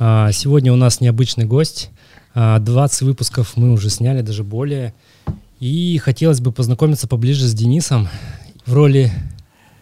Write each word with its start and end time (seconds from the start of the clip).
А, 0.00 0.30
сегодня 0.32 0.72
у 0.72 0.76
нас 0.76 1.00
необычный 1.00 1.44
гость. 1.44 1.90
20 2.34 3.02
а, 3.02 3.04
выпусков 3.04 3.56
мы 3.56 3.72
уже 3.72 3.90
сняли, 3.90 4.22
даже 4.22 4.44
более. 4.44 4.94
И 5.60 5.98
хотелось 5.98 6.40
бы 6.40 6.52
познакомиться 6.52 7.08
поближе 7.08 7.46
с 7.46 7.54
Денисом. 7.54 8.08
В 8.64 8.74
роли 8.74 9.10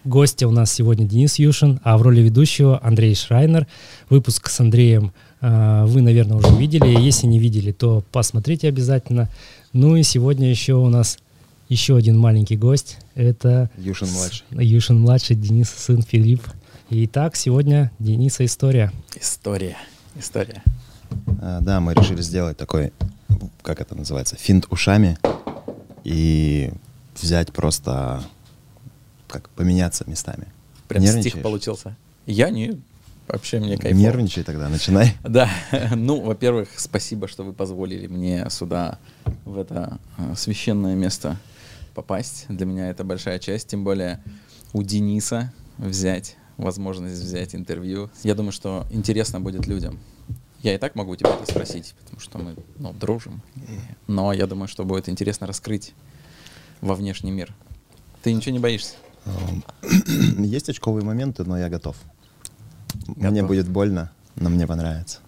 гостя 0.04 0.48
у 0.48 0.50
нас 0.50 0.72
сегодня 0.72 1.06
Денис 1.06 1.38
Юшин, 1.38 1.80
а 1.82 1.98
в 1.98 2.02
роли 2.02 2.20
ведущего 2.20 2.80
Андрей 2.82 3.14
Шрайнер. 3.14 3.66
Выпуск 4.08 4.48
с 4.48 4.60
Андреем 4.60 5.12
а, 5.40 5.84
вы, 5.86 6.02
наверное, 6.02 6.36
уже 6.36 6.54
видели. 6.56 6.88
Если 6.88 7.26
не 7.26 7.38
видели, 7.38 7.72
то 7.72 8.02
посмотрите 8.12 8.68
обязательно. 8.68 9.28
Ну 9.72 9.96
и 9.96 10.02
сегодня 10.02 10.48
еще 10.48 10.74
у 10.74 10.88
нас 10.88 11.18
еще 11.68 11.96
один 11.96 12.18
маленький 12.18 12.56
гость. 12.56 12.98
Это 13.14 13.70
Юшин-младший. 13.76 14.46
Юшин-младший, 14.50 15.36
Денис, 15.36 15.68
сын 15.68 16.02
Филипп. 16.02 16.42
Итак, 16.88 17.34
сегодня 17.34 17.90
Дениса 17.98 18.44
история. 18.44 18.92
История 19.20 19.76
история. 20.18 20.62
А, 21.40 21.60
да, 21.60 21.80
мы 21.80 21.94
решили 21.94 22.22
сделать 22.22 22.56
такой, 22.56 22.92
как 23.62 23.80
это 23.80 23.94
называется, 23.94 24.36
финт 24.36 24.66
ушами 24.70 25.18
и 26.04 26.72
взять 27.20 27.52
просто, 27.52 28.22
как 29.28 29.48
поменяться 29.50 30.04
местами. 30.06 30.46
Прям 30.88 31.04
стих 31.06 31.42
получился. 31.42 31.96
Я 32.26 32.50
не, 32.50 32.80
вообще 33.28 33.58
мне 33.60 33.76
кайфово. 33.76 34.00
Нервничай 34.00 34.44
тогда, 34.44 34.68
начинай. 34.68 35.16
Да, 35.22 35.50
ну, 35.94 36.20
во-первых, 36.20 36.68
спасибо, 36.76 37.28
что 37.28 37.44
вы 37.44 37.52
позволили 37.52 38.06
мне 38.06 38.46
сюда, 38.50 38.98
в 39.44 39.58
это 39.58 39.98
а, 40.16 40.34
священное 40.34 40.94
место 40.94 41.36
попасть. 41.94 42.46
Для 42.48 42.66
меня 42.66 42.90
это 42.90 43.04
большая 43.04 43.38
часть, 43.38 43.68
тем 43.68 43.84
более 43.84 44.22
у 44.72 44.82
Дениса 44.82 45.52
взять 45.78 46.36
возможность 46.56 47.20
взять 47.20 47.54
интервью. 47.54 48.10
Я 48.22 48.34
думаю, 48.34 48.52
что 48.52 48.86
интересно 48.90 49.40
будет 49.40 49.66
людям. 49.66 49.98
Я 50.66 50.74
и 50.74 50.78
так 50.78 50.96
могу 50.96 51.14
тебя 51.14 51.30
это 51.30 51.48
спросить, 51.48 51.94
потому 52.00 52.18
что 52.18 52.38
мы 52.38 52.56
ну, 52.78 52.92
дружим. 52.92 53.40
Но 54.08 54.32
я 54.32 54.48
думаю, 54.48 54.66
что 54.66 54.84
будет 54.84 55.08
интересно 55.08 55.46
раскрыть 55.46 55.94
во 56.80 56.96
внешний 56.96 57.30
мир. 57.30 57.54
Ты 58.24 58.32
ничего 58.32 58.52
не 58.52 58.58
боишься? 58.58 58.96
Есть 60.38 60.68
очковые 60.68 61.04
моменты, 61.04 61.44
но 61.44 61.56
я 61.56 61.68
готов. 61.68 61.96
готов. 63.06 63.16
Мне 63.16 63.44
будет 63.44 63.68
больно, 63.68 64.10
но 64.34 64.50
мне 64.50 64.66
понравится. 64.66 65.20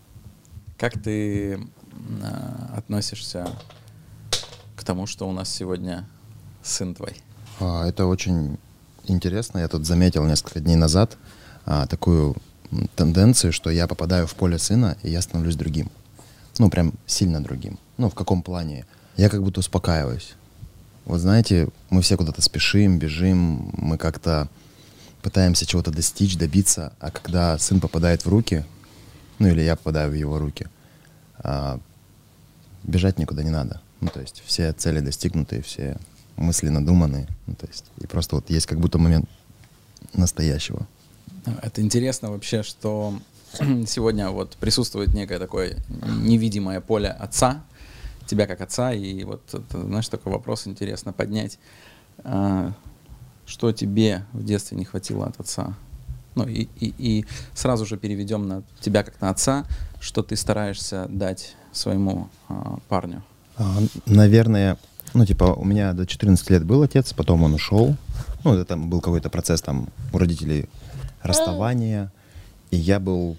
Как 0.77 1.01
ты 1.01 1.53
э, 1.53 1.59
относишься 2.77 3.49
к 4.75 4.83
тому, 4.83 5.07
что 5.07 5.29
у 5.29 5.33
нас 5.33 5.49
сегодня 5.49 6.05
сын 6.65 6.97
твой? 6.97 7.17
А, 7.61 7.87
это 7.87 8.07
очень 8.07 8.59
интересно. 9.07 9.59
Я 9.59 9.69
тут 9.69 9.87
заметил 9.87 10.25
несколько 10.25 10.59
дней 10.59 10.75
назад 10.75 11.17
а, 11.65 11.87
такую 11.87 12.35
тенденцию, 12.97 13.53
что 13.53 13.71
я 13.71 13.87
попадаю 13.87 14.27
в 14.27 14.35
поле 14.35 14.59
сына, 14.59 14.97
и 15.03 15.11
я 15.11 15.23
становлюсь 15.23 15.57
другим. 15.57 15.91
Ну, 16.59 16.71
прям 16.71 16.93
сильно 17.07 17.43
другим. 17.43 17.79
Ну, 17.97 18.11
в 18.11 18.15
каком 18.15 18.43
плане? 18.43 18.85
Я 19.17 19.29
как 19.29 19.43
будто 19.43 19.61
успокаиваюсь. 19.61 20.35
Вот 21.05 21.19
знаете, 21.21 21.69
мы 21.91 22.03
все 22.03 22.17
куда-то 22.17 22.43
спешим, 22.43 22.99
бежим, 22.99 23.71
мы 23.77 23.97
как-то 23.97 24.49
пытаемся 25.23 25.67
чего-то 25.67 25.91
достичь, 25.91 26.37
добиться, 26.37 26.93
а 27.01 27.11
когда 27.11 27.59
сын 27.59 27.81
попадает 27.81 28.25
в 28.25 28.29
руки, 28.29 28.65
ну 29.39 29.49
или 29.49 29.63
я 29.63 29.77
попадаю 29.77 30.11
в 30.11 30.15
его 30.15 30.39
руки, 30.39 30.67
а, 31.39 31.81
бежать 32.83 33.19
никуда 33.19 33.43
не 33.43 33.51
надо. 33.51 33.81
Ну, 34.01 34.09
то 34.09 34.21
есть 34.21 34.43
все 34.45 34.73
цели 34.73 35.01
достигнуты, 35.01 35.63
все 35.63 35.97
мысли 36.37 36.69
надуманные. 36.69 37.27
Ну, 37.47 37.55
то 37.55 37.67
есть, 37.67 37.87
и 37.99 38.07
просто 38.07 38.37
вот 38.37 38.51
есть 38.51 38.67
как 38.67 38.79
будто 38.79 38.99
момент 38.99 39.29
настоящего. 40.15 40.87
Это 41.63 41.81
интересно 41.81 42.31
вообще, 42.31 42.63
что 42.63 43.19
сегодня 43.87 44.31
вот 44.31 44.57
присутствует 44.57 45.15
некое 45.15 45.39
такое 45.39 45.77
невидимое 46.21 46.81
поле 46.81 47.09
отца, 47.09 47.63
тебя 48.27 48.47
как 48.47 48.61
отца, 48.61 48.93
и 48.93 49.25
вот, 49.25 49.43
это, 49.53 49.81
знаешь, 49.83 50.09
такой 50.09 50.33
вопрос 50.33 50.67
интересно 50.67 51.13
поднять. 51.13 51.59
А, 52.25 52.73
что 53.47 53.73
тебе 53.73 54.25
в 54.33 54.45
детстве 54.45 54.77
не 54.77 54.85
хватило 54.85 55.27
от 55.27 55.41
отца? 55.41 55.75
Ну 56.35 56.47
и, 56.47 56.69
и, 56.79 56.95
и 56.99 57.27
сразу 57.55 57.87
же 57.87 57.97
переведем 57.97 58.47
на 58.47 58.63
тебя 58.81 59.03
как 59.03 59.21
на 59.21 59.31
отца, 59.31 59.65
что 60.01 60.23
ты 60.23 60.37
стараешься 60.37 61.07
дать 61.09 61.57
своему 61.73 62.29
а, 62.49 62.79
парню. 62.89 63.23
А, 63.57 63.79
наверное, 64.07 64.79
ну, 65.15 65.25
типа, 65.25 65.45
у 65.45 65.65
меня 65.65 65.95
до 65.95 66.07
14 66.07 66.51
лет 66.51 66.65
был 66.65 66.83
отец, 66.83 67.13
потом 67.13 67.43
он 67.43 67.55
ушел. 67.55 67.97
Ну, 68.45 68.55
это 68.55 68.65
там 68.65 68.91
был 68.91 69.01
какой-то 69.01 69.31
процесс 69.31 69.63
там 69.63 69.89
у 70.13 70.19
родителей 70.19 70.69
расставания. 71.23 72.13
И 72.71 72.77
я 72.77 73.01
был, 73.01 73.37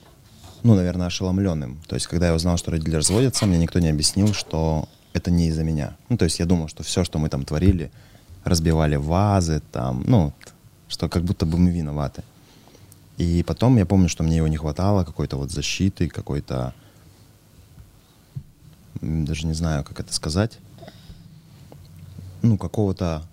ну, 0.63 0.75
наверное, 0.75 1.07
ошеломленным. 1.07 1.79
То 1.87 1.95
есть, 1.95 2.07
когда 2.07 2.27
я 2.27 2.35
узнал, 2.35 2.57
что 2.57 2.71
родители 2.71 2.95
разводятся, 2.95 3.45
мне 3.45 3.57
никто 3.57 3.79
не 3.79 3.89
объяснил, 3.89 4.33
что 4.33 4.87
это 5.13 5.31
не 5.31 5.47
из-за 5.47 5.63
меня. 5.63 5.95
Ну, 6.09 6.17
то 6.17 6.25
есть, 6.25 6.39
я 6.39 6.45
думал, 6.45 6.67
что 6.67 6.83
все, 6.83 7.03
что 7.03 7.19
мы 7.19 7.29
там 7.29 7.45
творили, 7.45 7.91
разбивали 8.43 8.95
вазы, 8.95 9.61
там, 9.71 10.03
ну, 10.05 10.33
что 10.87 11.09
как 11.09 11.23
будто 11.23 11.45
бы 11.45 11.57
мы 11.57 11.71
виноваты. 11.71 12.23
И 13.17 13.43
потом 13.43 13.77
я 13.77 13.85
помню, 13.85 14.07
что 14.07 14.23
мне 14.23 14.37
его 14.37 14.47
не 14.47 14.57
хватало, 14.57 15.03
какой-то 15.03 15.37
вот 15.37 15.51
защиты, 15.51 16.07
какой-то, 16.07 16.73
даже 19.01 19.45
не 19.45 19.53
знаю, 19.53 19.83
как 19.83 19.99
это 19.99 20.13
сказать, 20.13 20.57
ну, 22.41 22.57
какого-то, 22.57 23.23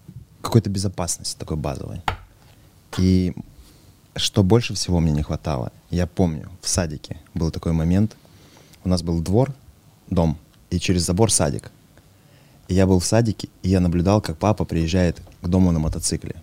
какой-то 0.43 0.71
безопасности 0.71 1.39
такой 1.39 1.57
базовой. 1.57 2.03
И 2.99 3.35
что 4.17 4.43
больше 4.43 4.75
всего 4.75 5.01
мне 5.01 5.13
не 5.13 5.23
хватало, 5.23 5.73
я 5.91 6.07
помню, 6.07 6.51
в 6.61 6.69
садике 6.69 7.19
был 7.35 7.51
такой 7.51 7.73
момент, 7.73 8.17
у 8.85 8.89
нас 8.89 9.03
был 9.03 9.21
двор, 9.21 9.53
дом, 10.09 10.39
и 10.71 10.79
через 10.79 11.03
забор 11.03 11.31
садик. 11.31 11.71
И 12.69 12.75
я 12.75 12.87
был 12.87 12.99
в 12.99 13.05
садике, 13.05 13.49
и 13.63 13.69
я 13.69 13.81
наблюдал, 13.81 14.21
как 14.21 14.39
папа 14.39 14.65
приезжает 14.65 15.21
к 15.41 15.49
дому 15.49 15.73
на 15.73 15.79
мотоцикле. 15.79 16.35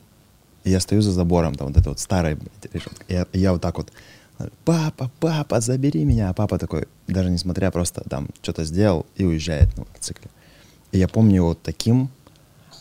И 0.63 0.69
я 0.69 0.79
стою 0.79 1.01
за 1.01 1.11
забором, 1.11 1.55
там 1.55 1.67
вот 1.67 1.77
это 1.77 1.89
вот 1.89 1.99
старое, 1.99 2.37
и 2.71 2.79
я, 3.09 3.27
и 3.33 3.39
я 3.39 3.51
вот 3.51 3.61
так 3.61 3.77
вот, 3.77 3.91
папа, 4.65 5.11
папа, 5.19 5.59
забери 5.59 6.05
меня. 6.05 6.29
А 6.29 6.33
папа 6.33 6.57
такой, 6.57 6.87
даже 7.07 7.29
несмотря 7.29 7.71
просто 7.71 8.03
там 8.09 8.29
что-то 8.41 8.63
сделал 8.63 9.05
и 9.15 9.25
уезжает 9.25 9.75
на 9.77 9.83
мотоцикле. 9.83 10.29
И 10.91 10.99
я 10.99 11.07
помню 11.07 11.35
его 11.35 11.53
таким, 11.53 12.09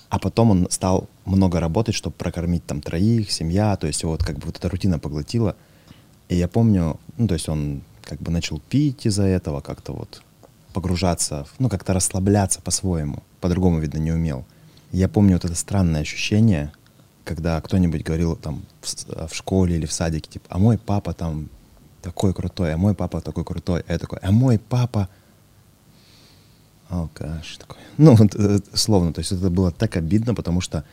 а 0.08 0.18
потом 0.18 0.50
он 0.50 0.68
стал 0.70 1.08
много 1.24 1.60
работать, 1.60 1.94
чтобы 1.94 2.16
прокормить 2.16 2.64
там 2.66 2.80
троих, 2.80 3.30
семья, 3.30 3.76
то 3.76 3.86
есть 3.86 4.04
вот 4.04 4.24
как 4.24 4.38
бы 4.38 4.46
вот 4.46 4.56
эта 4.56 4.68
рутина 4.68 4.98
поглотила. 4.98 5.56
И 6.28 6.36
я 6.36 6.48
помню, 6.48 6.98
ну 7.16 7.28
то 7.28 7.34
есть 7.34 7.48
он 7.48 7.82
как 8.02 8.20
бы 8.20 8.30
начал 8.30 8.60
пить 8.60 9.06
из-за 9.06 9.24
этого, 9.24 9.60
как-то 9.60 9.92
вот 9.92 10.22
погружаться, 10.72 11.46
ну 11.58 11.68
как-то 11.68 11.92
расслабляться 11.92 12.60
по-своему, 12.60 13.22
по-другому, 13.40 13.78
видно, 13.78 13.98
не 13.98 14.12
умел. 14.12 14.44
Я 14.90 15.08
помню 15.08 15.34
вот 15.34 15.44
это 15.44 15.54
странное 15.54 16.02
ощущение, 16.02 16.72
когда 17.24 17.60
кто-нибудь 17.60 18.02
говорил 18.02 18.36
там 18.36 18.64
в, 18.80 19.28
в 19.28 19.34
школе 19.34 19.76
или 19.76 19.86
в 19.86 19.92
садике, 19.92 20.30
типа, 20.30 20.46
а 20.48 20.58
мой 20.58 20.78
папа 20.78 21.12
там 21.14 21.48
такой 22.02 22.34
крутой, 22.34 22.74
а 22.74 22.76
мой 22.76 22.94
папа 22.94 23.20
такой 23.20 23.44
крутой, 23.44 23.84
а 23.86 23.92
я 23.92 23.98
такой, 23.98 24.18
а 24.22 24.32
мой 24.32 24.58
папа 24.58 25.08
алкаш 26.88 27.56
такой. 27.56 27.78
Ну, 27.96 28.14
вот, 28.14 28.34
э, 28.34 28.58
словно, 28.74 29.12
то 29.12 29.20
есть 29.20 29.32
это 29.32 29.50
было 29.50 29.70
так 29.70 29.96
обидно, 29.96 30.34
потому 30.34 30.60
что 30.60 30.84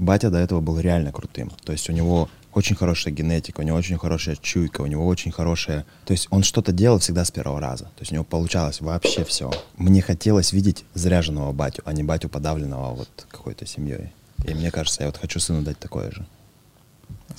батя 0.00 0.30
до 0.30 0.38
этого 0.38 0.60
был 0.60 0.78
реально 0.78 1.12
крутым. 1.12 1.52
То 1.64 1.72
есть 1.72 1.88
у 1.88 1.92
него 1.92 2.28
очень 2.52 2.74
хорошая 2.74 3.14
генетика, 3.14 3.60
у 3.60 3.62
него 3.62 3.76
очень 3.76 3.96
хорошая 3.98 4.36
чуйка, 4.36 4.80
у 4.80 4.86
него 4.86 5.06
очень 5.06 5.30
хорошая... 5.30 5.84
То 6.04 6.12
есть 6.12 6.26
он 6.30 6.42
что-то 6.42 6.72
делал 6.72 6.98
всегда 6.98 7.24
с 7.24 7.30
первого 7.30 7.60
раза. 7.60 7.84
То 7.84 8.00
есть 8.00 8.12
у 8.12 8.14
него 8.14 8.24
получалось 8.24 8.80
вообще 8.80 9.24
все. 9.24 9.52
Мне 9.76 10.02
хотелось 10.02 10.52
видеть 10.52 10.84
заряженного 10.94 11.52
батю, 11.52 11.82
а 11.84 11.92
не 11.92 12.02
батю 12.02 12.28
подавленного 12.28 12.94
вот 12.94 13.26
какой-то 13.30 13.66
семьей. 13.66 14.12
И 14.44 14.54
мне 14.54 14.70
кажется, 14.70 15.02
я 15.02 15.06
вот 15.06 15.16
хочу 15.16 15.38
сыну 15.38 15.62
дать 15.62 15.78
такое 15.78 16.10
же. 16.10 16.26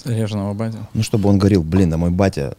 Заряженного 0.04 0.54
батю? 0.54 0.88
Ну, 0.94 1.04
чтобы 1.04 1.30
он 1.30 1.38
говорил, 1.38 1.64
блин, 1.64 1.90
да 1.90 1.98
мой 1.98 2.12
батя 2.12 2.56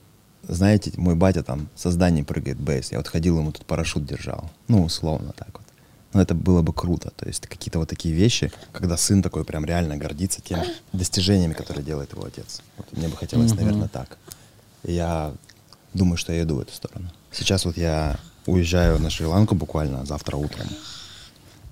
знаете, 0.49 0.93
мой 0.97 1.15
батя 1.15 1.43
там 1.43 1.69
со 1.75 1.91
зданий 1.91 2.25
прыгает 2.25 2.59
бейс. 2.59 2.93
Я 2.93 2.99
вот 2.99 3.09
ходил, 3.09 3.39
ему 3.39 3.53
тут 3.53 3.65
парашют 3.65 4.05
держал. 4.05 4.51
Ну, 4.69 4.83
условно 4.85 5.33
так 5.37 5.49
вот. 5.55 5.62
Но 6.13 6.21
это 6.21 6.35
было 6.35 6.63
бы 6.63 6.73
круто. 6.73 7.11
То 7.17 7.27
есть 7.27 7.47
какие-то 7.47 7.79
вот 7.79 7.89
такие 7.89 8.15
вещи, 8.15 8.53
когда 8.73 8.97
сын 8.97 9.23
такой 9.23 9.45
прям 9.45 9.65
реально 9.65 9.97
гордится 9.97 10.41
теми 10.41 10.65
достижениями, 10.93 11.55
которые 11.55 11.85
делает 11.85 12.13
его 12.13 12.25
отец. 12.25 12.63
Вот 12.77 12.93
мне 12.93 13.09
бы 13.09 13.17
хотелось, 13.17 13.53
mm-hmm. 13.53 13.57
наверное, 13.57 13.89
так. 13.89 14.19
И 14.85 14.93
я 14.93 15.33
думаю, 15.95 16.17
что 16.17 16.33
я 16.33 16.43
иду 16.43 16.57
в 16.57 16.61
эту 16.61 16.73
сторону. 16.73 17.11
Сейчас 17.31 17.65
вот 17.65 17.77
я 17.77 18.19
уезжаю 18.47 18.99
на 18.99 19.11
Шри-Ланку 19.11 19.55
буквально 19.55 20.05
завтра 20.05 20.37
утром. 20.37 20.67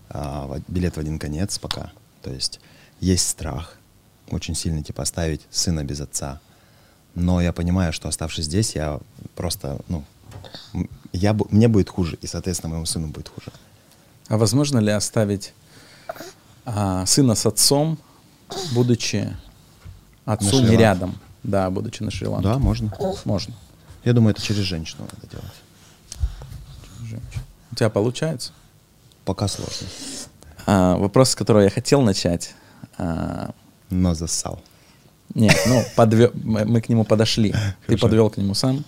а, 0.08 0.60
билет 0.68 0.96
в 0.96 1.00
один 1.00 1.18
конец 1.18 1.58
пока. 1.58 1.92
То 2.22 2.30
есть 2.30 2.60
есть 3.00 3.28
страх 3.28 3.76
очень 4.30 4.54
сильный, 4.54 4.82
типа 4.82 5.02
оставить 5.02 5.42
сына 5.50 5.84
без 5.84 6.00
отца. 6.00 6.40
Но 7.14 7.40
я 7.40 7.52
понимаю, 7.52 7.92
что 7.92 8.08
оставшись 8.08 8.44
здесь, 8.44 8.74
я 8.76 9.00
просто, 9.34 9.80
ну, 9.88 10.04
я, 11.12 11.36
мне 11.50 11.68
будет 11.68 11.88
хуже, 11.88 12.16
и, 12.22 12.26
соответственно, 12.26 12.70
моему 12.70 12.86
сыну 12.86 13.08
будет 13.08 13.28
хуже. 13.28 13.50
А 14.30 14.36
возможно 14.38 14.78
ли 14.78 14.92
оставить 14.92 15.52
а, 16.64 17.04
сына 17.04 17.34
с 17.34 17.46
отцом, 17.46 17.98
будучи 18.72 19.36
отцу 20.24 20.60
не 20.62 20.76
рядом? 20.76 21.18
Да, 21.42 21.68
будучи 21.68 22.04
на 22.04 22.10
Шри-Ланке. 22.12 22.48
Да, 22.48 22.58
можно. 22.58 22.92
Можно. 23.24 23.54
Я 24.04 24.12
думаю, 24.12 24.30
это 24.34 24.40
через 24.40 24.60
женщину 24.62 25.02
надо 25.12 25.26
делать. 25.26 25.52
Женщина. 27.00 27.42
У 27.72 27.74
тебя 27.74 27.90
получается? 27.90 28.52
Пока 29.24 29.48
сложно. 29.48 29.88
А, 30.64 30.96
вопрос, 30.96 31.30
с 31.30 31.34
которого 31.34 31.62
я 31.62 31.70
хотел 31.70 32.00
начать. 32.00 32.54
а, 32.98 33.50
Но 33.90 34.14
засал. 34.14 34.62
нет, 35.34 35.58
ну, 35.66 35.82
подвё- 35.96 36.30
мы 36.44 36.80
к 36.80 36.88
нему 36.88 37.04
подошли. 37.04 37.52
Ты 37.88 37.98
подвел 37.98 38.30
к 38.30 38.36
нему 38.36 38.54
сам. 38.54 38.84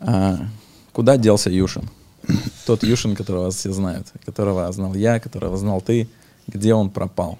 А, 0.00 0.38
куда 0.94 1.18
делся 1.18 1.50
Юшин? 1.50 1.90
Тот 2.66 2.82
Юшин, 2.82 3.14
которого 3.14 3.50
все 3.50 3.72
знают, 3.72 4.08
которого 4.24 4.70
знал 4.72 4.94
я, 4.94 5.20
которого 5.20 5.56
знал 5.56 5.80
ты. 5.80 6.08
Где 6.46 6.74
он 6.74 6.90
пропал? 6.90 7.38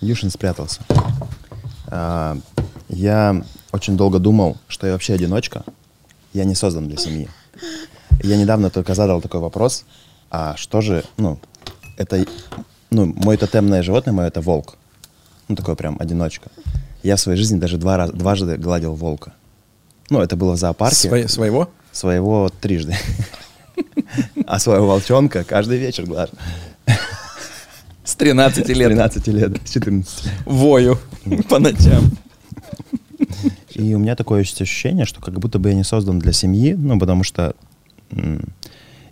Юшин 0.00 0.30
спрятался. 0.30 0.80
А, 1.88 2.36
я 2.88 3.42
очень 3.72 3.96
долго 3.96 4.18
думал, 4.18 4.56
что 4.68 4.86
я 4.86 4.92
вообще 4.94 5.14
одиночка. 5.14 5.64
Я 6.32 6.44
не 6.44 6.54
создан 6.54 6.88
для 6.88 6.96
семьи. 6.96 7.28
Я 8.22 8.36
недавно 8.36 8.70
только 8.70 8.94
задал 8.94 9.20
такой 9.20 9.40
вопрос, 9.40 9.84
а 10.30 10.56
что 10.56 10.80
же, 10.80 11.04
ну, 11.16 11.38
это, 11.96 12.24
ну, 12.90 13.06
мой 13.06 13.36
тотемное 13.36 13.82
животное 13.82 14.12
мое 14.14 14.28
это 14.28 14.40
волк. 14.40 14.76
Ну, 15.48 15.56
такой 15.56 15.76
прям 15.76 15.96
одиночка. 16.00 16.50
Я 17.02 17.16
в 17.16 17.20
своей 17.20 17.36
жизни 17.38 17.58
даже 17.58 17.78
два 17.78 17.96
раза, 17.96 18.12
дважды 18.12 18.56
гладил 18.56 18.94
волка. 18.94 19.32
Ну, 20.08 20.20
это 20.20 20.36
было 20.36 20.52
в 20.52 20.56
зоопарке. 20.56 21.08
Свои- 21.08 21.26
своего? 21.26 21.68
Своего 21.90 22.48
трижды. 22.48 22.96
А 24.46 24.58
своего 24.58 24.86
волчонка 24.86 25.44
каждый 25.44 25.78
вечер 25.78 26.04
глажу. 26.06 26.32
С 28.04 28.16
13 28.16 28.66
С 28.66 28.68
лет 28.68 28.88
13 28.88 29.26
лет, 29.28 29.56
с 29.64 29.70
14. 29.70 30.30
вою 30.44 30.98
по 31.48 31.58
ночам. 31.58 32.10
И 33.74 33.94
у 33.94 33.98
меня 33.98 34.16
такое 34.16 34.40
есть 34.40 34.60
ощущение, 34.60 35.06
что 35.06 35.20
как 35.20 35.38
будто 35.38 35.58
бы 35.58 35.70
я 35.70 35.74
не 35.74 35.84
создан 35.84 36.18
для 36.18 36.32
семьи, 36.32 36.74
ну, 36.74 36.98
потому 36.98 37.24
что... 37.24 37.54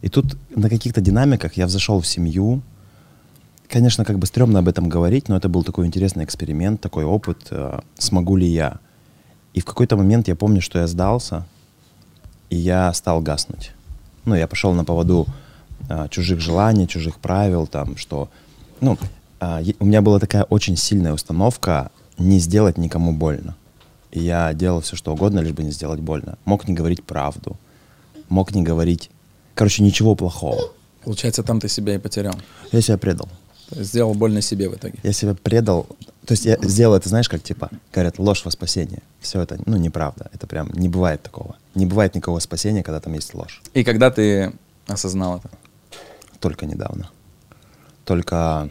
И 0.02 0.08
тут 0.08 0.36
на 0.54 0.68
каких-то 0.68 1.00
динамиках 1.00 1.54
я 1.54 1.66
взошел 1.66 2.00
в 2.00 2.06
семью. 2.06 2.62
Конечно, 3.68 4.04
как 4.04 4.18
бы 4.18 4.26
стрёмно 4.26 4.58
об 4.58 4.68
этом 4.68 4.88
говорить, 4.88 5.28
но 5.28 5.36
это 5.36 5.48
был 5.48 5.62
такой 5.62 5.86
интересный 5.86 6.24
эксперимент, 6.24 6.80
такой 6.80 7.04
опыт, 7.04 7.46
э, 7.50 7.80
смогу 7.96 8.36
ли 8.36 8.46
я. 8.46 8.78
И 9.54 9.60
в 9.60 9.64
какой-то 9.64 9.96
момент 9.96 10.26
я 10.28 10.36
помню, 10.36 10.60
что 10.60 10.78
я 10.78 10.86
сдался, 10.86 11.46
и 12.48 12.56
я 12.56 12.92
стал 12.94 13.20
гаснуть. 13.20 13.72
Ну, 14.24 14.34
я 14.34 14.46
пошел 14.46 14.72
на 14.72 14.84
поводу 14.84 15.26
а, 15.88 16.08
чужих 16.08 16.40
желаний, 16.40 16.86
чужих 16.86 17.18
правил, 17.18 17.66
там, 17.66 17.96
что... 17.96 18.28
Ну, 18.80 18.98
а, 19.40 19.62
у 19.78 19.84
меня 19.84 20.02
была 20.02 20.18
такая 20.18 20.44
очень 20.44 20.76
сильная 20.76 21.12
установка 21.12 21.90
не 22.18 22.38
сделать 22.38 22.78
никому 22.78 23.12
больно. 23.12 23.56
И 24.12 24.20
я 24.20 24.52
делал 24.54 24.80
все, 24.80 24.96
что 24.96 25.12
угодно, 25.12 25.40
лишь 25.40 25.52
бы 25.52 25.62
не 25.62 25.70
сделать 25.70 26.00
больно. 26.00 26.36
Мог 26.44 26.68
не 26.68 26.74
говорить 26.74 27.02
правду, 27.04 27.56
мог 28.28 28.54
не 28.54 28.62
говорить... 28.62 29.10
Короче, 29.54 29.82
ничего 29.82 30.14
плохого. 30.14 30.72
Получается, 31.04 31.42
там 31.42 31.60
ты 31.60 31.68
себя 31.68 31.94
и 31.94 31.98
потерял. 31.98 32.34
Я 32.72 32.80
себя 32.80 32.98
предал. 32.98 33.28
Сделал 33.70 34.14
больно 34.14 34.40
себе 34.40 34.68
в 34.68 34.74
итоге. 34.74 34.98
Я 35.02 35.12
себя 35.12 35.34
предал. 35.34 35.86
То 36.26 36.32
есть 36.32 36.44
я 36.44 36.58
сделал 36.62 36.96
это, 36.96 37.08
знаешь, 37.08 37.28
как 37.28 37.42
типа, 37.42 37.70
говорят, 37.92 38.18
ложь 38.18 38.44
во 38.44 38.50
спасение. 38.50 39.02
Все 39.20 39.40
это, 39.40 39.58
ну, 39.66 39.76
неправда. 39.76 40.30
Это 40.32 40.46
прям 40.46 40.70
не 40.74 40.88
бывает 40.88 41.22
такого. 41.22 41.56
Не 41.74 41.86
бывает 41.86 42.14
никакого 42.14 42.38
спасения, 42.40 42.82
когда 42.82 43.00
там 43.00 43.14
есть 43.14 43.34
ложь. 43.34 43.62
И 43.74 43.84
когда 43.84 44.10
ты 44.10 44.52
осознал 44.86 45.38
это? 45.38 45.50
Только 46.40 46.66
недавно. 46.66 47.10
Только 48.04 48.70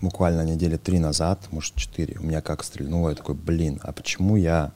буквально 0.00 0.42
недели 0.42 0.76
три 0.76 0.98
назад, 0.98 1.40
может, 1.50 1.74
четыре, 1.74 2.16
у 2.18 2.22
меня 2.22 2.40
как 2.40 2.62
стрельнуло, 2.62 3.10
я 3.10 3.14
такой, 3.14 3.34
блин, 3.34 3.80
а 3.82 3.92
почему 3.92 4.36
я 4.36 4.72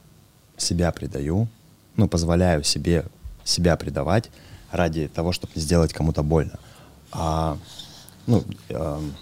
себя 0.57 0.91
предаю, 0.93 1.49
ну, 1.97 2.09
позволяю 2.09 2.65
себе 2.65 3.05
себя 3.45 3.77
предавать 3.77 4.31
ради 4.71 5.09
того, 5.09 5.33
чтобы 5.33 5.53
не 5.57 5.63
сделать 5.63 5.93
кому-то 5.93 6.23
больно. 6.23 6.59
А, 7.11 7.59
ну, 8.27 8.45
эм, 8.69 9.15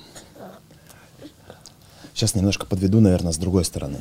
сейчас 2.15 2.35
немножко 2.35 2.67
подведу, 2.67 3.01
наверное, 3.01 3.33
с 3.33 3.39
другой 3.39 3.65
стороны. 3.65 3.99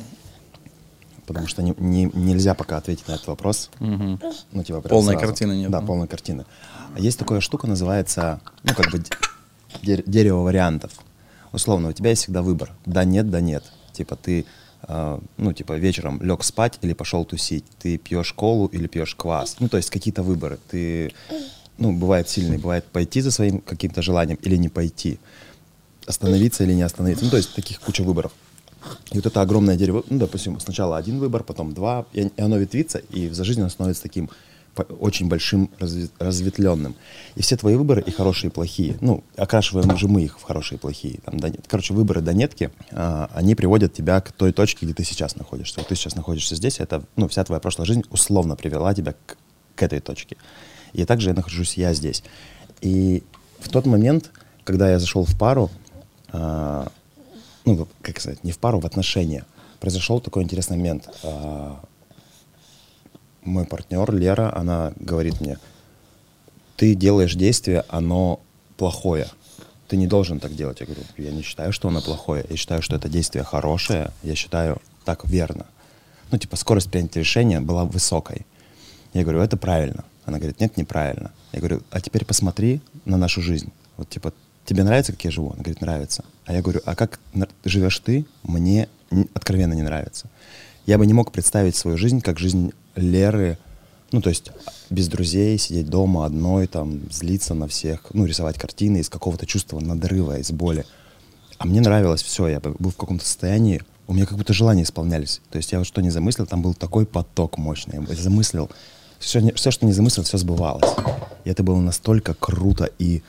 Потому 1.26 1.46
что 1.46 1.62
не- 1.62 1.74
не- 1.78 2.10
нельзя 2.12 2.54
пока 2.54 2.76
ответить 2.78 3.06
на 3.06 3.12
этот 3.12 3.28
вопрос. 3.28 3.70
Мгм. 3.78 4.20
Ну, 4.52 4.64
типа, 4.64 4.80
Полной 4.80 5.12
сразу. 5.14 5.26
картины 5.26 5.52
нет, 5.56 5.70
Да, 5.70 5.80
да? 5.80 5.86
полной 5.86 6.08
картины. 6.08 6.44
А 6.94 6.98
есть 6.98 7.18
такая 7.18 7.40
штука, 7.40 7.68
называется, 7.68 8.40
ну, 8.64 8.74
как 8.74 8.90
бы 8.90 9.02
дерево 9.84 10.40
вариантов. 10.42 10.92
Условно, 11.52 11.88
у 11.88 11.92
тебя 11.92 12.10
есть 12.10 12.22
всегда 12.22 12.42
выбор. 12.42 12.72
Да, 12.84 13.04
нет, 13.04 13.30
да, 13.30 13.40
нет. 13.40 13.64
Типа 13.92 14.16
ты, 14.16 14.44
э, 14.88 15.20
ну, 15.36 15.52
типа 15.52 15.74
вечером 15.74 16.20
лег 16.20 16.42
спать 16.42 16.78
или 16.82 16.94
пошел 16.94 17.24
тусить. 17.24 17.64
Ты 17.78 17.96
пьешь 17.96 18.32
колу 18.32 18.66
или 18.66 18.88
пьешь 18.88 19.14
квас. 19.14 19.56
Ну, 19.60 19.68
то 19.68 19.76
есть 19.76 19.90
какие-то 19.90 20.22
выборы. 20.24 20.58
Ты, 20.68 21.12
ну, 21.80 21.92
бывает 21.92 22.28
сильный, 22.28 22.58
бывает 22.58 22.84
пойти 22.84 23.20
за 23.20 23.30
своим 23.30 23.60
каким-то 23.60 24.02
желанием 24.02 24.38
или 24.42 24.56
не 24.56 24.68
пойти. 24.68 25.18
Остановиться 26.06 26.64
или 26.64 26.74
не 26.74 26.82
остановиться. 26.82 27.24
Ну, 27.24 27.30
то 27.30 27.36
есть 27.36 27.54
таких 27.54 27.80
куча 27.80 28.02
выборов. 28.02 28.32
И 29.10 29.16
вот 29.16 29.26
это 29.26 29.40
огромное 29.40 29.76
дерево, 29.76 30.04
ну, 30.08 30.18
допустим, 30.18 30.60
сначала 30.60 30.96
один 30.96 31.18
выбор, 31.18 31.42
потом 31.42 31.74
два, 31.74 32.06
и 32.12 32.30
оно 32.38 32.56
ветвится, 32.56 32.98
и 32.98 33.28
за 33.28 33.44
жизнь 33.44 33.60
оно 33.60 33.68
становится 33.68 34.02
таким 34.02 34.30
очень 35.00 35.28
большим, 35.28 35.70
разветвленным. 36.18 36.94
И 37.34 37.42
все 37.42 37.56
твои 37.56 37.74
выборы, 37.74 38.02
и 38.02 38.10
хорошие, 38.10 38.50
и 38.50 38.52
плохие, 38.52 38.96
ну, 39.00 39.24
окрашиваем 39.36 39.96
же 39.96 40.08
мы 40.08 40.22
их 40.22 40.38
в 40.38 40.42
хорошие, 40.42 40.78
и 40.78 40.80
плохие. 40.80 41.18
Там, 41.24 41.40
да, 41.40 41.48
нет. 41.48 41.64
Короче, 41.66 41.92
выборы 41.92 42.20
до 42.20 42.32
нетки, 42.32 42.70
а, 42.92 43.30
они 43.34 43.54
приводят 43.54 43.92
тебя 43.92 44.20
к 44.20 44.32
той 44.32 44.52
точке, 44.52 44.86
где 44.86 44.94
ты 44.94 45.04
сейчас 45.04 45.36
находишься. 45.36 45.80
Вот 45.80 45.88
ты 45.88 45.96
сейчас 45.96 46.14
находишься 46.14 46.54
здесь, 46.54 46.80
это, 46.80 47.02
ну, 47.16 47.28
вся 47.28 47.44
твоя 47.44 47.60
прошлая 47.60 47.86
жизнь 47.86 48.04
условно 48.10 48.56
привела 48.56 48.94
тебя 48.94 49.12
к, 49.12 49.36
к 49.74 49.82
этой 49.82 50.00
точке. 50.00 50.36
И 50.92 51.04
также 51.04 51.30
я 51.30 51.34
нахожусь 51.34 51.74
я 51.74 51.94
здесь. 51.94 52.22
И 52.80 53.22
в 53.58 53.68
тот 53.68 53.86
момент, 53.86 54.30
когда 54.64 54.90
я 54.90 54.98
зашел 54.98 55.24
в 55.24 55.38
пару, 55.38 55.70
а, 56.32 56.90
ну, 57.64 57.86
как 58.02 58.20
сказать, 58.20 58.42
не 58.44 58.52
в 58.52 58.58
пару, 58.58 58.80
в 58.80 58.86
отношения, 58.86 59.44
произошел 59.80 60.20
такой 60.20 60.42
интересный 60.42 60.76
момент. 60.76 61.08
А, 61.22 61.80
Мой 63.42 63.64
партнер 63.64 64.12
Лера, 64.12 64.54
она 64.56 64.92
говорит 64.96 65.40
мне, 65.40 65.58
ты 66.76 66.94
делаешь 66.94 67.34
действие, 67.34 67.84
оно 67.88 68.40
плохое. 68.76 69.28
Ты 69.88 69.96
не 69.96 70.06
должен 70.06 70.40
так 70.40 70.54
делать. 70.54 70.80
Я 70.80 70.86
говорю, 70.86 71.02
я 71.18 71.30
не 71.30 71.42
считаю, 71.42 71.72
что 71.72 71.88
оно 71.88 72.00
плохое. 72.00 72.44
Я 72.48 72.56
считаю, 72.56 72.80
что 72.80 72.96
это 72.96 73.08
действие 73.08 73.44
хорошее. 73.44 74.12
Я 74.22 74.34
считаю 74.34 74.80
так 75.04 75.26
верно. 75.28 75.66
Ну, 76.30 76.38
типа, 76.38 76.56
скорость 76.56 76.90
принятия 76.90 77.20
решения 77.20 77.60
была 77.60 77.84
высокой. 77.84 78.46
Я 79.12 79.22
говорю, 79.24 79.40
это 79.40 79.56
правильно. 79.56 80.04
Она 80.30 80.38
говорит, 80.38 80.60
нет, 80.60 80.76
неправильно. 80.76 81.32
Я 81.52 81.58
говорю, 81.58 81.82
а 81.90 82.00
теперь 82.00 82.24
посмотри 82.24 82.80
на 83.04 83.16
нашу 83.16 83.42
жизнь. 83.42 83.72
Вот, 83.96 84.08
типа, 84.08 84.32
тебе 84.64 84.84
нравится, 84.84 85.10
как 85.12 85.24
я 85.24 85.32
живу? 85.32 85.48
Она 85.48 85.58
говорит, 85.62 85.80
нравится. 85.80 86.24
А 86.46 86.52
я 86.52 86.62
говорю, 86.62 86.80
а 86.86 86.94
как 86.94 87.18
живешь 87.64 87.98
ты? 87.98 88.24
Мне 88.44 88.88
откровенно 89.34 89.74
не 89.74 89.82
нравится. 89.82 90.28
Я 90.86 90.98
бы 90.98 91.06
не 91.06 91.14
мог 91.14 91.32
представить 91.32 91.74
свою 91.74 91.98
жизнь 91.98 92.20
как 92.20 92.38
жизнь 92.38 92.72
Леры, 92.94 93.58
ну, 94.12 94.22
то 94.22 94.30
есть 94.30 94.52
без 94.88 95.08
друзей, 95.08 95.58
сидеть 95.58 95.88
дома 95.88 96.26
одной, 96.26 96.68
там, 96.68 97.00
злиться 97.10 97.54
на 97.54 97.66
всех, 97.66 98.06
ну, 98.12 98.24
рисовать 98.24 98.58
картины 98.58 98.98
из 98.98 99.08
какого-то 99.08 99.46
чувства 99.46 99.80
надрыва, 99.80 100.38
из 100.38 100.52
боли. 100.52 100.84
А 101.58 101.66
мне 101.66 101.80
нравилось 101.80 102.22
все, 102.22 102.46
я 102.46 102.60
был 102.60 102.90
в 102.90 102.96
каком-то 102.96 103.24
состоянии, 103.24 103.82
у 104.06 104.14
меня 104.14 104.26
как 104.26 104.38
будто 104.38 104.52
желания 104.52 104.82
исполнялись. 104.82 105.40
То 105.50 105.58
есть 105.58 105.72
я 105.72 105.78
вот 105.78 105.86
что 105.86 106.00
не 106.02 106.10
замыслил, 106.10 106.46
там 106.46 106.62
был 106.62 106.74
такой 106.74 107.06
поток 107.06 107.58
мощный. 107.58 108.04
Я 108.08 108.16
замыслил, 108.16 108.70
все, 109.20 109.52
все 109.54 109.70
что 109.70 109.86
не 109.86 109.92
замыслил, 109.92 110.24
все 110.24 110.38
сбывалось. 110.38 110.90
И 111.44 111.50
это 111.50 111.62
было 111.62 111.78
настолько 111.78 112.34
круто 112.34 112.90
и 112.98 113.22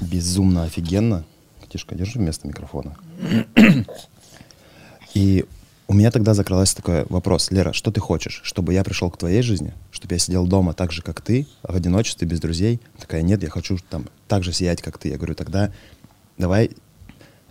безумно 0.00 0.64
офигенно. 0.64 1.24
Тишка, 1.68 1.94
держи 1.94 2.18
вместо 2.18 2.48
микрофона. 2.48 2.96
И 5.14 5.44
у 5.86 5.92
меня 5.92 6.10
тогда 6.10 6.34
закралась 6.34 6.74
такой 6.74 7.04
вопрос. 7.08 7.50
Лера, 7.50 7.72
что 7.72 7.92
ты 7.92 8.00
хочешь? 8.00 8.40
Чтобы 8.44 8.72
я 8.72 8.82
пришел 8.82 9.10
к 9.10 9.18
твоей 9.18 9.42
жизни? 9.42 9.74
Чтобы 9.90 10.14
я 10.14 10.18
сидел 10.18 10.46
дома 10.46 10.72
так 10.72 10.90
же, 10.90 11.02
как 11.02 11.20
ты, 11.20 11.46
в 11.62 11.74
одиночестве, 11.74 12.26
без 12.26 12.40
друзей? 12.40 12.80
Такая, 12.98 13.22
нет, 13.22 13.42
я 13.42 13.50
хочу 13.50 13.76
там 13.90 14.06
так 14.26 14.42
же 14.42 14.52
сиять, 14.52 14.80
как 14.82 14.98
ты. 14.98 15.10
Я 15.10 15.16
говорю, 15.16 15.34
тогда 15.34 15.72
давай 16.38 16.70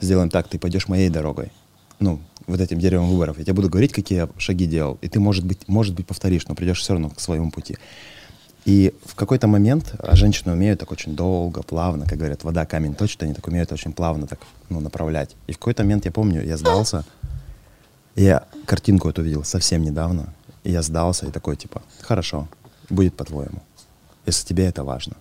сделаем 0.02 0.30
так, 0.30 0.48
ты 0.48 0.58
пойдешь 0.58 0.88
моей 0.88 1.10
дорогой. 1.10 1.52
Ну, 2.00 2.20
вот 2.48 2.60
этим 2.60 2.80
деревом 2.80 3.10
выборов. 3.10 3.38
Я 3.38 3.44
тебе 3.44 3.54
буду 3.54 3.70
говорить, 3.70 3.94
какие 3.94 4.20
я 4.20 4.30
шаги 4.38 4.66
делал, 4.66 4.98
и 5.02 5.08
ты, 5.08 5.20
может 5.20 5.46
быть, 5.46 5.68
может 5.68 5.96
быть, 5.96 6.08
повторишь, 6.08 6.48
но 6.48 6.56
придешь 6.56 6.80
все 6.80 6.94
равно 6.94 7.10
к 7.10 7.20
своему 7.20 7.52
пути. 7.52 7.78
И 8.66 8.94
в 9.06 9.16
какой-то 9.16 9.48
момент, 9.48 9.94
а 10.00 10.16
женщины 10.16 10.54
умеют 10.54 10.80
так 10.80 10.92
очень 10.92 11.16
долго, 11.16 11.64
плавно, 11.64 12.06
как 12.06 12.18
говорят, 12.18 12.44
вода 12.44 12.66
камень 12.66 12.96
точит, 12.96 13.24
они 13.24 13.34
так 13.34 13.46
умеют 13.48 13.72
очень 13.72 13.92
плавно 13.92 14.26
так, 14.26 14.40
ну, 14.70 14.80
направлять. 14.80 15.36
И 15.48 15.52
в 15.52 15.58
какой-то 15.58 15.84
момент, 15.84 16.06
я 16.06 16.12
помню, 16.12 16.44
я 16.44 16.58
сдался, 16.58 17.04
я 18.16 18.46
картинку 18.66 19.10
эту 19.10 19.22
видел 19.22 19.44
совсем 19.44 19.84
недавно, 19.84 20.34
и 20.64 20.72
я 20.72 20.82
сдался 20.82 21.28
и 21.28 21.32
такой, 21.32 21.58
типа, 21.58 21.82
хорошо, 22.02 22.48
будет 22.90 23.16
по-твоему, 23.16 23.62
если 24.26 24.48
тебе 24.48 24.66
это 24.66 24.84
важно. 24.84 25.16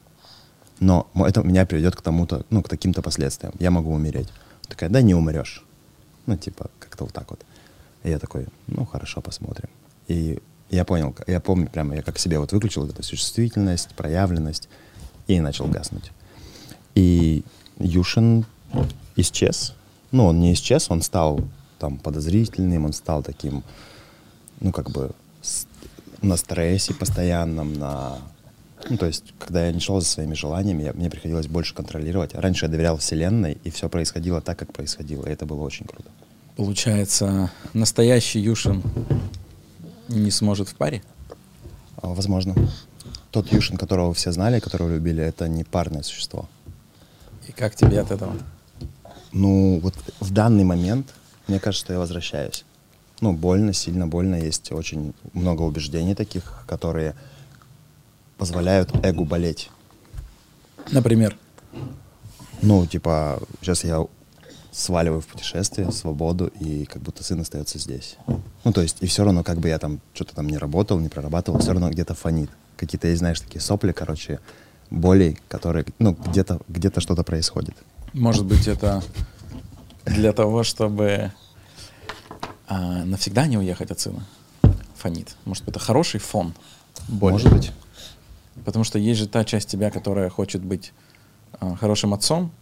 Но 0.78 1.08
это 1.14 1.42
меня 1.42 1.64
приведет 1.66 1.96
к 1.96 2.02
тому-то, 2.02 2.44
ну, 2.50 2.62
к 2.62 2.68
таким-то 2.68 3.02
последствиям. 3.02 3.54
Я 3.60 3.70
могу 3.70 3.92
умереть. 3.92 4.28
Такая, 4.66 4.90
да 4.90 5.00
не 5.00 5.14
умрешь. 5.14 5.64
Ну, 6.26 6.36
типа, 6.36 6.70
как-то 6.92 7.04
вот 7.04 7.14
так 7.14 7.30
вот. 7.30 7.40
И 8.04 8.10
я 8.10 8.18
такой, 8.18 8.46
ну, 8.66 8.84
хорошо, 8.84 9.22
посмотрим. 9.22 9.70
И 10.08 10.38
я 10.70 10.84
понял, 10.84 11.14
я 11.26 11.40
помню 11.40 11.68
прямо, 11.68 11.94
я 11.94 12.02
как 12.02 12.18
себе 12.18 12.38
вот 12.38 12.52
выключил 12.52 12.82
вот 12.82 12.90
эту 12.90 13.02
чувствительность, 13.02 13.94
проявленность 13.94 14.68
и 15.26 15.40
начал 15.40 15.66
гаснуть. 15.68 16.12
И 16.94 17.44
Юшин 17.78 18.44
исчез. 19.16 19.74
Ну, 20.10 20.26
он 20.26 20.40
не 20.40 20.52
исчез, 20.52 20.90
он 20.90 21.00
стал 21.00 21.40
там 21.78 21.96
подозрительным, 21.98 22.84
он 22.84 22.92
стал 22.92 23.22
таким, 23.22 23.64
ну, 24.60 24.70
как 24.72 24.90
бы 24.90 25.12
на 26.20 26.36
стрессе 26.36 26.94
постоянном, 26.94 27.72
на... 27.72 28.18
Ну, 28.90 28.98
то 28.98 29.06
есть, 29.06 29.32
когда 29.38 29.66
я 29.66 29.72
не 29.72 29.80
шел 29.80 30.00
за 30.00 30.06
своими 30.06 30.34
желаниями, 30.34 30.82
я, 30.82 30.92
мне 30.92 31.08
приходилось 31.08 31.46
больше 31.46 31.74
контролировать. 31.74 32.34
Раньше 32.34 32.66
я 32.66 32.70
доверял 32.70 32.98
Вселенной, 32.98 33.58
и 33.64 33.70
все 33.70 33.88
происходило 33.88 34.40
так, 34.40 34.58
как 34.58 34.72
происходило, 34.72 35.26
и 35.26 35.30
это 35.30 35.46
было 35.46 35.62
очень 35.62 35.86
круто. 35.86 36.10
Получается, 36.56 37.50
настоящий 37.72 38.40
Юшин 38.40 38.82
не 40.08 40.30
сможет 40.30 40.68
в 40.68 40.74
паре? 40.74 41.02
А, 41.96 42.08
возможно. 42.08 42.54
Тот 43.30 43.50
Юшин, 43.50 43.78
которого 43.78 44.12
все 44.12 44.32
знали, 44.32 44.60
которого 44.60 44.92
любили, 44.92 45.22
это 45.22 45.48
не 45.48 45.64
парное 45.64 46.02
существо. 46.02 46.48
И 47.48 47.52
как 47.52 47.74
тебе 47.74 48.00
от 48.00 48.10
этого? 48.10 48.36
Ну, 49.32 49.80
вот 49.80 49.94
в 50.20 50.30
данный 50.30 50.64
момент, 50.64 51.14
мне 51.48 51.58
кажется, 51.58 51.86
что 51.86 51.92
я 51.94 51.98
возвращаюсь. 51.98 52.64
Ну, 53.22 53.32
больно, 53.32 53.72
сильно 53.72 54.06
больно. 54.06 54.34
Есть 54.34 54.72
очень 54.72 55.14
много 55.32 55.62
убеждений 55.62 56.14
таких, 56.14 56.64
которые 56.66 57.14
позволяют 58.36 58.90
эгу 59.04 59.24
болеть. 59.24 59.70
Например? 60.90 61.36
Ну, 62.60 62.86
типа, 62.86 63.40
сейчас 63.60 63.84
я 63.84 64.06
сваливаю 64.72 65.20
в 65.20 65.26
путешествие, 65.26 65.92
свободу, 65.92 66.46
и 66.58 66.86
как 66.86 67.02
будто 67.02 67.22
сын 67.22 67.40
остается 67.40 67.78
здесь. 67.78 68.16
Ну, 68.64 68.72
то 68.72 68.80
есть, 68.80 68.96
и 69.00 69.06
все 69.06 69.22
равно, 69.22 69.44
как 69.44 69.58
бы 69.58 69.68
я 69.68 69.78
там 69.78 70.00
что-то 70.14 70.34
там 70.34 70.48
не 70.48 70.56
работал, 70.56 70.98
не 70.98 71.08
прорабатывал, 71.08 71.60
все 71.60 71.72
равно 71.72 71.90
где-то 71.90 72.14
фонит. 72.14 72.50
Какие-то, 72.76 73.06
есть, 73.06 73.18
знаешь, 73.18 73.38
такие 73.40 73.60
сопли, 73.60 73.92
короче, 73.92 74.40
болей, 74.90 75.38
которые, 75.48 75.84
ну, 75.98 76.12
где-то 76.12 76.60
где 76.68 76.90
что-то 76.96 77.22
происходит. 77.22 77.76
Может 78.14 78.46
быть, 78.46 78.66
это 78.66 79.02
для 80.06 80.32
того, 80.32 80.64
чтобы 80.64 81.32
а, 82.66 83.04
навсегда 83.04 83.46
не 83.46 83.58
уехать 83.58 83.90
от 83.90 84.00
сына? 84.00 84.26
Фонит. 84.96 85.36
Может, 85.44 85.68
это 85.68 85.78
хороший 85.78 86.20
фон? 86.20 86.54
Боли. 87.08 87.32
Может 87.32 87.52
быть. 87.52 87.72
Потому 88.64 88.84
что 88.84 88.98
есть 88.98 89.20
же 89.20 89.28
та 89.28 89.44
часть 89.44 89.68
тебя, 89.68 89.90
которая 89.90 90.30
хочет 90.30 90.62
быть 90.62 90.92
а, 91.60 91.74
хорошим 91.76 92.14
отцом, 92.14 92.52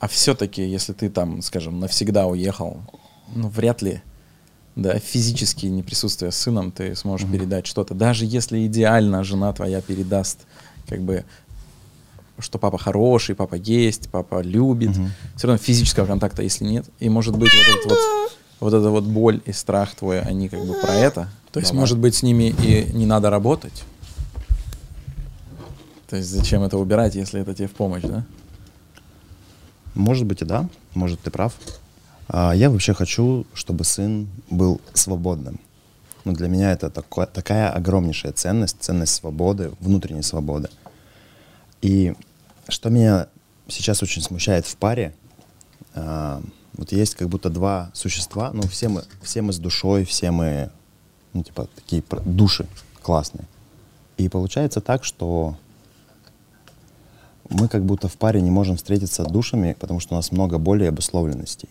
а 0.00 0.08
все-таки, 0.08 0.66
если 0.66 0.92
ты 0.92 1.08
там, 1.08 1.42
скажем, 1.42 1.80
навсегда 1.80 2.26
уехал, 2.26 2.80
ну, 3.34 3.48
вряд 3.48 3.82
ли, 3.82 4.02
да, 4.76 4.98
физически 4.98 5.66
не 5.66 5.82
присутствуя 5.82 6.30
с 6.30 6.36
сыном, 6.36 6.72
ты 6.72 6.94
сможешь 6.96 7.26
mm-hmm. 7.26 7.32
передать 7.32 7.66
что-то. 7.66 7.94
Даже 7.94 8.24
если 8.24 8.66
идеально 8.66 9.22
жена 9.24 9.52
твоя 9.52 9.80
передаст, 9.80 10.40
как 10.88 11.00
бы, 11.00 11.24
что 12.38 12.58
папа 12.58 12.76
хороший, 12.76 13.34
папа 13.34 13.54
есть, 13.54 14.10
папа 14.10 14.42
любит, 14.42 14.90
mm-hmm. 14.90 15.08
все 15.36 15.46
равно 15.46 15.62
физического 15.62 16.06
контакта, 16.06 16.42
если 16.42 16.64
нет. 16.64 16.86
И 16.98 17.08
может 17.08 17.38
быть 17.38 17.52
вот 17.54 17.76
этот 17.76 17.90
вот, 17.90 17.98
вот 18.60 18.74
эта 18.74 18.90
вот 18.90 19.04
боль 19.04 19.40
и 19.46 19.52
страх 19.52 19.94
твой, 19.94 20.20
они 20.20 20.48
как 20.48 20.66
бы 20.66 20.74
про 20.74 20.94
это. 20.94 21.28
То 21.52 21.60
есть, 21.60 21.70
Давай. 21.70 21.82
может 21.82 21.98
быть, 21.98 22.16
с 22.16 22.22
ними 22.24 22.52
и 22.62 22.90
не 22.92 23.06
надо 23.06 23.30
работать. 23.30 23.84
То 26.08 26.16
есть 26.16 26.28
зачем 26.28 26.62
это 26.64 26.78
убирать, 26.78 27.14
если 27.14 27.40
это 27.40 27.54
тебе 27.54 27.68
в 27.68 27.72
помощь, 27.72 28.02
да? 28.02 28.24
Может 29.94 30.26
быть 30.26 30.42
и 30.42 30.44
да, 30.44 30.68
может 30.94 31.20
ты 31.20 31.30
прав. 31.30 31.54
А 32.28 32.52
я 32.52 32.70
вообще 32.70 32.94
хочу, 32.94 33.46
чтобы 33.54 33.84
сын 33.84 34.28
был 34.50 34.80
свободным. 34.92 35.60
Ну, 36.24 36.32
для 36.32 36.48
меня 36.48 36.72
это 36.72 36.90
такое, 36.90 37.26
такая 37.26 37.70
огромнейшая 37.70 38.32
ценность, 38.32 38.78
ценность 38.80 39.14
свободы, 39.14 39.72
внутренней 39.80 40.22
свободы. 40.22 40.70
И 41.82 42.14
что 42.68 42.88
меня 42.88 43.28
сейчас 43.68 44.02
очень 44.02 44.22
смущает 44.22 44.66
в 44.66 44.76
паре, 44.76 45.14
а, 45.94 46.40
вот 46.76 46.92
есть 46.92 47.14
как 47.14 47.28
будто 47.28 47.50
два 47.50 47.90
существа, 47.92 48.50
ну, 48.52 48.62
все 48.62 48.88
мы, 48.88 49.04
все 49.22 49.42
мы 49.42 49.52
с 49.52 49.58
душой, 49.58 50.04
все 50.04 50.30
мы, 50.30 50.70
ну, 51.34 51.42
типа, 51.42 51.68
такие 51.74 52.02
души 52.24 52.66
классные. 53.02 53.46
И 54.16 54.28
получается 54.28 54.80
так, 54.80 55.04
что 55.04 55.56
мы 57.50 57.68
как 57.68 57.84
будто 57.84 58.08
в 58.08 58.16
паре 58.16 58.40
не 58.40 58.50
можем 58.50 58.76
встретиться 58.76 59.24
душами, 59.24 59.76
потому 59.78 60.00
что 60.00 60.14
у 60.14 60.16
нас 60.16 60.32
много 60.32 60.58
боли 60.58 60.84
и 60.84 60.88
обусловленностей. 60.88 61.68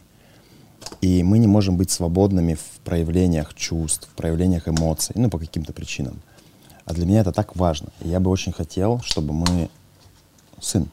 И 1.02 1.24
мы 1.24 1.40
не 1.40 1.48
можем 1.48 1.78
быть 1.78 1.92
свободными 1.92 2.56
в 2.56 2.80
проявлениях 2.84 3.54
чувств, 3.54 4.08
в 4.12 4.16
проявлениях 4.16 4.68
эмоций, 4.68 5.16
ну, 5.18 5.30
по 5.30 5.40
каким-то 5.40 5.74
причинам. 5.74 6.22
А 6.86 6.94
для 6.94 7.06
меня 7.06 7.22
это 7.22 7.32
так 7.32 7.56
важно. 7.56 7.90
И 8.02 8.10
я 8.10 8.20
бы 8.20 8.30
очень 8.30 8.52
хотел, 8.52 9.02
чтобы 9.02 9.34
мы... 9.34 9.70
Сын, 10.60 10.88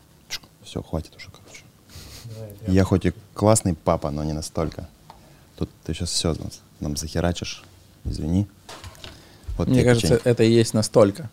все, 0.62 0.82
хватит 0.82 1.14
уже, 1.16 1.28
короче. 1.30 1.64
Давай, 2.24 2.50
я 2.74 2.84
хоть 2.84 3.06
и 3.06 3.12
классный 3.34 3.74
папа, 3.74 4.10
но 4.10 4.24
не 4.24 4.32
настолько. 4.32 4.88
Тут 5.56 5.68
ты 5.84 5.94
сейчас 5.94 6.10
все 6.10 6.36
нам 6.80 6.96
захерачишь. 6.96 7.64
Извини. 8.04 8.46
Вот 9.58 9.68
Мне 9.68 9.84
кажется, 9.84 10.16
печенье. 10.16 10.22
это 10.24 10.42
и 10.42 10.50
есть 10.50 10.74
настолько. 10.74 11.28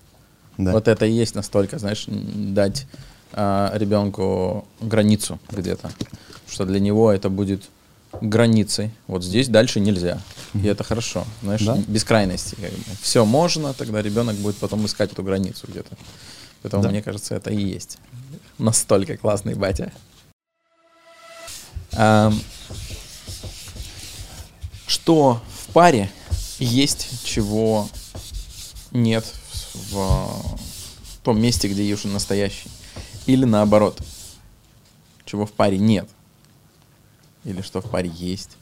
Да? 0.57 0.73
Вот 0.73 0.87
это 0.87 1.05
и 1.05 1.11
есть 1.11 1.35
настолько, 1.35 1.79
знаешь, 1.79 2.05
дать 2.07 2.87
э, 3.33 3.69
ребенку 3.73 4.65
границу 4.81 5.39
где-то, 5.49 5.91
что 6.47 6.65
для 6.65 6.79
него 6.79 7.11
это 7.11 7.29
будет 7.29 7.63
границей. 8.21 8.91
Вот 9.07 9.23
здесь 9.23 9.47
дальше 9.47 9.79
нельзя. 9.79 10.21
И 10.53 10.65
это 10.65 10.83
хорошо. 10.83 11.25
Знаешь, 11.41 11.63
да? 11.63 11.77
без 11.87 12.03
крайности. 12.03 12.55
Как 12.55 12.71
бы. 12.71 12.79
Все 13.01 13.25
можно, 13.25 13.73
тогда 13.73 14.01
ребенок 14.01 14.35
будет 14.37 14.57
потом 14.57 14.85
искать 14.85 15.11
эту 15.11 15.23
границу 15.23 15.67
где-то. 15.67 15.95
Поэтому, 16.61 16.83
да. 16.83 16.89
мне 16.89 17.01
кажется, 17.01 17.35
это 17.35 17.51
и 17.51 17.61
есть. 17.61 17.97
Настолько 18.57 19.17
классный 19.17 19.53
батя. 19.53 19.91
А, 21.93 22.31
что 24.87 25.41
в 25.67 25.73
паре 25.73 26.09
есть, 26.59 27.23
чего 27.23 27.87
нет 28.91 29.25
в 29.91 30.57
том 31.23 31.39
месте, 31.39 31.67
где 31.67 31.87
Юшин 31.87 32.13
настоящий? 32.13 32.69
Или 33.27 33.45
наоборот, 33.45 34.01
чего 35.25 35.45
в 35.45 35.51
паре 35.51 35.77
нет. 35.77 36.09
Или 37.43 37.61
что 37.61 37.81
в 37.81 37.89
паре 37.89 38.09
есть. 38.09 38.57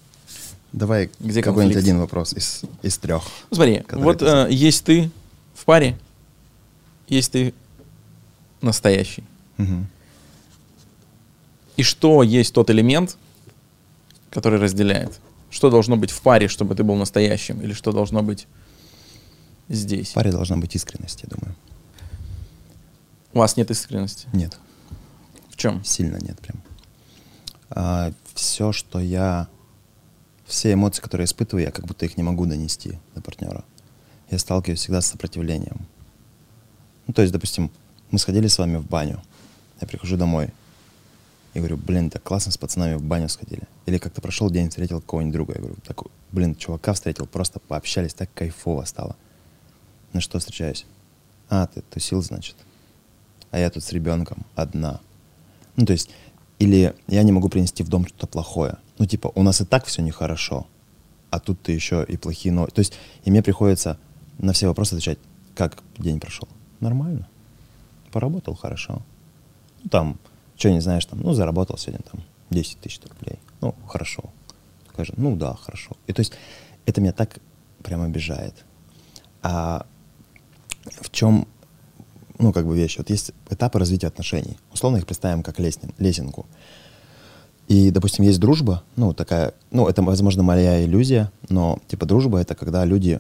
Давай 0.72 1.10
Где 1.19 1.41
какой-нибудь 1.41 1.77
один 1.77 2.00
вопрос 2.00 2.34
из, 2.34 2.63
из 2.81 2.98
трех. 2.98 3.24
Ну, 3.50 3.55
смотри, 3.55 3.84
вот 3.91 4.22
э, 4.22 4.48
есть 4.50 4.84
ты 4.84 5.10
в 5.53 5.63
паре, 5.63 5.98
есть 7.07 7.31
ты 7.31 7.53
настоящий. 8.62 9.24
Угу. 9.57 9.86
И 11.77 11.84
что 11.84 12.24
есть 12.24 12.53
тот 12.53 12.69
элемент, 12.69 13.17
который 14.31 14.60
разделяет? 14.60 15.19
Что 15.50 15.69
должно 15.69 15.95
быть 15.95 16.12
в 16.12 16.22
паре, 16.22 16.48
чтобы 16.48 16.75
ты 16.75 16.84
был 16.84 16.95
настоящим? 16.95 17.62
Или 17.62 17.74
что 17.74 17.91
должно 17.91 18.22
быть 18.24 18.48
здесь? 19.69 20.10
В 20.10 20.13
паре 20.13 20.31
должна 20.31 20.57
быть 20.57 20.75
искренность, 20.75 21.24
я 21.24 21.29
думаю. 21.29 21.55
У 23.36 23.39
вас 23.39 23.58
нет 23.58 23.70
искренности? 23.70 24.30
Нет. 24.32 24.58
В 25.50 25.58
чем? 25.58 25.84
Сильно 25.84 26.15
нет 26.22 26.39
прям. 26.39 26.63
А, 27.70 28.13
все, 28.34 28.72
что 28.72 28.98
я... 28.98 29.50
Все 30.46 30.72
эмоции, 30.72 31.01
которые 31.01 31.25
испытываю, 31.25 31.65
я 31.65 31.72
как 31.72 31.86
будто 31.86 32.06
их 32.06 32.15
не 32.15 32.24
могу 32.24 32.46
донести 32.46 32.98
до 33.13 33.22
партнера. 33.22 33.65
Я 34.30 34.39
сталкиваюсь 34.39 34.80
всегда 34.80 35.01
с 35.01 35.08
сопротивлением. 35.08 35.86
Ну, 37.08 37.13
то 37.13 37.24
есть, 37.24 37.34
допустим, 37.34 37.72
мы 38.10 38.20
сходили 38.20 38.48
с 38.48 38.58
вами 38.58 38.77
в 38.77 38.88
баню. 38.88 39.22
Я 39.82 39.88
прихожу 39.88 40.15
домой 40.15 40.54
и 41.54 41.60
говорю, 41.60 41.75
блин, 41.75 42.10
так 42.10 42.24
классно 42.24 42.54
с 42.54 42.58
пацанами 42.58 42.94
в 42.94 43.04
баню 43.04 43.27
сходили. 43.27 43.63
Или 43.86 43.98
как-то 43.98 44.22
прошел 44.22 44.50
день, 44.50 44.70
встретил 44.70 45.01
кого-нибудь 45.01 45.34
друга. 45.34 45.54
Я 45.56 45.60
говорю, 45.60 45.75
так, 45.86 46.04
блин, 46.32 46.56
чувака 46.56 46.94
встретил, 46.94 47.25
просто 47.25 47.60
пообщались, 47.60 48.13
так 48.13 48.34
кайфово 48.34 48.86
стало. 48.86 49.18
На 50.13 50.22
что 50.22 50.39
встречаюсь? 50.39 50.86
А, 51.50 51.68
ты 51.68 51.82
тусил, 51.82 52.22
значит 52.22 52.56
а 53.55 53.57
я 53.57 53.69
тут 53.69 53.85
с 53.85 53.93
ребенком 53.93 54.45
одна. 54.53 55.00
Ну, 55.77 55.85
то 55.85 55.93
есть, 55.93 56.09
или 56.59 56.93
я 57.07 57.24
не 57.24 57.31
могу 57.31 57.47
принести 57.47 57.83
в 57.83 57.88
дом 57.88 58.05
что-то 58.05 58.27
плохое. 58.27 58.79
Ну, 58.97 59.05
типа, 59.05 59.31
у 59.33 59.43
нас 59.43 59.62
и 59.62 59.65
так 59.65 59.85
все 59.85 60.01
нехорошо, 60.01 60.67
а 61.29 61.39
тут 61.39 61.62
ты 61.62 61.71
еще 61.71 62.03
и 62.05 62.17
плохие 62.17 62.51
новости. 62.51 62.75
То 62.75 62.79
есть, 62.79 62.93
и 63.24 63.31
мне 63.31 63.41
приходится 63.41 63.97
на 64.39 64.51
все 64.51 64.67
вопросы 64.67 64.95
отвечать, 64.95 65.19
как 65.55 65.81
день 65.97 66.19
прошел. 66.19 66.50
Нормально. 66.81 67.29
поработал 68.12 68.55
хорошо. 68.55 69.01
Ну, 69.83 69.89
там, 69.89 70.19
что 70.57 70.69
не 70.69 70.81
знаешь, 70.81 71.05
там, 71.05 71.21
ну, 71.21 71.31
заработал 71.31 71.77
сегодня 71.77 72.03
там 72.12 72.25
10 72.50 72.81
тысяч 72.81 73.00
рублей. 73.07 73.39
Ну, 73.62 73.74
хорошо. 73.88 74.33
Скажет, 74.91 75.17
ну 75.17 75.38
да, 75.38 75.55
хорошо. 75.55 75.95
И 76.07 76.12
то 76.12 76.19
есть 76.19 76.33
это 76.85 77.00
меня 77.00 77.13
так 77.13 77.39
прям 77.83 78.01
обижает. 78.01 78.65
А 79.41 79.85
в 81.00 81.09
чем, 81.09 81.47
ну, 82.39 82.54
как 82.54 82.65
бы 82.65 82.75
вещь? 82.75 82.98
Вот 82.98 83.10
есть 83.10 83.32
этапы 83.50 83.80
развития 83.80 84.08
отношений. 84.08 84.58
Условно 84.74 84.98
их 84.98 85.06
представим 85.06 85.44
как 85.44 85.60
лесен, 85.60 85.94
лесенку. 85.98 86.46
И, 87.68 87.89
допустим, 87.89 88.24
есть 88.24 88.39
дружба, 88.39 88.84
ну, 88.96 89.13
такая, 89.13 89.54
ну, 89.72 89.88
это, 89.88 90.04
возможно, 90.04 90.44
моя 90.44 90.84
иллюзия, 90.84 91.32
но, 91.50 91.80
типа, 91.88 92.06
дружба— 92.06 92.38
это 92.42 92.54
когда 92.54 92.86
люди, 92.86 93.20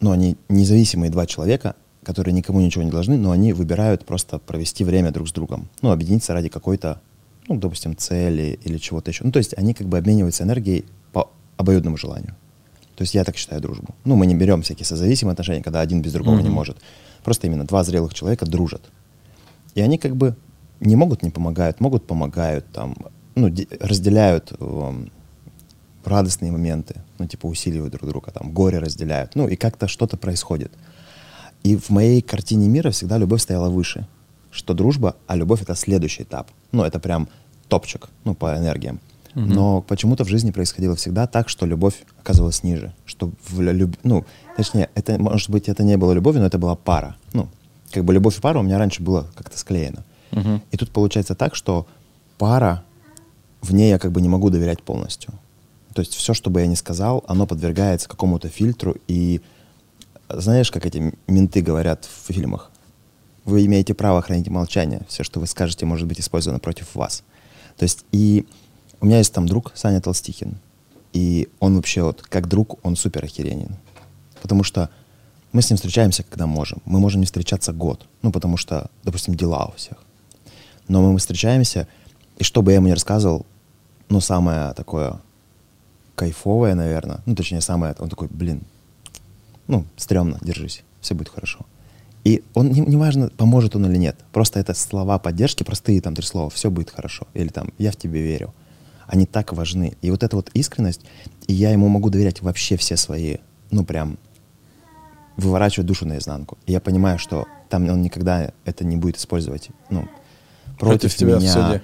ну, 0.00 0.10
они 0.10 0.36
независимые 0.50 1.10
два 1.10 1.24
человека, 1.24 1.74
которые 2.02 2.34
никому 2.34 2.60
ничего 2.60 2.84
не 2.84 2.90
должны, 2.90 3.16
но 3.16 3.30
они 3.30 3.54
выбирают 3.54 4.04
просто 4.04 4.38
провести 4.38 4.84
время 4.84 5.12
друг 5.12 5.28
с 5.28 5.32
другом, 5.32 5.68
ну, 5.80 5.92
объединиться 5.92 6.34
ради 6.34 6.50
какой-то, 6.50 7.00
ну, 7.48 7.56
допустим, 7.56 7.96
цели 7.96 8.58
или 8.64 8.76
чего-то 8.76 9.10
еще. 9.10 9.24
Ну, 9.24 9.32
то 9.32 9.38
есть 9.38 9.56
они 9.56 9.72
как 9.72 9.86
бы 9.86 9.96
обмениваются 9.96 10.44
энергией 10.44 10.84
по 11.12 11.30
обоюдному 11.56 11.96
желанию. 11.96 12.34
То 12.96 13.02
есть 13.02 13.14
я 13.14 13.24
так 13.24 13.36
считаю 13.36 13.60
дружбу. 13.60 13.94
Ну, 14.04 14.16
мы 14.16 14.26
не 14.26 14.34
берем 14.34 14.62
всякие 14.62 14.86
созависимые 14.86 15.32
отношения, 15.32 15.62
когда 15.62 15.80
один 15.80 16.02
без 16.02 16.12
другого 16.12 16.38
mm-hmm. 16.38 16.42
не 16.42 16.50
может. 16.50 16.76
Просто 17.24 17.46
именно 17.46 17.64
два 17.64 17.82
зрелых 17.84 18.14
человека 18.14 18.46
дружат. 18.46 18.82
И 19.74 19.80
они 19.80 19.98
как 19.98 20.14
бы 20.14 20.36
не 20.80 20.96
могут 20.96 21.22
не 21.22 21.30
помогают, 21.30 21.80
могут 21.80 22.06
помогают, 22.06 22.66
там, 22.72 22.96
ну, 23.34 23.52
разделяют 23.80 24.52
э, 24.58 25.06
радостные 26.04 26.52
моменты, 26.52 26.96
ну, 27.18 27.26
типа 27.26 27.46
усиливают 27.46 27.92
друг 27.94 28.08
друга, 28.08 28.30
там, 28.30 28.52
горе 28.52 28.78
разделяют, 28.78 29.34
ну, 29.34 29.48
и 29.48 29.56
как-то 29.56 29.88
что-то 29.88 30.16
происходит. 30.16 30.72
И 31.62 31.76
в 31.76 31.90
моей 31.90 32.20
картине 32.20 32.68
мира 32.68 32.90
всегда 32.90 33.18
любовь 33.18 33.40
стояла 33.40 33.70
выше, 33.70 34.06
что 34.50 34.74
дружба, 34.74 35.16
а 35.26 35.36
любовь— 35.36 35.62
это 35.62 35.74
следующий 35.74 36.22
этап. 36.22 36.50
Ну, 36.72 36.84
это 36.84 37.00
прям 37.00 37.28
топчик, 37.68 38.08
ну, 38.24 38.34
по 38.34 38.56
энергиям. 38.56 39.00
Угу. 39.34 39.44
Но 39.44 39.82
почему-то 39.82 40.24
в 40.24 40.28
жизни 40.28 40.50
происходило 40.50 40.94
всегда 40.94 41.26
так, 41.26 41.48
что 41.48 41.66
любовь 41.66 42.04
оказывалась 42.20 42.62
ниже, 42.62 42.94
что 43.04 43.32
в 43.48 43.60
люб... 43.60 43.96
ну, 44.04 44.24
точнее, 44.56 44.90
это, 44.94 45.18
может 45.18 45.50
быть, 45.50 45.68
это 45.68 45.82
не 45.82 45.96
было 45.96 46.12
любовью, 46.12 46.40
но 46.40 46.46
это 46.46 46.58
была 46.58 46.76
пара. 46.76 47.16
Ну, 47.32 47.48
как 47.90 48.04
бы 48.04 48.14
любовь 48.14 48.38
и 48.38 48.40
пара 48.40 48.60
у 48.60 48.62
меня 48.62 48.78
раньше 48.78 49.02
было 49.02 49.26
как-то 49.34 49.58
склеено. 49.58 50.04
Угу. 50.32 50.60
И 50.70 50.76
тут 50.76 50.90
получается 50.90 51.34
так, 51.34 51.54
что 51.54 51.86
пара 52.38 52.84
в 53.60 53.72
ней 53.72 53.90
я 53.90 53.98
как 53.98 54.12
бы 54.12 54.20
не 54.20 54.28
могу 54.28 54.50
доверять 54.50 54.82
полностью. 54.82 55.32
То 55.94 56.00
есть 56.00 56.14
все, 56.14 56.34
что 56.34 56.50
бы 56.50 56.60
я 56.60 56.66
ни 56.66 56.74
сказал, 56.74 57.24
оно 57.26 57.46
подвергается 57.46 58.08
какому-то 58.08 58.48
фильтру. 58.48 58.96
И 59.06 59.40
знаешь, 60.28 60.70
как 60.70 60.86
эти 60.86 61.14
менты 61.26 61.60
говорят 61.60 62.04
в 62.04 62.32
фильмах? 62.32 62.70
Вы 63.44 63.64
имеете 63.66 63.94
право 63.94 64.20
хранить 64.22 64.48
молчание. 64.48 65.02
Все, 65.08 65.22
что 65.22 65.38
вы 65.38 65.46
скажете, 65.46 65.86
может 65.86 66.08
быть 66.08 66.20
использовано 66.20 66.58
против 66.58 66.94
вас. 66.94 67.22
То 67.76 67.84
есть 67.84 68.04
и 68.10 68.46
у 69.00 69.06
меня 69.06 69.18
есть 69.18 69.32
там 69.32 69.46
друг 69.46 69.72
Саня 69.74 70.00
Толстихин. 70.00 70.56
И 71.12 71.48
он 71.60 71.76
вообще 71.76 72.02
вот, 72.02 72.22
как 72.22 72.48
друг, 72.48 72.84
он 72.84 72.96
супер 72.96 73.24
охеренен. 73.24 73.76
Потому 74.42 74.64
что 74.64 74.90
мы 75.52 75.62
с 75.62 75.70
ним 75.70 75.76
встречаемся, 75.76 76.24
когда 76.24 76.46
можем. 76.46 76.82
Мы 76.84 76.98
можем 76.98 77.20
не 77.20 77.26
встречаться 77.26 77.72
год. 77.72 78.06
Ну, 78.22 78.32
потому 78.32 78.56
что, 78.56 78.90
допустим, 79.04 79.34
дела 79.36 79.66
у 79.66 79.72
всех. 79.76 79.98
Но 80.88 81.00
мы 81.00 81.18
встречаемся, 81.18 81.86
и 82.36 82.44
что 82.44 82.62
бы 82.62 82.72
я 82.72 82.76
ему 82.76 82.88
ни 82.88 82.92
рассказывал, 82.92 83.46
ну, 84.08 84.20
самое 84.20 84.74
такое 84.74 85.20
кайфовое, 86.14 86.74
наверное, 86.74 87.20
ну, 87.26 87.34
точнее, 87.34 87.60
самое, 87.60 87.94
он 87.98 88.08
такой, 88.08 88.28
блин, 88.28 88.62
ну, 89.66 89.84
стрёмно, 89.96 90.38
держись, 90.42 90.82
все 91.00 91.14
будет 91.14 91.28
хорошо. 91.28 91.60
И 92.24 92.42
он, 92.54 92.70
неважно, 92.70 93.24
не 93.24 93.30
поможет 93.30 93.76
он 93.76 93.86
или 93.86 93.96
нет, 93.96 94.16
просто 94.32 94.60
это 94.60 94.74
слова 94.74 95.18
поддержки, 95.18 95.62
простые 95.62 96.00
там 96.00 96.14
три 96.14 96.24
слова, 96.24 96.50
все 96.50 96.70
будет 96.70 96.90
хорошо, 96.90 97.26
или 97.34 97.48
там, 97.48 97.72
я 97.78 97.90
в 97.90 97.96
тебе 97.96 98.22
верю. 98.22 98.54
Они 99.06 99.26
так 99.26 99.52
важны. 99.52 99.96
И 100.02 100.10
вот 100.10 100.22
эта 100.22 100.36
вот 100.36 100.50
искренность, 100.54 101.02
и 101.46 101.52
я 101.52 101.70
ему 101.70 101.88
могу 101.88 102.10
доверять 102.10 102.42
вообще 102.42 102.76
все 102.76 102.96
свои, 102.96 103.36
ну, 103.70 103.84
прям, 103.84 104.18
выворачивать 105.36 105.86
душу 105.86 106.06
наизнанку. 106.06 106.58
И 106.66 106.72
я 106.72 106.80
понимаю, 106.80 107.18
что 107.18 107.46
там 107.68 107.88
он 107.88 108.02
никогда 108.02 108.52
это 108.64 108.84
не 108.84 108.96
будет 108.96 109.16
использовать, 109.16 109.70
ну, 109.90 110.08
против, 110.78 111.00
против 111.00 111.16
тебя 111.16 111.36
меня. 111.36 111.50
в 111.50 111.52
суде. 111.52 111.82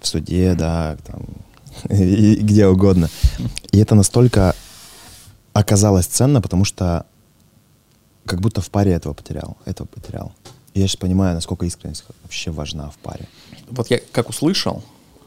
В 0.00 0.06
суде, 0.06 0.54
да, 0.54 0.96
там, 1.06 1.24
и 1.90 2.36
где 2.36 2.66
угодно. 2.66 3.08
И 3.72 3.78
это 3.78 3.94
настолько 3.94 4.54
оказалось 5.52 6.06
ценно, 6.06 6.40
потому 6.40 6.64
что 6.64 7.06
как 8.24 8.40
будто 8.40 8.60
в 8.60 8.70
паре 8.70 8.92
этого 8.92 9.14
потерял, 9.14 9.56
этого 9.64 9.86
потерял. 9.86 10.32
И 10.74 10.80
я 10.80 10.86
сейчас 10.86 10.96
понимаю, 10.96 11.34
насколько 11.34 11.66
искренность 11.66 12.04
вообще 12.22 12.50
важна 12.50 12.90
в 12.90 12.98
паре. 12.98 13.28
Вот 13.68 13.90
я 13.90 14.00
как 14.12 14.28
услышал, 14.28 14.84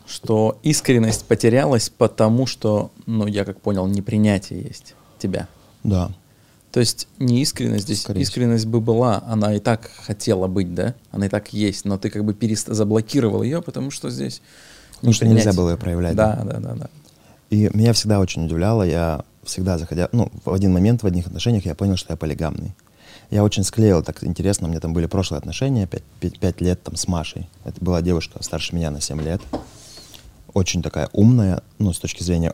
что 0.07 0.59
искренность 0.63 1.25
потерялась, 1.25 1.89
потому 1.89 2.45
что, 2.45 2.91
ну, 3.05 3.27
я 3.27 3.45
как 3.45 3.61
понял, 3.61 3.87
непринятие 3.87 4.61
есть 4.61 4.95
тебя. 5.19 5.47
Да. 5.83 6.11
То 6.71 6.79
есть 6.79 7.07
не 7.19 7.41
искренность, 7.41 7.83
здесь 7.85 8.01
Скорее 8.01 8.21
искренность 8.21 8.65
бы 8.65 8.81
была, 8.81 9.23
она 9.27 9.53
и 9.53 9.59
так 9.59 9.91
хотела 10.05 10.47
быть, 10.47 10.73
да? 10.73 10.95
Она 11.11 11.27
и 11.27 11.29
так 11.29 11.53
есть, 11.53 11.85
но 11.85 11.97
ты 11.97 12.09
как 12.09 12.25
бы 12.25 12.33
перест... 12.33 12.67
заблокировал 12.67 13.43
ее, 13.43 13.61
потому 13.61 13.91
что 13.91 14.09
здесь 14.09 14.41
Потому 14.95 15.13
что 15.13 15.27
нельзя 15.27 15.51
было 15.53 15.71
ее 15.71 15.77
проявлять. 15.77 16.15
Да, 16.15 16.41
да, 16.45 16.59
да, 16.59 16.75
да. 16.75 16.89
И 17.49 17.69
меня 17.73 17.91
всегда 17.93 18.19
очень 18.19 18.45
удивляло, 18.45 18.83
я 18.83 19.25
всегда 19.43 19.77
заходя, 19.77 20.09
ну, 20.13 20.31
в 20.45 20.53
один 20.53 20.71
момент 20.71 21.03
в 21.03 21.05
одних 21.05 21.27
отношениях 21.27 21.65
я 21.65 21.75
понял, 21.75 21.97
что 21.97 22.13
я 22.13 22.17
полигамный. 22.17 22.73
Я 23.29 23.43
очень 23.43 23.63
склеил, 23.63 24.01
так 24.01 24.23
интересно, 24.23 24.67
у 24.67 24.69
меня 24.71 24.79
там 24.79 24.93
были 24.93 25.05
прошлые 25.05 25.39
отношения, 25.39 25.87
пять 25.87 26.03
5, 26.21 26.39
5 26.39 26.61
лет 26.61 26.83
там 26.83 26.95
с 26.95 27.07
Машей. 27.07 27.49
Это 27.65 27.83
была 27.83 28.01
девушка 28.01 28.41
старше 28.41 28.75
меня 28.75 28.91
на 28.91 29.01
7 29.01 29.21
лет. 29.21 29.41
Очень 30.53 30.81
такая 30.81 31.09
умная, 31.13 31.61
ну, 31.79 31.93
с 31.93 31.99
точки 31.99 32.23
зрения 32.23 32.53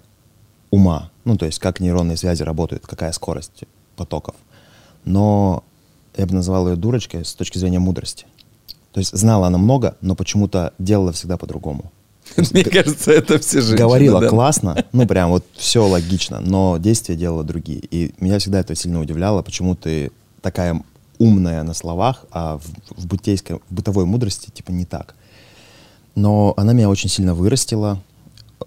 ума. 0.72 1.12
Ну, 1.26 1.38
то 1.38 1.46
есть, 1.46 1.60
как 1.60 1.80
нейронные 1.80 2.18
связи 2.18 2.44
работают, 2.44 2.86
какая 2.88 3.12
скорость 3.12 3.64
потоков. 3.96 4.36
Но 5.04 5.64
я 6.16 6.26
бы 6.26 6.34
назвал 6.34 6.68
ее 6.70 6.76
дурочкой 6.76 7.26
с 7.26 7.34
точки 7.34 7.58
зрения 7.58 7.80
мудрости. 7.80 8.26
То 8.92 9.00
есть 9.00 9.16
знала 9.16 9.48
она 9.48 9.58
много, 9.58 9.96
но 10.02 10.16
почему-то 10.16 10.74
делала 10.80 11.12
всегда 11.12 11.38
по-другому. 11.38 11.92
Мне 12.52 12.64
кажется, 12.64 13.12
это 13.12 13.40
все 13.40 13.62
же. 13.62 13.76
Говорила 13.76 14.20
да? 14.20 14.28
классно, 14.28 14.86
ну 14.92 15.08
прям 15.08 15.30
вот 15.30 15.46
все 15.56 15.86
логично, 15.86 16.40
но 16.40 16.78
действия 16.78 17.16
делала 17.16 17.44
другие. 17.44 17.80
И 17.80 18.14
меня 18.20 18.40
всегда 18.40 18.60
это 18.60 18.76
сильно 18.76 19.00
удивляло, 19.00 19.42
почему 19.42 19.76
ты 19.76 20.12
такая 20.42 20.82
умная 21.18 21.64
на 21.64 21.74
словах, 21.74 22.26
а 22.32 22.58
в, 22.58 23.02
в, 23.02 23.08
бытейской, 23.08 23.58
в 23.70 23.74
бытовой 23.74 24.06
мудрости 24.06 24.50
типа 24.50 24.72
не 24.72 24.86
так. 24.86 25.16
Но 26.20 26.54
она 26.58 26.74
меня 26.74 26.90
очень 26.90 27.10
сильно 27.10 27.34
вырастила. 27.34 28.04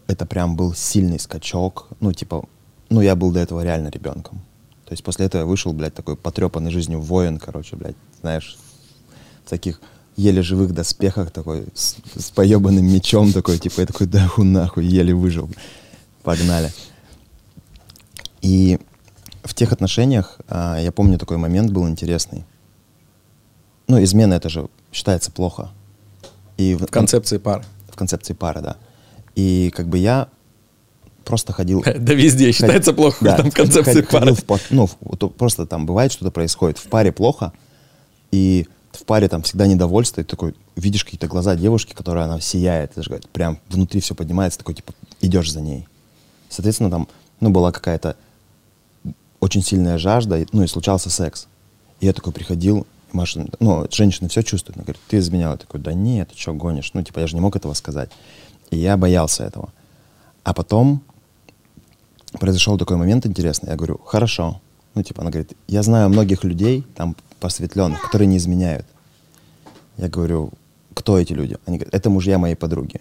Это 0.06 0.24
прям 0.24 0.56
был 0.56 0.74
сильный 0.74 1.20
скачок. 1.20 1.86
Ну, 2.00 2.14
типа, 2.14 2.44
ну, 2.88 3.02
я 3.02 3.14
был 3.14 3.30
до 3.30 3.40
этого 3.40 3.62
реально 3.62 3.88
ребенком. 3.88 4.40
То 4.86 4.92
есть 4.92 5.04
после 5.04 5.26
этого 5.26 5.42
я 5.42 5.46
вышел, 5.46 5.74
блядь, 5.74 5.92
такой 5.92 6.16
потрепанный 6.16 6.70
жизнью 6.70 7.02
воин, 7.02 7.38
короче, 7.38 7.76
блядь, 7.76 7.96
знаешь, 8.22 8.56
в 9.44 9.50
таких 9.50 9.82
еле 10.16 10.42
живых 10.42 10.72
доспехах 10.72 11.30
такой, 11.30 11.66
с, 11.74 11.96
с 12.16 12.30
поебанным 12.30 12.86
мечом 12.86 13.34
такой, 13.34 13.58
типа, 13.58 13.80
я 13.80 13.86
такой, 13.86 14.06
да 14.06 14.26
ху 14.28 14.44
нахуй, 14.44 14.86
еле 14.86 15.14
выжил. 15.14 15.50
Погнали. 16.22 16.72
И 18.40 18.78
в 19.44 19.52
тех 19.52 19.72
отношениях, 19.72 20.38
а, 20.48 20.78
я 20.78 20.90
помню, 20.90 21.18
такой 21.18 21.36
момент 21.36 21.70
был 21.70 21.86
интересный. 21.86 22.44
Ну, 23.88 24.02
измена 24.02 24.34
это 24.34 24.48
же 24.48 24.68
считается 24.90 25.30
плохо. 25.30 25.70
И 26.56 26.74
в, 26.74 26.86
в 26.86 26.90
концепции 26.90 27.38
пары. 27.38 27.64
В 27.90 27.96
концепции 27.96 28.34
пары, 28.34 28.60
да. 28.60 28.76
И 29.34 29.72
как 29.74 29.88
бы 29.88 29.98
я 29.98 30.28
просто 31.24 31.52
ходил... 31.52 31.82
Да 31.98 32.14
везде 32.14 32.52
считается 32.52 32.92
плохо, 32.92 33.24
да, 33.24 33.36
там 33.36 33.50
в 33.50 33.54
концепции 33.54 34.02
пары. 34.02 34.34
В, 34.34 34.44
ну, 34.70 34.88
просто 35.38 35.66
там 35.66 35.86
бывает 35.86 36.12
что-то 36.12 36.30
происходит. 36.30 36.78
В 36.78 36.88
паре 36.88 37.12
плохо, 37.12 37.52
и 38.30 38.66
в 38.92 39.04
паре 39.04 39.28
там 39.28 39.42
всегда 39.42 39.66
недовольство, 39.66 40.20
и 40.20 40.24
такой, 40.24 40.54
видишь 40.76 41.04
какие-то 41.04 41.26
глаза 41.26 41.56
девушки, 41.56 41.94
которая 41.94 42.24
она 42.24 42.40
сияет, 42.40 42.92
прям 43.32 43.58
внутри 43.68 44.00
все 44.00 44.14
поднимается, 44.14 44.58
такой, 44.58 44.74
типа, 44.74 44.92
идешь 45.20 45.50
за 45.50 45.60
ней. 45.60 45.86
Соответственно, 46.48 46.90
там, 46.90 47.08
ну, 47.40 47.50
была 47.50 47.72
какая-то 47.72 48.16
очень 49.40 49.62
сильная 49.62 49.98
жажда, 49.98 50.44
ну, 50.52 50.62
и 50.62 50.66
случался 50.66 51.10
секс. 51.10 51.46
И 52.00 52.06
я 52.06 52.12
такой 52.12 52.32
приходил, 52.32 52.86
Маша, 53.12 53.46
ну, 53.60 53.86
женщина 53.90 54.28
все 54.28 54.42
чувствует, 54.42 54.76
она 54.76 54.84
говорит, 54.84 55.02
ты 55.08 55.18
изменяла. 55.18 55.52
Я 55.52 55.58
такой, 55.58 55.80
да 55.80 55.92
нет, 55.92 56.30
ты 56.30 56.38
что, 56.38 56.54
гонишь? 56.54 56.90
Ну, 56.94 57.02
типа, 57.02 57.20
я 57.20 57.26
же 57.26 57.34
не 57.34 57.40
мог 57.40 57.56
этого 57.56 57.74
сказать. 57.74 58.10
И 58.70 58.78
я 58.78 58.96
боялся 58.96 59.44
этого. 59.44 59.72
А 60.44 60.54
потом 60.54 61.02
произошел 62.38 62.78
такой 62.78 62.96
момент 62.96 63.26
интересный. 63.26 63.70
Я 63.70 63.76
говорю, 63.76 64.00
хорошо. 64.04 64.60
Ну, 64.94 65.02
типа, 65.02 65.22
она 65.22 65.30
говорит, 65.30 65.52
я 65.68 65.82
знаю 65.82 66.08
многих 66.08 66.44
людей, 66.44 66.84
там, 66.94 67.16
просветленных, 67.40 68.00
которые 68.02 68.28
не 68.28 68.36
изменяют. 68.36 68.86
Я 69.96 70.08
говорю, 70.08 70.50
кто 70.94 71.18
эти 71.18 71.32
люди? 71.32 71.58
Они 71.66 71.78
говорят, 71.78 71.94
это 71.94 72.10
мужья 72.10 72.38
моей 72.38 72.54
подруги. 72.54 73.00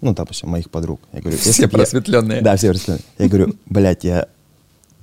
Ну, 0.00 0.14
допустим, 0.14 0.50
моих 0.50 0.70
подруг. 0.70 1.00
Я 1.12 1.20
говорю, 1.20 1.38
все 1.38 1.68
просветленные. 1.68 2.38
Я, 2.38 2.44
да, 2.44 2.56
все 2.56 2.68
просветленные. 2.68 3.04
Я 3.18 3.28
говорю, 3.28 3.56
блядь, 3.66 4.04
я 4.04 4.28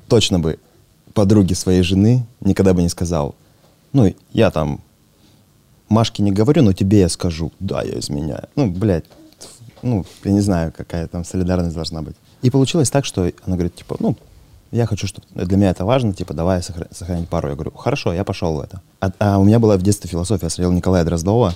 точно 0.08 0.40
бы 0.40 0.60
подруге 1.14 1.56
своей 1.56 1.84
жены 1.84 2.26
никогда 2.42 2.74
бы 2.74 2.82
не 2.82 2.90
сказал. 2.90 3.36
Ну, 3.94 4.14
я 4.32 4.52
там 4.52 4.82
Машке 5.90 6.24
не 6.24 6.32
говорю, 6.32 6.64
но 6.64 6.74
тебе 6.74 7.00
я 7.02 7.10
скажу. 7.10 7.52
Да, 7.60 7.82
я 7.84 8.00
изменяю. 8.00 8.48
Ну, 8.56 8.70
блядь, 8.72 9.06
ну, 9.82 10.06
я 10.24 10.32
не 10.32 10.42
знаю, 10.42 10.74
какая 10.76 11.08
там 11.08 11.24
солидарность 11.24 11.76
должна 11.76 12.02
быть. 12.02 12.16
И 12.42 12.50
получилось 12.50 12.90
так, 12.90 13.06
что 13.06 13.32
она 13.46 13.56
говорит, 13.56 13.76
типа, 13.76 13.96
ну, 14.00 14.18
я 14.72 14.86
хочу, 14.88 15.06
чтобы 15.08 15.28
для 15.34 15.56
меня 15.58 15.70
это 15.70 15.86
важно, 15.86 16.14
типа, 16.14 16.34
давай 16.34 16.60
сохра- 16.62 16.88
сохранить 16.94 17.30
пару. 17.30 17.50
Я 17.50 17.54
говорю, 17.56 17.72
хорошо, 17.72 18.12
я 18.14 18.24
пошел 18.24 18.56
в 18.56 18.60
это. 18.62 18.82
А, 19.00 19.12
а 19.20 19.38
у 19.40 19.44
меня 19.44 19.60
была 19.60 19.78
в 19.78 19.82
детстве 19.84 20.10
философия, 20.10 20.48
я 20.48 20.50
смотрел 20.50 20.72
Николая 20.72 21.04
Дроздова, 21.06 21.54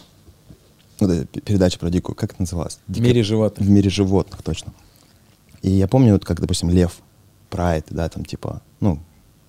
вот 0.99 1.09
эта 1.09 1.25
п- 1.27 1.39
передача 1.41 1.79
про 1.79 1.89
дикую, 1.89 2.15
как 2.15 2.33
это 2.33 2.41
называлось? 2.41 2.79
В 2.87 2.99
мире 2.99 3.23
животных. 3.23 3.67
В 3.67 3.69
мире 3.71 3.89
животных, 3.89 4.43
точно. 4.43 4.71
И 5.63 5.71
я 5.71 5.87
помню, 5.87 6.13
вот 6.13 6.25
как, 6.25 6.39
допустим, 6.39 6.69
лев, 6.69 6.99
прайд, 7.49 7.85
да, 7.89 8.07
там, 8.07 8.23
типа, 8.23 8.61
ну, 8.79 8.99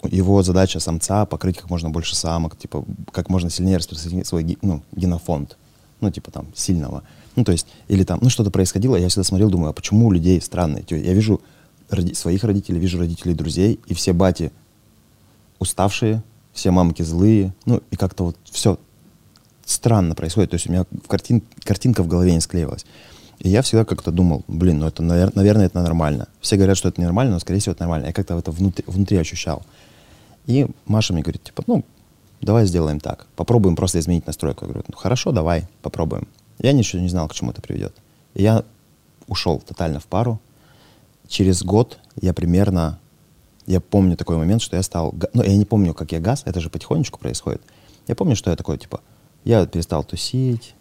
его 0.05 0.43
задача 0.43 0.81
самца 0.81 1.27
покрыть 1.27 1.59
как 1.59 1.71
можно 1.71 1.91
больше 1.91 2.15
самок, 2.15 2.57
типа, 2.57 2.85
как 3.13 3.29
можно 3.29 3.51
сильнее 3.51 3.79
распространить 3.79 4.27
свой 4.27 4.59
ну, 4.63 4.83
генофонд, 4.93 5.57
ну, 6.01 6.11
типа, 6.11 6.31
там, 6.31 6.47
сильного. 6.55 7.03
Ну, 7.37 7.45
то 7.45 7.53
есть, 7.53 7.67
или 7.89 8.05
там, 8.05 8.19
ну, 8.23 8.31
что-то 8.31 8.51
происходило, 8.51 8.97
я 8.97 9.09
всегда 9.09 9.25
смотрел, 9.25 9.51
думаю, 9.51 9.71
а 9.71 9.73
почему 9.73 10.07
у 10.07 10.13
людей 10.13 10.41
странные? 10.41 10.85
Я 10.89 11.13
вижу 11.13 11.41
роди- 11.91 12.15
своих 12.15 12.45
родителей, 12.45 12.79
вижу 12.79 12.99
родителей 12.99 13.35
друзей, 13.35 13.81
и 13.87 13.95
все 13.95 14.13
бати 14.13 14.53
уставшие, 15.59 16.23
все 16.53 16.71
мамки 16.71 17.03
злые, 17.03 17.55
ну, 17.65 17.83
и 17.91 17.97
как-то 17.97 18.25
вот 18.25 18.37
все 18.45 18.79
странно 19.65 20.15
происходит. 20.15 20.51
То 20.51 20.55
есть 20.55 20.69
у 20.69 20.73
меня 20.73 20.85
в 21.05 21.09
картин, 21.09 21.43
картинка 21.63 22.03
в 22.03 22.09
голове 22.09 22.33
не 22.33 22.41
склеивалась. 22.41 22.87
И 23.39 23.49
я 23.49 23.63
всегда 23.63 23.85
как-то 23.85 24.11
думал, 24.11 24.45
блин, 24.49 24.81
ну 24.81 24.87
это, 24.87 25.03
навер- 25.03 25.33
наверное, 25.35 25.67
это 25.67 25.81
нормально. 25.81 26.29
Все 26.41 26.57
говорят, 26.57 26.77
что 26.77 26.89
это 26.89 27.01
ненормально, 27.01 27.35
но, 27.35 27.39
скорее 27.39 27.61
всего, 27.61 27.73
это 27.73 27.83
нормально. 27.83 28.07
Я 28.07 28.13
как-то 28.13 28.37
это 28.37 28.51
внутри, 28.51 28.85
внутри 28.87 29.17
ощущал. 29.17 29.63
И 30.49 30.67
Маша 30.87 31.13
мне 31.13 31.23
говорит, 31.23 31.45
типа, 31.45 31.63
ну, 31.67 31.85
давай 32.41 32.65
сделаем 32.65 33.01
так. 33.01 33.27
Попробуем 33.37 33.77
просто 33.77 34.01
изменить 34.01 34.27
настройку. 34.27 34.65
Я 34.65 34.69
говорю, 34.73 34.85
ну, 34.89 34.97
хорошо, 34.97 35.31
давай, 35.31 35.69
попробуем. 35.83 36.27
Я 36.59 36.73
ничего 36.73 37.03
не 37.03 37.11
знал, 37.11 37.29
к 37.29 37.35
чему 37.35 37.51
это 37.51 37.61
приведет. 37.61 37.95
И 38.33 38.43
я 38.43 38.65
ушел 39.29 39.61
тотально 39.61 40.01
в 40.01 40.07
пару. 40.07 40.41
Через 41.29 41.63
год 41.63 41.99
я 42.23 42.33
примерно, 42.33 42.99
я 43.67 43.79
помню 43.81 44.17
такой 44.17 44.39
момент, 44.39 44.63
что 44.63 44.75
я 44.75 44.83
стал, 44.83 45.15
ну, 45.35 45.43
я 45.43 45.55
не 45.55 45.67
помню, 45.67 45.93
как 45.93 46.13
я 46.13 46.19
газ, 46.19 46.43
это 46.47 46.61
же 46.61 46.71
потихонечку 46.71 47.19
происходит. 47.19 47.61
Я 48.07 48.15
помню, 48.15 48.35
что 48.35 48.49
я 48.49 48.57
такой, 48.57 48.79
типа, 48.79 49.03
я 49.45 49.67
перестал 49.67 50.03
тусить, 50.03 50.75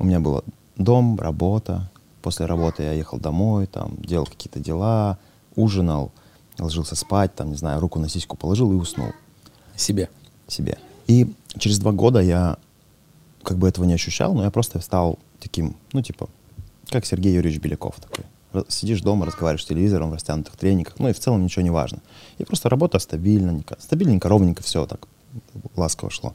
у 0.00 0.04
меня 0.04 0.18
был 0.18 0.42
дом, 0.76 1.18
работа. 1.20 1.88
После 2.22 2.46
работы 2.46 2.82
я 2.82 2.92
ехал 2.92 3.18
домой, 3.18 3.66
там, 3.66 3.96
делал 3.98 4.26
какие-то 4.26 4.58
дела, 4.58 5.18
ужинал, 5.54 6.10
ложился 6.58 6.96
спать, 6.96 7.34
там, 7.34 7.50
не 7.50 7.56
знаю, 7.56 7.80
руку 7.80 7.98
на 7.98 8.08
сиську 8.08 8.36
положил 8.36 8.72
и 8.72 8.76
уснул 8.76 9.12
Себе. 9.76 10.10
себе. 10.48 10.78
И 11.06 11.32
через 11.58 11.78
два 11.78 11.92
года 11.92 12.20
я 12.20 12.58
как 13.42 13.58
бы 13.58 13.68
этого 13.68 13.84
не 13.84 13.94
ощущал, 13.94 14.34
но 14.34 14.44
я 14.44 14.50
просто 14.50 14.80
стал 14.80 15.18
таким, 15.40 15.76
ну, 15.92 16.02
типа, 16.02 16.28
как 16.88 17.06
Сергей 17.06 17.34
Юрьевич 17.34 17.60
Беляков 17.60 17.96
такой. 17.96 18.24
Сидишь 18.68 19.00
дома, 19.00 19.24
разговариваешь 19.24 19.64
с 19.64 19.66
телевизором 19.66 20.10
в 20.10 20.14
растянутых 20.14 20.56
трениках, 20.56 20.98
ну 20.98 21.08
и 21.08 21.12
в 21.12 21.18
целом 21.18 21.42
ничего 21.42 21.62
не 21.62 21.70
важно. 21.70 22.00
И 22.36 22.44
просто 22.44 22.68
работа 22.68 22.98
стабильненько, 22.98 23.76
стабильненько, 23.80 24.28
ровненько, 24.28 24.62
все 24.62 24.86
так 24.86 25.08
ласково 25.74 26.10
шло. 26.10 26.34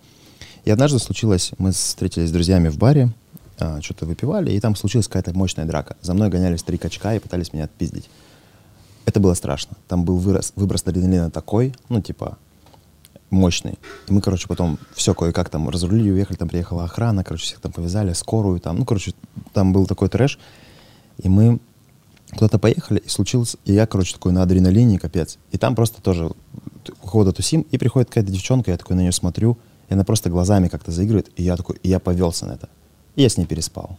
И 0.65 0.71
однажды 0.71 0.97
случилось, 0.99 1.51
мы 1.59 1.71
встретились 1.71 2.29
с 2.29 2.31
друзьями 2.31 2.69
в 2.69 2.77
баре, 2.77 3.13
а, 3.59 3.81
что-то 3.81 4.05
выпивали, 4.05 4.51
и 4.51 4.59
там 4.59 4.75
случилась 4.75 5.07
какая-то 5.07 5.33
мощная 5.37 5.65
драка. 5.65 5.95
За 6.01 6.13
мной 6.13 6.29
гонялись 6.29 6.63
три 6.63 6.77
качка 6.77 7.15
и 7.15 7.19
пытались 7.19 7.53
меня 7.53 7.65
отпиздить. 7.65 8.09
Это 9.07 9.21
было 9.21 9.33
страшно. 9.35 9.77
Там 9.87 10.03
был 10.03 10.17
вырос, 10.17 10.51
выброс 10.57 10.83
адреналина 10.85 11.31
такой, 11.31 11.73
ну, 11.87 12.01
типа, 12.01 12.37
мощный. 13.29 13.79
И 14.07 14.11
мы, 14.11 14.19
короче, 14.19 14.49
потом 14.49 14.77
все 14.93 15.13
кое-как 15.13 15.49
там 15.49 15.69
разрулили, 15.69 16.11
уехали, 16.11 16.35
там 16.35 16.49
приехала 16.49 16.83
охрана, 16.83 17.23
короче, 17.23 17.45
всех 17.45 17.61
там 17.61 17.71
повязали, 17.71 18.11
скорую 18.11 18.59
там, 18.59 18.79
ну, 18.79 18.85
короче, 18.85 19.13
там 19.53 19.71
был 19.71 19.87
такой 19.87 20.09
трэш. 20.09 20.37
И 21.19 21.29
мы 21.29 21.59
куда-то 22.33 22.59
поехали, 22.59 22.99
и 22.99 23.07
случилось, 23.07 23.55
и 23.63 23.73
я, 23.73 23.87
короче, 23.87 24.13
такой 24.13 24.33
на 24.33 24.43
адреналине, 24.43 24.99
капец. 24.99 25.37
И 25.53 25.57
там 25.57 25.73
просто 25.73 26.01
тоже 26.01 26.29
у 27.01 27.07
кого-то 27.07 27.31
тусим, 27.31 27.61
и 27.71 27.77
приходит 27.77 28.09
какая-то 28.09 28.29
девчонка, 28.29 28.71
я 28.71 28.77
такой 28.77 28.97
на 28.97 29.01
нее 29.01 29.13
смотрю, 29.13 29.57
и 29.87 29.93
она 29.93 30.03
просто 30.03 30.29
глазами 30.29 30.67
как-то 30.67 30.91
заигрывает, 30.91 31.31
и 31.37 31.43
я 31.43 31.55
такой, 31.55 31.77
и 31.81 31.87
я 31.87 31.99
повелся 31.99 32.45
на 32.45 32.55
это. 32.55 32.67
И 33.15 33.21
я 33.21 33.29
с 33.29 33.37
ней 33.37 33.45
переспал. 33.45 33.97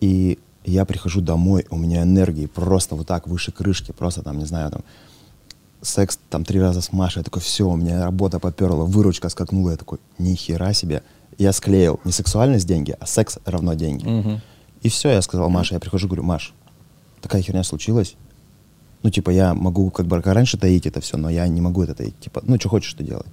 И 0.00 0.38
я 0.70 0.84
прихожу 0.84 1.20
домой, 1.20 1.66
у 1.70 1.76
меня 1.76 2.02
энергии 2.02 2.46
просто 2.46 2.94
вот 2.94 3.06
так 3.06 3.26
выше 3.26 3.52
крышки, 3.52 3.92
просто 3.92 4.22
там, 4.22 4.38
не 4.38 4.44
знаю, 4.44 4.70
там, 4.70 4.82
секс 5.82 6.18
там 6.30 6.44
три 6.44 6.60
раза 6.60 6.80
с 6.80 6.92
Машей, 6.92 7.20
я 7.20 7.24
такой, 7.24 7.42
все, 7.42 7.68
у 7.68 7.76
меня 7.76 8.04
работа 8.04 8.38
поперла, 8.38 8.84
выручка 8.84 9.28
скакнула, 9.28 9.70
я 9.70 9.76
такой, 9.76 9.98
ни 10.18 10.34
хера 10.34 10.72
себе. 10.72 11.02
Я 11.38 11.52
склеил 11.52 12.00
не 12.04 12.12
сексуальность 12.12 12.66
деньги, 12.66 12.96
а 12.98 13.06
секс 13.06 13.38
равно 13.44 13.74
деньги. 13.74 14.04
Мгм. 14.04 14.40
И 14.82 14.88
все, 14.88 15.10
я 15.10 15.22
сказал 15.22 15.48
Маше, 15.48 15.74
я 15.74 15.80
прихожу, 15.80 16.08
говорю, 16.08 16.24
Маш, 16.24 16.52
такая 17.20 17.42
херня 17.42 17.62
случилась. 17.62 18.16
Ну, 19.02 19.10
типа, 19.10 19.30
я 19.30 19.54
могу 19.54 19.90
как 19.90 20.06
бы 20.06 20.20
раньше 20.20 20.58
таить 20.58 20.86
это 20.86 21.00
все, 21.00 21.16
но 21.16 21.30
я 21.30 21.46
не 21.46 21.60
могу 21.60 21.82
это 21.82 21.94
таить. 21.94 22.18
Типа, 22.18 22.42
ну, 22.44 22.58
что 22.58 22.68
хочешь, 22.68 22.90
что 22.90 23.04
делай. 23.04 23.26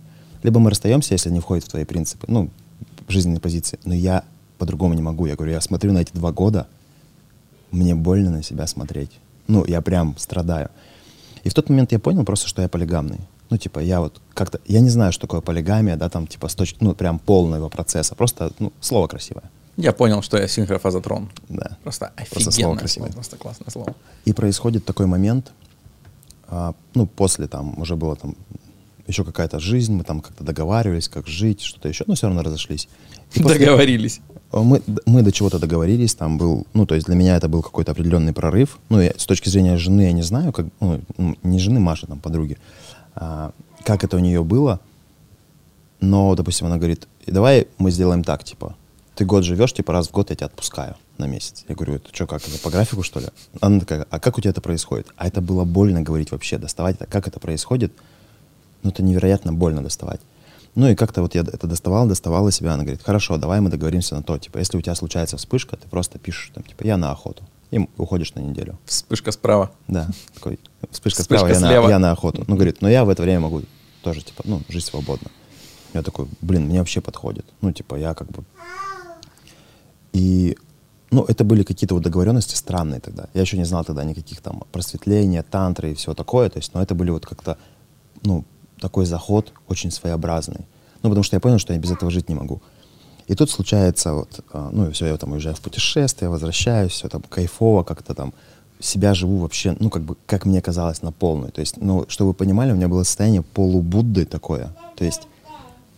Либо 0.44 0.60
мы 0.60 0.70
расстаемся, 0.70 1.14
если 1.14 1.32
не 1.32 1.40
входит 1.40 1.64
в 1.64 1.70
твои 1.70 1.86
принципы, 1.86 2.26
ну, 2.30 2.50
жизненные 3.08 3.40
позиции. 3.40 3.80
Но 3.84 3.96
я 3.96 4.24
по-другому 4.60 4.94
не 4.94 5.02
могу. 5.02 5.26
Я 5.26 5.36
говорю, 5.36 5.54
я 5.54 5.62
смотрю 5.62 5.92
на 5.92 6.00
эти 6.00 6.14
два 6.14 6.32
года, 6.32 6.68
мне 7.76 7.96
больно 7.96 8.32
на 8.32 8.44
себя 8.44 8.68
смотреть. 8.68 9.12
Ну, 9.48 9.66
я 9.66 9.82
прям 9.82 10.18
страдаю. 10.18 10.70
И 11.44 11.50
в 11.50 11.54
тот 11.54 11.70
момент 11.70 11.92
я 11.92 12.00
понял 12.00 12.24
просто, 12.26 12.48
что 12.48 12.62
я 12.62 12.68
полигамный. 12.68 13.20
Ну, 13.52 13.58
типа, 13.58 13.80
я 13.80 14.00
вот 14.00 14.20
как-то, 14.34 14.60
я 14.66 14.80
не 14.80 14.90
знаю, 14.90 15.12
что 15.12 15.22
такое 15.28 15.42
полигамия, 15.42 15.96
да, 15.98 16.10
там, 16.10 16.26
типа, 16.26 16.48
с 16.48 16.56
точки, 16.56 16.78
ну, 16.82 16.96
прям 16.96 17.20
полного 17.20 17.70
процесса. 17.70 18.16
Просто, 18.16 18.52
ну, 18.60 18.72
слово 18.82 19.08
красивое. 19.08 19.44
Я 19.78 19.92
понял, 19.94 20.22
что 20.24 20.38
я 20.38 20.48
синхрофазотрон. 20.48 21.30
Да. 21.50 21.78
Просто 21.84 22.12
Просто 22.16 22.50
офигенное 22.50 22.52
слово 22.52 22.52
слово, 22.52 22.76
красивое. 22.78 23.12
просто 23.12 23.38
классное 23.38 23.70
слово. 23.70 23.96
И 24.24 24.34
происходит 24.34 24.86
такой 24.86 25.06
момент, 25.06 25.52
а, 26.48 26.74
ну, 26.96 27.06
после 27.06 27.48
там 27.48 27.78
уже 27.80 27.96
было 27.96 28.16
там 28.16 28.36
еще 29.08 29.24
какая-то 29.24 29.60
жизнь, 29.60 29.94
мы 29.94 30.04
там 30.04 30.22
как-то 30.22 30.44
договаривались, 30.44 31.10
как 31.10 31.28
жить, 31.28 31.62
что-то 31.62 31.88
еще, 31.90 32.06
но 32.08 32.16
все 32.16 32.26
равно 32.28 32.42
разошлись. 32.42 32.88
И 33.36 33.42
после- 33.44 33.60
Договорились. 33.60 34.22
А 34.52 34.62
Мы, 34.62 34.82
мы 35.06 35.22
до 35.22 35.32
чего-то 35.32 35.60
договорились, 35.60 36.16
там 36.16 36.38
был, 36.38 36.66
ну, 36.74 36.86
то 36.86 36.96
есть 36.96 37.08
для 37.08 37.16
меня 37.16 37.36
это 37.36 37.48
был 37.48 37.62
какой-то 37.62 37.92
определенный 37.92 38.34
прорыв. 38.34 38.80
Ну, 38.90 39.02
я, 39.02 39.12
с 39.18 39.26
точки 39.26 39.50
зрения 39.50 39.78
жены 39.78 40.02
я 40.02 40.12
не 40.12 40.22
знаю, 40.22 40.54
как, 40.54 40.68
ну, 40.80 41.02
не 41.44 41.60
жены 41.60 41.80
Маши, 41.80 42.08
там, 42.08 42.20
подруги, 42.20 42.58
а, 43.16 43.52
как 43.84 44.04
это 44.04 44.18
у 44.18 44.20
нее 44.20 44.44
было. 44.44 44.80
Но, 46.00 46.36
допустим, 46.36 46.68
она 46.68 46.78
говорит, 46.78 47.08
давай 47.26 47.68
мы 47.78 47.92
сделаем 47.92 48.24
так, 48.24 48.44
типа, 48.44 48.76
ты 49.16 49.26
год 49.26 49.44
живешь, 49.44 49.74
типа, 49.74 49.94
раз 49.94 50.08
в 50.08 50.12
год 50.12 50.30
я 50.30 50.36
тебя 50.36 50.48
отпускаю 50.48 50.96
на 51.18 51.26
месяц. 51.26 51.64
Я 51.68 51.76
говорю, 51.76 51.96
это 51.96 52.10
что, 52.14 52.28
как, 52.28 52.48
это 52.48 52.60
по 52.60 52.70
графику, 52.70 53.04
что 53.04 53.20
ли? 53.20 53.28
Она 53.62 53.80
такая, 53.80 54.06
а 54.10 54.20
как 54.20 54.38
у 54.38 54.42
тебя 54.42 54.52
это 54.52 54.62
происходит? 54.62 55.08
А 55.16 55.28
это 55.28 55.42
было 55.42 55.64
больно 55.64 56.02
говорить 56.02 56.32
вообще, 56.32 56.58
доставать 56.58 56.96
это, 56.96 57.06
как 57.06 57.28
это 57.28 57.40
происходит. 57.40 57.94
Ну, 58.84 58.92
это 58.92 59.02
невероятно 59.02 59.54
больно 59.54 59.82
доставать. 59.82 60.20
Ну, 60.76 60.90
и 60.90 60.96
как-то 60.96 61.22
вот 61.22 61.36
я 61.36 61.42
это 61.42 61.68
доставал, 61.68 62.06
доставала 62.06 62.52
себя. 62.52 62.74
Она 62.74 62.84
говорит, 62.84 63.02
хорошо, 63.02 63.38
давай 63.38 63.62
мы 63.62 63.70
договоримся 63.70 64.16
на 64.16 64.24
то. 64.24 64.38
Типа, 64.38 64.58
если 64.58 64.78
у 64.78 64.82
тебя 64.82 64.94
случается 64.96 65.38
вспышка, 65.38 65.78
ты 65.78 65.88
просто 65.88 66.20
пишешь, 66.20 66.52
там, 66.54 66.64
типа, 66.64 66.84
я 66.84 66.98
на 66.98 67.12
охоту. 67.12 67.44
И 67.72 67.80
уходишь 67.98 68.34
на 68.36 68.42
неделю. 68.42 68.78
Вспышка 68.86 69.32
справа. 69.32 69.72
Да, 69.88 70.10
такой, 70.34 70.60
вспышка, 70.92 71.22
Вспышка 71.22 71.56
справа, 71.56 71.74
я 71.74 71.88
на, 71.88 71.90
я 71.92 72.00
на 72.00 72.12
охоту. 72.12 72.44
Ну, 72.48 72.56
говорит, 72.56 72.82
но 72.82 72.90
я 72.90 73.06
в 73.06 73.10
это 73.10 73.24
время 73.24 73.40
могу 73.40 73.62
тоже, 74.04 74.22
типа, 74.22 74.44
ну, 74.46 74.62
жить 74.68 74.84
свободно. 74.84 75.32
Я 75.94 76.02
такой, 76.02 76.28
блин, 76.42 76.66
мне 76.66 76.80
вообще 76.80 77.00
подходит. 77.00 77.46
Ну, 77.62 77.72
типа, 77.72 77.96
я 77.96 78.14
как 78.14 78.28
бы... 78.28 78.44
И, 80.12 80.58
ну, 81.10 81.24
это 81.24 81.46
были 81.46 81.64
какие-то 81.64 81.96
вот 81.96 82.04
договоренности 82.04 82.56
странные 82.56 83.00
тогда. 83.00 83.28
Я 83.34 83.42
еще 83.42 83.58
не 83.58 83.64
знал 83.64 83.86
тогда 83.86 84.04
никаких 84.04 84.42
там 84.42 84.64
просветления, 84.74 85.42
тантры 85.42 85.92
и 85.92 85.96
всего 85.96 86.14
такое. 86.14 86.50
То 86.50 86.58
есть, 86.58 86.74
но 86.74 86.82
это 86.82 86.96
были 86.96 87.12
вот 87.12 87.26
как-то, 87.26 87.58
ну, 88.24 88.44
такой 88.80 89.06
заход 89.06 89.54
очень 89.68 89.92
своеобразный. 89.92 90.66
Ну, 91.02 91.10
потому 91.10 91.24
что 91.24 91.36
я 91.36 91.40
понял, 91.40 91.60
что 91.60 91.74
я 91.74 91.80
без 91.80 91.92
этого 91.92 92.12
жить 92.12 92.30
не 92.30 92.36
могу. 92.36 92.62
И 93.28 93.36
тут 93.36 93.50
случается 93.50 94.14
вот, 94.14 94.40
а, 94.54 94.70
ну, 94.72 94.88
и 94.88 94.92
все, 94.92 95.08
я 95.08 95.18
там 95.18 95.32
уезжаю 95.32 95.56
в 95.56 95.62
путешествие, 95.62 96.30
возвращаюсь, 96.30 96.92
все 96.92 97.10
там 97.10 97.24
кайфово, 97.24 97.84
как-то 97.84 98.14
там 98.14 98.34
себя 98.80 99.14
живу 99.14 99.38
вообще, 99.38 99.76
ну, 99.80 99.90
как 99.90 100.04
бы, 100.04 100.16
как 100.26 100.46
мне 100.46 100.62
казалось, 100.62 101.02
на 101.02 101.12
полную. 101.12 101.52
То 101.52 101.62
есть, 101.62 101.78
ну, 101.78 102.06
чтобы 102.08 102.30
вы 102.30 102.34
понимали, 102.34 102.72
у 102.72 102.76
меня 102.76 102.88
было 102.88 103.04
состояние 103.04 103.42
полубудды 103.42 104.26
такое. 104.26 104.76
То 104.96 105.06
есть, 105.06 105.28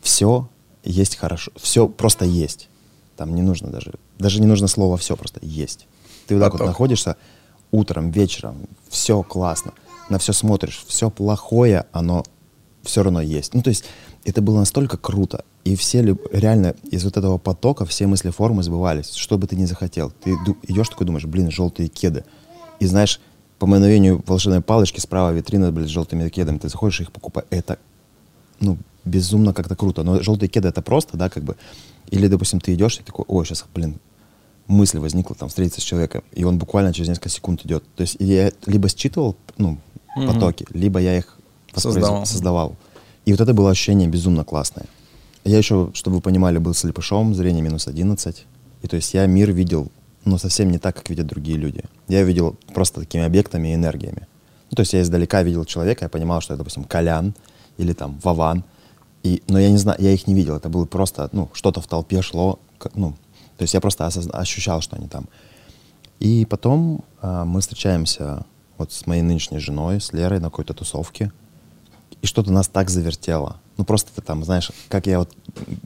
все 0.01 0.47
есть 0.83 1.17
хорошо, 1.17 1.51
все 1.55 1.87
просто 1.87 2.23
есть. 2.23 2.69
Там 3.17 3.35
не 3.35 3.41
нужно 3.41 3.69
даже, 3.69 3.93
даже 4.19 4.39
не 4.39 4.47
нужно 4.47 4.67
слово 4.67 4.95
все, 4.97 5.17
просто 5.17 5.39
есть. 5.43 5.87
Ты 6.27 6.35
вот 6.35 6.41
так 6.41 6.53
вот 6.53 6.65
находишься 6.65 7.17
утром, 7.71 8.11
вечером, 8.11 8.67
все 8.89 9.23
классно, 9.23 9.73
на 10.09 10.19
все 10.19 10.33
смотришь, 10.33 10.83
все 10.87 11.09
плохое, 11.09 11.85
оно 11.91 12.23
все 12.87 13.03
равно 13.03 13.21
есть. 13.21 13.53
Ну, 13.53 13.61
то 13.61 13.69
есть 13.69 13.83
это 14.25 14.41
было 14.41 14.57
настолько 14.59 14.97
круто. 14.97 15.43
И 15.63 15.75
все 15.75 16.01
ли- 16.01 16.15
реально 16.31 16.75
из 16.91 17.03
вот 17.03 17.17
этого 17.17 17.37
потока 17.37 17.85
все 17.85 18.07
мысли 18.07 18.29
формы 18.31 18.63
сбывались. 18.63 19.13
Что 19.13 19.37
бы 19.37 19.47
ты 19.47 19.55
ни 19.55 19.65
захотел. 19.65 20.11
Ты 20.23 20.31
идешь 20.63 20.89
такой, 20.89 21.05
думаешь, 21.05 21.25
блин, 21.25 21.51
желтые 21.51 21.87
кеды. 21.89 22.23
И 22.79 22.85
знаешь, 22.87 23.19
по 23.59 23.65
мановению 23.67 24.23
волшебной 24.25 24.61
палочки 24.61 24.99
справа 24.99 25.31
витрина, 25.31 25.71
блин, 25.71 25.87
с 25.87 25.91
желтыми 25.91 26.29
кедами. 26.29 26.57
Ты 26.57 26.69
заходишь 26.69 26.99
и 26.99 27.03
их 27.03 27.11
покупаешь. 27.11 27.47
Это 27.49 27.77
ну, 28.59 28.77
безумно 29.05 29.53
как-то 29.53 29.75
круто. 29.75 30.03
Но 30.03 30.21
желтые 30.21 30.49
кеды 30.49 30.67
это 30.69 30.81
просто, 30.81 31.17
да, 31.17 31.29
как 31.29 31.43
бы. 31.43 31.55
Или, 32.09 32.27
допустим, 32.27 32.59
ты 32.59 32.73
идешь 32.73 32.99
и 32.99 33.03
такой, 33.03 33.25
ой, 33.27 33.45
сейчас, 33.45 33.65
блин, 33.73 33.99
мысль 34.67 34.99
возникла 34.99 35.35
там 35.35 35.49
встретиться 35.49 35.81
с 35.81 35.83
человеком, 35.83 36.23
и 36.33 36.43
он 36.43 36.57
буквально 36.57 36.93
через 36.93 37.09
несколько 37.09 37.29
секунд 37.29 37.65
идет. 37.65 37.83
То 37.95 38.01
есть 38.01 38.17
я 38.19 38.51
либо 38.65 38.89
считывал, 38.89 39.35
ну, 39.57 39.77
Мгм. 40.15 40.27
потоки, 40.33 40.65
либо 40.73 40.99
я 40.99 41.17
их 41.17 41.36
Создавал. 41.79 42.25
создавал. 42.25 42.75
И 43.25 43.31
вот 43.31 43.41
это 43.41 43.53
было 43.53 43.71
ощущение 43.71 44.07
безумно 44.07 44.43
классное. 44.43 44.85
Я 45.43 45.57
еще, 45.57 45.91
чтобы 45.93 46.17
вы 46.17 46.21
понимали, 46.21 46.57
был 46.57 46.73
слепышом, 46.73 47.33
зрение 47.33 47.61
минус 47.61 47.87
11. 47.87 48.45
И 48.81 48.87
то 48.87 48.95
есть 48.95 49.13
я 49.13 49.25
мир 49.25 49.51
видел, 49.51 49.89
ну, 50.25 50.37
совсем 50.37 50.71
не 50.71 50.77
так, 50.77 50.95
как 50.95 51.09
видят 51.09 51.27
другие 51.27 51.57
люди. 51.57 51.83
Я 52.07 52.23
видел 52.23 52.55
просто 52.73 53.01
такими 53.01 53.23
объектами 53.23 53.69
и 53.69 53.75
энергиями. 53.75 54.27
Ну, 54.69 54.75
то 54.75 54.81
есть 54.81 54.93
я 54.93 55.01
издалека 55.01 55.43
видел 55.43 55.65
человека, 55.65 56.05
я 56.05 56.09
понимал, 56.09 56.41
что 56.41 56.53
это, 56.53 56.59
допустим, 56.59 56.83
Колян 56.83 57.33
или 57.77 57.93
там 57.93 58.19
Вован. 58.23 58.63
И, 59.23 59.41
но 59.47 59.59
я 59.59 59.71
не 59.71 59.77
знаю, 59.77 59.97
я 60.01 60.11
их 60.11 60.27
не 60.27 60.33
видел. 60.33 60.55
Это 60.55 60.69
было 60.69 60.85
просто, 60.85 61.29
ну, 61.31 61.49
что-то 61.53 61.81
в 61.81 61.87
толпе 61.87 62.21
шло, 62.21 62.59
ну, 62.93 63.15
то 63.57 63.63
есть 63.63 63.73
я 63.73 63.81
просто 63.81 64.05
ощущал, 64.05 64.81
что 64.81 64.95
они 64.95 65.07
там. 65.07 65.25
И 66.19 66.45
потом 66.45 67.03
а, 67.21 67.43
мы 67.43 67.61
встречаемся 67.61 68.45
вот 68.77 68.91
с 68.91 69.05
моей 69.07 69.23
нынешней 69.23 69.59
женой, 69.59 69.99
с 69.99 70.13
Лерой 70.13 70.39
на 70.39 70.49
какой-то 70.49 70.73
тусовке. 70.73 71.31
И 72.27 72.29
что-то 72.29 72.51
нас 72.51 72.67
так 72.67 72.89
завертело. 72.89 73.55
Ну 73.77 73.85
просто 73.85 74.11
ты 74.13 74.21
там, 74.21 74.43
знаешь, 74.43 74.69
как 74.89 75.07
я 75.07 75.19
вот 75.19 75.33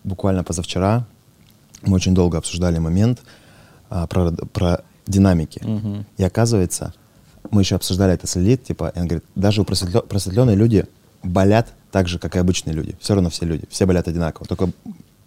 буквально 0.04 0.44
позавчера, 0.44 1.06
мы 1.84 1.94
очень 1.94 2.16
долго 2.16 2.40
обсуждали 2.40 2.80
момент 2.80 3.22
а, 3.92 4.08
про, 4.08 4.32
про 4.32 4.84
динамики. 5.06 5.62
Мгм. 5.64 6.04
И 6.18 6.24
оказывается, 6.24 6.96
мы 7.52 7.62
еще 7.62 7.76
обсуждали 7.76 8.16
это 8.16 8.26
с 8.26 8.36
Лилит, 8.38 8.64
типа, 8.64 8.92
и 8.96 9.00
он 9.00 9.06
говорит, 9.06 9.24
даже 9.36 9.62
у 9.62 9.66
просветлё- 9.66 10.02
просветленные 10.02 10.56
люди 10.56 10.88
болят 11.22 11.68
так 11.92 12.08
же, 12.08 12.18
как 12.18 12.36
и 12.36 12.40
обычные 12.40 12.74
люди. 12.74 12.98
Все 13.00 13.14
равно 13.14 13.30
все 13.30 13.46
люди, 13.46 13.66
все 13.70 13.86
болят 13.86 14.08
одинаково. 14.08 14.48
Только 14.48 14.72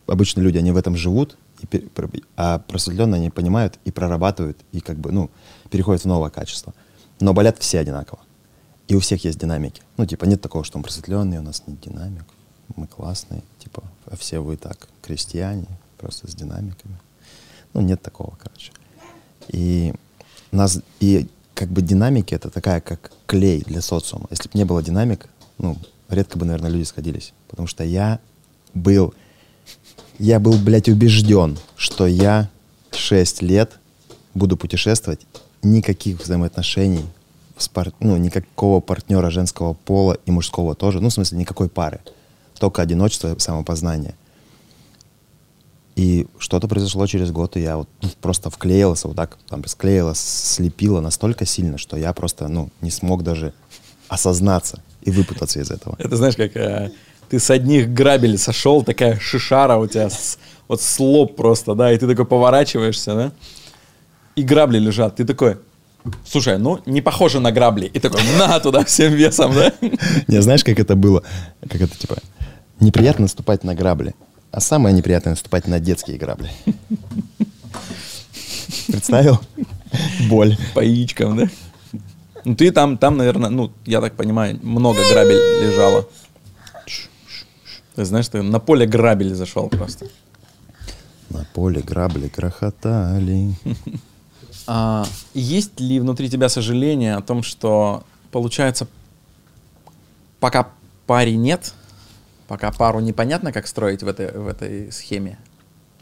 обычные 0.09 0.42
люди, 0.42 0.59
они 0.59 0.72
в 0.72 0.77
этом 0.77 0.96
живут, 0.96 1.37
и 1.62 1.88
а 2.37 2.59
просветленные 2.59 3.20
они 3.20 3.31
понимают 3.31 3.79
и 3.85 3.92
прорабатывают, 3.92 4.59
и 4.72 4.81
как 4.81 4.96
бы, 4.96 5.12
ну, 5.12 5.31
переходят 5.70 6.03
в 6.03 6.07
новое 6.07 6.31
качество. 6.31 6.74
Но 7.20 7.33
болят 7.35 7.59
все 7.61 7.79
одинаково. 7.79 8.18
И 8.88 8.94
у 8.94 9.01
всех 9.01 9.25
есть 9.25 9.38
динамики. 9.38 9.83
Ну, 9.97 10.07
типа, 10.07 10.25
нет 10.25 10.40
такого, 10.40 10.64
что 10.64 10.79
мы 10.79 10.85
просветленные, 10.85 11.40
у 11.40 11.42
нас 11.42 11.62
нет 11.66 11.81
динамик, 11.81 12.25
мы 12.77 12.87
классные, 12.87 13.42
типа, 13.59 13.83
а 14.07 14.16
все 14.16 14.40
вы 14.40 14.57
так, 14.57 14.88
крестьяне, 15.03 15.66
просто 15.99 16.31
с 16.31 16.35
динамиками. 16.35 16.97
Ну, 17.73 17.81
нет 17.81 18.03
такого, 18.03 18.37
короче. 18.42 18.73
И 19.49 19.94
нас, 20.51 20.81
и 21.01 21.29
как 21.55 21.68
бы 21.68 21.83
динамики 21.83 22.35
это 22.35 22.51
такая, 22.51 22.81
как 22.81 23.12
клей 23.27 23.62
для 23.62 23.81
социума. 23.81 24.27
Если 24.31 24.49
бы 24.49 24.59
не 24.59 24.64
было 24.64 24.83
динамик, 24.83 25.29
ну, 25.59 25.77
редко 26.09 26.38
бы, 26.38 26.44
наверное, 26.44 26.70
люди 26.70 26.85
сходились. 26.85 27.33
Потому 27.49 27.66
что 27.66 27.85
я 27.85 28.20
был, 28.75 29.14
я 30.18 30.40
был, 30.40 30.59
блядь, 30.59 30.88
убежден, 30.88 31.59
что 31.77 32.07
я 32.07 32.51
6 32.92 33.42
лет 33.42 33.79
буду 34.35 34.57
путешествовать, 34.57 35.27
никаких 35.62 36.20
взаимоотношений, 36.20 37.05
с 37.56 37.70
ну, 38.00 38.16
никакого 38.16 38.80
партнера 38.80 39.30
женского 39.30 39.74
пола 39.74 40.18
и 40.26 40.30
мужского 40.30 40.74
тоже, 40.74 41.00
ну, 41.00 41.08
в 41.08 41.12
смысле, 41.12 41.38
никакой 41.38 41.68
пары. 41.68 42.00
Только 42.58 42.82
одиночество 42.82 43.34
и 43.34 43.38
самопознание. 43.38 44.14
И 45.96 46.26
что-то 46.38 46.66
произошло 46.66 47.06
через 47.06 47.30
год, 47.30 47.56
и 47.56 47.60
я 47.60 47.76
вот 47.76 47.88
ну, 48.02 48.08
просто 48.20 48.50
вклеился, 48.50 49.06
вот 49.06 49.16
так 49.16 49.38
там 49.48 49.64
склеила, 49.66 50.14
слепила 50.14 51.00
настолько 51.00 51.46
сильно, 51.46 51.78
что 51.78 51.96
я 51.96 52.12
просто, 52.12 52.48
ну, 52.48 52.70
не 52.80 52.90
смог 52.90 53.22
даже 53.22 53.52
осознаться 54.08 54.82
и 55.02 55.10
выпутаться 55.12 55.60
из 55.60 55.70
этого. 55.70 55.94
Это 55.98 56.16
знаешь, 56.16 56.34
как 56.36 56.56
э, 56.56 56.90
ты 57.28 57.38
с 57.38 57.48
одних 57.50 57.92
грабель 57.94 58.38
сошел, 58.38 58.82
такая 58.82 59.20
шишара 59.20 59.76
у 59.76 59.86
тебя, 59.86 60.10
с- 60.10 60.38
вот 60.66 60.82
с 60.82 60.98
лоб 60.98 61.36
просто, 61.36 61.74
да, 61.76 61.92
и 61.92 61.98
ты 61.98 62.08
такой 62.08 62.24
поворачиваешься, 62.26 63.14
да, 63.14 63.32
и 64.34 64.42
грабли 64.42 64.78
лежат, 64.80 65.16
ты 65.16 65.24
такой, 65.24 65.58
слушай, 66.26 66.58
ну, 66.58 66.80
не 66.86 67.00
похоже 67.00 67.40
на 67.40 67.52
грабли, 67.52 67.86
и 67.86 67.98
такой, 67.98 68.20
на 68.38 68.60
туда 68.60 68.84
всем 68.84 69.12
весом, 69.12 69.54
да, 69.54 69.72
Не, 70.28 70.42
знаешь, 70.42 70.64
как 70.64 70.78
это 70.78 70.96
было? 70.96 71.22
Как 71.68 71.80
это, 71.80 71.96
типа, 71.96 72.18
неприятно 72.80 73.22
наступать 73.22 73.64
на 73.64 73.74
грабли, 73.74 74.14
а 74.50 74.60
самое 74.60 74.94
неприятное 74.94 75.32
наступать 75.32 75.66
на 75.66 75.80
детские 75.80 76.18
грабли. 76.18 76.50
Представил? 78.86 79.40
Боль. 80.28 80.56
по 80.74 80.80
яичкам, 80.80 81.36
да. 81.36 81.48
Ну, 82.44 82.54
ты 82.54 82.70
там, 82.70 82.98
там, 82.98 83.16
наверное, 83.16 83.50
ну, 83.50 83.72
я 83.86 84.00
так 84.00 84.14
понимаю, 84.14 84.58
много 84.62 84.98
грабель 85.10 85.66
лежало. 85.66 86.06
Ты 87.94 88.04
знаешь, 88.04 88.28
ты 88.28 88.42
на 88.42 88.58
поле 88.58 88.86
грабель 88.86 89.34
зашел 89.34 89.68
просто. 89.68 90.08
На 91.30 91.46
поле 91.54 91.80
грабли 91.80 92.30
грохотали. 92.34 93.54
А 94.66 95.07
есть 95.35 95.79
ли 95.81 96.00
внутри 96.00 96.31
тебя 96.31 96.48
сожаление 96.48 97.16
о 97.16 97.22
том, 97.22 97.42
что 97.42 98.05
получается, 98.31 98.87
пока 100.40 100.68
паре 101.07 101.37
нет, 101.37 101.74
пока 102.48 102.72
пару 102.72 103.00
непонятно, 103.00 103.53
как 103.53 103.66
строить 103.66 104.03
в 104.03 104.09
этой, 104.09 104.33
в 104.33 104.48
этой 104.48 104.90
схеме? 104.92 105.38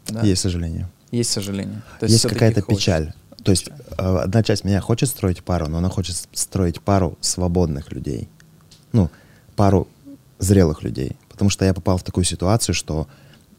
да? 0.07 0.21
Есть 0.21 0.41
сожаление. 0.41 0.89
Есть 1.11 1.31
сожаление. 1.31 1.81
То 1.99 2.05
Есть 2.05 2.19
всё-таки 2.19 2.39
какая-то 2.39 2.61
печаль. 2.61 3.13
То 3.43 3.51
есть 3.51 3.69
э, 3.97 4.17
одна 4.17 4.41
часть 4.43 4.63
меня 4.63 4.79
хочет 4.81 5.09
строить 5.09 5.43
пару, 5.43 5.67
но 5.67 5.77
она 5.77 5.89
хочет 5.89 6.15
строить 6.33 6.81
пару 6.81 7.17
свободных 7.21 7.91
людей. 7.91 8.29
Ну, 8.93 9.09
пару 9.55 9.87
зрелых 10.39 10.83
людей. 10.83 11.17
Потому 11.29 11.49
что 11.49 11.65
я 11.65 11.73
попал 11.73 11.97
в 11.97 12.03
такую 12.03 12.23
ситуацию, 12.23 12.73
что 12.73 13.07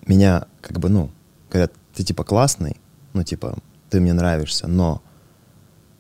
меня 0.07 0.47
как 0.61 0.79
бы, 0.79 0.89
ну, 0.89 1.11
говорят, 1.51 1.73
ты 1.95 2.03
типа 2.03 2.25
классный, 2.25 2.77
ну, 3.13 3.23
типа, 3.25 3.57
ты 3.91 4.01
мне 4.01 4.13
нравишься, 4.13 4.67
но 4.67 5.03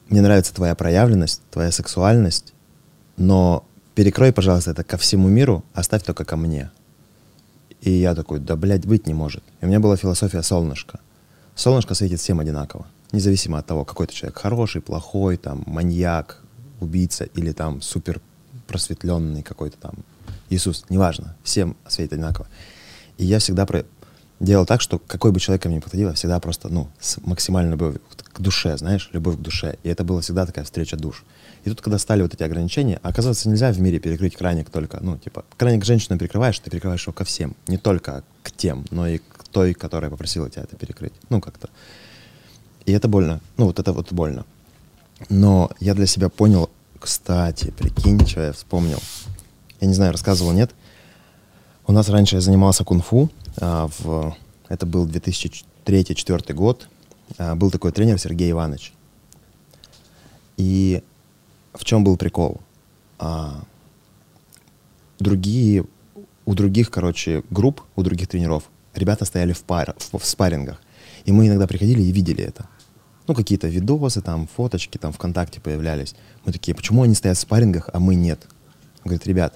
мне 0.08 0.20
нравится 0.20 0.54
твоя 0.54 0.74
проявленность, 0.74 1.42
твоя 1.50 1.70
сексуальность, 1.72 2.52
но 3.16 3.64
перекрой, 3.94 4.32
пожалуйста, 4.32 4.72
это 4.72 4.84
ко 4.84 4.96
всему 4.96 5.28
миру, 5.28 5.64
оставь 5.72 6.02
только 6.02 6.24
ко 6.24 6.36
мне. 6.36 6.70
И 7.80 7.90
я 7.90 8.14
такой, 8.14 8.40
да, 8.40 8.56
блядь, 8.56 8.86
быть 8.86 9.06
не 9.06 9.14
может. 9.14 9.44
И 9.60 9.64
у 9.64 9.68
меня 9.68 9.80
была 9.80 9.96
философия 9.96 10.42
солнышко. 10.42 11.00
Солнышко 11.54 11.94
светит 11.94 12.20
всем 12.20 12.40
одинаково, 12.40 12.86
независимо 13.12 13.58
от 13.58 13.66
того, 13.66 13.84
какой 13.84 14.06
ты 14.06 14.14
человек, 14.14 14.38
хороший, 14.38 14.80
плохой, 14.80 15.36
там, 15.36 15.62
маньяк, 15.66 16.42
убийца 16.80 17.24
или 17.24 17.52
там 17.52 17.80
супер 17.80 18.20
просветленный 18.66 19.42
какой-то 19.42 19.76
там 19.78 19.94
Иисус, 20.50 20.84
неважно, 20.88 21.36
всем 21.42 21.76
светит 21.86 22.14
одинаково. 22.14 22.46
И 23.18 23.24
я 23.24 23.38
всегда 23.38 23.66
про- 23.66 23.84
делал 24.40 24.66
так, 24.66 24.80
что 24.80 24.98
какой 24.98 25.32
бы 25.32 25.40
человек 25.40 25.62
ко 25.62 25.68
мне 25.68 25.80
подходил, 25.80 26.08
я 26.08 26.14
всегда 26.14 26.40
просто, 26.40 26.68
ну, 26.68 26.88
с 27.00 27.18
максимальной 27.24 27.72
любовью 27.72 28.00
к 28.32 28.40
душе, 28.40 28.76
знаешь, 28.76 29.08
любовь 29.12 29.36
к 29.36 29.40
душе. 29.40 29.76
И 29.82 29.88
это 29.88 30.04
была 30.04 30.20
всегда 30.20 30.44
такая 30.46 30.64
встреча 30.64 30.96
душ. 30.96 31.24
И 31.64 31.70
тут, 31.70 31.80
когда 31.80 31.98
стали 31.98 32.22
вот 32.22 32.34
эти 32.34 32.42
ограничения, 32.42 33.00
оказывается, 33.02 33.48
нельзя 33.48 33.72
в 33.72 33.80
мире 33.80 33.98
перекрыть 33.98 34.36
краник 34.36 34.70
только, 34.70 34.98
ну, 35.00 35.16
типа, 35.16 35.44
краник 35.56 35.84
женщину 35.84 36.18
перекрываешь, 36.18 36.58
ты 36.58 36.70
перекрываешь 36.70 37.02
его 37.02 37.12
ко 37.12 37.24
всем. 37.24 37.54
Не 37.68 37.78
только 37.78 38.22
к 38.42 38.50
тем, 38.50 38.84
но 38.90 39.06
и 39.06 39.18
к 39.18 39.48
той, 39.50 39.72
которая 39.72 40.10
попросила 40.10 40.50
тебя 40.50 40.62
это 40.64 40.76
перекрыть. 40.76 41.14
Ну, 41.30 41.40
как-то. 41.40 41.70
И 42.84 42.92
это 42.92 43.08
больно. 43.08 43.40
Ну, 43.56 43.66
вот 43.66 43.78
это 43.78 43.92
вот 43.92 44.12
больно. 44.12 44.44
Но 45.30 45.70
я 45.80 45.94
для 45.94 46.06
себя 46.06 46.28
понял, 46.28 46.68
кстати, 46.98 47.70
прикинь, 47.70 48.26
что 48.26 48.40
я 48.42 48.52
вспомнил. 48.52 48.98
Я 49.80 49.86
не 49.86 49.94
знаю, 49.94 50.12
рассказывал, 50.12 50.52
нет. 50.52 50.70
У 51.86 51.92
нас 51.92 52.08
раньше 52.08 52.36
я 52.36 52.40
занимался 52.40 52.84
кунг-фу. 52.84 53.30
А, 53.60 53.88
в, 53.98 54.36
это 54.68 54.86
был 54.86 55.06
2003-2004 55.06 56.52
год. 56.52 56.88
А, 57.38 57.54
был 57.54 57.70
такой 57.70 57.92
тренер 57.92 58.18
Сергей 58.18 58.50
Иванович. 58.50 58.92
И 60.56 61.02
в 61.72 61.84
чем 61.84 62.04
был 62.04 62.16
прикол? 62.16 62.60
А, 63.18 63.64
другие, 65.18 65.84
у 66.44 66.54
других, 66.54 66.90
короче, 66.90 67.42
групп, 67.50 67.82
у 67.96 68.02
других 68.02 68.28
тренеров, 68.28 68.64
ребята 68.94 69.24
стояли 69.24 69.52
в, 69.52 69.62
пар, 69.62 69.94
в, 69.98 70.18
в 70.18 70.24
спаррингах. 70.24 70.80
И 71.24 71.32
мы 71.32 71.48
иногда 71.48 71.66
приходили 71.66 72.02
и 72.02 72.12
видели 72.12 72.44
это. 72.44 72.68
Ну, 73.26 73.34
какие-то 73.34 73.68
видосы, 73.68 74.20
там, 74.20 74.46
фоточки, 74.46 74.98
там, 74.98 75.12
ВКонтакте 75.12 75.60
появлялись. 75.60 76.14
Мы 76.44 76.52
такие, 76.52 76.74
почему 76.74 77.02
они 77.02 77.14
стоят 77.14 77.38
в 77.38 77.40
спаррингах, 77.40 77.88
а 77.92 77.98
мы 77.98 78.14
нет? 78.14 78.46
Он 78.98 79.10
говорит, 79.10 79.26
ребят, 79.26 79.54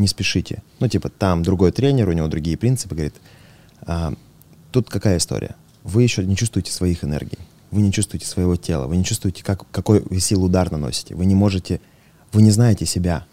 не 0.00 0.08
спешите. 0.08 0.62
Ну, 0.80 0.88
типа, 0.88 1.08
там 1.08 1.42
другой 1.42 1.72
тренер, 1.72 2.08
у 2.08 2.12
него 2.12 2.28
другие 2.28 2.56
принципы. 2.56 2.94
Говорит, 2.94 3.14
«А, 3.82 4.12
тут 4.72 4.90
какая 4.90 5.18
история? 5.18 5.56
Вы 5.84 6.02
еще 6.02 6.24
не 6.24 6.36
чувствуете 6.36 6.72
своих 6.72 7.04
энергий. 7.04 7.38
Вы 7.70 7.82
не 7.82 7.92
чувствуете 7.92 8.26
своего 8.26 8.56
тела. 8.56 8.86
Вы 8.86 8.96
не 8.96 9.04
чувствуете, 9.04 9.44
как, 9.44 9.68
какой 9.70 10.04
силу 10.20 10.46
удар 10.46 10.70
наносите. 10.70 11.14
Вы 11.14 11.24
не 11.24 11.34
можете, 11.34 11.80
вы 12.32 12.42
не 12.42 12.50
знаете 12.50 12.84
себя. 12.86 13.24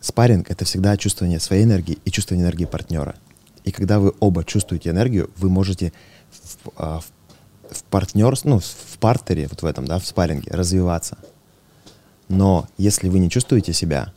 Спарринг— 0.00 0.48
это 0.50 0.64
всегда 0.64 0.96
чувствование 0.96 1.40
своей 1.40 1.64
энергии 1.64 1.98
и 2.04 2.10
чувствование 2.10 2.44
энергии 2.44 2.66
партнера. 2.66 3.16
И 3.64 3.72
когда 3.72 3.98
вы 3.98 4.12
оба 4.20 4.44
чувствуете 4.44 4.90
энергию, 4.90 5.30
вы 5.38 5.48
можете 5.48 5.94
в, 6.30 6.70
а, 6.76 7.00
в, 7.00 7.74
в 7.74 7.84
партнерстве, 7.84 8.50
ну, 8.50 8.58
в 8.58 8.98
партере, 8.98 9.48
вот 9.48 9.62
в 9.62 9.66
этом, 9.66 9.86
да, 9.86 9.98
в 9.98 10.06
спарринге 10.06 10.50
развиваться. 10.50 11.16
Но 12.28 12.68
если 12.76 13.08
вы 13.08 13.18
не 13.18 13.30
чувствуете 13.30 13.72
себя, 13.72 14.12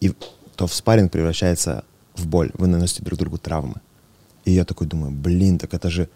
и, 0.00 0.12
то 0.60 0.66
в 0.66 0.74
спарринг 0.74 1.10
превращается 1.10 1.84
в 2.14 2.26
боль, 2.26 2.50
вы 2.52 2.66
наносите 2.66 3.02
друг 3.02 3.18
другу 3.18 3.38
травмы. 3.38 3.76
И 4.44 4.50
я 4.50 4.66
такой 4.66 4.86
думаю, 4.86 5.10
блин, 5.10 5.58
так 5.58 5.72
это 5.72 5.88
же 5.88 6.10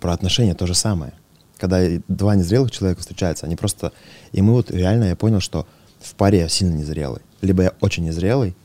про 0.00 0.12
отношения 0.12 0.52
то 0.56 0.66
же 0.66 0.74
самое. 0.74 1.12
Когда 1.58 1.78
два 2.08 2.34
незрелых 2.34 2.72
человека 2.72 3.02
встречаются, 3.02 3.46
они 3.46 3.54
просто... 3.54 3.92
И 4.32 4.42
мы 4.42 4.52
вот 4.52 4.72
реально, 4.72 5.04
я 5.04 5.14
понял, 5.14 5.38
что 5.38 5.68
в 6.00 6.16
паре 6.16 6.40
я 6.40 6.48
сильно 6.48 6.74
незрелый. 6.74 7.22
Либо 7.40 7.62
я 7.62 7.72
очень 7.80 8.04
незрелый, 8.04 8.56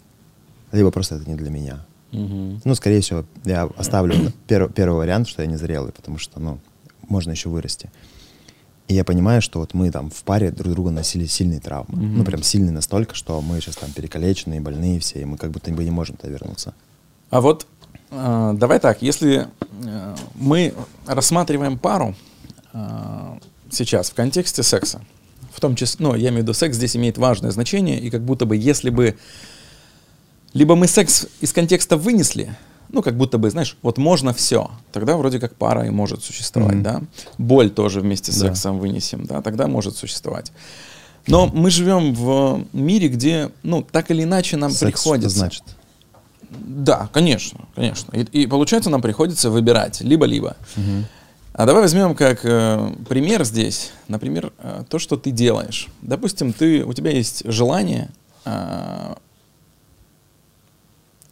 либо 0.72 0.90
просто 0.90 1.18
это 1.18 1.30
не 1.30 1.36
для 1.36 1.52
меня. 1.52 1.86
Мгм. 2.12 2.62
Ну, 2.66 2.74
скорее 2.74 3.02
всего, 3.02 3.24
я 3.46 3.70
оставлю 3.78 4.16
пер- 4.48 4.74
первый 4.74 4.98
вариант, 4.98 5.28
что 5.28 5.44
я 5.44 5.48
незрелый, 5.48 5.92
потому 5.92 6.18
что, 6.18 6.40
ну, 6.40 6.58
можно 7.08 7.30
еще 7.30 7.50
вырасти. 7.50 7.92
И 8.90 8.96
я 8.96 9.04
понимаю, 9.04 9.40
что 9.40 9.60
вот 9.60 9.76
мы 9.76 9.92
там 9.92 10.10
в 10.10 10.24
паре 10.24 10.50
друг 10.50 10.74
друга 10.74 10.90
носили 10.90 11.28
сильные 11.28 11.60
травмы. 11.60 11.96
Мгм. 11.96 12.18
Ну, 12.18 12.24
прям 12.26 12.42
сильные 12.42 12.72
настолько, 12.72 13.14
что 13.14 13.40
мы 13.40 13.62
сейчас 13.62 13.76
там 13.76 13.92
перекалеченные, 13.92 14.60
больные 14.60 15.00
все, 15.00 15.22
и 15.22 15.26
мы 15.26 15.38
как 15.38 15.52
будто 15.52 15.72
бы 15.72 15.84
не 15.84 15.92
можем 15.92 16.18
туда 16.18 16.30
вернуться. 16.30 16.74
А 17.30 17.40
вот 17.40 17.68
э, 18.10 18.54
давай 18.56 18.80
так, 18.80 19.04
если 19.04 19.48
э, 19.84 20.16
мы 20.34 20.74
рассматриваем 21.06 21.78
пару 21.78 22.16
э, 22.74 23.38
сейчас 23.70 24.10
в 24.10 24.16
контексте 24.16 24.64
секса, 24.64 25.02
в 25.54 25.60
том 25.60 25.76
числе, 25.76 26.08
ну, 26.08 26.16
я 26.16 26.30
имею 26.30 26.42
в 26.42 26.44
виду, 26.46 26.54
секс 26.56 26.76
здесь 26.76 26.96
имеет 26.96 27.20
важное 27.20 27.52
значение, 27.52 28.00
и 28.00 28.10
как 28.10 28.24
будто 28.24 28.48
бы, 28.48 28.58
если 28.58 28.90
бы 28.90 29.16
либо 30.54 30.76
мы 30.76 30.88
секс 30.88 31.28
из 31.42 31.54
контекста 31.54 31.96
вынесли, 31.96 32.56
ну, 32.92 33.02
как 33.02 33.16
будто 33.18 33.38
бы, 33.38 33.50
знаешь, 33.50 33.78
вот 33.82 33.98
можно 33.98 34.34
все, 34.34 34.72
тогда 34.92 35.16
вроде 35.18 35.40
как 35.40 35.56
пара 35.56 35.86
и 35.86 35.90
может 35.90 36.24
существовать, 36.24 36.76
Мгм. 36.76 36.84
да. 36.84 37.02
Боль 37.38 37.70
тоже 37.70 38.02
вместе 38.02 38.32
с 38.32 38.38
Да. 38.40 38.48
сексом 38.48 38.80
вынесем, 38.80 39.26
да, 39.26 39.42
тогда 39.42 39.68
может 39.68 39.96
существовать. 39.98 40.52
Но 41.28 41.48
мы 41.48 41.70
живем 41.70 42.14
в 42.14 42.66
мире, 42.74 43.08
где, 43.10 43.52
ну, 43.64 43.84
так 43.84 44.10
или 44.12 44.24
иначе 44.24 44.58
нам 44.58 44.72
Секс 44.72 44.80
что 45.02 45.10
приходится... 45.12 45.38
значит? 45.40 45.64
Да, 46.50 47.10
конечно, 47.14 47.60
конечно. 47.76 48.12
И, 48.16 48.22
и 48.44 48.48
получается, 48.48 48.90
нам 48.90 49.02
приходится 49.04 49.52
выбирать 49.52 50.02
либо-либо. 50.02 50.56
А 51.54 51.66
давай 51.66 51.82
возьмем 51.84 52.16
как 52.16 52.40
э, 52.46 52.96
пример 53.10 53.44
здесь, 53.44 53.92
например, 54.08 54.54
э, 54.60 54.84
то, 54.90 54.98
что 54.98 55.18
ты 55.18 55.30
делаешь. 55.32 55.88
Допустим, 56.02 56.54
ты, 56.54 56.86
у 56.86 56.94
тебя 56.94 57.12
есть 57.12 57.44
желание 57.46 58.10
э, 58.46 59.16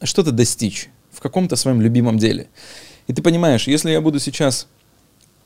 что-то 0.03 0.31
достичь 0.31 0.89
в 1.17 1.19
каком-то 1.19 1.55
своем 1.55 1.81
любимом 1.81 2.19
деле. 2.19 2.47
И 3.07 3.13
ты 3.13 3.23
понимаешь, 3.23 3.67
если 3.67 3.89
я 3.89 4.01
буду 4.01 4.19
сейчас 4.19 4.67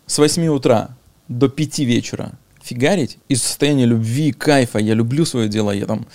с 0.05 0.17
8 0.17 0.47
утра 0.47 0.89
до 1.29 1.47
5 1.47 1.79
вечера 1.79 2.33
фигарить 2.61 3.17
из 3.29 3.41
состояния 3.41 3.85
любви, 3.85 4.33
кайфа, 4.33 4.79
я 4.79 4.93
люблю 4.93 5.25
свое 5.25 5.47
дело, 5.47 5.71
я 5.71 5.85
там 5.85 6.05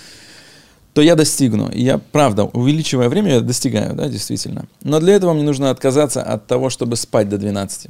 то 0.93 1.03
я 1.03 1.15
достигну. 1.15 1.69
И 1.69 1.83
я, 1.83 1.99
правда, 1.99 2.45
увеличивая 2.45 3.11
время, 3.11 3.35
я 3.35 3.41
достигаю, 3.41 3.95
да, 3.95 4.09
действительно. 4.09 4.67
Но 4.83 4.99
для 4.99 5.15
этого 5.15 5.35
мне 5.35 5.43
нужно 5.43 5.71
отказаться 5.71 6.23
от 6.23 6.47
того, 6.47 6.71
чтобы 6.71 6.97
спать 6.97 7.29
до 7.29 7.37
12. 7.37 7.89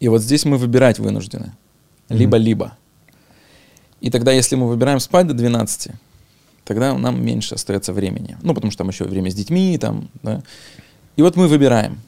И 0.00 0.08
вот 0.08 0.22
здесь 0.22 0.46
мы 0.46 0.56
выбирать 0.56 0.98
вынуждены. 0.98 1.52
Либо-либо. 2.08 2.72
И 4.00 4.10
тогда, 4.10 4.32
если 4.32 4.56
мы 4.56 4.66
выбираем 4.66 4.98
спать 4.98 5.26
до 5.26 5.34
12, 5.34 5.92
тогда 6.68 6.96
нам 6.96 7.24
меньше 7.24 7.54
остается 7.54 7.92
времени. 7.92 8.36
Ну, 8.42 8.54
потому 8.54 8.70
что 8.70 8.78
там 8.78 8.90
еще 8.90 9.04
время 9.04 9.30
с 9.30 9.34
детьми, 9.34 9.78
там, 9.78 10.08
да. 10.22 10.42
И 11.16 11.22
вот 11.22 11.34
мы 11.34 11.48
выбираем. 11.48 11.98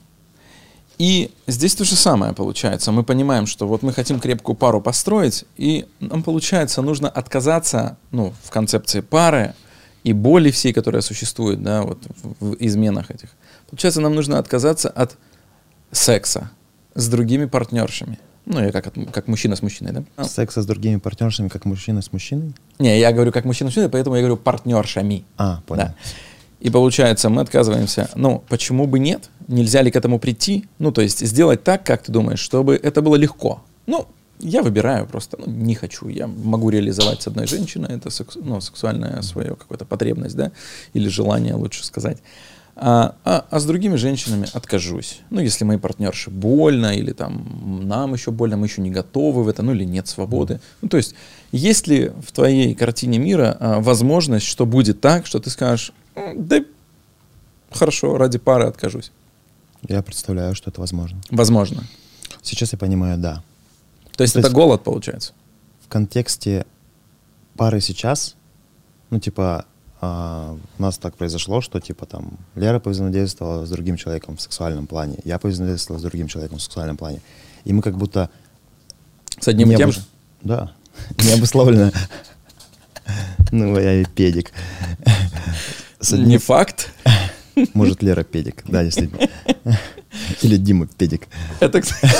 И 0.99 1.31
здесь 1.47 1.75
то 1.75 1.85
же 1.85 1.97
самое 1.97 2.35
получается. 2.35 2.93
Мы 2.93 3.05
понимаем, 3.05 3.47
что 3.47 3.67
вот 3.67 3.83
мы 3.83 3.95
хотим 3.95 4.21
крепкую 4.21 4.55
пару 4.55 4.83
построить, 4.83 5.47
и 5.57 5.87
нам 5.99 6.23
получается 6.23 6.83
нужно 6.83 7.09
отказаться, 7.09 7.97
ну, 8.11 8.35
в 8.43 8.51
концепции 8.51 9.01
пары 9.01 9.55
и 10.05 10.13
боли 10.13 10.51
всей, 10.51 10.75
которая 10.75 11.01
существует, 11.01 11.63
да, 11.63 11.83
вот 11.83 11.99
в, 12.23 12.51
в 12.51 12.57
изменах 12.61 13.11
этих. 13.11 13.31
Получается, 13.71 14.03
нам 14.03 14.15
нужно 14.15 14.39
отказаться 14.39 14.91
от 14.91 15.17
секса 15.91 16.51
с 16.95 17.09
другими 17.09 17.47
партнершами. 17.47 18.19
Ну, 18.47 18.61
я 18.61 18.73
как, 18.73 18.93
как 19.13 19.29
мужчина 19.29 19.55
с 19.55 19.63
мужчиной, 19.63 19.93
да? 20.17 20.25
Секса 20.25 20.63
с 20.63 20.67
другими 20.67 20.97
партнершами, 20.97 21.49
как 21.49 21.65
мужчина 21.65 22.03
с 22.03 22.13
мужчиной? 22.13 22.53
Не, 22.79 22.99
я 22.99 23.13
говорю 23.13 23.33
как 23.33 23.45
мужчина 23.45 23.69
с 23.71 23.73
мужчиной, 23.73 23.91
поэтому 23.91 24.17
я 24.17 24.23
говорю 24.23 24.37
партнершами. 24.37 25.25
А, 25.37 25.61
понял. 25.67 25.83
Да. 25.85 25.95
И 26.61 26.69
получается, 26.71 27.29
мы 27.31 27.43
отказываемся. 27.43 28.11
Ну, 28.15 28.43
почему 28.49 28.87
бы 28.87 28.99
нет? 28.99 29.31
Нельзя 29.49 29.83
ли 29.83 29.91
к 29.91 29.97
этому 29.97 30.19
прийти? 30.19 30.67
Ну, 30.79 30.93
то 30.93 31.01
есть 31.01 31.25
сделать 31.27 31.65
так, 31.65 31.85
как 31.85 32.03
ты 32.03 32.13
думаешь, 32.13 32.41
чтобы 32.41 32.75
это 32.77 33.01
было 33.03 33.17
легко. 33.17 33.63
Ну, 33.87 34.07
я 34.41 34.63
выбираю 34.63 35.07
просто, 35.07 35.37
ну, 35.39 35.47
не 35.53 35.75
хочу. 35.75 36.09
Я 36.09 36.27
могу 36.27 36.71
реализовать 36.71 37.23
с 37.23 37.27
одной 37.27 37.47
женщиной, 37.47 37.97
это 37.97 38.09
сексу- 38.11 38.41
ну, 38.43 38.61
сексуальная 38.61 39.23
свою 39.23 39.57
какую-то 39.57 39.85
потребность, 39.85 40.37
да, 40.37 40.51
или 40.95 41.09
желание, 41.09 41.55
лучше 41.55 41.85
сказать. 41.85 42.19
А, 42.83 43.15
а- 43.25 43.45
а 43.51 43.61
с 43.61 43.67
другими 43.67 43.97
женщинами 43.97 44.47
откажусь. 44.55 45.21
Ну, 45.29 45.41
если 45.41 45.65
мои 45.65 45.77
партнерши 45.77 46.31
больно, 46.31 46.97
или 46.97 47.13
там 47.13 47.87
нам 47.87 48.15
еще 48.15 48.31
больно, 48.31 48.57
мы 48.57 48.67
еще 48.67 48.81
не 48.81 48.91
готовы 48.91 49.45
в 49.45 49.49
это, 49.49 49.63
ну, 49.63 49.73
или 49.73 49.85
нет 49.85 50.09
свободы. 50.09 50.61
Ну, 50.81 50.89
то 50.89 50.97
есть, 50.97 51.15
есть 51.53 51.87
ли 51.89 52.11
в 52.27 52.33
твоей 52.33 52.75
картине 52.75 53.19
мира 53.19 53.55
а, 53.61 53.81
возможность, 53.81 54.47
что 54.47 54.65
будет 54.65 55.01
так, 55.03 55.27
что 55.27 55.41
ты 55.41 55.51
скажешь, 55.51 55.93
«М, 56.15 56.47
да 56.47 56.65
хорошо, 57.71 58.17
ради 58.17 58.39
пары 58.39 58.65
откажусь? 58.65 59.13
Я 59.89 60.03
представляю, 60.03 60.55
что 60.55 60.71
это 60.71 60.81
возможно. 60.81 61.21
Возможно. 61.31 61.85
Сейчас 62.43 62.73
я 62.73 62.79
понимаю, 62.79 63.19
да. 63.19 63.43
То 64.17 64.23
есть 64.25 64.33
То 64.35 64.41
это 64.41 64.49
есть- 64.49 64.55
голод 64.57 64.83
получается. 64.85 65.33
В 65.85 65.89
контексте 65.89 66.65
пары 67.57 67.81
сейчас, 67.83 68.37
ну, 69.11 69.19
типа, 69.21 69.67
а, 70.01 70.57
у 70.79 70.83
нас 70.83 70.99
так 70.99 71.15
произошло, 71.17 71.61
что, 71.61 71.81
типа, 71.81 72.07
там, 72.07 72.39
Лера 72.55 72.79
повзаимодействовала 72.79 73.67
с 73.67 73.71
другим 73.71 73.97
человеком 73.97 74.37
в 74.37 74.41
сексуальном 74.41 74.87
плане, 74.87 75.19
я 75.25 75.39
повзаимодействовал 75.39 76.01
с 76.01 76.03
другим 76.03 76.29
человеком 76.29 76.59
в 76.59 76.63
сексуальном 76.63 76.97
плане. 76.97 77.21
И 77.65 77.73
мы 77.73 77.83
как 77.83 77.97
будто... 77.97 78.31
С 79.39 79.49
одним 79.49 79.71
и 79.73 79.77
тем 79.77 79.93
же. 79.93 80.01
Да. 80.43 80.73
Не 81.19 81.33
обусловлено. 81.33 81.91
Ну, 83.53 83.79
я 83.79 84.01
и 84.01 84.05
педик. 84.05 84.53
Не 86.13 86.39
факт. 86.39 86.93
Может, 87.75 88.03
Лера 88.03 88.23
педик, 88.23 88.65
да, 88.67 88.83
действительно. 88.83 89.29
Или 90.41 90.57
Дима 90.57 90.87
педик. 90.87 91.29
Это, 91.61 91.81
кстати... 91.83 92.15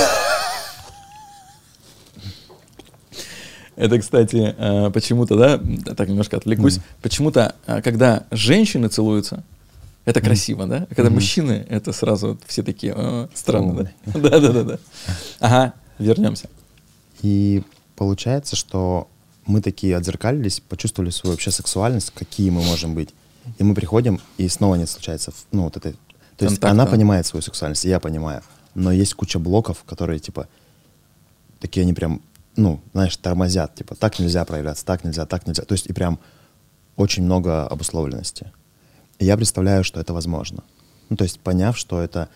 Это, 3.81 3.97
кстати, 3.97 4.53
э, 4.55 4.91
почему-то, 4.91 5.35
да, 5.35 5.59
так 5.95 6.07
немножко 6.07 6.37
отвлекусь, 6.37 6.77
почему-то, 7.01 7.55
э, 7.65 7.81
когда 7.81 8.25
женщины 8.29 8.89
целуются, 8.89 9.43
это 10.05 10.21
красиво, 10.21 10.67
да? 10.67 10.85
А 10.87 10.93
когда 10.93 11.09
мужчины, 11.09 11.65
это 11.67 11.91
сразу 11.91 12.37
все 12.45 12.61
такие, 12.61 12.93
«А, 12.95 13.27
странно, 13.33 13.73
да? 14.05 14.19
Да-да-да. 14.29 14.77
Ага, 15.39 15.73
вернемся. 15.97 16.47
И 17.23 17.63
получается, 17.95 18.55
что 18.55 19.07
мы 19.47 19.61
такие 19.61 19.97
отзеркалились, 19.97 20.59
почувствовали 20.59 21.09
свою 21.09 21.33
вообще 21.33 21.49
сексуальность, 21.49 22.11
какие 22.13 22.51
мы 22.51 22.61
можем 22.61 22.93
быть. 22.93 23.09
И 23.57 23.63
мы 23.63 23.73
приходим, 23.73 24.21
и 24.37 24.47
снова 24.47 24.75
не 24.75 24.85
случается, 24.85 25.33
ну, 25.51 25.63
вот 25.63 25.77
это... 25.77 25.95
То 26.37 26.45
есть 26.45 26.63
она 26.63 26.85
понимает 26.85 27.25
свою 27.25 27.41
сексуальность, 27.41 27.85
я 27.85 27.99
понимаю. 27.99 28.43
Но 28.75 28.91
есть 28.91 29.15
куча 29.15 29.39
блоков, 29.39 29.83
которые, 29.85 30.19
типа, 30.19 30.47
такие 31.59 31.81
они 31.81 31.93
прям, 31.93 32.21
ну, 32.61 32.81
знаешь, 32.93 33.17
тормозят. 33.17 33.75
Типа, 33.75 33.95
так 33.95 34.19
нельзя 34.19 34.45
проявляться, 34.45 34.85
так 34.85 35.03
нельзя, 35.03 35.25
так 35.25 35.47
нельзя. 35.47 35.63
То 35.63 35.73
есть 35.73 35.87
и 35.87 35.93
прям 35.93 36.19
очень 36.95 37.23
много 37.23 37.67
обусловленности. 37.67 38.51
И 39.19 39.25
я 39.25 39.35
представляю, 39.35 39.83
что 39.83 39.99
это 39.99 40.13
возможно. 40.13 40.63
Ну, 41.09 41.17
то 41.17 41.23
есть 41.23 41.39
поняв, 41.39 41.77
что 41.77 42.01
это 42.01 42.29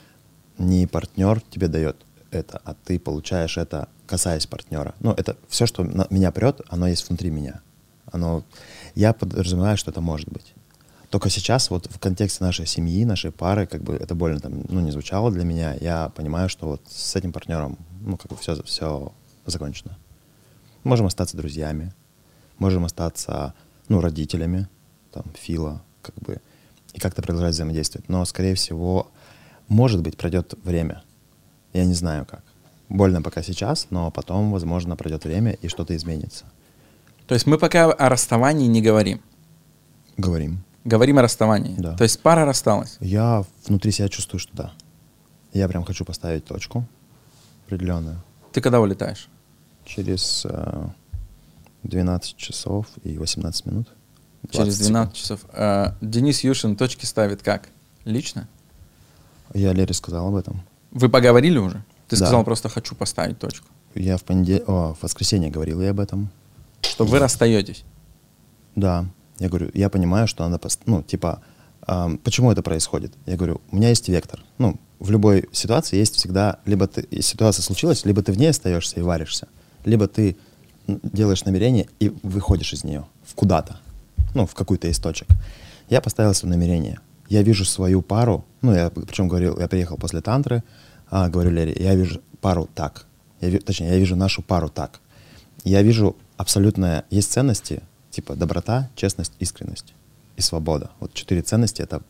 не 0.58 0.88
партнер 0.88 1.42
тебе 1.42 1.68
дает 1.68 1.98
это, 2.32 2.62
а 2.66 2.74
ты 2.74 3.00
получаешь 3.00 3.58
это, 3.58 3.88
касаясь 4.08 4.48
партнера. 4.48 4.94
Ну, 5.00 5.12
это 5.12 5.38
все, 5.48 5.66
что 5.66 5.84
на- 5.84 6.08
меня 6.10 6.32
прет, 6.32 6.62
оно 6.70 6.88
есть 6.88 7.08
внутри 7.08 7.30
меня. 7.30 7.62
Оно, 8.12 8.44
я 8.96 9.14
подразумеваю, 9.14 9.78
что 9.78 9.92
это 9.92 10.02
может 10.02 10.30
быть. 10.30 10.54
Только 11.10 11.30
сейчас, 11.30 11.70
вот 11.70 11.88
в 11.90 12.00
контексте 12.00 12.44
нашей 12.44 12.66
семьи, 12.66 13.06
нашей 13.06 13.32
пары, 13.32 13.68
как 13.68 13.84
бы 13.84 13.96
это 13.96 14.16
больно 14.16 14.40
там, 14.40 14.64
ну, 14.68 14.82
не 14.82 14.92
звучало 14.92 15.32
для 15.32 15.44
меня, 15.44 15.76
я 15.80 16.10
понимаю, 16.10 16.50
что 16.50 16.68
вот 16.68 16.82
с 16.90 17.16
этим 17.16 17.32
партнером, 17.32 17.78
ну, 18.02 18.18
как 18.18 18.32
бы 18.32 18.38
все, 18.38 18.62
все 18.64 19.14
закончено. 19.46 19.98
Можем 20.86 21.08
остаться 21.08 21.36
друзьями, 21.36 21.92
можем 22.60 22.86
остаться, 22.86 23.56
ну, 23.90 24.02
родителями, 24.02 24.70
там, 25.12 25.26
Фила, 25.34 25.82
как 26.04 26.14
бы, 26.16 26.40
и 26.94 27.00
как-то 27.00 27.24
продолжать 27.24 27.56
взаимодействовать. 27.56 28.08
Но, 28.08 28.24
скорее 28.24 28.54
всего, 28.54 29.12
может 29.68 30.04
быть, 30.04 30.16
пройдет 30.16 30.54
время. 30.64 31.02
Я 31.74 31.86
не 31.86 31.96
знаю 31.96 32.28
как. 32.28 32.44
Больно 32.88 33.24
пока 33.24 33.42
сейчас, 33.42 33.88
но 33.90 34.12
потом, 34.12 34.52
возможно, 34.52 34.96
пройдет 34.96 35.26
время 35.26 35.54
и 35.54 35.70
что-то 35.70 35.96
изменится. 35.96 36.46
То 37.26 37.34
есть 37.34 37.48
мы 37.48 37.58
пока 37.58 37.92
о 37.92 38.08
расставании 38.08 38.68
не 38.68 38.84
говорим. 38.84 39.22
Говорим. 40.18 40.64
Говорим 40.84 41.18
о 41.18 41.24
расставании. 41.24 41.76
Да. 41.80 41.98
То 41.98 42.04
есть 42.04 42.22
пара 42.22 42.46
рассталась. 42.46 42.98
Я 43.00 43.44
внутри 43.66 43.92
себя 43.92 44.08
чувствую, 44.08 44.40
что 44.40 44.56
да. 44.56 44.74
Я 45.52 45.68
прям 45.68 45.84
хочу 45.84 46.06
поставить 46.06 46.46
точку 46.46 46.86
определенную. 47.66 48.22
Ты 48.52 48.62
когда 48.62 48.80
улетаешь? 48.80 49.28
Через 49.86 50.46
э, 50.50 50.88
12 51.84 52.36
часов 52.38 52.88
и 53.04 53.18
18 53.18 53.66
минут. 53.66 53.88
20 54.44 54.58
Через 54.58 54.80
12 54.80 55.16
часов. 55.16 55.40
Э, 55.54 55.94
Денис 56.02 56.44
Юшин 56.44 56.76
точки 56.76 57.06
ставит 57.06 57.42
как? 57.42 57.70
лично? 58.04 58.48
Я 59.54 59.74
Лере 59.74 59.94
сказал 59.94 60.28
об 60.28 60.36
этом. 60.36 60.62
Вы 60.92 61.10
поговорили 61.10 61.58
уже? 61.58 61.84
Ты 62.08 62.18
Да. 62.18 62.26
сказал 62.26 62.44
просто 62.44 62.70
хочу 62.70 62.94
поставить 62.96 63.40
точку. 63.40 63.66
Я 63.96 64.18
в 64.18 64.24
понедельник, 64.24 64.68
в 64.68 64.98
воскресенье 65.02 65.50
говорил 65.50 65.82
ей 65.82 65.90
об 65.92 66.00
этом. 66.00 66.30
Что 66.82 67.06
вы 67.06 67.18
расстаетесь. 67.20 67.84
Да. 68.76 69.06
Я 69.40 69.50
говорю, 69.50 69.72
я 69.74 69.90
понимаю, 69.90 70.28
что 70.28 70.48
надо, 70.48 70.66
пос- 70.66 70.80
ну, 70.86 71.02
типа, 71.02 71.42
ам, 71.88 72.18
почему 72.20 72.52
это 72.52 72.62
происходит? 72.62 73.14
Я 73.26 73.38
говорю, 73.38 73.60
у 73.72 73.76
меня 73.76 73.90
есть 73.90 74.08
вектор. 74.08 74.44
Ну, 74.60 74.80
в 75.00 75.10
любой 75.10 75.50
ситуации 75.52 75.98
есть 75.98 76.16
всегда, 76.16 76.60
либо 76.66 76.88
ты, 76.88 77.08
ситуация 77.22 77.64
случилась, 77.64 78.06
либо 78.06 78.22
ты 78.22 78.32
в 78.32 78.38
ней 78.38 78.50
остаешься 78.52 79.00
и 79.00 79.02
варишься, 79.04 79.48
либо 79.86 80.08
ты 80.08 80.36
делаешь 80.88 81.46
намерение 81.46 81.88
и 82.00 82.14
выходишь 82.24 82.74
из 82.74 82.84
нее 82.84 83.06
в 83.26 83.34
куда-то, 83.34 83.80
ну, 84.34 84.46
в 84.46 84.54
какой-то 84.54 84.90
источник. 84.90 85.30
Я 85.90 86.02
поставил 86.02 86.34
себе 86.34 86.50
намерение. 86.50 87.00
Я 87.30 87.42
вижу 87.42 87.66
свою 87.66 88.02
пару, 88.02 88.46
ну, 88.62 88.74
я 88.74 88.90
причем 88.90 89.28
говорил, 89.28 89.60
я 89.60 89.68
приехал 89.68 89.98
после 89.98 90.22
тантры, 90.22 90.64
а, 91.10 91.30
говорю 91.30 91.52
Лере, 91.52 91.76
я 91.80 91.96
вижу 91.96 92.22
пару 92.42 92.70
так. 92.74 93.08
Я, 93.42 93.60
точнее, 93.60 93.90
я 93.90 93.98
вижу 93.98 94.16
нашу 94.16 94.42
пару 94.42 94.70
так. 94.70 95.00
Я 95.64 95.82
вижу 95.82 96.16
абсолютно, 96.38 97.04
есть 97.10 97.32
ценности, 97.32 97.82
типа 98.12 98.36
доброта, 98.36 98.90
честность, 98.96 99.34
искренность 99.40 99.94
и 100.38 100.42
свобода. 100.42 100.92
Вот 101.00 101.14
четыре 101.14 101.42
ценности— 101.42 101.82
это 101.84 102.02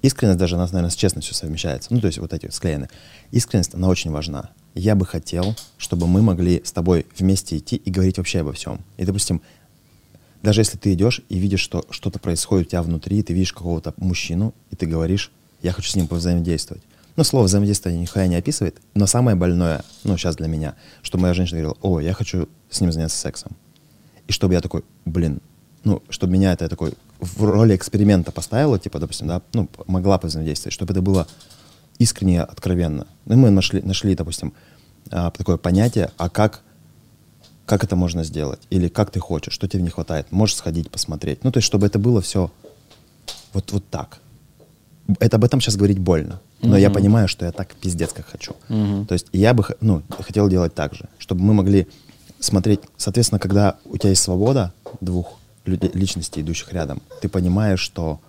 Искренность 0.00 0.38
даже 0.38 0.54
у 0.54 0.58
нас, 0.58 0.70
наверное, 0.70 0.90
с 0.90 0.96
честностью 0.96 1.34
совмещается. 1.34 1.92
Ну, 1.92 2.00
то 2.00 2.06
есть 2.06 2.18
вот 2.18 2.32
эти 2.32 2.48
склеены. 2.50 2.88
Искренность, 3.32 3.74
она 3.74 3.88
очень 3.88 4.12
важна. 4.12 4.50
Я 4.78 4.94
бы 4.94 5.04
хотел, 5.06 5.56
чтобы 5.76 6.06
мы 6.06 6.22
могли 6.22 6.62
с 6.64 6.70
тобой 6.70 7.04
вместе 7.18 7.58
идти 7.58 7.74
и 7.74 7.90
говорить 7.90 8.18
вообще 8.18 8.42
обо 8.42 8.52
всем. 8.52 8.78
И, 8.96 9.04
допустим, 9.04 9.42
даже 10.40 10.60
если 10.60 10.78
ты 10.78 10.92
идешь 10.92 11.20
и 11.28 11.36
видишь, 11.36 11.58
что 11.58 11.84
что-то 11.90 12.20
происходит 12.20 12.68
у 12.68 12.70
тебя 12.70 12.82
внутри, 12.82 13.24
ты 13.24 13.32
видишь 13.32 13.52
какого-то 13.52 13.92
мужчину, 13.96 14.54
и 14.70 14.76
ты 14.76 14.86
говоришь, 14.86 15.32
я 15.62 15.72
хочу 15.72 15.90
с 15.90 15.96
ним 15.96 16.06
повзаимодействовать. 16.06 16.84
Ну, 17.16 17.24
слово 17.24 17.46
взаимодействие 17.46 17.98
нихуя 17.98 18.28
не 18.28 18.36
описывает, 18.36 18.76
но 18.94 19.08
самое 19.08 19.36
больное, 19.36 19.82
ну, 20.04 20.16
сейчас 20.16 20.36
для 20.36 20.46
меня, 20.46 20.76
что 21.02 21.18
моя 21.18 21.34
женщина 21.34 21.58
говорила, 21.58 21.76
о, 21.82 21.98
я 21.98 22.12
хочу 22.12 22.48
с 22.70 22.80
ним 22.80 22.92
заняться 22.92 23.18
сексом. 23.18 23.56
И 24.28 24.32
чтобы 24.32 24.54
я 24.54 24.60
такой, 24.60 24.84
блин, 25.04 25.40
ну, 25.82 26.04
чтобы 26.08 26.34
меня 26.34 26.52
это 26.52 26.68
такой 26.68 26.94
в 27.18 27.42
роли 27.42 27.74
эксперимента 27.74 28.30
поставила, 28.30 28.78
типа, 28.78 29.00
допустим, 29.00 29.26
да, 29.26 29.42
ну, 29.54 29.68
могла 29.88 30.18
повзаимодействовать, 30.18 30.72
чтобы 30.72 30.92
это 30.92 31.02
было 31.02 31.26
искренне, 31.98 32.42
откровенно. 32.42 33.06
Ну, 33.26 33.36
мы 33.36 33.50
нашли, 33.50 33.82
нашли 33.82 34.14
допустим, 34.14 34.52
а, 35.10 35.30
такое 35.30 35.56
понятие, 35.56 36.10
а 36.16 36.28
как, 36.28 36.62
как 37.66 37.84
это 37.84 37.96
можно 37.96 38.24
сделать? 38.24 38.60
Или 38.70 38.88
как 38.88 39.10
ты 39.10 39.20
хочешь, 39.20 39.52
что 39.52 39.68
тебе 39.68 39.82
не 39.82 39.90
хватает? 39.90 40.30
Можешь 40.30 40.56
сходить, 40.56 40.90
посмотреть. 40.90 41.44
Ну, 41.44 41.52
то 41.52 41.58
есть, 41.58 41.66
чтобы 41.66 41.86
это 41.86 41.98
было 41.98 42.20
все 42.20 42.50
вот, 43.52 43.72
вот 43.72 43.84
так. 43.88 44.20
Это 45.20 45.36
об 45.36 45.44
этом 45.44 45.60
сейчас 45.60 45.76
говорить 45.76 45.98
больно. 45.98 46.40
Но 46.60 46.76
я 46.76 46.90
понимаю, 46.90 47.28
что 47.28 47.46
я 47.46 47.52
так 47.52 47.74
пиздец 47.74 48.12
как 48.12 48.26
хочу. 48.26 48.54
То 48.68 49.12
есть 49.12 49.26
я 49.32 49.54
бы 49.54 49.64
ну, 49.80 50.02
хотел 50.20 50.48
делать 50.48 50.74
так 50.74 50.94
же, 50.94 51.08
чтобы 51.18 51.42
мы 51.42 51.54
могли 51.54 51.86
смотреть, 52.40 52.80
соответственно, 52.96 53.38
когда 53.38 53.76
у 53.84 53.96
тебя 53.96 54.10
есть 54.10 54.22
свобода 54.22 54.72
двух 55.00 55.38
людей, 55.64 55.90
личностей, 55.92 56.40
идущих 56.40 56.72
рядом, 56.72 57.02
ты 57.20 57.28
понимаешь, 57.28 57.80
что 57.80 58.20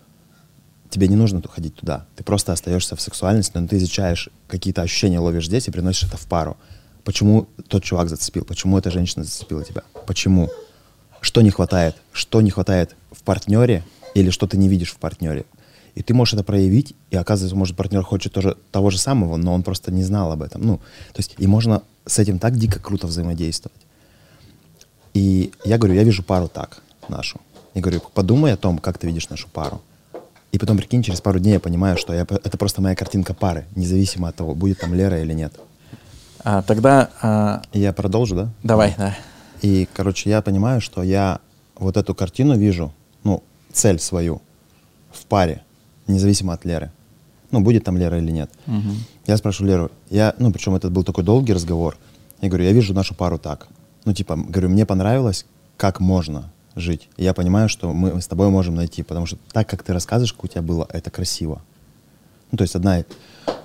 тебе 0.89 1.07
не 1.07 1.15
нужно 1.15 1.41
ходить 1.41 1.75
туда. 1.75 2.05
Ты 2.15 2.23
просто 2.23 2.51
остаешься 2.51 2.95
в 2.95 3.01
сексуальности, 3.01 3.57
но 3.57 3.67
ты 3.67 3.77
изучаешь 3.77 4.29
какие-то 4.47 4.81
ощущения, 4.81 5.19
ловишь 5.19 5.47
здесь 5.47 5.67
и 5.67 5.71
приносишь 5.71 6.09
это 6.09 6.17
в 6.17 6.25
пару. 6.27 6.57
Почему 7.03 7.47
тот 7.67 7.83
чувак 7.83 8.09
зацепил? 8.09 8.43
Почему 8.43 8.77
эта 8.77 8.91
женщина 8.91 9.23
зацепила 9.23 9.63
тебя? 9.63 9.83
Почему? 10.05 10.49
Что 11.21 11.41
не 11.41 11.49
хватает? 11.49 11.95
Что 12.11 12.41
не 12.41 12.49
хватает 12.49 12.95
в 13.11 13.23
партнере 13.23 13.83
или 14.13 14.29
что 14.29 14.47
ты 14.47 14.57
не 14.57 14.69
видишь 14.69 14.91
в 14.91 14.97
партнере? 14.97 15.45
И 15.95 16.03
ты 16.03 16.13
можешь 16.13 16.33
это 16.33 16.43
проявить, 16.43 16.95
и 17.09 17.17
оказывается, 17.17 17.55
может, 17.55 17.75
партнер 17.75 18.03
хочет 18.03 18.31
тоже 18.31 18.57
того 18.71 18.89
же 18.89 18.97
самого, 18.97 19.37
но 19.37 19.53
он 19.53 19.63
просто 19.63 19.91
не 19.91 20.03
знал 20.03 20.31
об 20.31 20.41
этом. 20.41 20.61
Ну, 20.61 20.77
то 20.77 21.17
есть, 21.17 21.35
и 21.37 21.47
можно 21.47 21.83
с 22.05 22.19
этим 22.19 22.39
так 22.39 22.57
дико 22.57 22.79
круто 22.79 23.07
взаимодействовать. 23.07 23.81
И 25.13 25.51
я 25.65 25.77
говорю, 25.77 25.95
я 25.95 26.03
вижу 26.03 26.23
пару 26.23 26.47
так, 26.47 26.81
нашу. 27.07 27.41
Я 27.73 27.81
говорю, 27.81 28.01
подумай 28.13 28.53
о 28.53 28.57
том, 28.57 28.77
как 28.77 28.97
ты 28.97 29.07
видишь 29.07 29.29
нашу 29.29 29.49
пару. 29.49 29.81
И 30.51 30.57
потом, 30.57 30.77
прикинь, 30.77 31.03
через 31.03 31.21
пару 31.21 31.39
дней 31.39 31.53
я 31.53 31.59
понимаю, 31.59 31.97
что 31.97 32.13
я, 32.13 32.21
это 32.21 32.57
просто 32.57 32.81
моя 32.81 32.95
картинка 32.95 33.33
пары, 33.33 33.65
независимо 33.75 34.29
от 34.29 34.35
того, 34.35 34.55
будет 34.55 34.79
там 34.79 34.93
Лера 34.93 35.21
или 35.21 35.33
нет. 35.33 35.53
А, 36.43 36.61
тогда 36.63 37.09
а, 37.21 37.61
я 37.73 37.93
продолжу, 37.93 38.35
да? 38.35 38.49
давай, 38.63 38.95
да. 38.97 39.15
И, 39.61 39.87
короче, 39.93 40.29
я 40.29 40.41
понимаю, 40.41 40.81
что 40.81 41.03
я 41.03 41.39
вот 41.75 41.97
эту 41.97 42.15
картину 42.15 42.57
вижу, 42.57 42.93
ну, 43.23 43.43
цель 43.71 43.99
свою 43.99 44.41
в 45.11 45.25
паре, 45.25 45.61
независимо 46.07 46.53
от 46.53 46.65
Леры. 46.65 46.91
Ну, 47.51 47.61
будет 47.61 47.83
там 47.83 47.97
Лера 47.97 48.17
или 48.17 48.31
нет. 48.31 48.49
Я 49.27 49.37
спрашиваю 49.37 49.71
Леру, 49.71 49.91
я, 50.09 50.33
ну, 50.39 50.51
причем 50.51 50.75
это 50.75 50.89
был 50.89 51.03
такой 51.03 51.23
долгий 51.23 51.53
разговор. 51.53 51.97
Я 52.41 52.47
говорю, 52.47 52.65
я 52.65 52.71
вижу 52.71 52.93
нашу 52.93 53.15
пару 53.15 53.37
так. 53.37 53.67
Ну, 54.05 54.13
типа, 54.13 54.35
говорю, 54.35 54.69
мне 54.69 54.85
понравилось, 54.85 55.45
как 55.77 55.99
можно 55.99 56.51
жить. 56.79 57.09
И 57.17 57.23
я 57.23 57.33
понимаю, 57.33 57.69
что 57.69 57.93
мы 57.93 58.21
с 58.21 58.27
тобой 58.27 58.49
можем 58.49 58.75
найти, 58.75 59.03
потому 59.03 59.25
что 59.25 59.37
так, 59.51 59.69
как 59.69 59.83
ты 59.83 59.93
рассказываешь, 59.93 60.33
как 60.33 60.43
у 60.43 60.47
тебя 60.47 60.61
было, 60.61 60.87
это 60.89 61.11
красиво. 61.11 61.61
Ну, 62.51 62.57
то 62.57 62.63
есть 62.63 62.75
одна 62.75 63.03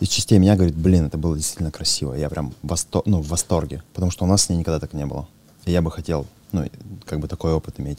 из 0.01 0.09
частей 0.09 0.39
меня 0.39 0.57
говорит, 0.57 0.75
блин, 0.75 1.07
это 1.07 1.17
было 1.17 1.37
действительно 1.37 1.71
красиво. 1.71 2.15
Я 2.15 2.29
прям 2.29 2.53
восто- 2.63 3.03
ну, 3.07 3.23
в 3.23 3.29
восторге, 3.29 3.83
потому 3.95 4.11
что 4.11 4.25
у 4.25 4.29
нас 4.29 4.43
с 4.43 4.49
ней 4.49 4.57
никогда 4.57 4.81
так 4.81 4.93
не 4.93 5.07
было. 5.07 5.27
И 5.65 5.73
я 5.73 5.81
бы 5.81 5.91
хотел, 5.91 6.27
ну, 6.53 6.65
как 7.07 7.21
бы 7.21 7.29
такой 7.29 7.53
опыт 7.53 7.81
иметь. 7.81 7.99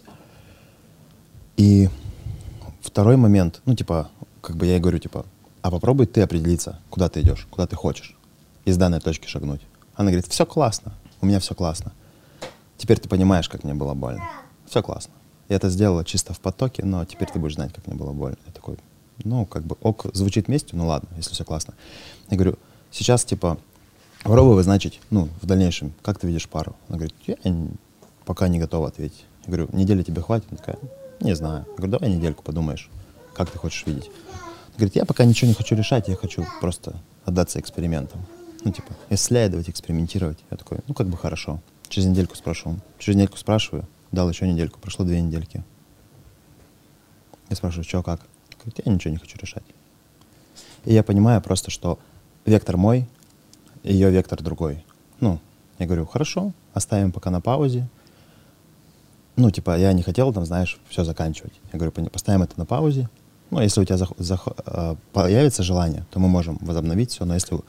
И 1.57 1.89
второй 2.81 3.17
момент, 3.17 3.61
ну, 3.65 3.75
типа, 3.75 4.09
как 4.41 4.57
бы 4.57 4.65
я 4.65 4.73
ей 4.73 4.79
говорю, 4.79 4.99
типа, 4.99 5.25
а 5.61 5.71
попробуй 5.71 6.05
ты 6.05 6.21
определиться, 6.21 6.79
куда 6.89 7.09
ты 7.09 7.21
идешь, 7.21 7.47
куда 7.49 7.65
ты 7.65 7.75
хочешь, 7.75 8.15
из 8.65 8.77
данной 8.77 8.99
точки 8.99 9.27
шагнуть. 9.27 9.61
Она 9.95 10.11
говорит, 10.11 10.27
все 10.27 10.45
классно, 10.45 10.93
у 11.21 11.25
меня 11.25 11.39
все 11.39 11.55
классно. 11.55 11.93
Теперь 12.77 12.99
ты 12.99 13.09
понимаешь, 13.09 13.49
как 13.49 13.63
мне 13.63 13.73
было 13.73 13.93
больно. 13.93 14.29
Все 14.75 14.83
классно. 14.83 15.13
Я 15.47 15.55
это 15.55 15.69
сделала 15.69 16.03
чисто 16.03 16.33
в 16.33 16.41
потоке, 16.41 16.83
но 16.83 17.05
теперь 17.05 17.29
ты 17.31 17.39
будешь 17.39 17.53
знать, 17.55 17.71
как 17.71 17.87
мне 17.87 17.95
было 17.95 18.11
больно. 18.11 18.35
Я 18.45 18.51
такой, 18.51 18.77
ну, 19.23 19.45
как 19.45 19.63
бы, 19.63 19.77
ок, 19.79 20.07
звучит 20.11 20.47
вместе, 20.47 20.75
ну 20.75 20.85
ладно, 20.85 21.07
если 21.15 21.31
все 21.31 21.45
классно. 21.45 21.75
Я 22.29 22.35
говорю, 22.35 22.59
сейчас, 22.91 23.23
типа, 23.23 23.57
попробуй 24.23 24.61
значить, 24.63 24.99
ну, 25.11 25.29
в 25.41 25.45
дальнейшем, 25.45 25.93
как 26.01 26.19
ты 26.19 26.27
видишь 26.27 26.49
пару? 26.49 26.75
Она 26.89 26.97
говорит, 26.97 27.15
я 27.25 27.37
пока 28.25 28.49
не 28.49 28.59
готова 28.59 28.89
ответить. 28.89 29.23
Я 29.45 29.53
говорю, 29.53 29.69
недели 29.71 30.03
тебе 30.03 30.21
хватит? 30.21 30.47
Она 30.49 30.57
такая, 30.57 30.77
не 31.21 31.33
знаю. 31.37 31.65
Я 31.69 31.75
говорю, 31.77 31.91
давай 31.93 32.09
недельку 32.09 32.43
подумаешь, 32.43 32.89
как 33.33 33.49
ты 33.49 33.57
хочешь 33.57 33.85
видеть. 33.85 34.11
Она 34.33 34.75
говорит, 34.75 34.97
я 34.97 35.05
пока 35.05 35.23
ничего 35.23 35.47
не 35.47 35.55
хочу 35.55 35.77
решать, 35.77 36.09
я 36.09 36.17
хочу 36.17 36.45
просто 36.59 36.97
отдаться 37.23 37.61
экспериментам. 37.61 38.25
Ну, 38.65 38.73
типа, 38.73 38.91
исследовать, 39.09 39.69
экспериментировать. 39.69 40.39
Я 40.51 40.57
такой, 40.57 40.79
ну, 40.85 40.93
как 40.93 41.07
бы 41.07 41.15
хорошо. 41.15 41.61
Через 41.87 42.09
недельку 42.09 42.35
спрошу. 42.35 42.75
Через 42.99 43.15
недельку 43.15 43.37
спрашиваю, 43.37 43.87
дал 44.11 44.29
еще 44.29 44.47
недельку, 44.47 44.79
прошло 44.79 45.05
две 45.05 45.21
недельки. 45.21 45.63
Я 47.49 47.55
спрашиваю, 47.55 47.83
что, 47.83 48.03
как? 48.03 48.21
Говорит, 48.57 48.81
я 48.85 48.91
ничего 48.91 49.11
не 49.11 49.17
хочу 49.17 49.37
решать. 49.37 49.63
И 50.85 50.93
я 50.93 51.03
понимаю 51.03 51.41
просто, 51.41 51.71
что 51.71 51.99
вектор 52.45 52.77
мой, 52.77 53.07
ее 53.83 54.09
вектор 54.09 54.41
другой. 54.41 54.83
Ну, 55.19 55.39
я 55.79 55.85
говорю, 55.85 56.05
хорошо, 56.05 56.53
оставим 56.73 57.11
пока 57.11 57.29
на 57.29 57.41
паузе. 57.41 57.87
Ну, 59.35 59.51
типа, 59.51 59.77
я 59.77 59.91
не 59.93 60.01
хотел 60.01 60.33
там, 60.33 60.45
знаешь, 60.45 60.79
все 60.89 61.03
заканчивать. 61.03 61.53
Я 61.73 61.77
говорю, 61.77 61.91
«Пони- 61.91 62.09
поставим 62.09 62.43
это 62.43 62.57
на 62.57 62.65
паузе. 62.65 63.09
Ну, 63.51 63.59
если 63.59 63.81
у 63.81 63.85
тебя 63.85 63.97
зах- 63.97 64.15
зах- 64.17 64.55
э, 64.65 64.95
появится 65.11 65.61
желание, 65.61 66.05
то 66.09 66.19
мы 66.19 66.27
можем 66.29 66.57
возобновить 66.61 67.11
все, 67.11 67.25
но 67.25 67.33
если 67.33 67.59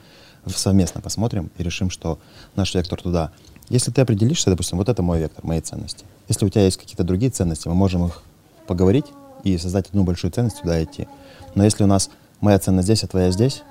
совместно 0.46 1.00
посмотрим 1.00 1.50
и 1.58 1.62
решим, 1.62 1.90
что 1.90 2.18
наш 2.54 2.74
вектор 2.74 3.02
туда. 3.02 3.32
Если 3.68 3.90
ты 3.90 4.00
определишься, 4.00 4.50
допустим, 4.50 4.78
вот 4.78 4.88
это 4.88 5.02
мой 5.02 5.18
вектор, 5.18 5.44
мои 5.44 5.60
ценности. 5.60 6.04
Если 6.28 6.46
у 6.46 6.48
тебя 6.48 6.64
есть 6.64 6.76
какие-то 6.76 7.02
другие 7.02 7.30
ценности, 7.30 7.66
мы 7.66 7.74
можем 7.74 8.06
их 8.06 8.22
поговорить 8.66 9.06
и 9.42 9.58
создать 9.58 9.88
одну 9.88 10.04
большую 10.04 10.30
ценность, 10.30 10.60
туда 10.60 10.82
идти. 10.82 11.08
Но 11.54 11.64
если 11.64 11.82
у 11.82 11.86
нас 11.86 12.10
моя 12.40 12.58
ценность 12.58 12.86
здесь, 12.86 13.02
а 13.02 13.08
твоя 13.08 13.30
здесь, 13.30 13.62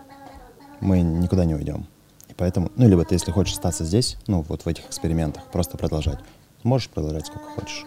мы 0.81 1.01
никуда 1.01 1.45
не 1.45 1.55
уйдем. 1.55 1.87
И 2.29 2.33
поэтому, 2.35 2.71
ну, 2.75 2.87
либо 2.89 3.05
ты, 3.05 3.15
если 3.15 3.31
хочешь 3.31 3.53
остаться 3.53 3.85
здесь, 3.85 4.17
ну, 4.27 4.41
вот 4.49 4.65
в 4.65 4.67
этих 4.67 4.85
экспериментах, 4.85 5.43
просто 5.45 5.77
продолжать. 5.77 6.19
Можешь 6.63 6.89
продолжать 6.89 7.27
сколько 7.27 7.45
хочешь. 7.51 7.85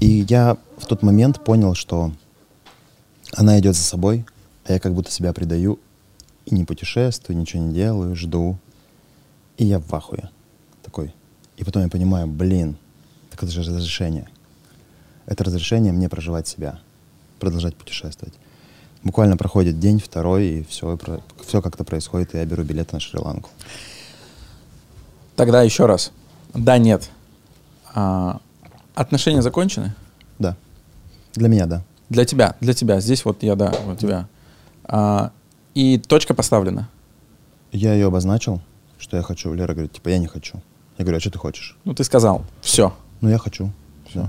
И 0.00 0.26
я 0.28 0.58
в 0.76 0.86
тот 0.86 1.02
момент 1.02 1.42
понял, 1.42 1.74
что 1.74 2.12
она 3.34 3.58
идет 3.58 3.76
за 3.76 3.82
собой, 3.82 4.26
а 4.66 4.74
я 4.74 4.80
как 4.80 4.92
будто 4.92 5.10
себя 5.10 5.32
предаю 5.32 5.78
и 6.44 6.54
не 6.54 6.64
путешествую, 6.64 7.38
ничего 7.38 7.62
не 7.62 7.74
делаю, 7.74 8.14
жду. 8.14 8.58
И 9.56 9.64
я 9.64 9.78
в 9.78 9.92
ахуе 9.94 10.30
такой. 10.88 11.14
И 11.58 11.64
потом 11.64 11.82
я 11.82 11.88
понимаю, 11.88 12.26
блин, 12.26 12.78
так 13.30 13.42
это 13.42 13.52
же 13.52 13.60
разрешение. 13.60 14.26
Это 15.26 15.44
разрешение 15.44 15.92
мне 15.92 16.08
проживать 16.08 16.48
себя, 16.48 16.78
продолжать 17.38 17.76
путешествовать. 17.76 18.34
Буквально 19.02 19.36
проходит 19.36 19.78
день, 19.78 20.00
второй, 20.00 20.46
и 20.46 20.64
все, 20.64 20.98
все 21.46 21.60
как-то 21.60 21.84
происходит, 21.84 22.34
и 22.34 22.38
я 22.38 22.46
беру 22.46 22.62
билет 22.64 22.92
на 22.92 23.00
Шри-Ланку. 23.00 23.50
Тогда 25.36 25.62
еще 25.62 25.84
раз. 25.84 26.10
Да, 26.54 26.78
нет. 26.78 27.10
А, 27.94 28.40
отношения 28.94 29.42
закончены? 29.42 29.94
Да. 30.38 30.56
Для 31.34 31.48
меня, 31.48 31.66
да. 31.66 31.82
Для 32.08 32.24
тебя, 32.24 32.56
для 32.60 32.72
тебя. 32.72 33.00
Здесь 33.00 33.26
вот 33.26 33.42
я, 33.42 33.54
да, 33.56 33.74
у 33.86 33.94
тебя. 33.94 34.26
А, 34.84 35.32
и 35.74 35.98
точка 35.98 36.32
поставлена. 36.32 36.88
Я 37.72 37.92
ее 37.92 38.06
обозначил, 38.06 38.62
что 38.98 39.18
я 39.18 39.22
хочу. 39.22 39.52
Лера 39.52 39.74
говорит, 39.74 39.92
типа, 39.92 40.08
я 40.08 40.18
не 40.18 40.26
хочу. 40.26 40.62
Я 40.98 41.04
говорю, 41.04 41.16
а 41.18 41.20
что 41.20 41.30
ты 41.30 41.38
хочешь? 41.38 41.76
Ну, 41.84 41.94
ты 41.94 42.04
сказал, 42.04 42.44
все. 42.60 42.92
Ну, 43.20 43.28
я 43.28 43.38
хочу. 43.38 43.70
Все. 44.08 44.28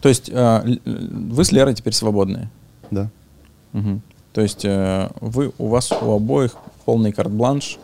То 0.00 0.08
есть 0.08 0.30
л- 0.30 0.78
вы 0.86 1.44
с 1.44 1.52
Лерой 1.52 1.74
теперь 1.74 1.92
свободные. 1.92 2.50
Да. 2.90 3.08
Мгм. 3.72 4.00
То 4.32 4.40
есть 4.40 4.64
э, 4.64 5.10
вы, 5.20 5.52
у 5.58 5.68
вас 5.68 5.92
у 5.92 6.12
обоих 6.12 6.56
полный 6.84 7.12
карт-бланш 7.12 7.78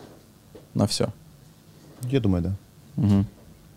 на 0.73 0.87
все. 0.87 1.09
Я 2.09 2.19
думаю, 2.19 2.43
да. 2.43 2.51
Ну, 2.95 3.25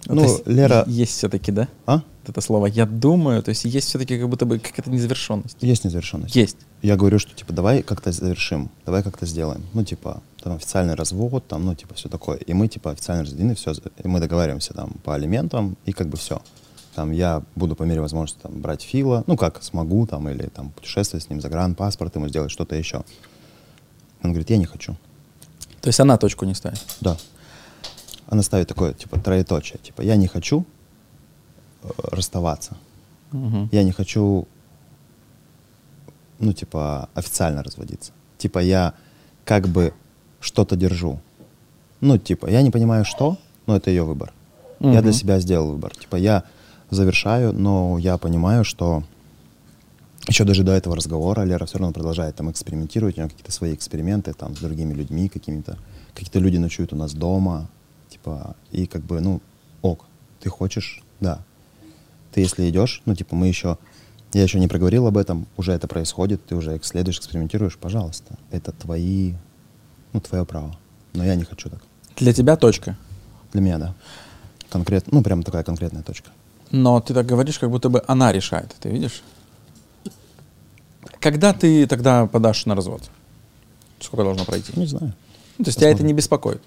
Ну, 0.06 0.40
Лера- 0.46 0.84
Есть 0.86 1.12
все-таки, 1.18 1.52
да? 1.52 1.68
А? 1.86 2.00
Это 2.30 2.40
слово 2.40 2.66
«я 2.66 2.86
думаю», 2.86 3.42
то 3.42 3.48
есть 3.48 3.64
есть 3.64 3.88
все-таки 3.88 4.16
как 4.16 4.28
будто 4.28 4.46
бы 4.46 4.60
какая-то 4.60 4.88
незавершенность. 4.88 5.56
Есть 5.60 5.84
незавершенность. 5.84 6.36
Есть. 6.36 6.58
Я 6.80 6.96
говорю, 6.96 7.18
что 7.18 7.34
типа 7.34 7.52
давай 7.52 7.82
как-то 7.82 8.12
завершим, 8.12 8.70
давай 8.86 9.02
как-то 9.02 9.26
сделаем. 9.26 9.66
Ну, 9.74 9.82
типа, 9.82 10.22
там 10.40 10.54
официальный 10.54 10.94
развод, 10.94 11.48
там, 11.48 11.64
ну, 11.64 11.74
типа, 11.74 11.94
все 11.94 12.08
такое. 12.08 12.36
И 12.38 12.54
мы, 12.54 12.68
типа, 12.68 12.92
официально 12.92 13.24
разведены, 13.24 13.56
все, 13.56 13.72
и 13.72 14.06
мы 14.06 14.20
договариваемся 14.20 14.74
там 14.74 14.90
по 15.02 15.12
алиментам, 15.16 15.76
и 15.86 15.92
как 15.92 16.06
бы 16.06 16.16
все. 16.16 16.40
Там 16.94 17.10
я 17.10 17.42
буду 17.56 17.74
по 17.74 17.82
мере 17.82 18.00
возможности 18.00 18.40
там, 18.42 18.60
брать 18.60 18.82
Фила, 18.82 19.24
ну, 19.26 19.36
как 19.36 19.60
смогу, 19.64 20.06
там, 20.06 20.28
или 20.28 20.46
там 20.46 20.70
путешествовать 20.70 21.24
с 21.24 21.30
ним, 21.30 21.40
загранпаспорт 21.40 22.14
ему 22.14 22.28
сделать, 22.28 22.52
что-то 22.52 22.76
еще. 22.76 23.02
Он 24.22 24.30
говорит, 24.30 24.50
я 24.50 24.56
не 24.56 24.66
хочу. 24.66 24.92
То 25.80 25.88
есть 25.88 25.98
она 25.98 26.16
точку 26.16 26.44
не 26.44 26.54
ставит. 26.54 26.80
Да. 27.00 27.16
Она 28.28 28.42
ставит 28.42 28.68
такое, 28.68 28.92
типа, 28.92 29.18
троеточие. 29.18 29.80
Типа, 29.82 30.02
я 30.02 30.14
не 30.14 30.28
хочу 30.28 30.64
расставаться. 31.82 32.76
Мгм. 33.32 33.68
Я 33.72 33.82
не 33.84 33.92
хочу, 33.92 34.46
ну, 36.38 36.52
типа, 36.52 37.08
официально 37.14 37.62
разводиться. 37.62 38.12
Типа, 38.38 38.58
я 38.58 38.94
как 39.44 39.68
бы 39.68 39.92
что-то 40.40 40.76
держу. 40.76 41.20
Ну, 42.00 42.18
типа, 42.18 42.48
я 42.50 42.62
не 42.62 42.70
понимаю, 42.70 43.04
что, 43.04 43.36
но 43.66 43.76
это 43.76 43.90
ее 43.90 44.04
выбор. 44.04 44.32
Я 44.80 45.02
для 45.02 45.12
себя 45.12 45.40
сделал 45.40 45.72
выбор. 45.72 45.94
Типа, 45.94 46.16
я 46.16 46.44
завершаю, 46.88 47.52
но 47.52 47.98
я 47.98 48.16
понимаю, 48.16 48.64
что 48.64 49.04
еще 50.26 50.44
даже 50.44 50.62
до 50.62 50.72
этого 50.72 50.96
разговора 50.96 51.42
Лера 51.42 51.66
все 51.66 51.78
равно 51.78 51.92
продолжает 51.92 52.36
там 52.36 52.50
экспериментировать, 52.50 53.16
у 53.16 53.20
нее 53.20 53.28
какие-то 53.28 53.52
свои 53.52 53.74
эксперименты 53.74 54.32
там 54.32 54.56
с 54.56 54.60
другими 54.60 54.94
людьми 54.94 55.28
какими-то. 55.28 55.76
Какие-то 56.14 56.38
люди 56.38 56.56
ночуют 56.56 56.92
у 56.92 56.96
нас 56.96 57.12
дома, 57.14 57.68
типа, 58.08 58.56
и 58.70 58.86
как 58.86 59.02
бы, 59.02 59.20
ну, 59.20 59.40
ок, 59.82 60.06
ты 60.40 60.48
хочешь, 60.48 61.02
да. 61.20 61.40
Ты 62.32 62.40
если 62.40 62.68
идешь, 62.68 63.02
ну, 63.06 63.14
типа, 63.14 63.34
мы 63.34 63.48
еще, 63.48 63.78
я 64.32 64.42
еще 64.42 64.60
не 64.60 64.68
проговорил 64.68 65.06
об 65.06 65.16
этом, 65.16 65.46
уже 65.56 65.72
это 65.72 65.88
происходит, 65.88 66.44
ты 66.46 66.54
уже 66.54 66.78
следуешь, 66.82 67.18
экспериментируешь, 67.18 67.76
пожалуйста. 67.76 68.38
Это 68.50 68.72
твои, 68.72 69.34
ну, 70.12 70.20
твое 70.20 70.44
право. 70.44 70.76
Но 71.12 71.24
я 71.24 71.34
не 71.34 71.44
хочу 71.44 71.68
так. 71.68 71.80
Для 72.16 72.32
тебя 72.32 72.56
точка. 72.56 72.96
Для 73.52 73.60
меня, 73.60 73.78
да. 73.78 73.94
Конкретно, 74.70 75.16
ну, 75.16 75.22
прям 75.22 75.42
такая 75.42 75.64
конкретная 75.64 76.02
точка. 76.02 76.30
Но 76.70 77.00
ты 77.00 77.14
так 77.14 77.26
говоришь, 77.26 77.58
как 77.58 77.70
будто 77.70 77.88
бы 77.88 78.02
она 78.06 78.30
решает. 78.30 78.74
Ты 78.80 78.90
видишь? 78.90 79.22
Когда 81.18 81.52
ты 81.52 81.86
тогда 81.86 82.26
подашь 82.26 82.66
на 82.66 82.74
развод? 82.76 83.02
Сколько 83.98 84.24
должно 84.24 84.44
пройти? 84.44 84.72
Не 84.78 84.86
знаю. 84.86 85.12
Ну, 85.58 85.64
то 85.64 85.68
есть 85.68 85.78
тебя 85.78 85.88
это 85.88 85.96
посмотрим. 85.96 86.06
не 86.06 86.12
беспокоит? 86.14 86.62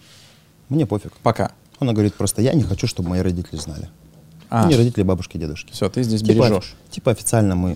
Мне 0.69 0.85
пофиг. 0.85 1.13
Пока. 1.23 1.51
Она 1.79 1.93
говорит 1.93 2.15
просто, 2.15 2.41
я 2.41 2.53
не 2.53 2.63
хочу, 2.63 2.85
чтобы 2.85 3.09
мои 3.09 3.21
родители 3.21 3.57
знали. 3.57 3.89
А. 4.55 4.67
Не 4.67 4.75
родители, 4.75 5.01
бабушки, 5.01 5.39
дедушки. 5.39 5.73
Все, 5.73 5.89
ты 5.89 6.03
здесь 6.03 6.21
Типа, 6.21 6.47
бережешь. 6.47 6.75
Типа 6.91 7.09
официально 7.09 7.55
мы... 7.55 7.75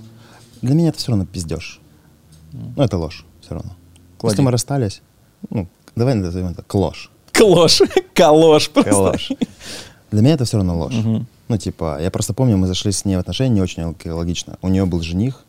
Для 0.62 0.76
меня 0.76 0.90
это 0.90 1.00
все 1.00 1.10
равно 1.10 1.26
пиздеж. 1.26 1.82
Ну, 2.52 2.84
это 2.84 3.00
ложь 3.00 3.26
все 3.42 3.56
равно. 3.56 3.72
Клади. 4.20 4.34
Если 4.34 4.44
мы 4.44 4.52
расстались, 4.52 5.02
ну, 5.50 5.68
давай 5.96 6.14
назовем 6.14 6.50
это 6.50 6.62
клош. 6.62 7.10
Клош. 7.32 7.82
Калош. 8.14 8.70
просто. 8.70 8.92
Калош. 8.92 9.32
Для 10.12 10.22
меня 10.22 10.36
это 10.36 10.46
все 10.46 10.58
равно 10.58 10.78
ложь. 10.78 10.94
Мгм. 10.94 11.26
Ну, 11.48 11.58
типа, 11.58 11.98
я 12.00 12.12
просто 12.12 12.36
помню, 12.36 12.58
мы 12.58 12.68
зашли 12.68 12.92
с 12.92 13.06
ней 13.06 13.16
в 13.16 13.20
отношения 13.22 13.56
не 13.56 13.62
очень 13.62 13.84
логично. 14.12 14.60
У 14.62 14.68
нее 14.68 14.86
был 14.86 15.02
жених, 15.02 15.46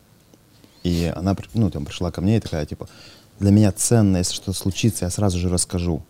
и 0.83 1.12
она, 1.14 1.37
ну, 1.53 1.70
там, 1.70 1.85
пришла 1.85 2.11
ко 2.11 2.22
мне 2.22 2.39
и 2.39 2.41
такая, 2.41 2.64
типа, 2.64 2.89
для 3.39 3.51
меня 3.51 3.70
ценно, 3.72 4.16
если 4.16 4.33
что-то 4.33 4.55
случится, 4.55 5.05
я 5.05 5.11
сразу 5.11 5.39
же 5.39 5.51
расскажу. 5.51 6.03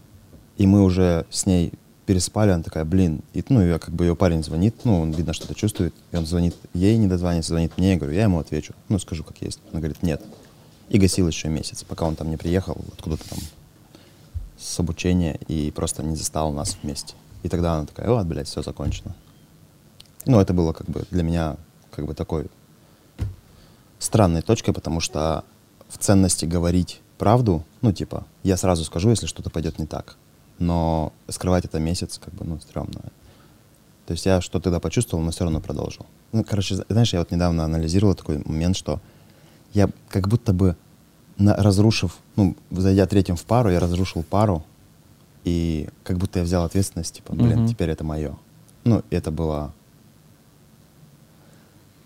И 0.58 0.66
мы 0.68 0.84
уже 0.84 1.26
с 1.28 1.44
ней 1.44 1.72
переспали, 2.08 2.52
она 2.52 2.62
такая, 2.62 2.86
блин, 2.86 3.20
и, 3.34 3.44
ну, 3.50 3.60
я, 3.60 3.78
как 3.78 3.92
бы 3.92 4.06
ее 4.06 4.16
парень 4.16 4.42
звонит, 4.42 4.74
ну, 4.84 5.02
он, 5.02 5.10
видно, 5.10 5.34
что-то 5.34 5.54
чувствует, 5.54 5.94
и 6.10 6.16
он 6.16 6.24
звонит 6.24 6.56
ей, 6.72 6.96
не 6.96 7.06
дозвонится, 7.06 7.50
звонит 7.50 7.76
мне, 7.76 7.92
я 7.92 7.96
говорю, 7.98 8.14
я 8.14 8.22
ему 8.22 8.38
отвечу, 8.38 8.72
ну, 8.88 8.98
скажу, 8.98 9.22
как 9.24 9.42
есть. 9.42 9.60
Она 9.72 9.80
говорит, 9.80 10.02
нет. 10.02 10.22
И 10.88 10.96
гасил 10.98 11.28
еще 11.28 11.48
месяц, 11.48 11.84
пока 11.84 12.06
он 12.06 12.16
там 12.16 12.30
не 12.30 12.38
приехал, 12.38 12.82
откуда-то 12.94 13.28
там 13.28 13.38
с 14.56 14.80
обучения, 14.80 15.38
и 15.48 15.70
просто 15.70 16.02
не 16.02 16.16
застал 16.16 16.50
нас 16.50 16.78
вместе. 16.82 17.12
И 17.42 17.50
тогда 17.50 17.74
она 17.74 17.84
такая, 17.84 18.08
вот, 18.08 18.24
блядь, 18.24 18.48
все 18.48 18.62
закончено. 18.62 19.14
Ну, 20.24 20.40
это 20.40 20.54
было 20.54 20.72
как 20.72 20.88
бы 20.88 21.04
для 21.10 21.22
меня 21.22 21.56
как 21.90 22.06
бы 22.06 22.14
такой 22.14 22.46
странной 23.98 24.40
точкой, 24.40 24.72
потому 24.72 25.00
что 25.00 25.44
в 25.90 25.98
ценности 25.98 26.46
говорить 26.46 27.02
правду, 27.18 27.66
ну, 27.82 27.92
типа, 27.92 28.24
я 28.44 28.56
сразу 28.56 28.82
скажу, 28.84 29.10
если 29.10 29.26
что-то 29.26 29.50
пойдет 29.50 29.78
не 29.78 29.84
так. 29.84 30.16
Но 30.58 31.12
скрывать 31.28 31.64
это 31.64 31.78
месяц, 31.78 32.18
как 32.18 32.34
бы, 32.34 32.44
ну, 32.44 32.58
стрёмно. 32.60 33.00
То 34.06 34.12
есть 34.12 34.26
я 34.26 34.40
что 34.40 34.58
тогда 34.60 34.80
почувствовал, 34.80 35.22
но 35.22 35.30
все 35.30 35.44
равно 35.44 35.60
продолжил. 35.60 36.06
Ну, 36.32 36.42
короче, 36.44 36.74
зна- 36.76 36.84
знаешь, 36.88 37.12
я 37.12 37.18
вот 37.20 37.30
недавно 37.30 37.64
анализировал 37.64 38.14
такой 38.14 38.42
момент, 38.44 38.76
что 38.76 39.00
я 39.74 39.88
как 40.08 40.28
будто 40.28 40.52
бы 40.52 40.76
на- 41.36 41.54
разрушив, 41.56 42.16
ну, 42.36 42.56
зайдя 42.70 43.06
третьим 43.06 43.36
в 43.36 43.44
пару, 43.44 43.70
я 43.70 43.78
разрушил 43.80 44.22
пару, 44.22 44.64
и 45.44 45.88
как 46.04 46.16
будто 46.18 46.38
я 46.40 46.44
взял 46.44 46.64
ответственность, 46.64 47.14
типа, 47.16 47.34
блин, 47.34 47.58
Мгм. 47.60 47.68
теперь 47.68 47.90
это 47.90 48.02
мое. 48.04 48.36
Ну, 48.84 49.02
это 49.10 49.30
было 49.30 49.72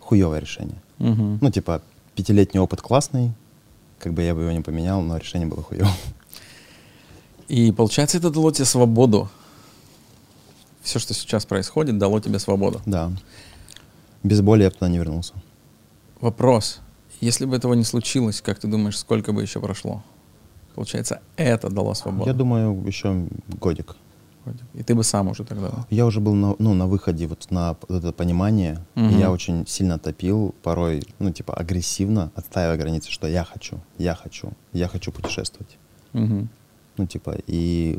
хуевое 0.00 0.40
решение. 0.40 0.76
Мгм. 0.98 1.38
Ну, 1.40 1.50
типа, 1.50 1.82
пятилетний 2.14 2.60
опыт 2.60 2.82
классный, 2.82 3.32
как 3.98 4.12
бы 4.12 4.22
я 4.22 4.34
бы 4.34 4.42
его 4.42 4.52
не 4.52 4.60
поменял, 4.60 5.00
но 5.00 5.16
решение 5.16 5.48
было 5.48 5.62
хуевое. 5.62 5.90
И 7.52 7.70
получается, 7.70 8.16
это 8.16 8.30
дало 8.30 8.50
тебе 8.50 8.64
свободу. 8.64 9.28
Все, 10.80 10.98
что 10.98 11.12
сейчас 11.12 11.44
происходит, 11.44 11.98
дало 11.98 12.18
тебе 12.18 12.38
свободу. 12.38 12.80
Да. 12.86 13.12
Без 14.22 14.40
боли 14.40 14.62
я 14.62 14.70
бы 14.70 14.74
туда 14.74 14.88
не 14.88 14.96
вернулся. 14.96 15.34
Вопрос. 16.22 16.80
Если 17.20 17.44
бы 17.44 17.54
этого 17.54 17.74
не 17.74 17.84
случилось, 17.84 18.40
как 18.40 18.58
ты 18.58 18.68
думаешь, 18.68 18.98
сколько 18.98 19.34
бы 19.34 19.42
еще 19.42 19.60
прошло? 19.60 20.02
Получается, 20.74 21.20
это 21.36 21.68
дало 21.68 21.92
свободу. 21.92 22.26
Я 22.26 22.32
думаю, 22.32 22.86
еще 22.86 23.28
годик. 23.60 23.96
И 24.72 24.82
ты 24.82 24.94
бы 24.94 25.04
сам 25.04 25.28
уже 25.28 25.44
тогда. 25.44 25.68
да? 25.68 25.86
Я 25.90 26.06
уже 26.06 26.20
был 26.20 26.32
на, 26.32 26.56
ну, 26.58 26.72
на 26.72 26.86
выходе 26.86 27.26
вот 27.26 27.50
на 27.50 27.76
это 27.90 28.12
понимание, 28.12 28.78
и 28.96 29.12
я 29.18 29.30
очень 29.30 29.66
сильно 29.66 29.98
топил, 29.98 30.54
порой, 30.62 31.02
ну, 31.18 31.30
типа, 31.30 31.52
агрессивно, 31.52 32.32
отстаивая 32.34 32.78
границы, 32.78 33.10
что 33.10 33.28
я 33.28 33.44
хочу, 33.44 33.78
я 33.98 34.14
хочу, 34.14 34.52
я 34.72 34.88
хочу 34.88 35.12
путешествовать. 35.12 35.76
Мгм. 36.14 36.48
Ну, 36.96 37.06
типа, 37.06 37.36
и 37.46 37.98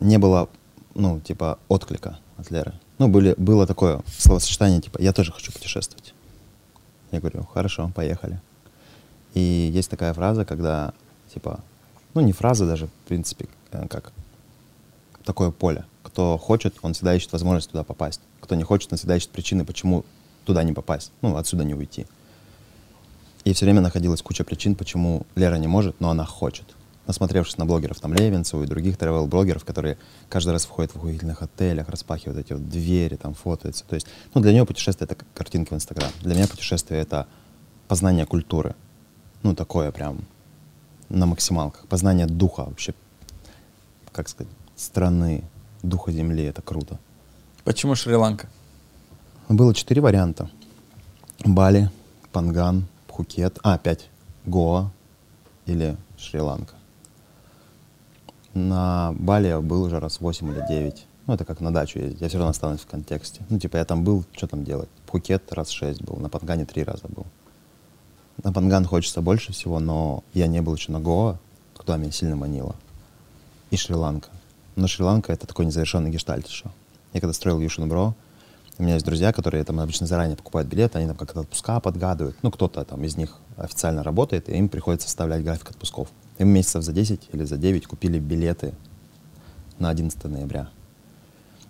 не 0.00 0.18
было, 0.18 0.48
ну, 0.94 1.20
типа, 1.20 1.58
отклика 1.68 2.18
от 2.36 2.50
Леры. 2.50 2.74
Ну, 2.98 3.08
были, 3.08 3.34
было 3.38 3.66
такое 3.66 4.00
словосочетание, 4.18 4.80
типа, 4.80 5.00
я 5.00 5.12
тоже 5.12 5.32
хочу 5.32 5.52
путешествовать. 5.52 6.14
Я 7.12 7.20
говорю, 7.20 7.44
хорошо, 7.44 7.90
поехали. 7.94 8.40
И 9.34 9.70
есть 9.72 9.90
такая 9.90 10.12
фраза, 10.12 10.44
когда, 10.44 10.92
типа, 11.32 11.60
ну, 12.14 12.20
не 12.20 12.32
фраза 12.32 12.66
даже, 12.66 12.86
в 12.86 13.08
принципе, 13.08 13.48
э, 13.70 13.86
как 13.88 14.12
такое 15.24 15.50
поле. 15.50 15.84
Кто 16.02 16.38
хочет, 16.38 16.76
он 16.82 16.94
всегда 16.94 17.14
ищет 17.14 17.32
возможность 17.32 17.70
туда 17.70 17.84
попасть. 17.84 18.20
Кто 18.40 18.54
не 18.54 18.64
хочет, 18.64 18.90
он 18.92 18.98
всегда 18.98 19.16
ищет 19.16 19.30
причины, 19.30 19.64
почему 19.64 20.04
туда 20.44 20.62
не 20.62 20.72
попасть, 20.72 21.12
ну, 21.22 21.36
отсюда 21.36 21.64
не 21.64 21.74
уйти. 21.74 22.06
И 23.44 23.52
все 23.52 23.66
время 23.66 23.80
находилась 23.80 24.22
куча 24.22 24.44
причин, 24.44 24.74
почему 24.74 25.26
Лера 25.34 25.56
не 25.56 25.68
может, 25.68 26.00
но 26.00 26.10
она 26.10 26.24
хочет. 26.24 26.64
Насмотревшись 27.08 27.56
на 27.56 27.64
блогеров, 27.64 27.98
там, 28.00 28.12
Левинцеву 28.12 28.62
и 28.64 28.66
других 28.66 28.96
travel-блогеров, 28.98 29.64
которые 29.64 29.96
каждый 30.28 30.50
раз 30.50 30.66
входят 30.66 30.92
в 30.92 30.96
охуительных 30.96 31.42
отелях, 31.42 31.88
распахивают 31.88 32.38
эти 32.38 32.52
вот 32.52 32.68
двери, 32.68 33.16
там, 33.16 33.32
фотоются. 33.32 33.84
То 33.86 33.94
есть, 33.94 34.06
ну, 34.34 34.42
для 34.42 34.52
нее 34.52 34.66
путешествие— 34.66 35.06
это 35.10 35.14
как 35.14 35.26
картинка 35.32 35.72
в 35.72 35.76
Инстаграм. 35.76 36.10
Для 36.20 36.34
меня 36.34 36.46
путешествие— 36.46 37.00
это 37.02 37.26
познание 37.88 38.26
культуры. 38.26 38.76
Ну, 39.42 39.54
такое 39.54 39.90
прям 39.90 40.18
на 41.08 41.24
максималках. 41.24 41.86
Познание 41.86 42.26
духа 42.26 42.64
вообще, 42.66 42.92
как 44.12 44.28
сказать, 44.28 44.52
страны, 44.76 45.44
духа 45.82 46.12
земли. 46.12 46.44
Это 46.44 46.60
круто. 46.60 46.98
Почему 47.64 47.94
Шри-Ланка? 47.94 48.50
Было 49.48 49.72
четыре 49.72 50.02
варианта. 50.02 50.50
Бали, 51.42 51.90
Панган, 52.32 52.86
Пхукет, 53.06 53.58
а, 53.62 53.78
пять. 53.78 54.10
Гоа 54.44 54.90
или 55.64 55.96
Шри-Ланка. 56.18 56.77
На 58.54 59.12
Бали 59.18 59.48
я 59.48 59.60
был 59.60 59.82
уже 59.82 60.00
раз 60.00 60.20
8 60.20 60.48
или 60.50 60.64
9. 60.68 61.06
Ну, 61.26 61.34
это 61.34 61.44
как 61.44 61.60
на 61.60 61.72
дачу 61.72 61.98
ездить. 61.98 62.20
Я 62.20 62.28
все 62.28 62.38
равно 62.38 62.50
останусь 62.50 62.80
в 62.80 62.86
контексте. 62.86 63.42
Ну, 63.50 63.58
типа, 63.58 63.76
я 63.76 63.84
там 63.84 64.02
был, 64.02 64.24
что 64.32 64.46
там 64.46 64.64
делать? 64.64 64.88
Пхукет 65.06 65.52
раз 65.52 65.70
6 65.70 66.02
был, 66.02 66.16
на 66.16 66.28
Пангане 66.28 66.64
три 66.64 66.84
раза 66.84 67.06
был. 67.08 67.26
На 68.42 68.52
Панган 68.52 68.84
хочется 68.84 69.20
больше 69.20 69.52
всего, 69.52 69.80
но 69.80 70.22
я 70.32 70.46
не 70.46 70.62
был 70.62 70.74
еще 70.74 70.92
на 70.92 71.00
Гоа, 71.00 71.38
куда 71.76 71.96
меня 71.96 72.12
сильно 72.12 72.36
манило. 72.36 72.76
И 73.70 73.76
Шри-Ланка. 73.76 74.30
Но 74.76 74.86
Шри-Ланка— 74.86 75.32
это 75.34 75.46
такой 75.46 75.66
незавершенный 75.66 76.10
гештальт 76.10 76.46
еще. 76.46 76.66
Я 77.12 77.20
когда 77.20 77.32
строил 77.32 77.60
Юшин 77.60 77.88
Бро, 77.88 78.14
у 78.78 78.82
меня 78.82 78.94
есть 78.94 79.04
друзья, 79.04 79.32
которые 79.32 79.64
там 79.64 79.80
обычно 79.80 80.06
заранее 80.06 80.36
покупают 80.36 80.68
билеты, 80.68 80.98
они 80.98 81.08
там 81.08 81.16
как-то 81.16 81.40
отпуска 81.40 81.80
подгадывают. 81.80 82.36
Ну, 82.42 82.52
кто-то 82.52 82.84
там 82.84 83.02
из 83.02 83.16
них 83.16 83.36
официально 83.56 84.04
работает, 84.04 84.48
и 84.48 84.52
им 84.52 84.68
приходится 84.68 85.08
составлять 85.08 85.42
график 85.42 85.70
отпусков. 85.70 86.08
И 86.38 86.44
мы 86.44 86.52
месяцев 86.52 86.82
за 86.82 86.92
10 86.92 87.28
или 87.32 87.44
за 87.44 87.56
9 87.56 87.86
купили 87.86 88.18
билеты 88.18 88.74
на 89.78 89.90
11 89.90 90.24
ноября. 90.24 90.68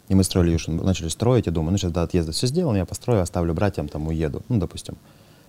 И 0.09 0.15
мы 0.15 0.25
строили 0.25 0.53
Юшин, 0.53 0.77
начали 0.77 1.09
строить, 1.09 1.47
я 1.47 1.53
думаю, 1.53 1.73
ну 1.73 1.79
сейчас 1.79 1.93
до 1.93 2.03
отъезда 2.03 2.33
все 2.33 2.47
сделано, 2.47 2.77
я 2.77 2.87
построю, 2.87 3.23
оставлю 3.23 3.53
братьям, 3.53 3.89
там 3.89 4.07
уеду, 4.09 4.43
ну, 4.49 4.59
допустим. 4.59 4.97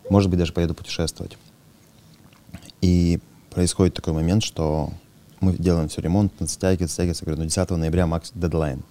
Может 0.09 0.29
быть, 0.29 0.39
даже 0.39 0.53
поеду 0.53 0.73
путешествовать. 0.73 1.37
И 2.81 3.19
происходит 3.51 3.93
такой 3.93 4.13
момент, 4.13 4.43
что 4.43 4.91
мы 5.39 5.53
делаем 5.53 5.87
все 5.87 6.01
ремонт, 6.01 6.33
затягивается, 6.39 6.95
затягивается, 6.95 7.25
говорю, 7.25 7.41
ну 7.41 7.45
10 7.45 7.69
ноября 7.71 8.07
макс 8.07 8.31
дедлайн. 8.33 8.83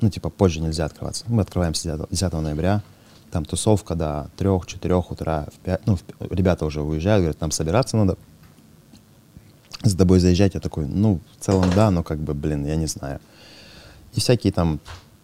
Ну, 0.00 0.10
типа, 0.10 0.28
позже 0.28 0.60
нельзя 0.60 0.84
открываться. 0.84 1.24
Мы 1.28 1.42
открываемся 1.42 1.96
10, 1.96 2.10
10 2.10 2.32
ноября, 2.34 2.82
там 3.30 3.44
тусовка 3.44 3.94
до 3.94 4.30
3-4 4.38 5.04
утра, 5.10 5.46
в 5.52 5.58
5, 5.60 5.86
ну, 5.86 5.96
в, 5.96 6.02
ребята 6.30 6.64
уже 6.64 6.82
уезжают, 6.82 7.22
говорят, 7.22 7.40
нам 7.40 7.50
собираться 7.50 7.96
надо, 7.96 8.16
за 9.88 9.96
тобой 9.96 10.18
заезжать. 10.20 10.54
Я 10.54 10.60
такой, 10.60 10.86
ну, 10.86 11.20
в 11.38 11.44
целом 11.44 11.70
да, 11.74 11.90
но 11.90 12.02
как 12.02 12.18
бы, 12.18 12.34
блин, 12.34 12.66
я 12.66 12.76
не 12.76 12.86
знаю. 12.86 13.20
И 14.14 14.20
всякие 14.20 14.52
там 14.52 14.80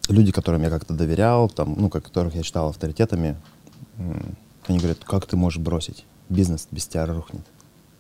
люди, 0.09 0.33
которым 0.33 0.63
я 0.63 0.71
как-то 0.71 0.95
доверял, 0.95 1.49
там, 1.49 1.75
ну, 1.79 1.89
которых 1.89 2.35
я 2.35 2.43
считал 2.43 2.69
авторитетами, 2.69 3.37
они 4.67 4.79
говорят, 4.79 4.99
как 5.05 5.27
ты 5.27 5.37
можешь 5.37 5.59
бросить? 5.59 6.05
Бизнес 6.29 6.69
без 6.71 6.87
тебя 6.87 7.07
рухнет. 7.07 7.43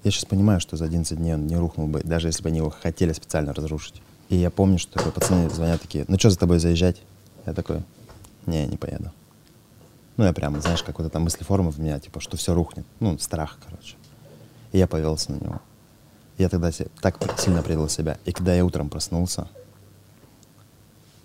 Я 0.02 0.11
сейчас 0.11 0.24
понимаю, 0.24 0.61
что 0.61 0.76
за 0.76 0.86
11 0.86 1.18
дней 1.18 1.34
он 1.34 1.46
не 1.46 1.56
рухнул 1.56 1.86
бы, 1.86 2.00
даже 2.00 2.28
если 2.28 2.42
бы 2.42 2.48
они 2.48 2.58
его 2.58 2.70
хотели 2.70 3.12
специально 3.12 3.52
разрушить. 3.52 4.00
И 4.28 4.36
я 4.36 4.50
помню, 4.50 4.78
что 4.78 4.92
такой, 4.92 5.12
пацаны 5.12 5.50
звонят 5.50 5.82
такие, 5.82 6.04
ну 6.08 6.18
что 6.18 6.30
за 6.30 6.38
тобой 6.38 6.58
заезжать? 6.58 7.02
Я 7.46 7.52
такой, 7.52 7.82
не, 8.46 8.66
не 8.66 8.76
поеду. 8.76 9.11
Ну, 10.16 10.24
я 10.24 10.32
прямо, 10.32 10.61
знаешь, 10.61 10.82
как 10.82 10.98
вот 10.98 11.06
эта 11.06 11.18
мысль 11.18 11.44
формы 11.44 11.70
в 11.70 11.78
меня, 11.78 11.98
типа, 11.98 12.20
что 12.20 12.36
все 12.36 12.54
рухнет. 12.54 12.84
Ну, 13.00 13.18
страх, 13.18 13.58
короче. 13.66 13.96
И 14.72 14.78
я 14.78 14.86
повелся 14.86 15.32
на 15.32 15.36
него. 15.36 15.61
Я 16.41 16.49
тогда 16.49 16.70
так 17.03 17.18
сильно 17.38 17.62
предал 17.62 17.91
себя. 17.91 18.16
И 18.24 18.32
когда 18.32 18.55
я 18.55 18.64
утром 18.64 18.88
проснулся, 18.88 19.47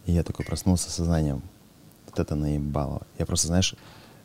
и 0.06 0.12
я 0.12 0.24
такой 0.24 0.46
проснулся 0.46 0.92
сознанием, 0.92 1.42
вот 2.06 2.20
это 2.20 2.36
наебало. 2.36 3.04
Я 3.18 3.26
просто, 3.26 3.48
знаешь, 3.48 3.76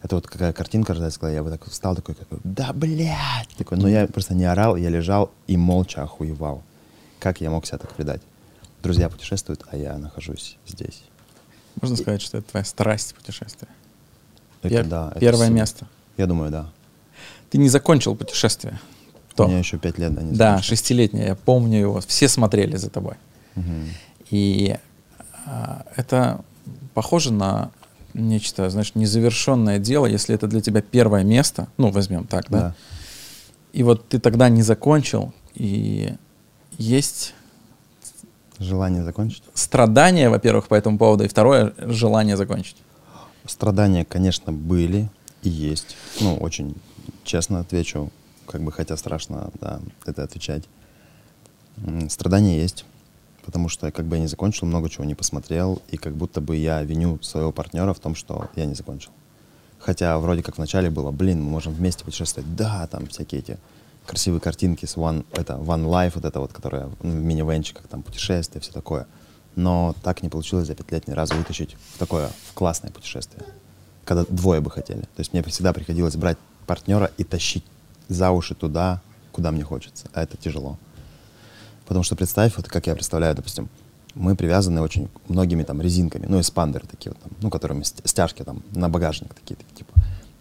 это 0.03 0.16
вот 0.16 0.26
какая 0.26 0.53
картинка 0.53 0.93
рождается, 0.93 1.20
когда 1.20 1.32
я 1.32 1.45
бы 1.45 1.51
так 1.51 1.64
встал, 1.64 1.95
такой, 1.95 2.16
такой, 2.16 2.41
да, 2.43 2.72
блядь! 2.72 3.49
Такой, 3.57 3.78
но 3.78 3.86
я 3.86 4.09
просто 4.09 4.34
не 4.34 4.45
орал, 4.45 4.74
я 4.74 4.88
лежал 4.88 5.30
и 5.47 5.57
молча 5.57 6.03
охуевал. 6.03 6.61
Как 7.20 7.41
я 7.41 7.51
мог 7.51 7.66
себя 7.66 7.78
так 7.78 7.95
предать? 7.95 8.22
Друзья 8.82 9.09
путешествуют, 9.09 9.64
а 9.70 9.76
я 9.76 9.97
нахожусь 9.97 10.57
здесь. 10.66 11.05
Можно 11.80 11.99
сказать, 11.99 12.20
что 12.20 12.38
это 12.38 12.51
твоя 12.51 12.64
страсть 12.64 13.14
путешествия? 13.14 13.68
Это, 14.62 14.68
Пер... 14.70 14.86
да, 14.86 15.12
Первое 15.20 15.47
это 15.47 15.55
место. 15.55 15.86
Я 16.16 16.26
думаю, 16.26 16.51
да. 16.51 16.68
Ты 17.49 17.59
не 17.59 17.68
закончил 17.68 18.16
путешествие? 18.16 18.80
То. 19.35 19.45
У 19.45 19.49
меня 19.49 19.59
еще 19.59 19.78
пять 19.78 19.99
лет, 19.99 20.14
да, 20.14 20.22
не 20.22 20.37
Да, 20.37 20.62
шестилетнее, 20.62 21.26
я 21.28 21.35
помню 21.35 21.81
его. 21.81 22.01
Все 22.01 22.28
смотрели 22.28 22.76
за 22.76 22.91
тобой. 22.91 23.14
Угу. 23.57 23.64
И 24.31 24.76
а, 25.47 25.85
это 25.97 26.41
похоже 26.95 27.33
на 27.33 27.70
нечто, 28.14 28.68
знаешь, 28.70 28.95
незавершенное 28.95 29.78
дело, 29.78 30.07
если 30.07 30.35
это 30.35 30.47
для 30.47 30.61
тебя 30.61 30.83
первое 30.83 31.24
место, 31.24 31.68
ну, 31.76 31.91
возьмем 31.91 32.26
так, 32.26 32.47
да? 32.49 32.61
да. 32.61 32.74
И 33.72 33.83
вот 33.83 34.09
ты 34.09 34.18
тогда 34.18 34.49
не 34.49 34.62
закончил, 34.62 35.33
и 35.55 36.14
есть... 36.78 37.35
Желание 38.59 39.05
закончить? 39.05 39.43
Страдания, 39.55 40.28
во-первых, 40.28 40.68
по 40.68 40.74
этому 40.74 40.99
поводу, 40.99 41.24
и 41.24 41.28
второе— 41.28 41.72
желание 41.78 42.37
закончить. 42.37 42.76
Страдания, 43.47 44.05
конечно, 44.05 44.53
были 44.53 45.09
и 45.43 45.49
есть. 45.49 45.97
Ну, 46.20 46.37
очень 46.37 46.74
честно 47.24 47.61
отвечу, 47.61 48.11
как 48.51 48.62
бы 48.62 48.72
хотя 48.72 48.96
страшно, 48.96 49.51
да, 49.61 49.80
это 50.07 50.24
отвечать. 50.24 50.64
Страдания 52.09 52.61
есть 52.61 52.84
потому 53.51 53.68
что 53.68 53.90
как 53.90 54.07
бы 54.07 54.16
я 54.16 54.22
не 54.22 54.28
закончил, 54.28 54.66
много 54.66 54.88
чего 54.88 55.05
не 55.05 55.14
посмотрел, 55.14 55.82
и 55.90 55.96
как 55.96 56.14
будто 56.14 56.40
бы 56.40 56.57
я 56.57 56.82
виню 56.82 57.20
своего 57.22 57.53
партнера 57.53 57.92
в 57.92 57.98
том, 57.98 58.14
что 58.14 58.48
я 58.55 58.64
не 58.64 58.74
закончил. 58.74 59.11
Хотя 59.78 60.18
вроде 60.18 60.42
как 60.42 60.59
вначале 60.59 60.90
было, 60.90 61.11
блин, 61.11 61.42
мы 61.42 61.51
можем 61.51 61.72
вместе 61.72 62.05
путешествовать, 62.05 62.55
да, 62.55 62.86
там 62.86 63.07
всякие 63.07 63.40
эти 63.40 63.59
красивые 64.07 64.40
картинки 64.40 64.86
с 64.86 64.96
One, 64.96 65.24
это 65.32 65.55
One 65.55 65.86
Life, 65.86 66.12
вот 66.14 66.24
это 66.24 66.40
вот, 66.40 66.53
которая 66.53 66.90
в 67.01 67.05
мини 67.05 67.62
как 67.72 67.88
там 67.88 68.03
путешествие, 68.03 68.61
все 68.61 68.72
такое. 68.72 69.07
Но 69.57 69.94
так 70.03 70.22
не 70.22 70.28
получилось 70.28 70.66
за 70.66 70.74
пять 70.74 70.92
лет 70.92 71.09
ни 71.09 71.12
разу 71.12 71.34
вытащить 71.34 71.76
в 71.94 71.98
такое, 71.98 72.30
в 72.48 72.55
классное 72.55 72.90
путешествие, 72.90 73.44
когда 74.05 74.24
двое 74.28 74.61
бы 74.61 74.70
хотели. 74.70 75.01
То 75.01 75.18
есть 75.18 75.32
мне 75.32 75.42
всегда 75.42 75.72
приходилось 75.72 76.16
брать 76.16 76.38
партнера 76.66 77.11
и 77.16 77.24
тащить 77.24 77.64
за 78.12 78.30
уши 78.30 78.54
туда, 78.54 79.00
куда 79.32 79.50
мне 79.50 79.64
хочется, 79.64 80.08
а 80.12 80.22
это 80.22 80.36
тяжело. 80.36 80.78
Потому 81.86 82.04
что 82.04 82.16
представь, 82.16 82.56
вот 82.56 82.68
как 82.68 82.86
я 82.86 82.94
представляю, 82.94 83.34
допустим, 83.34 83.68
мы 84.14 84.36
привязаны 84.36 84.80
очень 84.80 85.08
многими 85.28 85.62
там 85.62 85.80
резинками, 85.80 86.26
ну, 86.26 86.40
эспандеры 86.40 86.86
такие 86.86 87.12
вот, 87.12 87.20
там, 87.22 87.32
ну, 87.40 87.50
которыми 87.50 87.82
стяжки 87.82 88.42
там 88.42 88.62
на 88.72 88.88
багажник 88.88 89.34
такие, 89.34 89.56
типа. 89.74 89.92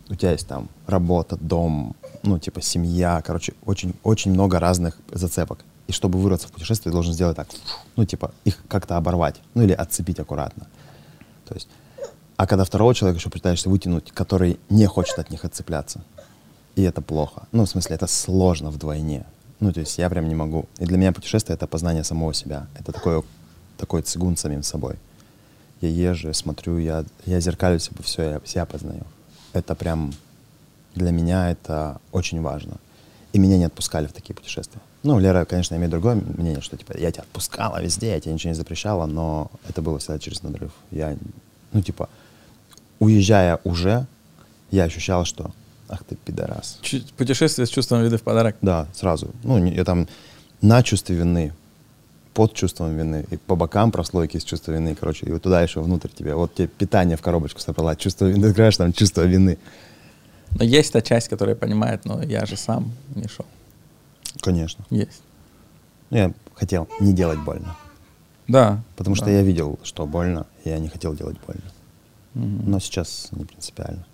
У 0.09 0.15
тебя 0.15 0.31
есть 0.31 0.47
там 0.47 0.69
работа, 0.87 1.37
дом, 1.39 1.95
ну, 2.23 2.39
типа 2.39 2.61
семья, 2.61 3.21
короче, 3.23 3.53
очень, 3.63 3.93
очень 4.03 4.31
много 4.31 4.59
разных 4.59 4.97
зацепок. 5.11 5.59
И 5.87 5.91
чтобы 5.91 6.19
вырваться 6.19 6.47
в 6.47 6.51
путешествие, 6.51 6.91
ты 6.91 6.95
должен 6.95 7.13
сделать 7.13 7.35
так, 7.35 7.47
ну, 7.95 8.05
типа, 8.05 8.31
их 8.43 8.63
как-то 8.67 8.97
оборвать, 8.97 9.39
ну, 9.53 9.61
или 9.63 9.73
отцепить 9.73 10.19
аккуратно. 10.19 10.67
То 11.47 11.53
есть, 11.53 11.67
а 12.37 12.47
когда 12.47 12.63
второго 12.63 12.95
человека 12.95 13.19
еще 13.19 13.29
пытаешься 13.29 13.69
вытянуть, 13.69 14.11
который 14.11 14.59
не 14.69 14.85
хочет 14.87 15.19
от 15.19 15.29
них 15.29 15.45
отцепляться, 15.45 16.01
и 16.79 16.83
это 16.83 17.01
плохо. 17.01 17.41
Ну, 17.51 17.65
в 17.65 17.69
смысле, 17.69 17.95
это 17.95 18.07
сложно 18.07 18.71
вдвойне. 18.71 19.25
Ну, 19.59 19.73
то 19.73 19.81
есть 19.81 19.97
я 19.97 20.09
прям 20.09 20.29
не 20.29 20.35
могу. 20.35 20.65
И 20.79 20.85
для 20.85 20.97
меня 20.97 21.11
путешествие— 21.11 21.55
это 21.55 21.67
познание 21.67 22.03
самого 22.03 22.33
себя. 22.33 22.67
Это 22.79 22.93
такой, 22.93 23.21
такой 23.77 24.01
цигун 24.01 24.37
самим 24.37 24.63
собой. 24.63 24.95
Я 25.81 25.89
езжу, 25.89 26.33
смотрю, 26.33 26.77
я, 26.77 27.03
я 27.25 27.41
зеркалю 27.41 27.79
себе 27.79 27.97
все, 28.03 28.23
я 28.23 28.41
себя 28.45 28.65
познаю. 28.65 29.03
Это 29.51 29.75
прям 29.75 30.13
для 30.95 31.11
меня 31.11 31.51
это 31.51 31.99
очень 32.13 32.41
важно. 32.41 32.77
И 33.33 33.39
меня 33.39 33.57
не 33.57 33.65
отпускали 33.65 34.07
в 34.07 34.13
такие 34.13 34.33
путешествия. 34.33 34.81
Ну, 35.03 35.19
Лера, 35.19 35.43
конечно, 35.45 35.75
имеет 35.75 35.91
другое 35.91 36.15
мнение, 36.15 36.61
что 36.61 36.77
типа 36.77 36.97
я 36.97 37.11
тебя 37.11 37.23
отпускала 37.23 37.81
везде, 37.81 38.11
я 38.11 38.19
тебе 38.19 38.33
ничего 38.33 38.51
не 38.51 38.55
запрещала, 38.55 39.05
но 39.05 39.51
это 39.67 39.81
было 39.81 39.99
всегда 39.99 40.19
через 40.19 40.43
надрыв. 40.43 40.71
Я, 40.91 41.17
ну, 41.73 41.81
типа, 41.81 42.09
уезжая 42.99 43.59
уже, 43.65 44.07
я 44.71 44.85
ощущал, 44.85 45.25
что 45.25 45.51
Ах 45.89 46.03
ты 46.03 46.15
пидорас. 46.15 46.77
Ч- 46.81 47.03
путешествие 47.17 47.65
с 47.65 47.69
чувством 47.69 48.03
вины 48.03 48.17
в 48.17 48.21
подарок? 48.21 48.55
Да, 48.61 48.87
сразу. 48.93 49.31
Ну, 49.43 49.65
я 49.65 49.83
там 49.83 50.07
на 50.61 50.83
чувстве 50.83 51.15
вины, 51.15 51.51
под 52.33 52.53
чувством 52.53 52.95
вины, 52.95 53.25
и 53.31 53.37
по 53.37 53.55
бокам 53.55 53.91
прослойки 53.91 54.37
с 54.37 54.43
чувства 54.43 54.73
вины, 54.73 54.95
короче, 54.95 55.25
и 55.25 55.31
вот 55.31 55.41
туда 55.41 55.61
еще 55.63 55.81
внутрь 55.81 56.09
тебе. 56.09 56.35
Вот 56.35 56.53
тебе 56.53 56.67
питание 56.67 57.17
в 57.17 57.21
коробочку 57.21 57.59
собрала, 57.59 57.95
чувство 57.95 58.27
вины, 58.27 58.43
ты 58.43 58.49
открываешь 58.49 58.77
там 58.77 58.93
чувство 58.93 59.23
вины. 59.23 59.57
Но 60.51 60.63
есть 60.63 60.93
та 60.93 61.01
часть, 61.01 61.27
которая 61.27 61.55
понимает, 61.55 62.05
но 62.05 62.21
я 62.21 62.45
же 62.45 62.55
сам 62.55 62.91
не 63.15 63.27
шел. 63.27 63.45
Конечно. 64.41 64.85
Есть. 64.91 65.21
Я 66.11 66.33
хотел 66.53 66.87
не 66.99 67.13
делать 67.13 67.39
больно. 67.39 67.75
Да. 68.47 68.83
Потому 68.95 69.15
да. 69.15 69.23
что 69.23 69.31
я 69.31 69.41
видел, 69.41 69.79
что 69.83 70.05
больно, 70.05 70.45
и 70.63 70.69
я 70.69 70.77
не 70.77 70.87
хотел 70.87 71.15
делать 71.15 71.37
больно. 71.47 71.63
Угу. 72.35 72.69
Но 72.69 72.79
сейчас 72.79 73.29
не 73.31 73.45
принципиально 73.45 74.05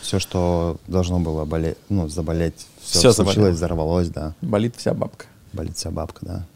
все, 0.00 0.18
что 0.18 0.78
должно 0.86 1.18
было 1.20 1.44
болеть, 1.44 1.76
ну, 1.88 2.08
заболеть, 2.08 2.66
все, 2.80 2.98
все 2.98 3.12
случилось, 3.12 3.34
заболело. 3.34 3.54
взорвалось, 3.54 4.08
да. 4.08 4.34
Болит 4.40 4.76
вся 4.76 4.94
бабка. 4.94 5.26
Болит 5.52 5.76
вся 5.76 5.90
бабка, 5.90 6.24
да. 6.24 6.46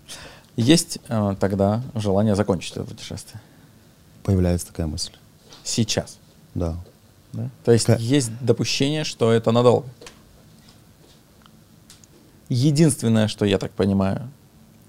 Есть 0.57 0.99
э, 1.09 1.37
тогда 1.41 1.83
желание 1.95 2.37
закончить 2.37 2.73
это 2.73 2.85
путешествие? 2.85 3.41
Появляется 4.23 4.69
такая 4.69 4.87
мысль. 4.87 5.13
Сейчас? 5.65 6.19
Да. 6.55 6.77
да? 7.33 7.51
То 7.65 7.73
есть 7.73 7.87
как? 7.87 8.01
есть 8.01 8.31
допущение, 8.41 9.05
что 9.05 9.33
это 9.33 9.51
надолго? 9.51 9.87
Единственное, 12.49 13.27
что 13.27 13.45
я 13.45 13.59
так 13.59 13.73
понимаю, 13.73 14.31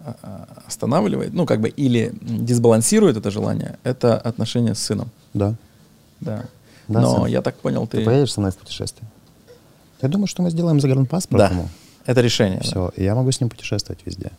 а, 0.01 0.15
а, 0.21 0.47
останавливает, 0.67 1.33
ну, 1.33 1.45
как 1.45 1.61
бы, 1.61 1.69
или 1.69 2.13
дисбалансирует 2.21 3.17
это 3.17 3.31
желание, 3.31 3.79
это 3.83 4.17
отношение 4.17 4.75
с 4.75 4.79
сыном. 4.79 5.09
Да. 5.33 5.55
Да. 6.19 6.45
Да, 6.87 7.01
Но 7.01 7.15
сын? 7.17 7.25
я 7.25 7.41
так 7.41 7.55
понял, 7.57 7.87
ты... 7.87 7.97
Ты 7.99 8.05
поедешь 8.05 8.33
со 8.33 8.39
мной 8.39 8.51
в 8.51 8.57
путешествие? 8.57 9.07
Я 10.01 10.09
думаю, 10.09 10.27
что 10.27 10.41
мы 10.43 10.49
сделаем 10.51 10.79
загранпаспорт 10.79 11.39
да. 11.39 11.49
ему. 11.49 11.69
Это 12.05 12.21
решение. 12.21 12.59
Все, 12.61 12.91
да. 12.95 13.03
я 13.03 13.15
могу 13.15 13.31
с 13.31 13.39
ним 13.39 13.49
путешествовать 13.49 14.05
везде. 14.05 14.31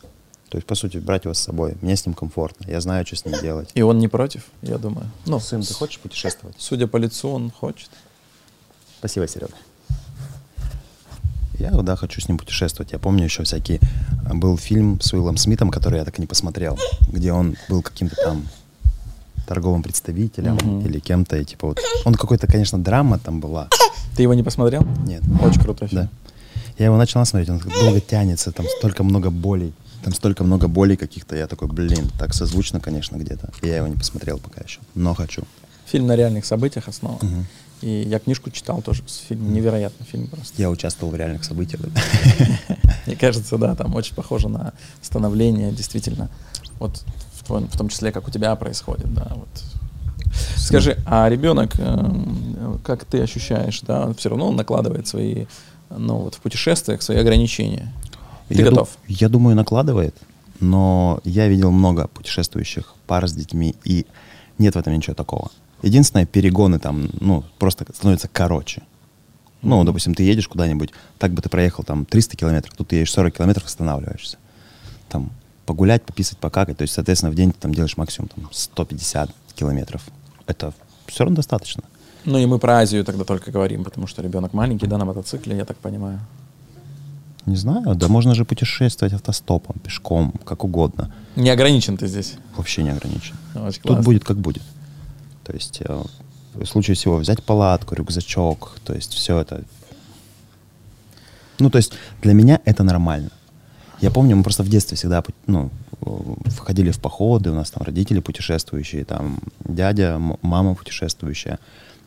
То 0.49 0.59
есть, 0.59 0.67
по 0.67 0.77
сути, 0.77 0.99
брать 0.99 1.25
его 1.25 1.35
с 1.35 1.41
собой. 1.41 1.75
Мне 1.83 1.97
с 1.97 2.07
ним 2.07 2.15
комфортно. 2.15 2.71
Я 2.71 2.81
знаю, 2.81 3.05
что 3.05 3.17
с 3.17 3.25
ним 3.25 3.41
делать. 3.41 3.71
И 3.75 3.83
он 3.83 3.99
не 3.99 4.07
против, 4.07 4.45
я 4.63 4.79
думаю. 4.79 5.07
Ну, 5.27 5.41
сын, 5.41 5.63
ты 5.63 5.75
хочешь 5.75 5.99
путешествовать? 5.99 6.55
Судя 6.59 6.87
по 6.87 6.99
лицу, 6.99 7.31
он 7.31 7.51
хочет. 7.51 7.91
Спасибо, 8.99 9.27
Серега. 9.27 9.55
Я, 11.59 11.71
да, 11.71 11.97
хочу 11.97 12.21
с 12.21 12.29
ним 12.29 12.39
путешествовать. 12.39 12.93
Я 12.93 12.99
помню 12.99 13.25
еще 13.25 13.43
всякие... 13.43 13.81
э, 14.29 14.35
Был 14.35 14.59
фильм 14.59 15.01
с 15.01 15.13
Уиллом 15.13 15.37
Смитом, 15.37 15.71
который 15.71 15.99
я 15.99 16.05
так 16.05 16.19
и 16.19 16.21
не 16.21 16.27
посмотрел, 16.27 16.79
где 17.09 17.33
он 17.33 17.57
был 17.69 17.83
каким-то 17.83 18.15
там 18.17 18.47
торговым 19.47 19.83
представителем 19.83 20.55
Мгм. 20.55 20.81
или 20.87 20.99
кем-то, 20.99 21.37
и 21.37 21.45
типа 21.45 21.69
вот... 21.69 21.81
Он 22.05 22.15
какой-то, 22.15 22.47
конечно, 22.47 22.79
драма 22.79 23.19
там 23.19 23.41
была. 23.41 23.69
Ты 24.17 24.23
его 24.23 24.35
не 24.35 24.43
посмотрел? 24.43 24.83
Нет. 25.07 25.23
Очень 25.43 25.61
крутой 25.61 25.89
фильм. 25.89 26.03
Да. 26.03 26.09
Я 26.79 26.87
его 26.87 26.97
начал 26.97 27.25
смотреть, 27.25 27.49
он 27.51 27.59
долго 27.59 28.01
тянется, 28.01 28.53
там 28.53 28.67
столько 28.79 29.03
много 29.05 29.31
болей. 29.31 29.73
Там 30.05 30.13
столько 30.15 30.45
много 30.45 30.69
болей 30.69 30.97
каких-то. 30.97 31.35
Я 31.37 31.47
такой, 31.47 31.69
блин, 31.69 32.11
так 32.19 32.35
созвучно, 32.35 32.81
конечно, 32.81 33.17
где-то. 33.17 33.51
И 33.63 33.67
я 33.67 33.79
его 33.79 33.87
не 33.89 33.97
посмотрел 33.97 34.39
пока 34.39 34.61
еще, 34.61 34.81
но 34.95 35.15
хочу. 35.15 35.43
Фильм 35.87 36.07
на 36.07 36.17
реальных 36.17 36.45
событиях 36.45 36.89
основан. 36.89 37.19
Мгм. 37.23 37.47
И 37.83 38.07
я 38.09 38.19
книжку 38.19 38.51
читал 38.51 38.83
тоже. 38.83 39.03
с 39.07 39.17
фильм- 39.29 39.53
Невероятный 39.53 40.07
фильм 40.07 40.27
просто. 40.29 40.55
Я 40.61 40.71
участвовал 40.71 41.13
в 41.13 41.17
реальных 41.17 41.45
событиях. 41.45 41.81
Мне 43.07 43.17
кажется, 43.17 43.57
да, 43.59 43.75
там 43.75 43.95
очень 43.95 44.15
похоже 44.15 44.49
на 44.49 44.73
становление, 45.03 45.73
действительно. 45.73 46.29
Вот 46.79 47.05
в, 47.49 47.59
в 47.67 47.77
том 47.77 47.89
числе, 47.89 48.13
как 48.13 48.29
у 48.29 48.31
тебя 48.31 48.55
происходит, 48.57 49.13
да. 49.15 49.33
Вот. 49.35 49.49
Скажи, 50.57 50.99
а 51.07 51.29
ребенок, 51.29 51.79
эм, 51.79 52.81
как 52.85 53.05
ты 53.05 53.21
ощущаешь, 53.23 53.81
да, 53.83 54.13
все 54.15 54.29
равно 54.29 54.49
он 54.49 54.57
накладывает 54.57 55.07
свои, 55.07 55.47
ну 55.91 56.17
вот 56.19 56.35
в 56.35 56.41
путешествиях 56.41 57.03
свои 57.03 57.19
ограничения. 57.19 57.93
Ты 58.49 58.55
Я 58.55 58.65
ду- 58.65 58.71
готов? 58.71 58.99
я 59.09 59.29
думаю, 59.29 59.57
накладывает, 59.57 60.15
но 60.61 61.21
я 61.25 61.49
видел 61.49 61.71
много 61.71 62.09
путешествующих 62.09 62.95
пар 63.07 63.27
с 63.29 63.33
детьми, 63.33 63.75
и 63.85 64.07
нет 64.59 64.75
в 64.75 64.79
этом 64.79 64.93
ничего 64.95 65.15
такого. 65.15 65.51
Единственное, 65.83 66.27
перегоны 66.27 66.79
там, 66.79 67.09
ну, 67.21 67.45
просто 67.59 67.87
становятся 67.95 68.29
короче. 68.33 68.83
Ну, 69.63 69.85
допустим, 69.85 70.15
ты 70.15 70.23
едешь 70.23 70.49
куда-нибудь, 70.49 70.91
так 71.19 71.33
бы 71.33 71.43
ты 71.43 71.49
проехал 71.49 71.83
там 71.85 72.05
300 72.05 72.37
километров, 72.37 72.75
тут 72.77 72.89
ты 72.89 72.97
едешь 72.97 73.13
40 73.13 73.35
километров, 73.37 73.67
останавливаешься. 73.67 74.39
Там 75.09 75.31
погулять, 75.67 76.05
пописать, 76.05 76.39
покакать. 76.39 76.79
То 76.79 76.83
есть, 76.83 76.95
соответственно, 76.95 77.33
в 77.33 77.35
день 77.35 77.53
ты 77.53 77.59
там 77.59 77.75
делаешь 77.75 77.97
максимум 77.97 78.29
там, 78.29 78.49
150 78.51 79.31
километров. 79.55 80.03
Это 80.47 80.73
все 81.07 81.25
равно 81.25 81.37
достаточно. 81.37 81.83
Ну 82.25 82.39
и 82.39 82.47
мы 82.47 82.59
про 82.59 82.79
Азию 82.79 83.05
тогда 83.05 83.25
только 83.25 83.51
говорим, 83.51 83.85
потому 83.85 84.07
что 84.07 84.23
ребенок 84.23 84.53
маленький, 84.53 84.87
да, 84.87 84.99
на 84.99 85.05
мотоцикле, 85.05 85.57
я 85.57 85.65
так 85.65 85.77
понимаю. 85.77 86.21
Не 87.47 87.57
знаю, 87.57 87.95
да 87.95 88.09
можно 88.09 88.35
же 88.35 88.45
путешествовать 88.45 89.15
автостопом, 89.15 89.77
пешком, 89.79 90.33
как 90.45 90.65
угодно. 90.65 91.13
Не 91.37 91.51
ограничен 91.51 91.97
ты 91.97 92.09
здесь. 92.09 92.35
Вообще 92.57 92.83
не 92.83 92.91
ограничен. 92.91 93.37
Очень 93.55 93.83
Тут 93.83 94.03
будет 94.03 94.25
как 94.25 94.39
будет. 94.39 94.63
То 95.45 95.53
есть 95.53 95.81
э, 95.81 96.03
в 96.55 96.67
случае 96.67 96.97
всего 96.97 97.17
взять 97.19 97.45
палатку, 97.45 97.95
рюкзачок, 97.95 98.79
то 98.85 98.95
есть 98.95 99.15
все 99.15 99.39
это. 99.39 99.63
Ну, 101.61 101.71
то 101.71 101.79
есть 101.79 101.93
для 102.23 102.35
меня 102.35 102.61
это 102.65 102.83
нормально. 102.83 103.31
Я 104.01 104.11
помню, 104.11 104.37
мы 104.37 104.43
просто 104.43 104.63
в 104.63 104.69
детстве 104.69 104.97
всегда 104.97 105.25
ну, 105.47 105.71
входили 106.47 106.91
в 106.91 107.01
походы, 107.01 107.51
у 107.51 107.55
нас 107.55 107.71
там 107.71 107.83
родители 107.83 108.21
путешествующие, 108.21 109.05
там 109.05 109.39
дядя, 109.65 110.19
мама 110.43 110.75
путешествующая, 110.75 111.59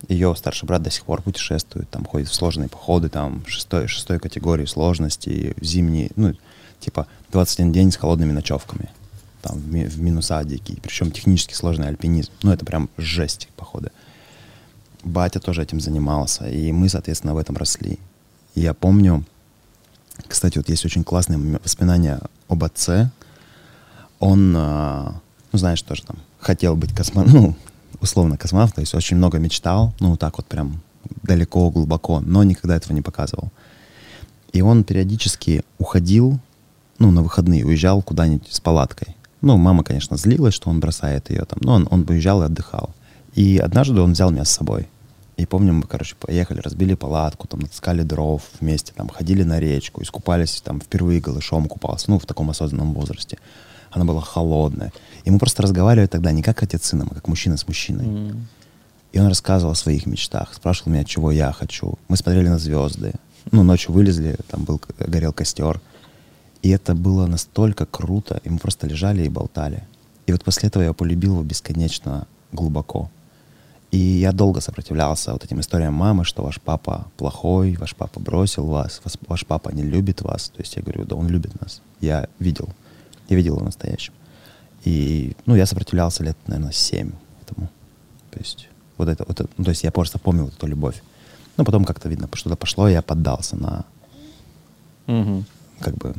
ее 0.08 0.36
старший 0.36 0.68
брат 0.68 0.84
до 0.84 0.92
сих 0.92 1.04
пор 1.04 1.22
путешествует, 1.22 1.90
там 1.90 2.06
ходит 2.06 2.30
в 2.30 2.34
сложные 2.34 2.70
походы, 2.70 3.10
там 3.10 3.44
шестой, 3.48 3.88
шестой 3.88 4.20
категории 4.20 4.66
сложности, 4.66 5.56
зимние, 5.62 6.12
ну, 6.16 6.34
типа 6.80 7.08
21 7.32 7.72
день 7.72 7.92
с 7.92 7.98
холодными 7.98 8.32
ночевками, 8.32 8.90
там 9.42 9.58
в, 9.58 9.68
ми- 9.72 9.86
в 9.86 10.00
минуса 10.00 10.44
дикие, 10.44 10.78
причем 10.82 11.12
технически 11.12 11.54
сложный 11.54 11.88
альпинизм, 11.88 12.32
ну, 12.44 12.52
это 12.52 12.66
прям 12.66 12.90
жесть 12.98 13.50
походы. 13.58 13.92
Батя 15.04 15.40
тоже 15.40 15.64
этим 15.64 15.80
занимался, 15.80 16.48
и 16.48 16.72
мы, 16.72 16.90
соответственно, 16.90 17.34
в 17.34 17.38
этом 17.38 17.58
росли. 17.58 18.00
И 18.54 18.62
я 18.62 18.74
помню, 18.74 19.24
кстати, 20.28 20.58
вот 20.58 20.70
есть 20.70 20.86
очень 20.86 21.04
классные 21.04 21.60
воспоминания 21.64 22.20
об 22.48 22.64
отце. 22.64 23.10
Он, 24.20 24.54
а, 24.56 25.16
ну, 25.52 25.60
знаешь, 25.60 25.82
тоже 25.82 26.04
там 26.04 26.18
хотел 26.40 26.76
быть 26.76 26.94
космонавтом, 26.94 27.42
ну, 27.42 27.56
условно 28.02 28.38
космонавт, 28.38 28.76
то 28.76 28.82
есть 28.82 28.94
очень 28.94 29.18
много 29.18 29.40
мечтал, 29.40 29.94
ну, 30.00 30.18
так 30.18 30.38
вот 30.38 30.46
прям 30.46 30.82
далеко, 31.24 31.70
глубоко, 31.70 32.20
но 32.20 32.44
никогда 32.44 32.76
этого 32.76 32.94
не 32.94 33.02
показывал. 33.02 33.52
И 34.52 34.62
он 34.62 34.84
периодически 34.84 35.64
уходил, 35.78 36.40
ну, 36.98 37.12
на 37.12 37.22
выходные, 37.22 37.66
уезжал 37.66 38.02
куда-нибудь 38.02 38.52
с 38.52 38.60
палаткой. 38.60 39.16
Ну, 39.42 39.58
мама, 39.58 39.84
конечно, 39.84 40.18
злилась, 40.18 40.54
что 40.54 40.70
он 40.70 40.80
бросает 40.80 41.30
ее 41.30 41.46
там, 41.46 41.60
но 41.62 41.74
он, 41.74 41.88
он 41.90 42.06
уезжал 42.10 42.42
и 42.42 42.46
отдыхал. 42.46 42.90
И 43.36 43.58
однажды 43.58 44.02
он 44.02 44.14
взял 44.14 44.32
меня 44.32 44.44
с 44.44 44.52
собой. 44.52 44.90
И 45.40 45.46
помню, 45.46 45.72
мы, 45.72 45.84
короче, 45.84 46.16
поехали, 46.20 46.60
разбили 46.60 46.96
палатку, 46.96 47.48
там, 47.48 47.62
натаскали 47.62 48.04
дров 48.04 48.42
вместе, 48.60 48.92
там, 48.94 49.08
ходили 49.08 49.44
на 49.44 49.58
речку, 49.58 50.02
искупались, 50.02 50.60
там, 50.62 50.82
впервые 50.82 51.22
голышом 51.22 51.70
купался, 51.70 52.12
ну, 52.12 52.20
в 52.20 52.26
таком 52.26 52.50
осознанном 52.50 52.94
возрасте. 52.94 53.38
Она 53.90 54.04
была 54.04 54.20
холодная. 54.20 54.92
И 55.24 55.32
мы 55.32 55.40
просто 55.40 55.64
разговаривали 55.64 56.08
тогда 56.08 56.34
не 56.34 56.44
как 56.44 56.62
отец 56.62 56.84
с 56.84 56.90
сыном, 56.90 57.08
а 57.12 57.16
как 57.16 57.30
мужчина 57.30 57.56
с 57.56 57.66
мужчиной. 57.70 58.06
М. 58.06 58.48
И 59.14 59.20
он 59.20 59.28
рассказывал 59.28 59.72
о 59.72 59.76
своих 59.76 60.06
мечтах, 60.08 60.54
спрашивал 60.54 60.92
меня, 60.92 61.06
чего 61.06 61.32
я 61.32 61.54
хочу. 61.54 61.98
Мы 62.10 62.18
смотрели 62.18 62.50
на 62.50 62.60
звезды. 62.60 63.14
Ну, 63.52 63.64
ночью 63.64 63.94
вылезли, 63.94 64.36
там 64.50 64.66
был, 64.66 64.82
горел 65.00 65.32
костер. 65.32 65.80
И 66.64 66.70
это 66.70 66.96
было 66.96 67.28
настолько 67.28 67.86
круто, 67.86 68.42
и 68.44 68.50
мы 68.50 68.58
просто 68.60 68.88
лежали 68.88 69.24
и 69.24 69.30
болтали. 69.30 69.88
И 70.28 70.34
вот 70.34 70.44
после 70.44 70.68
этого 70.68 70.84
я 70.84 70.92
полюбил 70.92 71.36
его 71.36 71.44
бесконечно 71.44 72.28
глубоко. 72.52 73.10
И 73.92 73.98
я 73.98 74.32
долго 74.32 74.62
сопротивлялся 74.62 75.34
вот 75.34 75.44
этим 75.44 75.60
историям 75.62 75.94
мамы, 75.96 76.24
что 76.24 76.44
ваш 76.44 76.60
папа 76.62 77.08
плохой, 77.18 77.76
ваш 77.78 77.96
папа 77.96 78.20
бросил 78.20 78.66
вас, 78.68 79.02
вас- 79.04 79.18
ваш 79.28 79.46
папа 79.46 79.70
не 79.70 79.82
любит 79.84 80.22
вас. 80.22 80.50
То 80.50 80.62
есть 80.62 80.76
я 80.76 80.84
говорю, 80.84 81.06
да 81.06 81.16
он 81.16 81.28
любит 81.28 81.60
нас. 81.60 81.82
Я 82.00 82.28
видел, 82.40 82.70
я 83.30 83.36
видел 83.36 83.56
его 83.56 83.66
настоящим. 83.66 84.14
И, 84.86 85.36
ну, 85.46 85.56
я 85.56 85.66
сопротивлялся 85.66 86.24
лет, 86.24 86.38
наверное, 86.48 86.72
семь 86.72 87.12
этому. 87.42 87.68
То 88.32 88.40
есть 88.40 88.68
вот 88.98 89.08
это, 89.10 89.26
вот 89.28 89.40
это, 89.42 89.50
ну, 89.58 89.64
то 89.64 89.72
есть 89.72 89.84
я 89.84 89.92
просто 89.92 90.20
помнил 90.20 90.48
эту 90.50 90.68
любовь. 90.68 91.02
Но 91.58 91.66
потом 91.66 91.84
как-то, 91.84 92.10
видно, 92.10 92.30
что-то 92.34 92.56
пошло, 92.56 92.88
и 92.88 92.94
я 92.94 93.02
поддался 93.02 93.56
на, 93.58 93.86
Мгм. 95.08 95.46
как 95.80 95.96
бы, 95.96 96.14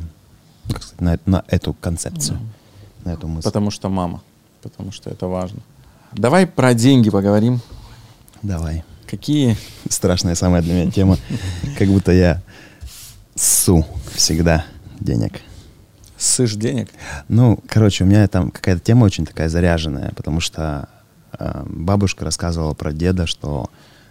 ну, 0.67 0.73
как 0.73 0.83
сказать, 0.83 1.01
на, 1.01 1.19
на 1.25 1.43
эту 1.47 1.73
концепцию, 1.73 2.37
на 3.05 3.13
эту 3.13 3.27
мысль. 3.27 3.45
Потому 3.47 3.71
что 3.71 3.89
мама. 3.89 4.21
Потому 4.61 4.91
что 4.91 5.09
это 5.09 5.27
важно. 5.27 5.61
Давай 6.13 6.45
про 6.47 6.73
деньги 6.73 7.09
поговорим. 7.09 7.61
Давай. 8.41 8.83
Какие? 9.09 9.57
Страшная 9.89 10.35
самая 10.35 10.61
для 10.61 10.73
меня 10.73 10.91
тема. 10.91 11.17
Как 11.77 11.87
будто 11.87 12.11
я 12.11 12.41
су 13.35 13.85
всегда 14.13 14.65
денег. 14.99 15.41
Сышь 16.17 16.53
денег? 16.55 16.89
Ну, 17.27 17.59
короче, 17.67 18.03
у 18.03 18.07
меня 18.07 18.27
там 18.27 18.51
какая-то 18.51 18.81
тема 18.81 19.05
очень 19.05 19.25
такая 19.25 19.49
заряженная, 19.49 20.11
потому 20.15 20.39
что 20.39 20.87
э, 21.37 21.63
бабушка 21.65 22.25
рассказывала 22.25 22.73
про 22.73 22.93
деда, 22.93 23.25
что 23.25 23.69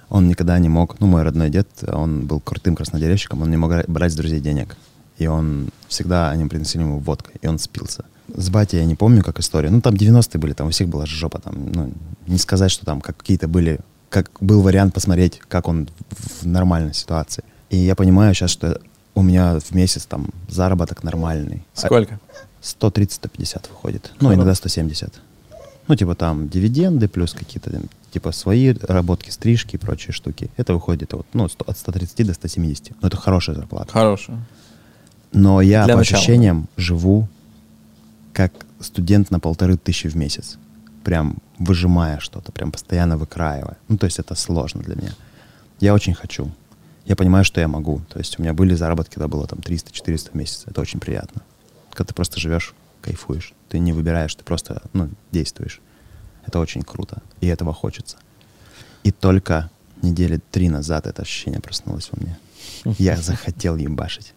он 0.08 0.26
никогда 0.26 0.58
не 0.58 0.68
мог, 0.68 0.98
ну, 0.98 1.06
мой 1.06 1.22
родной 1.22 1.50
дед, 1.50 1.68
он 1.86 2.26
был 2.26 2.40
крутым 2.40 2.74
краснодеревщиком, 2.74 3.42
он 3.42 3.50
не 3.50 3.56
мог 3.56 3.70
ра- 3.70 3.84
брать 3.86 4.12
с 4.12 4.16
друзей 4.16 4.40
денег. 4.40 4.76
И 5.18 5.26
он 5.28 5.70
всегда, 5.86 6.30
они 6.30 6.46
приносили 6.46 6.82
ему 6.82 6.98
водкой, 6.98 7.36
и 7.40 7.46
он 7.46 7.58
спился. 7.60 8.04
С 8.34 8.50
батей 8.50 8.78
я 8.78 8.84
не 8.84 8.94
помню, 8.94 9.22
как 9.22 9.38
история. 9.38 9.70
Ну, 9.70 9.80
там 9.80 9.94
90-е 9.94 10.40
были, 10.40 10.52
там 10.52 10.68
у 10.68 10.70
всех 10.70 10.88
была 10.88 11.06
жопа. 11.06 11.40
Там, 11.40 11.72
ну, 11.72 11.92
не 12.26 12.38
сказать, 12.38 12.70
что 12.70 12.86
там 12.86 13.00
как 13.00 13.16
какие-то 13.16 13.48
были, 13.48 13.80
как 14.08 14.30
был 14.40 14.62
вариант 14.62 14.94
посмотреть, 14.94 15.40
как 15.48 15.68
он 15.68 15.88
в, 16.10 16.46
нормальной 16.46 16.94
ситуации. 16.94 17.44
И 17.70 17.76
я 17.76 17.94
понимаю 17.94 18.34
сейчас, 18.34 18.50
что 18.50 18.80
у 19.14 19.22
меня 19.22 19.58
в 19.58 19.74
месяц 19.74 20.06
там 20.06 20.28
заработок 20.48 21.02
нормальный. 21.02 21.64
Сколько? 21.74 22.18
130-150 22.62 23.68
выходит. 23.70 24.12
Ну, 24.20 24.32
иногда 24.34 24.54
170. 24.54 25.20
Ну, 25.88 25.96
типа 25.96 26.14
там 26.14 26.48
дивиденды 26.48 27.08
плюс 27.08 27.32
какие-то, 27.32 27.82
типа 28.12 28.32
свои 28.32 28.72
работки, 28.72 29.30
стрижки 29.30 29.76
и 29.76 29.78
прочие 29.78 30.12
штуки. 30.12 30.50
Это 30.56 30.74
выходит 30.74 31.12
вот, 31.12 31.26
ну, 31.32 31.48
100 31.48 31.64
от 31.66 31.78
130 31.78 32.26
до 32.26 32.34
170. 32.34 32.92
Ну, 33.00 33.08
это 33.08 33.16
хорошая 33.16 33.56
зарплата. 33.56 33.92
Хорошая. 33.92 34.38
Но 35.32 35.60
я 35.60 35.84
Для 35.84 35.94
по 35.94 35.98
начала. 35.98 36.18
ощущениям 36.18 36.68
живу 36.76 37.28
как 38.32 38.52
студент 38.80 39.30
на 39.30 39.40
полторы 39.40 39.76
тысячи 39.76 40.08
в 40.08 40.16
месяц. 40.16 40.58
Прям 41.04 41.38
выжимая 41.58 42.20
что-то, 42.20 42.52
прям 42.52 42.72
постоянно 42.72 43.16
выкраивая. 43.16 43.78
Ну, 43.88 43.98
то 43.98 44.06
есть 44.06 44.18
это 44.18 44.34
сложно 44.34 44.82
для 44.82 44.96
меня. 44.96 45.12
Я 45.80 45.94
очень 45.94 46.14
хочу. 46.14 46.50
Я 47.06 47.16
понимаю, 47.16 47.44
что 47.44 47.60
я 47.60 47.68
могу. 47.68 48.02
То 48.08 48.18
есть 48.18 48.38
у 48.38 48.42
меня 48.42 48.52
были 48.52 48.74
заработки, 48.74 49.14
когда 49.14 49.28
было 49.28 49.46
там 49.46 49.58
300-400 49.60 50.30
в 50.30 50.34
месяц. 50.34 50.64
Это 50.66 50.80
очень 50.80 51.00
приятно. 51.00 51.42
Когда 51.90 52.08
ты 52.08 52.14
просто 52.14 52.38
живешь, 52.38 52.74
кайфуешь. 53.00 53.54
Ты 53.68 53.78
не 53.78 53.92
выбираешь, 53.92 54.34
ты 54.34 54.44
просто 54.44 54.82
ну, 54.92 55.08
действуешь. 55.32 55.80
Это 56.46 56.58
очень 56.58 56.82
круто. 56.82 57.22
И 57.40 57.46
этого 57.46 57.72
хочется. 57.72 58.18
И 59.02 59.10
только 59.10 59.70
недели 60.02 60.40
три 60.50 60.68
назад 60.68 61.06
это 61.06 61.22
ощущение 61.22 61.60
проснулось 61.60 62.10
во 62.12 62.20
мне. 62.20 62.38
Я 62.98 63.16
захотел 63.20 63.76
ебашить. 63.76 64.34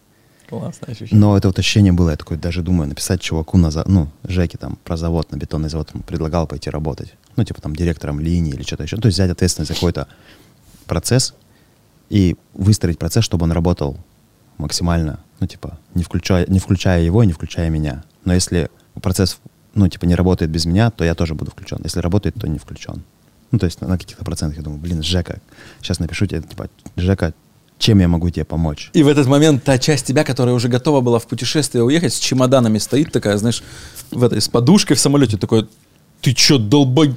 Классное 0.48 0.90
ощущение. 0.92 1.18
Но 1.20 1.36
это 1.36 1.48
вот 1.48 1.58
ощущение 1.58 1.92
было, 1.92 2.10
я 2.10 2.16
такой 2.16 2.36
даже 2.36 2.62
думаю, 2.62 2.88
написать 2.88 3.20
чуваку 3.20 3.56
на, 3.58 3.70
за- 3.70 3.84
ну, 3.88 4.08
Жеке 4.24 4.58
там 4.58 4.76
про 4.84 4.96
завод, 4.96 5.30
на 5.32 5.36
бетонный 5.36 5.68
завод, 5.68 5.90
ему 5.94 6.02
предлагал 6.02 6.46
пойти 6.46 6.70
работать. 6.70 7.14
Ну, 7.36 7.44
типа 7.44 7.60
там 7.60 7.74
директором 7.74 8.20
линии 8.20 8.52
или 8.52 8.62
что-то 8.62 8.82
еще. 8.84 8.96
То 8.96 9.06
есть 9.06 9.16
взять 9.16 9.30
ответственность 9.30 9.68
за 9.70 9.74
какой-то 9.74 10.06
процесс 10.86 11.34
и 12.10 12.36
выстроить 12.52 12.98
процесс, 12.98 13.24
чтобы 13.24 13.44
он 13.44 13.52
работал 13.52 13.96
максимально, 14.58 15.18
ну, 15.40 15.46
типа, 15.46 15.78
не 15.94 16.04
включая, 16.04 16.46
не 16.46 16.58
включая 16.58 17.02
его 17.02 17.22
и 17.22 17.26
не 17.26 17.32
включая 17.32 17.70
меня. 17.70 18.04
Но 18.24 18.34
если 18.34 18.70
процесс, 19.02 19.38
ну, 19.74 19.88
типа, 19.88 20.04
не 20.06 20.14
работает 20.14 20.50
без 20.50 20.64
меня, 20.64 20.90
то 20.90 21.04
я 21.04 21.14
тоже 21.14 21.34
буду 21.34 21.50
включен. 21.50 21.80
Если 21.82 22.00
работает, 22.00 22.36
то 22.36 22.46
не 22.46 22.58
включен. 22.58 23.02
Ну, 23.50 23.58
то 23.58 23.66
есть 23.66 23.80
на, 23.80 23.98
каких-то 23.98 24.24
процентах 24.24 24.58
я 24.58 24.62
думаю, 24.62 24.80
блин, 24.80 25.02
Жека, 25.02 25.40
сейчас 25.80 25.98
напишу 25.98 26.26
тебе, 26.26 26.42
типа, 26.42 26.68
Жека, 26.96 27.34
чем 27.78 27.98
я 27.98 28.08
могу 28.08 28.30
тебе 28.30 28.44
помочь? 28.44 28.90
И 28.92 29.02
в 29.02 29.08
этот 29.08 29.26
момент 29.26 29.64
та 29.64 29.78
часть 29.78 30.06
тебя, 30.06 30.24
которая 30.24 30.54
уже 30.54 30.68
готова 30.68 31.00
была 31.00 31.18
в 31.18 31.26
путешествие 31.26 31.82
уехать, 31.84 32.14
с 32.14 32.18
чемоданами 32.18 32.78
стоит 32.78 33.12
такая, 33.12 33.36
знаешь, 33.36 33.62
в 34.10 34.22
этой, 34.22 34.40
с 34.40 34.48
подушкой 34.48 34.96
в 34.96 35.00
самолете, 35.00 35.36
такой, 35.36 35.68
ты 36.20 36.32
чё, 36.32 36.58
долбой... 36.58 37.16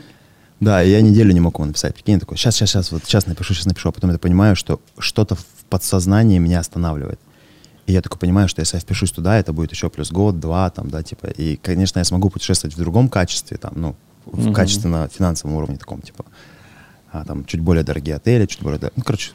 Да, 0.60 0.82
я 0.82 1.02
неделю 1.02 1.34
не 1.34 1.40
мог 1.40 1.56
ему 1.56 1.66
написать. 1.68 1.94
Прикинь, 1.94 2.20
такой, 2.20 2.36
сейчас, 2.36 2.56
сейчас, 2.56 2.72
сейчас, 2.72 2.92
вот 2.92 3.04
сейчас 3.06 3.28
напишу, 3.28 3.54
сейчас 3.54 3.68
напишу. 3.68 3.90
А 3.90 3.92
потом 3.92 4.12
я 4.12 4.18
понимаю, 4.18 4.56
что 4.56 4.82
что-то 4.98 5.36
в 5.36 5.46
подсознании 5.70 6.40
меня 6.40 6.60
останавливает. 6.60 7.20
И 7.86 7.94
я 7.94 8.02
такой 8.02 8.18
понимаю, 8.18 8.50
что 8.50 8.62
если 8.62 8.76
я 8.78 8.82
впишусь 8.82 9.12
туда, 9.12 9.38
это 9.38 9.54
будет 9.54 9.72
еще 9.72 9.90
плюс 9.90 10.12
год, 10.12 10.40
два, 10.40 10.70
там, 10.72 10.90
да, 10.90 11.04
типа. 11.04 11.28
И, 11.28 11.58
конечно, 11.58 12.00
я 12.00 12.06
смогу 12.06 12.32
путешествовать 12.32 12.76
в 12.76 12.80
другом 12.80 13.08
качестве, 13.08 13.58
там, 13.58 13.74
ну, 13.76 13.96
в 14.26 14.46
Мгм. 14.46 14.54
качественно 14.54 15.08
финансовом 15.16 15.56
уровне 15.56 15.78
таком, 15.78 16.02
типа. 16.02 16.26
А, 17.12 17.24
там, 17.24 17.46
чуть 17.46 17.62
более 17.62 17.84
дорогие 17.84 18.16
отели, 18.16 18.46
чуть 18.48 18.62
более, 18.62 18.80
ну, 18.96 19.04
короче, 19.04 19.32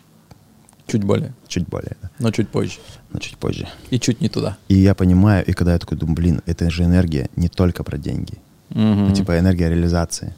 Чуть 0.87 1.05
более, 1.05 1.33
чуть 1.49 1.67
более, 1.69 1.97
да, 2.03 2.11
но 2.19 2.31
чуть 2.33 2.49
позже. 2.49 2.79
но 3.13 3.19
чуть 3.21 3.37
позже. 3.39 3.69
И 3.91 3.99
чуть 4.01 4.21
не 4.21 4.29
туда. 4.29 4.57
И 4.69 4.75
я 4.75 4.95
понимаю, 4.95 5.45
и 5.47 5.53
когда 5.53 5.73
я 5.73 5.79
такой 5.79 5.97
думаю, 5.97 6.17
блин, 6.17 6.43
это 6.47 6.69
же 6.71 6.83
энергия 6.85 7.29
не 7.37 7.49
только 7.49 7.85
про 7.85 7.97
деньги, 7.99 8.35
Мгм. 8.71 9.11
а, 9.11 9.15
типа 9.15 9.39
энергия 9.39 9.69
реализации. 9.69 10.35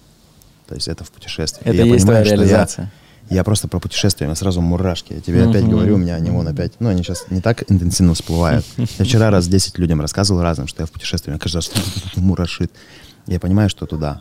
То 0.68 0.74
есть 0.74 0.86
это 0.88 1.02
в 1.04 1.10
путешествии. 1.10 1.62
Это 1.64 1.74
И 1.74 1.76
я 1.78 1.84
есть 1.84 2.04
твоя 2.04 2.20
понимаю, 2.20 2.24
что 2.26 2.34
я- 2.34 2.40
реализация. 2.40 2.92
Я 3.30 3.42
просто 3.42 3.68
про 3.68 3.80
путешествия, 3.80 4.26
у 4.26 4.28
меня 4.28 4.36
сразу 4.36 4.60
мурашки. 4.60 5.14
Я 5.14 5.20
тебе 5.20 5.42
опять 5.48 5.62
Мгм. 5.62 5.70
говорю, 5.72 5.94
у 5.94 5.98
меня 5.98 6.14
они 6.16 6.30
вон 6.30 6.46
опять, 6.46 6.72
ну, 6.78 6.90
они 6.90 7.02
сейчас 7.02 7.24
не 7.30 7.40
так 7.40 7.64
интенсивно 7.70 8.12
всплывают. 8.14 8.66
Я 8.98 9.04
вчера 9.04 9.30
раз 9.30 9.48
10 9.48 9.78
людям 9.78 10.00
рассказывал 10.02 10.42
разным, 10.42 10.66
что 10.68 10.82
я 10.82 10.86
в 10.86 10.90
путешествии, 10.90 11.30
меня 11.30 11.38
каждый 11.40 11.56
раз 11.56 11.70
мурашит. 12.16 12.70
Я 13.26 13.40
понимаю, 13.40 13.70
что 13.70 13.86
туда, 13.86 14.20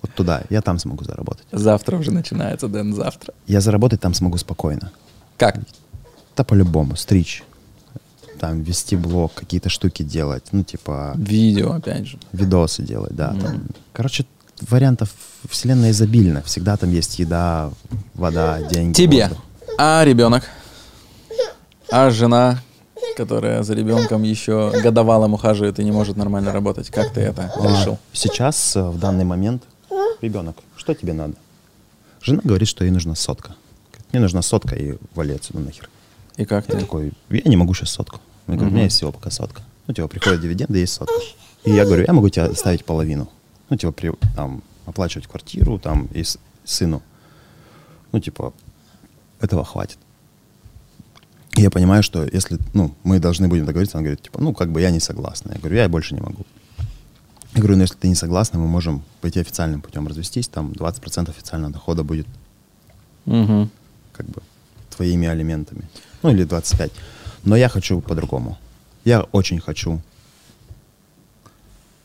вот 0.00 0.12
туда, 0.14 0.42
я 0.48 0.62
там 0.62 0.78
смогу 0.78 1.02
заработать. 1.04 1.44
Завтра 1.50 1.96
уже 1.96 2.12
начинается, 2.12 2.68
Дэн, 2.68 2.94
завтра. 2.94 3.34
Я 3.48 3.60
заработать 3.60 4.00
там 4.00 4.14
смогу 4.14 4.38
спокойно. 4.38 4.92
Как? 5.36 5.58
Да 6.36 6.44
по-любому, 6.44 6.96
стричь, 6.96 7.42
там 8.38 8.62
вести 8.62 8.96
блог, 8.96 9.32
какие-то 9.34 9.68
штуки 9.68 10.02
делать, 10.02 10.44
ну, 10.52 10.62
типа 10.62 11.14
Видео, 11.16 11.72
опять 11.72 12.06
же. 12.06 12.18
видосы 12.32 12.82
делать, 12.82 13.14
да. 13.14 13.34
там. 13.34 13.62
Короче, 13.92 14.26
вариантов 14.68 15.10
вселенная 15.48 15.90
изобильна. 15.92 16.42
Всегда 16.42 16.76
там 16.76 16.90
есть 16.90 17.18
еда, 17.18 17.70
вода, 18.14 18.60
деньги. 18.62 18.94
Тебе. 18.94 19.22
воздух. 19.28 19.44
А 19.78 20.02
ребенок? 20.04 20.44
А 21.90 22.10
жена, 22.10 22.60
которая 23.16 23.62
за 23.62 23.74
ребенком 23.74 24.22
еще 24.22 24.72
годовалым 24.82 25.34
ухаживает 25.34 25.78
и 25.78 25.84
не 25.84 25.92
может 25.92 26.16
нормально 26.16 26.52
работать. 26.52 26.90
Как 26.90 27.12
ты 27.12 27.20
это 27.20 27.52
А, 27.56 27.68
решил? 27.68 27.98
Сейчас, 28.12 28.74
э, 28.76 28.82
в 28.82 28.98
данный 28.98 29.24
момент, 29.24 29.62
ребенок, 30.20 30.56
что 30.76 30.94
тебе 30.94 31.12
надо? 31.12 31.34
Жена 32.20 32.40
говорит, 32.42 32.68
что 32.68 32.84
ей 32.84 32.90
нужна 32.90 33.14
сотка. 33.14 33.54
Мне 34.12 34.20
нужна 34.20 34.42
сотка, 34.42 34.74
и 34.74 34.96
вали 35.14 35.34
отсюда 35.34 35.60
нахер. 35.60 35.88
И 36.36 36.44
как 36.44 36.68
Я 36.68 36.74
ты? 36.74 36.80
такой, 36.80 37.12
я 37.30 37.42
не 37.44 37.56
могу 37.56 37.74
сейчас 37.74 37.90
сотку. 37.90 38.20
Я 38.46 38.54
говорю, 38.54 38.70
у 38.70 38.72
меня 38.74 38.84
есть 38.84 38.96
всего 38.96 39.12
пока 39.12 39.30
сотка. 39.30 39.62
Ну, 39.86 39.94
типа, 39.94 40.08
приходят 40.08 40.40
дивиденды, 40.40 40.78
есть 40.78 40.92
сотка. 40.94 41.14
И 41.64 41.70
я 41.72 41.84
говорю, 41.84 42.04
я 42.06 42.12
могу 42.12 42.28
тебе 42.28 42.44
оставить 42.46 42.84
половину. 42.84 43.28
Ну, 43.70 43.76
типа, 43.76 43.92
при, 43.92 44.12
там, 44.36 44.62
оплачивать 44.86 45.26
квартиру, 45.26 45.78
там, 45.78 46.06
и 46.14 46.22
с- 46.22 46.38
сыну. 46.64 47.02
Ну, 48.12 48.20
типа, 48.20 48.52
этого 49.40 49.64
хватит. 49.64 49.98
И 51.56 51.62
я 51.62 51.70
понимаю, 51.70 52.02
что 52.02 52.24
если, 52.24 52.58
ну, 52.74 52.94
мы 53.02 53.18
должны 53.18 53.48
будем 53.48 53.64
договориться, 53.64 53.96
она 53.98 54.04
говорит, 54.04 54.22
типа, 54.22 54.40
ну, 54.40 54.52
как 54.54 54.70
бы 54.70 54.80
я 54.80 54.90
не 54.90 55.00
согласна. 55.00 55.52
Я 55.54 55.58
говорю, 55.58 55.76
я 55.76 55.88
больше 55.88 56.14
не 56.14 56.20
могу. 56.20 56.44
Я 57.54 57.62
говорю, 57.62 57.76
ну, 57.76 57.82
если 57.82 57.96
ты 57.96 58.08
не 58.08 58.14
согласна, 58.14 58.58
мы 58.58 58.66
можем 58.68 59.02
пойти 59.22 59.40
официальным 59.40 59.80
путем 59.80 60.06
развестись, 60.06 60.46
там 60.48 60.72
20% 60.72 61.30
официального 61.30 61.72
дохода 61.72 62.04
будет 62.04 62.26
Мгм. 63.24 63.70
Как 64.16 64.26
бы 64.26 64.42
твоими 64.96 65.28
алиментами. 65.28 65.82
Ну 66.22 66.30
или 66.30 66.44
25. 66.44 66.90
Но 67.44 67.56
я 67.56 67.68
хочу 67.68 68.00
по-другому. 68.00 68.58
Я 69.04 69.22
очень 69.32 69.60
хочу 69.60 70.00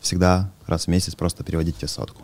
всегда 0.00 0.50
раз 0.66 0.84
в 0.84 0.88
месяц 0.88 1.14
просто 1.14 1.44
переводить 1.44 1.76
тебе 1.78 1.88
сотку. 1.88 2.22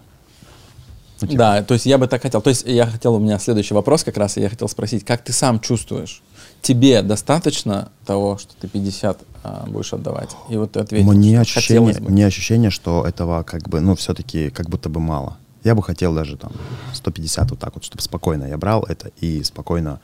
Ну, 1.21 1.27
типа, 1.27 1.39
Да, 1.39 1.63
то 1.63 1.75
есть 1.75 1.87
я 1.87 1.99
бы 1.99 2.07
так 2.07 2.23
хотел. 2.23 2.41
То 2.41 2.51
есть 2.51 2.65
я 2.67 2.87
хотел, 2.87 3.15
у 3.15 3.19
меня 3.19 3.39
следующий 3.39 3.75
вопрос 3.75 4.05
как 4.05 4.17
раз, 4.17 4.37
я 4.37 4.49
хотел 4.49 4.69
спросить, 4.69 5.05
как 5.05 5.25
ты 5.25 5.33
сам 5.33 5.59
чувствуешь? 5.61 6.23
Тебе 6.63 7.03
достаточно 7.03 7.91
того, 8.07 8.39
что 8.39 8.55
ты 8.61 8.69
50 8.69 9.21
а, 9.43 9.65
будешь 9.67 9.93
отдавать? 9.93 10.31
И 10.49 10.57
вот 10.57 10.73
ты 10.73 10.81
ответил, 10.81 11.11
Мне 11.13 11.41
ощущение, 11.41 11.97
мне 12.01 12.27
ощущение, 12.27 12.71
что 12.71 13.05
этого 13.07 13.43
как 13.43 13.69
бы, 13.69 13.81
ну, 13.81 13.97
все-таки 13.97 14.51
как 14.51 14.69
будто 14.69 14.89
бы 14.89 15.01
мало. 15.01 15.37
Я 15.69 15.75
бы 15.75 15.83
хотел 15.83 16.15
даже 16.15 16.39
там 16.39 16.51
150 16.95 17.51
вот 17.51 17.59
так 17.59 17.75
вот, 17.75 17.85
чтобы 17.85 18.01
спокойно 18.01 18.45
я 18.45 18.57
брал 18.57 18.85
это 18.89 19.11
и 19.21 19.43
спокойно 19.43 20.01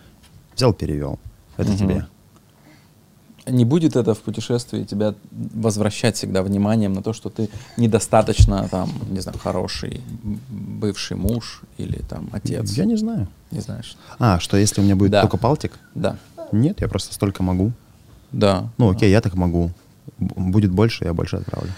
взял, 0.54 0.74
перевел. 0.74 1.18
Это 1.56 1.70
Мгм. 1.70 1.78
тебе. 1.78 2.06
Не 3.46 3.64
будет 3.64 3.96
это 3.96 4.12
в 4.14 4.18
путешествии 4.18 4.84
тебя 4.84 5.14
возвращать 5.54 6.16
всегда 6.16 6.42
вниманием 6.42 6.92
на 6.92 7.02
то, 7.02 7.14
что 7.14 7.30
ты 7.30 7.48
недостаточно 7.78 8.68
там, 8.68 8.90
не 9.10 9.20
знаю, 9.20 9.38
хороший 9.38 10.02
бывший 10.50 11.16
муж 11.16 11.62
или 11.78 11.96
там 12.10 12.28
отец? 12.32 12.70
Я 12.72 12.84
не 12.84 12.96
знаю. 12.96 13.26
Не 13.50 13.60
знаешь. 13.60 13.96
А, 14.18 14.38
что 14.40 14.58
если 14.58 14.82
у 14.82 14.84
меня 14.84 14.96
будет 14.96 15.12
Да. 15.12 15.22
только 15.22 15.38
палтик? 15.38 15.78
Да. 15.94 16.18
Нет, 16.52 16.82
я 16.82 16.88
просто 16.88 17.14
столько 17.14 17.42
могу. 17.42 17.72
Да. 18.32 18.68
Ну, 18.76 18.90
окей, 18.90 19.10
я 19.10 19.22
так 19.22 19.32
могу. 19.34 19.70
Будет 20.18 20.72
больше, 20.72 21.04
я 21.06 21.14
больше 21.14 21.36
отправлю. 21.36 21.70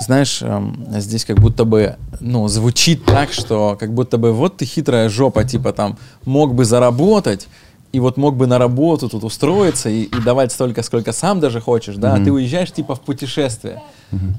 Знаешь, 0.00 0.42
эм, 0.42 0.86
здесь 0.98 1.24
как 1.24 1.38
будто 1.38 1.64
бы, 1.64 1.96
ну, 2.20 2.48
звучит 2.48 3.04
так, 3.04 3.32
что 3.32 3.76
как 3.78 3.92
будто 3.94 4.18
бы 4.18 4.32
вот 4.32 4.56
ты 4.56 4.64
хитрая 4.64 5.08
жопа, 5.08 5.44
типа 5.44 5.72
там, 5.72 5.96
мог 6.24 6.54
бы 6.54 6.64
заработать, 6.64 7.46
и 7.92 8.00
вот 8.00 8.16
мог 8.16 8.34
бы 8.36 8.48
на 8.48 8.58
работу 8.58 9.08
тут 9.08 9.22
устроиться 9.22 9.88
и, 9.88 10.02
и 10.02 10.20
давать 10.20 10.50
столько, 10.50 10.82
сколько 10.82 11.12
сам 11.12 11.38
даже 11.38 11.60
хочешь, 11.60 11.94
да, 11.94 12.14
а 12.14 12.18
ты 12.24 12.32
уезжаешь 12.32 12.72
типа 12.72 12.96
в 12.96 13.00
путешествие. 13.00 13.80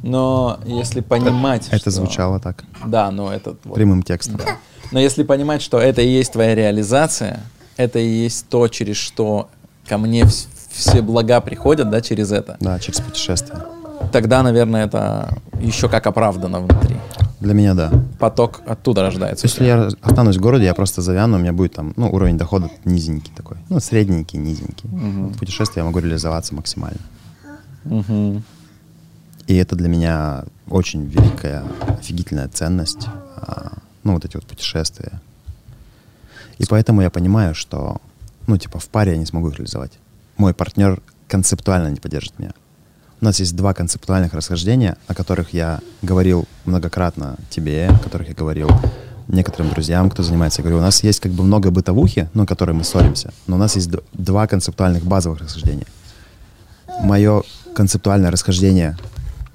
Но 0.03 0.59
если 0.65 0.99
понимать, 0.99 1.67
Это 1.69 1.77
что- 1.79 1.91
звучало 1.91 2.39
так, 2.41 2.63
Да, 2.85 3.09
но 3.11 3.31
это... 3.31 3.55
вот, 3.63 3.75
прямым 3.75 4.03
текстом. 4.03 4.37
да. 4.37 4.57
Но 4.91 4.99
если 4.99 5.23
понимать, 5.23 5.61
что 5.61 5.79
это 5.79 6.01
и 6.01 6.07
есть 6.09 6.33
твоя 6.33 6.53
реализация, 6.53 7.39
это 7.77 7.97
и 7.99 8.07
есть 8.07 8.47
то, 8.49 8.67
через 8.67 8.97
что 8.97 9.47
ко 9.87 9.97
мне 9.97 10.23
вс- 10.23 10.47
все 10.71 11.01
блага 11.01 11.39
приходят, 11.39 11.89
да, 11.89 12.01
через 12.01 12.31
это, 12.33 12.57
Да, 12.59 12.77
через 12.79 12.99
путешествие. 12.99 13.59
Тогда, 14.11 14.43
наверное, 14.43 14.85
это 14.85 15.37
еще 15.59 15.89
как 15.89 16.07
оправдано 16.07 16.59
внутри. 16.59 16.95
Для 17.39 17.53
меня 17.53 17.73
да. 17.73 17.91
Поток 18.19 18.61
оттуда 18.65 19.01
рождается. 19.01 19.45
Если 19.47 19.65
я 19.65 19.89
останусь 20.01 20.37
в 20.37 20.41
городе, 20.41 20.65
я 20.65 20.73
просто 20.73 21.01
завяну, 21.01 21.37
у 21.37 21.39
меня 21.39 21.53
будет 21.53 21.73
там, 21.73 21.93
ну, 21.95 22.09
уровень 22.09 22.37
дохода 22.37 22.69
низенький 22.85 23.33
такой. 23.35 23.57
Ну, 23.69 23.79
средненький, 23.79 24.39
низенький. 24.39 24.89
В 24.89 25.37
путешествии 25.37 25.79
я 25.79 25.85
могу 25.85 25.99
реализоваться 25.99 26.55
максимально. 26.55 26.99
Мгм. 27.83 28.43
И 29.47 29.55
это 29.55 29.75
для 29.75 29.89
меня 29.89 30.45
очень 30.69 31.05
великая, 31.05 31.63
офигительная 31.99 32.47
ценность. 32.47 33.07
а, 33.37 33.73
ну, 34.03 34.13
вот 34.13 34.25
эти 34.25 34.37
вот 34.37 34.45
путешествия. 34.45 35.21
И 36.57 36.65
поэтому 36.65 37.01
я 37.01 37.09
понимаю, 37.09 37.53
что, 37.53 37.97
ну, 38.47 38.57
типа, 38.57 38.79
в 38.79 38.87
паре 38.87 39.11
я 39.13 39.17
не 39.17 39.25
смогу 39.25 39.49
их 39.49 39.57
реализовать. 39.57 39.91
Мой 40.37 40.53
партнер 40.53 41.01
концептуально 41.27 41.89
не 41.89 41.97
поддержит 41.97 42.39
меня. 42.39 42.53
У 43.21 43.25
нас 43.25 43.39
есть 43.39 43.55
два 43.55 43.73
концептуальных 43.73 44.33
расхождения, 44.33 44.97
о 45.07 45.15
которых 45.15 45.53
я 45.53 45.79
говорил 46.01 46.45
многократно 46.65 47.37
тебе, 47.49 47.87
о 47.87 47.97
которых 47.97 48.29
я 48.29 48.35
говорил 48.35 48.69
некоторым 49.27 49.71
друзьям, 49.71 50.09
кто 50.09 50.21
занимается. 50.21 50.61
Я 50.61 50.63
говорю, 50.63 50.79
у 50.79 50.81
нас 50.81 51.03
есть 51.03 51.19
как 51.19 51.31
бы 51.31 51.43
много 51.43 51.71
бытовухи, 51.71 52.29
ну, 52.33 52.45
которой 52.45 52.71
мы 52.71 52.83
ссоримся, 52.83 53.33
но 53.47 53.55
у 53.55 53.59
нас 53.59 53.75
есть 53.75 53.89
два 54.13 54.47
концептуальных 54.47 55.03
базовых 55.03 55.39
расхождения. 55.41 55.87
Мое 57.01 57.43
концептуальное 57.73 58.31
расхождение, 58.31 58.97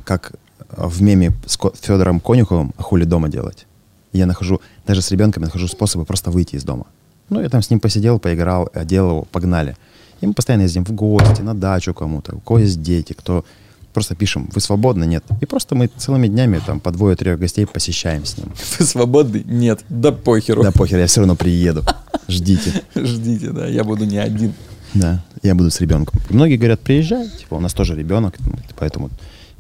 как 0.05 0.33
э, 0.33 0.87
в 0.87 1.03
меме 1.03 1.33
с 1.47 1.59
Федором 1.81 2.21
Конюховым 2.21 2.75
«А 2.77 2.83
хули 2.83 3.05
дома 3.05 3.29
делать?». 3.29 3.67
Я 4.13 4.27
нахожу, 4.27 4.61
даже 4.87 5.03
с 5.03 5.11
ребенком 5.11 5.43
я 5.43 5.47
нахожу 5.47 5.69
способы 5.69 6.05
просто 6.05 6.31
выйти 6.31 6.57
из 6.57 6.65
дома. 6.65 6.87
Ну, 7.29 7.41
я 7.41 7.49
там 7.49 7.63
с 7.63 7.71
ним 7.71 7.79
посидел, 7.79 8.19
поиграл, 8.19 8.69
одел 8.75 9.09
его, 9.09 9.23
погнали. 9.23 9.77
И 10.21 10.27
мы 10.27 10.35
постоянно 10.35 10.63
ездим 10.63 10.85
в 10.85 10.93
гости, 10.93 11.43
на 11.43 11.55
дачу 11.55 11.95
кому-то, 11.95 12.37
у 12.37 12.41
кого 12.41 12.61
есть 12.61 12.83
дети, 12.83 13.13
кто... 13.13 13.45
Просто 13.93 14.15
пишем, 14.15 14.49
вы 14.55 14.61
свободны? 14.61 15.05
Нет. 15.05 15.25
И 15.41 15.47
просто 15.47 15.75
мы 15.75 15.89
целыми 15.89 16.29
днями 16.29 16.61
там 16.65 16.79
по 16.79 16.93
двое-трех 16.93 17.41
гостей 17.41 17.67
посещаем 17.67 18.25
с 18.25 18.39
ним. 18.39 18.53
Вы 18.79 18.87
свободны? 18.87 19.43
Нет. 19.45 19.85
Да 19.89 20.13
похеру. 20.13 20.63
Да 20.63 20.71
похер, 20.71 21.01
я 21.01 21.07
все 21.09 21.23
равно 21.23 21.35
приеду. 21.35 21.83
Ждите. 22.29 22.85
Ждите, 22.95 23.51
да, 23.51 23.67
я 23.67 23.83
буду 23.83 24.05
не 24.05 24.19
один. 24.19 24.55
Да, 24.95 25.25
я 25.43 25.57
буду 25.57 25.73
с 25.73 25.81
ребенком. 25.81 26.21
Многие 26.31 26.57
говорят, 26.57 26.79
приезжай, 26.81 27.29
типа, 27.31 27.55
у 27.55 27.61
нас 27.61 27.75
тоже 27.75 27.97
ребенок, 27.97 28.37
ну, 28.39 28.53
поэтому 28.79 29.11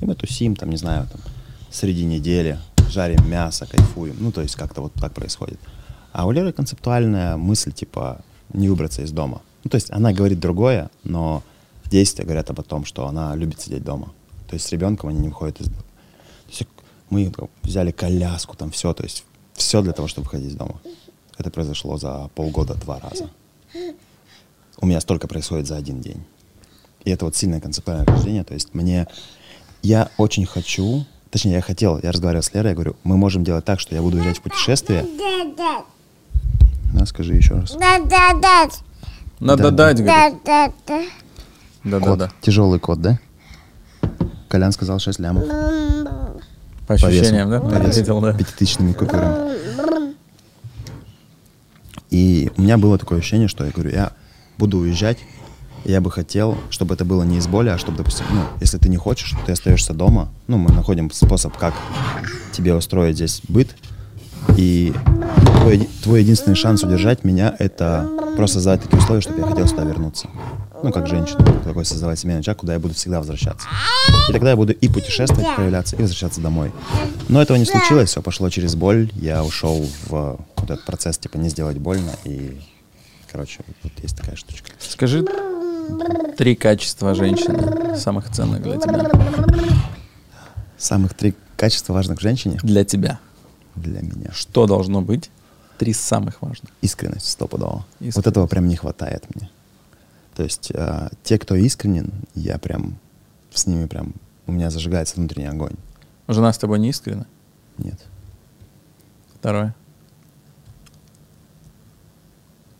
и 0.00 0.06
мы 0.06 0.14
тусим, 0.14 0.56
там, 0.56 0.70
не 0.70 0.76
знаю, 0.76 1.08
там, 1.10 1.20
среди 1.70 2.04
недели, 2.04 2.58
жарим 2.88 3.28
мясо, 3.28 3.66
кайфуем. 3.66 4.16
Ну, 4.18 4.32
то 4.32 4.42
есть 4.42 4.56
как-то 4.56 4.80
вот 4.80 4.92
так 4.94 5.12
происходит. 5.12 5.58
А 6.12 6.26
у 6.26 6.32
Леры 6.32 6.52
концептуальная 6.52 7.36
мысль, 7.36 7.72
типа, 7.72 8.20
не 8.52 8.68
выбраться 8.68 9.02
из 9.02 9.12
дома. 9.12 9.42
Ну, 9.64 9.70
то 9.70 9.76
есть 9.76 9.90
она 9.90 10.12
говорит 10.12 10.40
другое, 10.40 10.90
но 11.04 11.42
действия 11.86 12.24
говорят 12.24 12.50
об 12.50 12.62
том, 12.62 12.84
что 12.84 13.06
она 13.06 13.34
любит 13.36 13.60
сидеть 13.60 13.84
дома. 13.84 14.12
То 14.48 14.54
есть 14.54 14.66
с 14.66 14.72
ребенком 14.72 15.10
они 15.10 15.20
не 15.20 15.28
выходят 15.28 15.60
из 15.60 15.68
дома. 15.68 15.82
То 15.82 16.50
есть 16.50 16.66
мы 17.10 17.32
взяли 17.62 17.90
коляску, 17.90 18.56
там 18.56 18.70
все, 18.70 18.92
то 18.94 19.02
есть 19.02 19.24
все 19.54 19.82
для 19.82 19.92
того, 19.92 20.08
чтобы 20.08 20.24
выходить 20.24 20.48
из 20.48 20.54
дома. 20.54 20.80
Это 21.36 21.50
произошло 21.50 21.96
за 21.96 22.30
полгода 22.34 22.74
два 22.74 23.00
раза. 23.00 23.30
У 24.78 24.86
меня 24.86 25.00
столько 25.00 25.28
происходит 25.28 25.66
за 25.66 25.76
один 25.76 26.00
день. 26.00 26.24
И 27.04 27.10
это 27.10 27.24
вот 27.24 27.36
сильное 27.36 27.60
концептуальное 27.60 28.06
рождение. 28.06 28.44
То 28.44 28.54
есть 28.54 28.74
мне... 28.74 29.06
Я 29.82 30.10
очень 30.18 30.46
хочу... 30.46 31.06
Точнее, 31.30 31.52
я 31.52 31.60
хотел, 31.60 32.00
я 32.02 32.10
разговаривал 32.10 32.42
с 32.42 32.52
Лерой, 32.52 32.70
я 32.70 32.74
говорю, 32.74 32.96
мы 33.04 33.16
можем 33.16 33.44
делать 33.44 33.64
так, 33.64 33.78
что 33.78 33.94
я 33.94 34.02
буду 34.02 34.16
уезжать 34.16 34.38
в 34.38 34.42
путешествие. 34.42 35.06
Да, 36.92 37.06
скажи 37.06 37.34
еще 37.34 37.54
раз. 37.54 37.72
Да-да-да. 37.72 38.68
Надо 39.40 39.64
Да, 39.64 39.70
дать, 39.70 40.02
говорит. 40.02 40.42
Да-да-да. 40.44 41.02
Да-да-да. 41.84 42.30
Тяжелый 42.42 42.78
код, 42.78 43.00
да? 43.00 43.18
Колян 44.48 44.72
сказал 44.72 44.98
6 44.98 45.18
лямов. 45.18 45.44
По 46.86 46.94
ощущениям, 46.94 47.50
да? 47.50 47.60
По 47.60 47.74
весу. 47.74 48.20
Да. 48.20 48.32
Пятитысячными 48.34 48.92
купюрами. 48.92 49.60
И 52.10 52.50
у 52.56 52.62
меня 52.62 52.76
было 52.76 52.98
такое 52.98 53.20
ощущение, 53.20 53.48
что 53.48 53.64
я 53.64 53.70
говорю, 53.70 53.90
я 53.90 54.12
буду 54.58 54.78
уезжать, 54.78 55.18
я 55.84 56.00
бы 56.00 56.10
хотел, 56.10 56.58
чтобы 56.68 56.94
это 56.94 57.04
было 57.04 57.22
не 57.22 57.38
из 57.38 57.46
боли, 57.46 57.68
а 57.68 57.78
чтобы, 57.78 57.98
допустим, 57.98 58.26
ну, 58.30 58.42
если 58.60 58.78
ты 58.78 58.88
не 58.88 58.96
хочешь, 58.96 59.34
ты 59.46 59.52
остаешься 59.52 59.94
дома, 59.94 60.28
ну, 60.48 60.58
мы 60.58 60.74
находим 60.74 61.10
способ, 61.12 61.56
как 61.56 61.72
тебе 62.52 62.74
устроить 62.74 63.14
здесь 63.14 63.40
быт, 63.48 63.76
и 64.56 64.92
твой, 65.60 65.88
твой 66.02 66.22
единственный 66.22 66.56
шанс 66.56 66.82
удержать 66.82 67.22
меня— 67.22 67.54
это 67.60 68.10
просто 68.36 68.54
создать 68.54 68.82
такие 68.82 68.98
условия, 68.98 69.20
чтобы 69.20 69.40
я 69.40 69.46
хотел 69.46 69.66
сюда 69.66 69.84
вернуться. 69.84 70.28
Ну, 70.82 70.92
как 70.92 71.06
женщина, 71.06 71.44
такой 71.62 71.84
создавать 71.84 72.18
семейный 72.18 72.40
очаг, 72.40 72.56
куда 72.58 72.72
я 72.72 72.78
буду 72.78 72.94
всегда 72.94 73.18
возвращаться. 73.18 73.68
И 74.28 74.32
тогда 74.32 74.50
я 74.50 74.56
буду 74.56 74.72
и 74.72 74.88
путешествовать, 74.88 75.54
проявляться, 75.54 75.96
и 75.96 76.00
возвращаться 76.00 76.40
домой. 76.40 76.72
Но 77.28 77.42
этого 77.42 77.58
не 77.58 77.66
случилось, 77.66 78.08
все 78.10 78.22
пошло 78.22 78.48
через 78.48 78.74
боль. 78.76 79.10
Я 79.14 79.44
ушел 79.44 79.86
в 80.06 80.38
вот 80.56 80.70
этот 80.70 80.84
процесс, 80.86 81.18
типа, 81.18 81.36
не 81.36 81.50
сделать 81.50 81.76
больно. 81.76 82.12
И, 82.24 82.58
короче, 83.30 83.60
вот 83.82 83.92
есть 84.02 84.16
такая 84.16 84.36
штучка. 84.36 84.70
Скажи 84.78 85.26
три 86.38 86.54
качества 86.54 87.14
женщины, 87.14 87.96
самых 87.98 88.30
ценных 88.30 88.62
для 88.62 88.76
тебя. 88.78 89.10
Самых 90.78 91.12
три 91.14 91.34
качества 91.56 91.92
важных 91.92 92.18
в 92.20 92.22
женщине 92.22 92.58
Для 92.62 92.84
тебя. 92.84 93.18
для 93.76 94.00
меня. 94.00 94.30
Что 94.32 94.66
должно 94.66 95.02
быть? 95.02 95.30
Три 95.80 95.94
самых 95.94 96.42
важных. 96.42 96.70
Искренность 96.82 97.26
стопудово. 97.26 97.86
Вот 98.00 98.06
Искренность. 98.06 98.26
этого 98.26 98.46
прям 98.46 98.68
не 98.68 98.76
хватает 98.76 99.24
мне. 99.34 99.48
То 100.36 100.42
есть 100.42 100.70
э, 100.74 101.08
те, 101.22 101.38
кто 101.38 101.54
искренен, 101.54 102.12
я 102.34 102.58
прям 102.58 102.98
с 103.50 103.66
ними 103.66 103.86
прям... 103.86 104.12
У 104.46 104.52
меня 104.52 104.68
зажигается 104.70 105.16
внутренний 105.16 105.46
огонь. 105.46 105.72
Жена 106.28 106.52
с 106.52 106.58
тобой 106.58 106.80
не 106.80 106.90
искренна? 106.90 107.26
Нет. 107.78 107.98
Второе. 109.38 109.74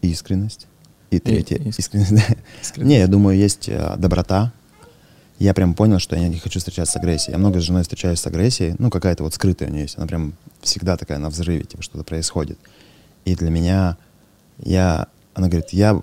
Искренность. 0.03 0.67
И 1.11 1.21
третье. 1.21 1.57
иск- 1.57 1.79
Искренность. 1.79 2.13
да. 2.29 2.37
Искренность. 2.61 2.91
Не, 2.91 2.99
я 2.99 3.07
думаю, 3.07 3.39
есть 3.39 3.67
э, 3.71 3.97
доброта. 3.97 4.53
Я 5.39 5.55
прям 5.55 5.73
понял, 5.73 6.01
что 6.01 6.17
я 6.17 6.29
не 6.29 6.39
хочу 6.39 6.59
встречаться 6.59 6.93
с 6.93 6.97
агрессией. 6.97 7.33
Я 7.33 7.39
много 7.39 7.61
с 7.61 7.63
женой 7.63 7.81
встречаюсь 7.81 8.21
с 8.21 8.27
агрессией. 8.27 8.75
Ну, 8.79 8.91
какая-то 8.91 9.23
вот 9.23 9.33
скрытая 9.33 9.71
у 9.71 9.73
нее 9.73 9.85
есть. 9.85 9.97
Она 9.97 10.07
прям 10.07 10.35
всегда 10.61 10.99
такая 10.99 11.17
на 11.17 11.31
взрыве, 11.31 11.65
типа 11.65 11.83
что-то 11.83 12.05
происходит. 12.05 12.59
И 13.25 13.35
для 13.35 13.51
меня, 13.51 13.97
я... 14.59 15.09
Она 15.35 15.49
говорит, 15.49 15.71
я... 15.71 16.01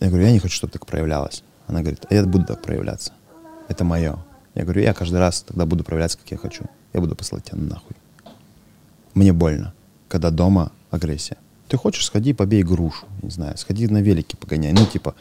Я 0.00 0.08
говорю, 0.08 0.26
я 0.26 0.32
не 0.32 0.38
хочу, 0.38 0.54
чтобы 0.54 0.72
так 0.72 0.86
проявлялось. 0.86 1.42
Она 1.66 1.80
говорит, 1.80 2.04
а 2.08 2.14
я 2.14 2.24
буду 2.24 2.44
так 2.44 2.62
проявляться. 2.62 3.12
Это 3.68 3.84
мое. 3.84 4.18
Я 4.54 4.62
говорю, 4.62 4.82
я 4.82 4.94
каждый 4.94 5.18
раз 5.18 5.42
тогда 5.42 5.66
буду 5.66 5.84
проявляться, 5.84 6.18
как 6.18 6.30
я 6.30 6.36
хочу. 6.36 6.64
Я 6.92 7.00
буду 7.00 7.14
посылать 7.14 7.44
тебя 7.44 7.58
нахуй. 7.58 7.96
Мне 9.14 9.32
больно, 9.32 9.74
когда 10.08 10.30
дома 10.30 10.72
агрессия. 10.90 11.36
Ты 11.68 11.76
хочешь, 11.76 12.06
сходи, 12.06 12.32
побей 12.32 12.62
грушу, 12.62 13.06
не 13.22 13.30
знаю, 13.30 13.56
сходи 13.58 13.88
на 13.88 14.00
велике 14.00 14.36
погоняй. 14.36 14.72
Ну, 14.72 14.86
типа, 14.86 15.14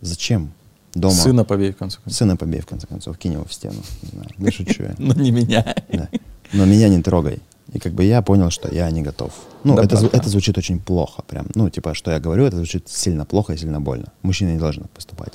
зачем 0.00 0.52
дома? 0.94 1.14
Сына 1.14 1.44
побей, 1.44 1.72
в 1.72 1.76
конце 1.76 1.98
концов. 1.98 2.16
Сына 2.16 2.36
побей, 2.36 2.60
в 2.60 2.66
конце 2.66 2.86
концов, 2.86 3.18
кинь 3.18 3.32
его 3.32 3.44
в 3.44 3.52
стену. 3.52 3.82
Не 4.02 4.08
знаю, 4.10 4.28
да 4.38 4.50
шучу 4.52 4.84
я. 4.84 4.94
Но 4.98 5.14
не 5.14 5.32
меня. 5.32 5.74
Да. 5.92 6.08
Но 6.52 6.64
меня 6.64 6.88
не 6.88 7.02
трогай. 7.02 7.40
И 7.72 7.78
как 7.78 7.92
бы 7.92 8.02
я 8.04 8.22
понял, 8.22 8.50
что 8.50 8.72
я 8.74 8.90
не 8.90 9.02
готов. 9.02 9.32
Ну, 9.62 9.76
это, 9.78 9.96
зву- 9.96 10.02
Доброта. 10.04 10.18
это 10.18 10.28
звучит 10.30 10.56
очень 10.56 10.80
плохо 10.80 11.22
прям. 11.22 11.46
Ну, 11.54 11.68
типа, 11.68 11.94
что 11.94 12.10
я 12.10 12.18
говорю, 12.18 12.44
это 12.44 12.56
звучит 12.56 12.88
сильно 12.88 13.24
плохо 13.26 13.52
и 13.52 13.58
сильно 13.58 13.80
больно. 13.80 14.06
Мужчина 14.22 14.52
не 14.52 14.58
должен 14.58 14.84
поступать. 14.94 15.34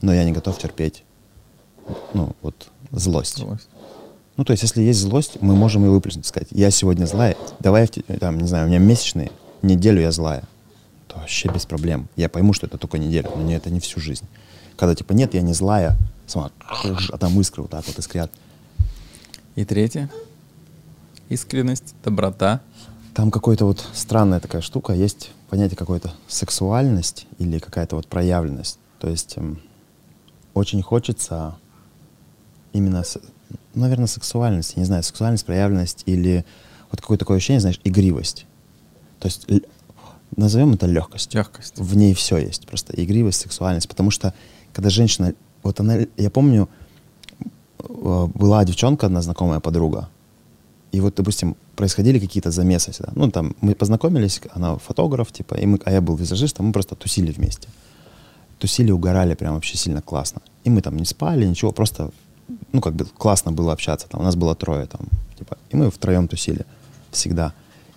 Но 0.00 0.12
я 0.12 0.24
не 0.24 0.32
готов 0.32 0.58
терпеть, 0.58 1.04
ну, 2.14 2.34
вот, 2.42 2.68
злость. 2.90 3.44
Ну, 4.36 4.44
то 4.44 4.52
есть, 4.52 4.62
если 4.62 4.82
есть 4.82 5.00
злость, 5.00 5.38
мы 5.40 5.54
можем 5.56 5.84
ее 5.84 5.90
выплеснуть, 5.90 6.26
сказать, 6.26 6.48
я 6.52 6.70
сегодня 6.70 7.06
злая, 7.06 7.36
давай, 7.58 7.86
там, 7.88 8.38
не 8.38 8.46
знаю, 8.46 8.66
у 8.66 8.68
меня 8.68 8.78
месячные, 8.78 9.30
неделю 9.62 10.00
я 10.00 10.12
злая. 10.12 10.44
То 11.08 11.16
вообще 11.18 11.48
без 11.48 11.66
проблем. 11.66 12.08
Я 12.16 12.28
пойму, 12.28 12.52
что 12.52 12.66
это 12.66 12.78
только 12.78 12.98
неделю, 12.98 13.30
но 13.34 13.42
не, 13.42 13.54
это 13.54 13.70
не 13.70 13.80
всю 13.80 14.00
жизнь. 14.00 14.26
Когда, 14.76 14.94
типа, 14.94 15.12
нет, 15.12 15.34
я 15.34 15.42
не 15.42 15.54
злая, 15.54 15.96
сама, 16.26 16.50
а 16.60 17.18
там 17.18 17.40
искры 17.40 17.62
вот 17.62 17.70
так 17.72 17.84
вот 17.86 17.98
искрят. 17.98 18.30
И 19.56 19.64
третье. 19.64 20.08
Искренность, 21.28 21.94
доброта. 22.04 22.60
Там 23.14 23.30
какой-то 23.30 23.64
вот 23.66 23.84
странная 23.94 24.40
такая 24.40 24.62
штука, 24.62 24.92
есть 24.94 25.30
понятие 25.50 25.76
какой-то 25.76 26.12
сексуальность 26.28 27.26
или 27.38 27.58
какая-то 27.58 27.96
вот 27.96 28.06
проявленность. 28.06 28.78
То 29.00 29.08
есть 29.08 29.36
эм, 29.36 29.60
очень 30.54 30.82
хочется 30.82 31.56
именно, 32.72 33.02
с- 33.02 33.18
наверное, 33.74 34.06
сексуальность, 34.06 34.74
я 34.76 34.80
не 34.80 34.86
знаю, 34.86 35.02
сексуальность, 35.02 35.44
проявленность 35.44 36.02
или 36.06 36.44
вот 36.90 37.00
какое-то 37.00 37.24
такое 37.24 37.38
ощущение, 37.38 37.60
знаешь, 37.60 37.80
игривость. 37.84 38.46
То 39.18 39.26
есть 39.26 39.46
назовем 40.36 40.74
это 40.74 40.86
легкость. 40.86 41.34
Легкость. 41.34 41.78
В 41.78 41.96
ней 41.96 42.14
все 42.14 42.38
есть, 42.38 42.66
просто 42.66 42.92
игривость, 42.94 43.40
сексуальность. 43.40 43.88
Потому 43.88 44.10
что 44.10 44.32
когда 44.72 44.90
женщина, 44.90 45.34
вот 45.64 45.80
она, 45.80 45.98
я 46.16 46.30
помню, 46.30 46.68
э, 47.80 48.26
была 48.34 48.64
девчонка, 48.64 49.06
одна 49.06 49.22
знакомая 49.22 49.60
подруга, 49.60 50.08
и 50.92 51.00
вот, 51.00 51.14
допустим, 51.16 51.56
происходили 51.76 52.18
какие-то 52.18 52.50
замесы 52.50 52.92
всегда. 52.92 53.12
Ну, 53.14 53.30
там, 53.30 53.54
мы 53.60 53.74
познакомились, 53.74 54.40
она 54.54 54.76
фотограф, 54.76 55.32
типа, 55.32 55.54
и 55.54 55.66
мы, 55.66 55.78
а 55.84 55.92
я 55.92 56.00
был 56.00 56.16
визажистом, 56.16 56.66
мы 56.66 56.72
просто 56.72 56.94
тусили 56.94 57.30
вместе. 57.30 57.68
Тусили, 58.58 58.90
угорали 58.90 59.34
прям 59.34 59.54
вообще 59.54 59.76
сильно 59.76 60.02
классно. 60.02 60.40
И 60.64 60.70
мы 60.70 60.80
там 60.80 60.96
не 60.96 61.04
спали, 61.04 61.46
ничего, 61.46 61.72
просто, 61.72 62.10
ну, 62.72 62.80
как 62.80 62.94
бы 62.94 63.04
классно 63.04 63.52
было 63.52 63.72
общаться. 63.72 64.08
Там, 64.08 64.20
у 64.20 64.24
нас 64.24 64.34
было 64.34 64.54
трое 64.54 64.86
там, 64.86 65.00
типа, 65.38 65.58
и 65.70 65.76
мы 65.76 65.90
втроем 65.90 66.26
тусили 66.26 66.64
всегда. 67.10 67.52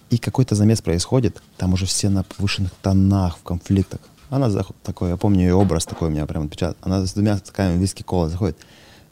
И 0.09 0.17
какой-то 0.17 0.55
замес 0.55 0.81
происходит, 0.81 1.41
там 1.57 1.73
уже 1.73 1.85
все 1.85 2.09
на 2.09 2.23
повышенных 2.23 2.71
тонах, 2.81 3.37
в 3.37 3.43
конфликтах. 3.43 4.01
Она 4.29 4.47
зах- 4.47 4.75
такой, 4.83 5.09
я 5.09 5.17
помню 5.17 5.41
ее 5.41 5.55
образ 5.55 5.85
такой 5.85 6.09
у 6.09 6.11
меня 6.11 6.25
прям 6.25 6.43
отпечатан. 6.43 6.77
Она 6.81 7.05
с 7.05 7.13
двумя 7.13 7.37
стаканами 7.37 7.79
виски 7.79 8.03
кола 8.03 8.29
заходит. 8.29 8.57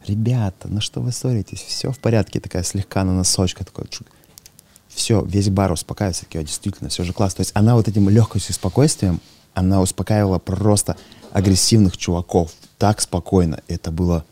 Ребята, 0.06 0.68
ну 0.68 0.80
что 0.80 1.00
вы 1.00 1.12
ссоритесь? 1.12 1.60
Все 1.60 1.92
в 1.92 1.98
порядке, 1.98 2.40
такая 2.40 2.62
слегка 2.62 3.04
на 3.04 3.14
носочка, 3.14 3.64
такой. 3.64 3.86
Все, 4.88 5.22
весь 5.22 5.50
бар 5.50 5.70
успокаивается, 5.70 6.24
такие, 6.24 6.40
«О, 6.40 6.44
действительно, 6.44 6.90
все 6.90 7.04
же 7.04 7.12
классно. 7.12 7.36
То 7.36 7.40
есть 7.42 7.52
она 7.54 7.76
вот 7.76 7.86
этим 7.86 8.08
легкостью 8.08 8.52
и 8.52 8.54
спокойствием, 8.54 9.20
она 9.54 9.80
успокаивала 9.80 10.38
просто 10.38 10.96
агрессивных 11.32 11.96
чуваков 11.96 12.52
так 12.78 13.00
спокойно. 13.00 13.60
Это 13.68 13.90
было 13.90 14.24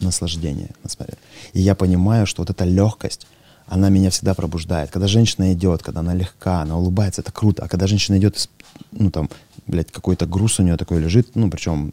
наслаждение. 0.00 0.70
на. 0.82 1.18
И 1.52 1.60
я 1.60 1.74
понимаю, 1.74 2.26
что 2.26 2.42
вот 2.42 2.50
эта 2.50 2.64
легкость, 2.64 3.26
она 3.66 3.88
меня 3.88 4.10
всегда 4.10 4.34
пробуждает. 4.34 4.90
Когда 4.90 5.06
женщина 5.06 5.52
идет, 5.52 5.82
когда 5.82 6.00
она 6.00 6.14
легка, 6.14 6.62
она 6.62 6.76
улыбается, 6.76 7.22
это 7.22 7.32
круто. 7.32 7.64
А 7.64 7.68
когда 7.68 7.86
женщина 7.86 8.18
идет, 8.18 8.48
ну 8.92 9.10
там, 9.10 9.30
блядь, 9.66 9.90
какой-то 9.92 10.26
груз 10.26 10.58
у 10.58 10.62
нее 10.62 10.76
такой 10.76 11.00
лежит, 11.00 11.34
ну 11.34 11.50
причем 11.50 11.92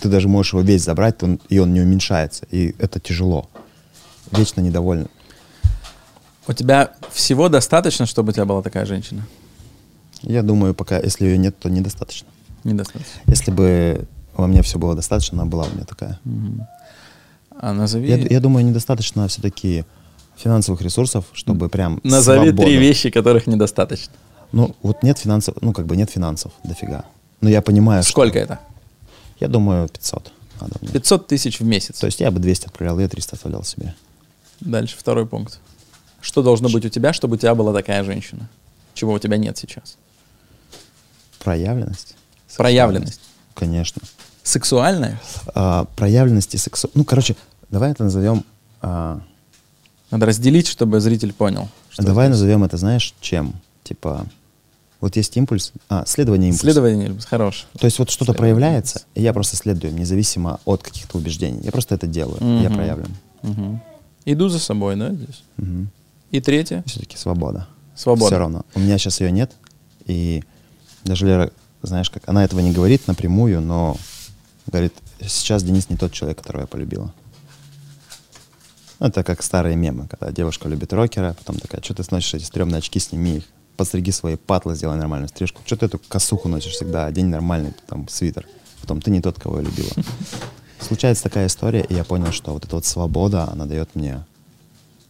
ты 0.00 0.08
даже 0.08 0.28
можешь 0.28 0.52
его 0.52 0.62
весь 0.62 0.82
забрать, 0.84 1.22
он, 1.22 1.40
и 1.48 1.58
он 1.58 1.72
не 1.72 1.80
уменьшается. 1.80 2.46
И 2.50 2.74
это 2.78 3.00
тяжело. 3.00 3.48
Вечно 4.32 4.60
недовольна. 4.60 5.08
У 6.46 6.52
тебя 6.52 6.92
всего 7.12 7.48
достаточно, 7.48 8.06
чтобы 8.06 8.30
у 8.30 8.32
тебя 8.32 8.44
была 8.44 8.62
такая 8.62 8.86
женщина? 8.86 9.26
Я 10.22 10.42
думаю, 10.42 10.74
пока, 10.74 10.98
если 10.98 11.26
ее 11.26 11.38
нет, 11.38 11.58
то 11.58 11.68
недостаточно. 11.70 12.28
Недостаточно. 12.64 13.12
Если 13.26 13.50
бы 13.50 14.06
во 14.34 14.46
мне 14.46 14.62
все 14.62 14.78
было 14.78 14.94
достаточно, 14.94 15.42
она 15.42 15.50
была 15.50 15.64
у 15.64 15.70
меня 15.74 15.84
такая. 15.84 16.18
А 17.60 17.72
назови, 17.72 18.08
Я, 18.08 18.16
я 18.16 18.40
думаю, 18.40 18.64
недостаточно 18.64 19.26
все-таки 19.28 19.84
финансовых 20.36 20.80
ресурсов, 20.82 21.24
чтобы 21.32 21.68
прям 21.68 22.00
назови 22.04 22.48
свободно. 22.48 22.64
три 22.64 22.76
вещи, 22.76 23.10
которых 23.10 23.46
недостаточно. 23.46 24.12
Ну, 24.52 24.74
вот 24.82 25.02
нет 25.02 25.18
финансов, 25.18 25.56
ну, 25.60 25.72
как 25.72 25.86
бы 25.86 25.96
нет 25.96 26.10
финансов 26.10 26.52
дофига. 26.64 27.04
Но 27.40 27.48
я 27.50 27.60
понимаю, 27.62 28.02
что- 28.02 28.12
Сколько 28.12 28.38
это? 28.38 28.60
Я 29.40 29.48
думаю, 29.48 29.88
500 29.88 30.32
надо 30.60 30.74
мне. 30.80 30.90
500 30.90 31.26
тысяч 31.26 31.60
в 31.60 31.64
месяц. 31.64 31.98
То 31.98 32.06
есть 32.06 32.20
я 32.20 32.30
бы 32.30 32.40
200 32.40 32.66
отправлял, 32.66 32.98
я 32.98 33.08
300 33.08 33.36
оставлял 33.36 33.64
себе. 33.64 33.94
Дальше 34.60 34.96
второй 34.98 35.26
пункт. 35.26 35.60
Что 36.20 36.42
должно 36.42 36.68
быть 36.68 36.84
у 36.84 36.88
тебя, 36.88 37.12
чтобы 37.12 37.34
у 37.34 37.38
тебя 37.38 37.54
была 37.54 37.72
такая 37.72 38.02
женщина? 38.04 38.48
Чего 38.94 39.12
у 39.12 39.18
тебя 39.18 39.36
нет 39.36 39.56
сейчас? 39.56 39.96
Проявленность. 41.38 42.16
Проявленность. 42.56 43.20
Конечно. 43.54 44.02
Сексуальная? 44.42 45.20
А, 45.54 45.84
проявленности 45.96 46.56
сексу... 46.56 46.90
Ну, 46.94 47.04
короче, 47.04 47.36
давай 47.70 47.92
это 47.92 48.02
назовем... 48.04 48.44
а, 48.80 49.20
Надо 50.10 50.26
разделить, 50.26 50.66
чтобы 50.66 51.00
зритель 51.00 51.32
понял. 51.32 51.68
давай 51.98 52.26
это. 52.26 52.32
назовем 52.32 52.64
это, 52.64 52.76
знаешь, 52.76 53.14
чем? 53.20 53.54
Типа, 53.84 54.26
вот 55.00 55.16
есть 55.16 55.36
импульс, 55.36 55.72
а, 55.88 56.04
следование 56.06 56.48
импульса. 56.50 56.66
Исследование 56.66 57.16
хорош. 57.28 57.66
То 57.78 57.84
есть 57.86 57.98
вот 57.98 58.10
что-то 58.10 58.32
Следование 58.32 58.54
проявляется, 58.54 59.02
и 59.14 59.22
я 59.22 59.32
просто 59.32 59.56
следую, 59.56 59.92
им, 59.92 59.98
независимо 59.98 60.60
от 60.64 60.82
каких-то 60.82 61.18
убеждений. 61.18 61.60
Я 61.62 61.70
просто 61.72 61.94
это 61.94 62.06
делаю, 62.06 62.38
я 62.62 62.68
Мгм. 62.68 62.74
проявлен. 62.74 63.16
Мгм. 63.42 63.80
Иду 64.24 64.48
за 64.48 64.58
собой, 64.58 64.96
да, 64.96 65.12
здесь? 65.12 65.42
И 66.30 66.40
третье? 66.40 66.82
Все-таки 66.86 67.16
свобода. 67.16 67.68
Свобода. 67.94 68.26
Все 68.26 68.38
равно. 68.38 68.64
У 68.74 68.80
меня 68.80 68.98
сейчас 68.98 69.20
ее 69.20 69.30
нет, 69.30 69.52
и 70.06 70.42
даже 71.04 71.26
Лера, 71.26 71.50
знаешь, 71.82 72.10
как 72.10 72.28
она 72.28 72.44
этого 72.44 72.60
не 72.60 72.72
говорит 72.72 73.06
напрямую, 73.06 73.60
но 73.60 73.96
говорит, 74.66 74.92
сейчас 75.20 75.62
Денис 75.62 75.88
не 75.88 75.96
тот 75.96 76.12
человек, 76.12 76.38
которого 76.38 76.62
я 76.62 76.66
полюбила. 76.66 77.12
Ну, 79.00 79.06
Это 79.06 79.22
как 79.22 79.42
старые 79.42 79.76
мемы, 79.76 80.08
когда 80.08 80.32
девушка 80.32 80.68
любит 80.68 80.92
рокера, 80.92 81.34
потом 81.38 81.56
такая, 81.60 81.80
что 81.82 81.94
ты 81.94 82.02
носишь 82.10 82.34
эти 82.34 82.44
стрёмные 82.44 82.78
очки, 82.78 82.98
сними 82.98 83.36
их, 83.38 83.44
подстриги 83.78 84.10
свои 84.10 84.36
патлы, 84.36 84.74
сделай 84.74 84.98
нормальную 84.98 85.28
стрижку. 85.28 85.62
Что 85.64 85.76
ты 85.76 85.86
эту 85.86 85.98
косуху 86.08 86.48
носишь 86.48 86.72
всегда, 86.72 87.06
одень 87.06 87.26
нормальный 87.26 87.72
там 87.86 88.08
свитер. 88.08 88.46
Потом 88.82 89.00
ты 89.00 89.10
не 89.10 89.20
тот, 89.22 89.40
кого 89.40 89.58
я 89.58 89.62
любила. 89.64 89.90
Случается 90.80 91.22
такая 91.22 91.46
история, 91.46 91.80
и 91.88 91.94
я 91.94 92.04
понял, 92.04 92.32
что 92.32 92.52
вот 92.52 92.64
эта 92.64 92.74
вот 92.74 92.84
свобода, 92.84 93.48
она 93.50 93.64
дает 93.66 93.94
мне 93.94 94.24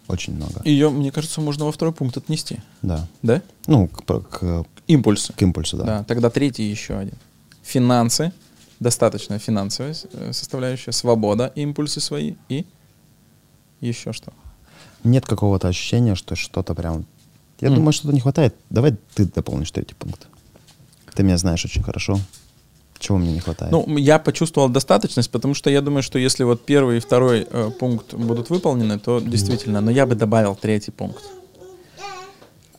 очень 0.06 0.34
много. 0.34 0.62
Ее, 0.64 0.90
мне 0.90 1.10
кажется, 1.10 1.40
можно 1.40 1.64
во 1.64 1.72
второй 1.72 1.92
пункт 1.94 2.16
отнести. 2.16 2.58
Да. 2.82 3.06
Да? 3.22 3.42
Ну, 3.66 3.88
к, 3.88 4.04
к- 4.04 4.64
Импульсы. 4.86 5.32
к 5.32 5.42
импульсу, 5.42 5.76
да. 5.76 5.84
Да. 5.84 6.04
Тогда 6.04 6.30
третий 6.30 6.70
еще 6.70 6.96
один. 6.96 7.14
Финансы. 7.62 8.32
Достаточно 8.80 9.38
финансовая 9.38 9.94
э, 10.12 10.32
составляющая. 10.32 10.92
Свобода, 10.92 11.52
импульсы 11.56 12.00
свои. 12.00 12.34
И 12.48 12.64
еще 13.80 14.12
что? 14.12 14.32
Нет 15.04 15.26
какого-то 15.26 15.68
ощущения, 15.68 16.14
что 16.14 16.36
что-то 16.36 16.74
прям... 16.74 17.04
Я 17.60 17.68
М. 17.68 17.74
думаю, 17.74 17.92
что-то 17.92 18.14
не 18.14 18.20
хватает. 18.20 18.54
Давай 18.70 18.94
ты 19.14 19.24
дополнишь 19.24 19.70
третий 19.70 19.94
пункт. 19.94 20.26
Ты 21.14 21.22
меня 21.22 21.38
знаешь 21.38 21.64
очень 21.64 21.82
хорошо. 21.82 22.18
Чего 22.98 23.18
мне 23.18 23.32
не 23.32 23.40
хватает? 23.40 23.70
Ну, 23.72 23.96
я 23.96 24.18
почувствовал 24.18 24.68
достаточность, 24.68 25.30
потому 25.30 25.54
что 25.54 25.70
я 25.70 25.80
думаю, 25.80 26.02
что 26.02 26.18
если 26.18 26.42
вот 26.44 26.64
первый 26.64 26.96
и 26.96 27.00
второй 27.00 27.46
э, 27.48 27.70
пункт 27.78 28.14
будут 28.14 28.50
выполнены, 28.50 28.98
то 28.98 29.20
действительно, 29.20 29.80
но 29.80 29.90
я 29.90 30.04
бы 30.06 30.14
добавил 30.16 30.56
третий 30.56 30.90
пункт. 30.90 31.22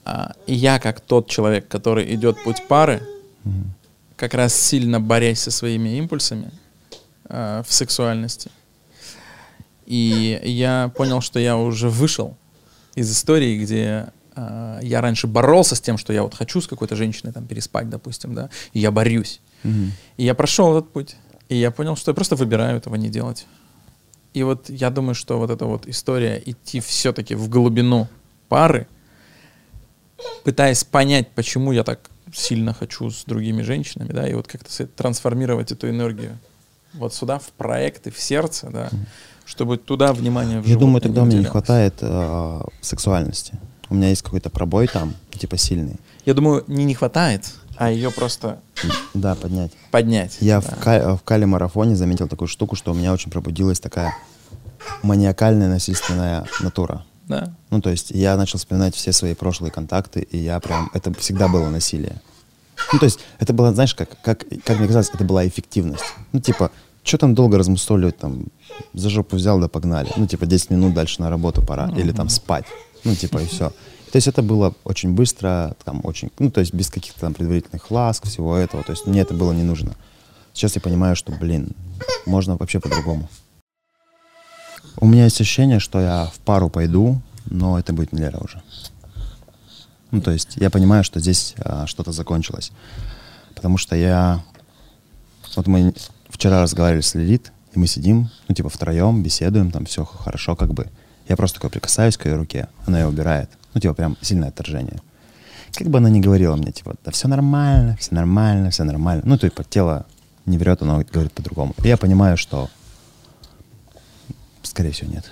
А, 0.06 0.34
и 0.46 0.54
я 0.56 0.80
как 0.80 1.00
тот 1.00 1.30
человек, 1.30 1.68
который 1.68 2.14
идет 2.16 2.44
путь 2.44 2.64
пары, 2.68 3.02
как 4.18 4.34
раз 4.34 4.54
сильно 4.54 5.00
борясь 5.00 5.40
со 5.40 5.52
своими 5.52 5.98
импульсами 5.98 6.52
э, 7.30 7.64
в 7.66 7.74
сексуальности. 7.74 8.52
И 9.86 10.40
я 10.44 10.92
понял, 10.98 11.22
что 11.22 11.40
я 11.40 11.58
уже 11.58 11.90
вышел 11.90 12.36
из 12.96 13.10
истории, 13.12 13.58
где 13.64 14.08
э, 14.36 14.80
я 14.84 15.02
раньше 15.02 15.28
боролся 15.28 15.76
с 15.76 15.82
тем, 15.82 15.98
что 15.98 16.14
я 16.14 16.24
вот 16.24 16.36
хочу 16.36 16.62
с 16.62 16.68
какой-то 16.68 16.96
женщиной 16.96 17.34
там 17.34 17.46
переспать, 17.46 17.90
допустим, 17.90 18.34
да, 18.34 18.50
и 18.74 18.80
я 18.80 18.92
борюсь. 18.92 19.42
Мгм. 19.64 19.92
И 20.18 20.24
я 20.24 20.34
прошел 20.34 20.78
этот 20.78 20.92
путь. 20.92 21.16
И 21.50 21.56
я 21.56 21.72
понял, 21.72 21.96
что 21.96 22.12
я 22.12 22.16
просто 22.16 22.36
выбираю 22.36 22.78
этого 22.78 22.96
не 22.96 23.10
делать. 23.10 23.48
И 24.34 24.44
вот 24.44 24.70
я 24.70 24.90
думаю, 24.92 25.16
что 25.16 25.40
вот 25.40 25.50
эта 25.50 25.66
вот 25.66 25.88
история 25.88 26.42
идти 26.46 26.80
все-таки 26.80 27.34
в 27.36 27.50
глубину 27.50 28.08
пары, 28.48 28.88
пытаясь 30.44 30.84
понять, 30.84 31.30
почему 31.32 31.72
я 31.72 31.84
так 31.84 32.10
сильно 32.34 32.74
хочу 32.74 33.10
с 33.10 33.24
другими 33.26 33.64
женщинами, 33.64 34.12
да, 34.12 34.28
и 34.28 34.34
вот 34.34 34.48
как-то 34.48 34.86
трансформировать 34.88 35.72
эту 35.72 35.90
энергию 35.90 36.38
вот 36.94 37.14
сюда, 37.14 37.40
в 37.40 37.50
проекты, 37.52 38.12
в 38.12 38.20
сердце, 38.20 38.70
да, 38.72 38.90
чтобы 39.46 39.78
туда 39.78 40.14
внимание 40.14 40.56
Я 40.56 40.62
вживую 40.62 40.80
думаю, 40.80 41.02
тогда 41.02 41.22
мне 41.22 41.36
не 41.36 41.40
уделялось. 41.40 41.52
хватает 41.52 41.96
э, 42.02 42.62
сексуальности. 42.82 43.54
У 43.90 43.96
меня 43.96 44.10
есть 44.10 44.22
какой-то 44.22 44.50
пробой 44.50 44.88
там, 44.88 45.14
типа 45.32 45.58
сильный. 45.58 45.96
Я 46.26 46.34
думаю, 46.34 46.64
не 46.68 46.84
не 46.86 46.94
хватает, 46.94 47.46
а 47.78 47.90
ее 47.92 48.12
просто 48.12 48.60
Да, 49.14 49.36
поднять. 49.36 49.72
поднять. 49.92 50.38
Я 50.42 50.62
да. 50.62 50.68
в, 50.70 50.80
ка- 50.80 51.18
в 51.18 51.24
Кали-марафоне 51.24 51.96
заметил 51.96 52.28
такую 52.28 52.48
штуку, 52.48 52.76
что 52.76 52.92
у 52.92 52.94
меня 52.94 53.14
очень 53.14 53.32
пробудилась 53.32 53.80
такая 53.80 54.14
маниакальная 55.04 55.70
насильственная 55.70 56.46
натура. 56.62 57.06
Да. 57.28 57.54
Ну, 57.70 57.82
то 57.82 57.90
есть 57.90 58.12
я 58.12 58.36
начал 58.38 58.58
вспоминать 58.58 58.96
все 58.96 59.12
свои 59.12 59.36
прошлые 59.36 59.72
контакты, 59.72 60.22
и 60.22 60.38
я 60.38 60.60
прям... 60.60 60.90
Это 60.94 61.14
всегда 61.14 61.48
было 61.48 61.70
насилие. 61.70 62.22
Ну, 62.92 62.98
то 63.00 63.06
есть 63.06 63.20
это 63.40 63.54
было, 63.54 63.72
знаешь, 63.74 63.94
как, 63.94 64.10
как, 64.24 64.46
как 64.64 64.78
мне 64.80 64.88
казалось, 64.88 65.12
это 65.14 65.24
была 65.24 65.48
эффективность. 65.48 66.04
Ну, 66.32 66.40
типа, 66.40 66.72
что 67.04 67.18
там 67.18 67.36
долго 67.36 67.58
размусоливать, 67.58 68.18
там, 68.18 68.46
за 68.94 69.10
жопу 69.10 69.36
взял, 69.36 69.60
да 69.60 69.68
погнали. 69.68 70.10
Ну, 70.16 70.26
типа, 70.28 70.46
10 70.48 70.72
минут 70.72 70.94
дальше 70.94 71.22
на 71.22 71.30
работу 71.30 71.62
пора. 71.62 71.90
Или 71.96 72.12
там 72.12 72.30
спать. 72.30 72.66
Ну, 73.04 73.16
типа, 73.16 73.40
и 73.40 73.46
все. 73.46 73.70
То 74.12 74.16
есть 74.16 74.28
это 74.28 74.42
было 74.42 74.74
очень 74.84 75.14
быстро, 75.14 75.76
там, 75.84 76.02
очень... 76.04 76.32
Ну, 76.40 76.50
то 76.50 76.62
есть 76.62 76.74
без 76.74 76.90
каких-то 76.90 77.22
там 77.22 77.34
предварительных 77.34 77.92
ласк, 77.92 78.26
всего 78.26 78.58
этого. 78.58 78.84
То 78.84 78.92
есть 78.92 79.06
мне 79.06 79.22
это 79.22 79.34
было 79.34 79.52
не 79.52 79.64
нужно. 79.64 79.96
Сейчас 80.54 80.76
я 80.76 80.82
понимаю, 80.82 81.16
что, 81.16 81.32
блин, 81.32 81.72
можно 82.26 82.58
вообще 82.58 82.80
по-другому. 82.80 83.30
У 84.98 85.06
меня 85.06 85.26
есть 85.26 85.40
ощущение, 85.40 85.80
что 85.80 86.00
я 86.00 86.26
в 86.34 86.40
пару 86.40 86.70
пойду, 86.70 87.22
но 87.46 87.78
это 87.78 87.94
будет 87.94 88.12
не 88.12 88.20
Лера 88.20 88.40
уже. 88.40 88.62
Ну, 90.12 90.22
то 90.22 90.32
есть 90.32 90.56
я 90.56 90.70
понимаю, 90.70 91.04
что 91.04 91.20
здесь 91.20 91.54
а, 91.60 91.86
что-то 91.86 92.12
закончилось. 92.12 92.72
Потому 93.56 93.78
что 93.78 93.96
я... 93.96 94.44
Вот 95.56 95.68
мы 95.68 95.94
вчера 96.30 96.62
разговаривали 96.62 97.02
с 97.02 97.14
Лилит, 97.14 97.52
и 97.74 97.80
мы 97.80 97.88
сидим, 97.88 98.30
ну, 98.48 98.56
типа, 98.56 98.70
втроем, 98.70 99.22
беседуем, 99.22 99.72
там 99.72 99.86
все 99.86 100.04
хорошо, 100.04 100.56
как 100.56 100.74
бы. 100.74 100.88
Я 101.30 101.38
просто 101.38 101.60
такой 101.60 101.70
прикасаюсь 101.70 102.18
к 102.18 102.26
ее 102.26 102.36
руке, 102.36 102.68
она 102.86 103.00
ее 103.00 103.08
убирает. 103.08 103.50
Ну, 103.74 103.80
типа, 103.80 103.94
прям 103.94 104.18
сильное 104.20 104.50
отторжение. 104.50 105.00
Как 105.74 105.88
бы 105.88 106.00
она 106.00 106.10
ни 106.10 106.20
говорила 106.20 106.56
мне, 106.56 106.72
типа, 106.72 106.96
да 107.06 107.12
все 107.12 107.28
нормально, 107.28 107.96
все 108.00 108.16
нормально, 108.16 108.72
все 108.72 108.84
нормально. 108.84 109.22
Ну, 109.26 109.38
типа, 109.38 109.64
тело 109.64 110.08
не 110.48 110.58
врет, 110.58 110.82
оно 110.82 111.04
говорит 111.14 111.32
по-другому. 111.32 111.76
И 111.84 111.88
я 111.88 111.98
понимаю, 111.98 112.36
что, 112.36 112.68
скорее 114.64 114.92
всего, 114.92 115.12
нет. 115.12 115.26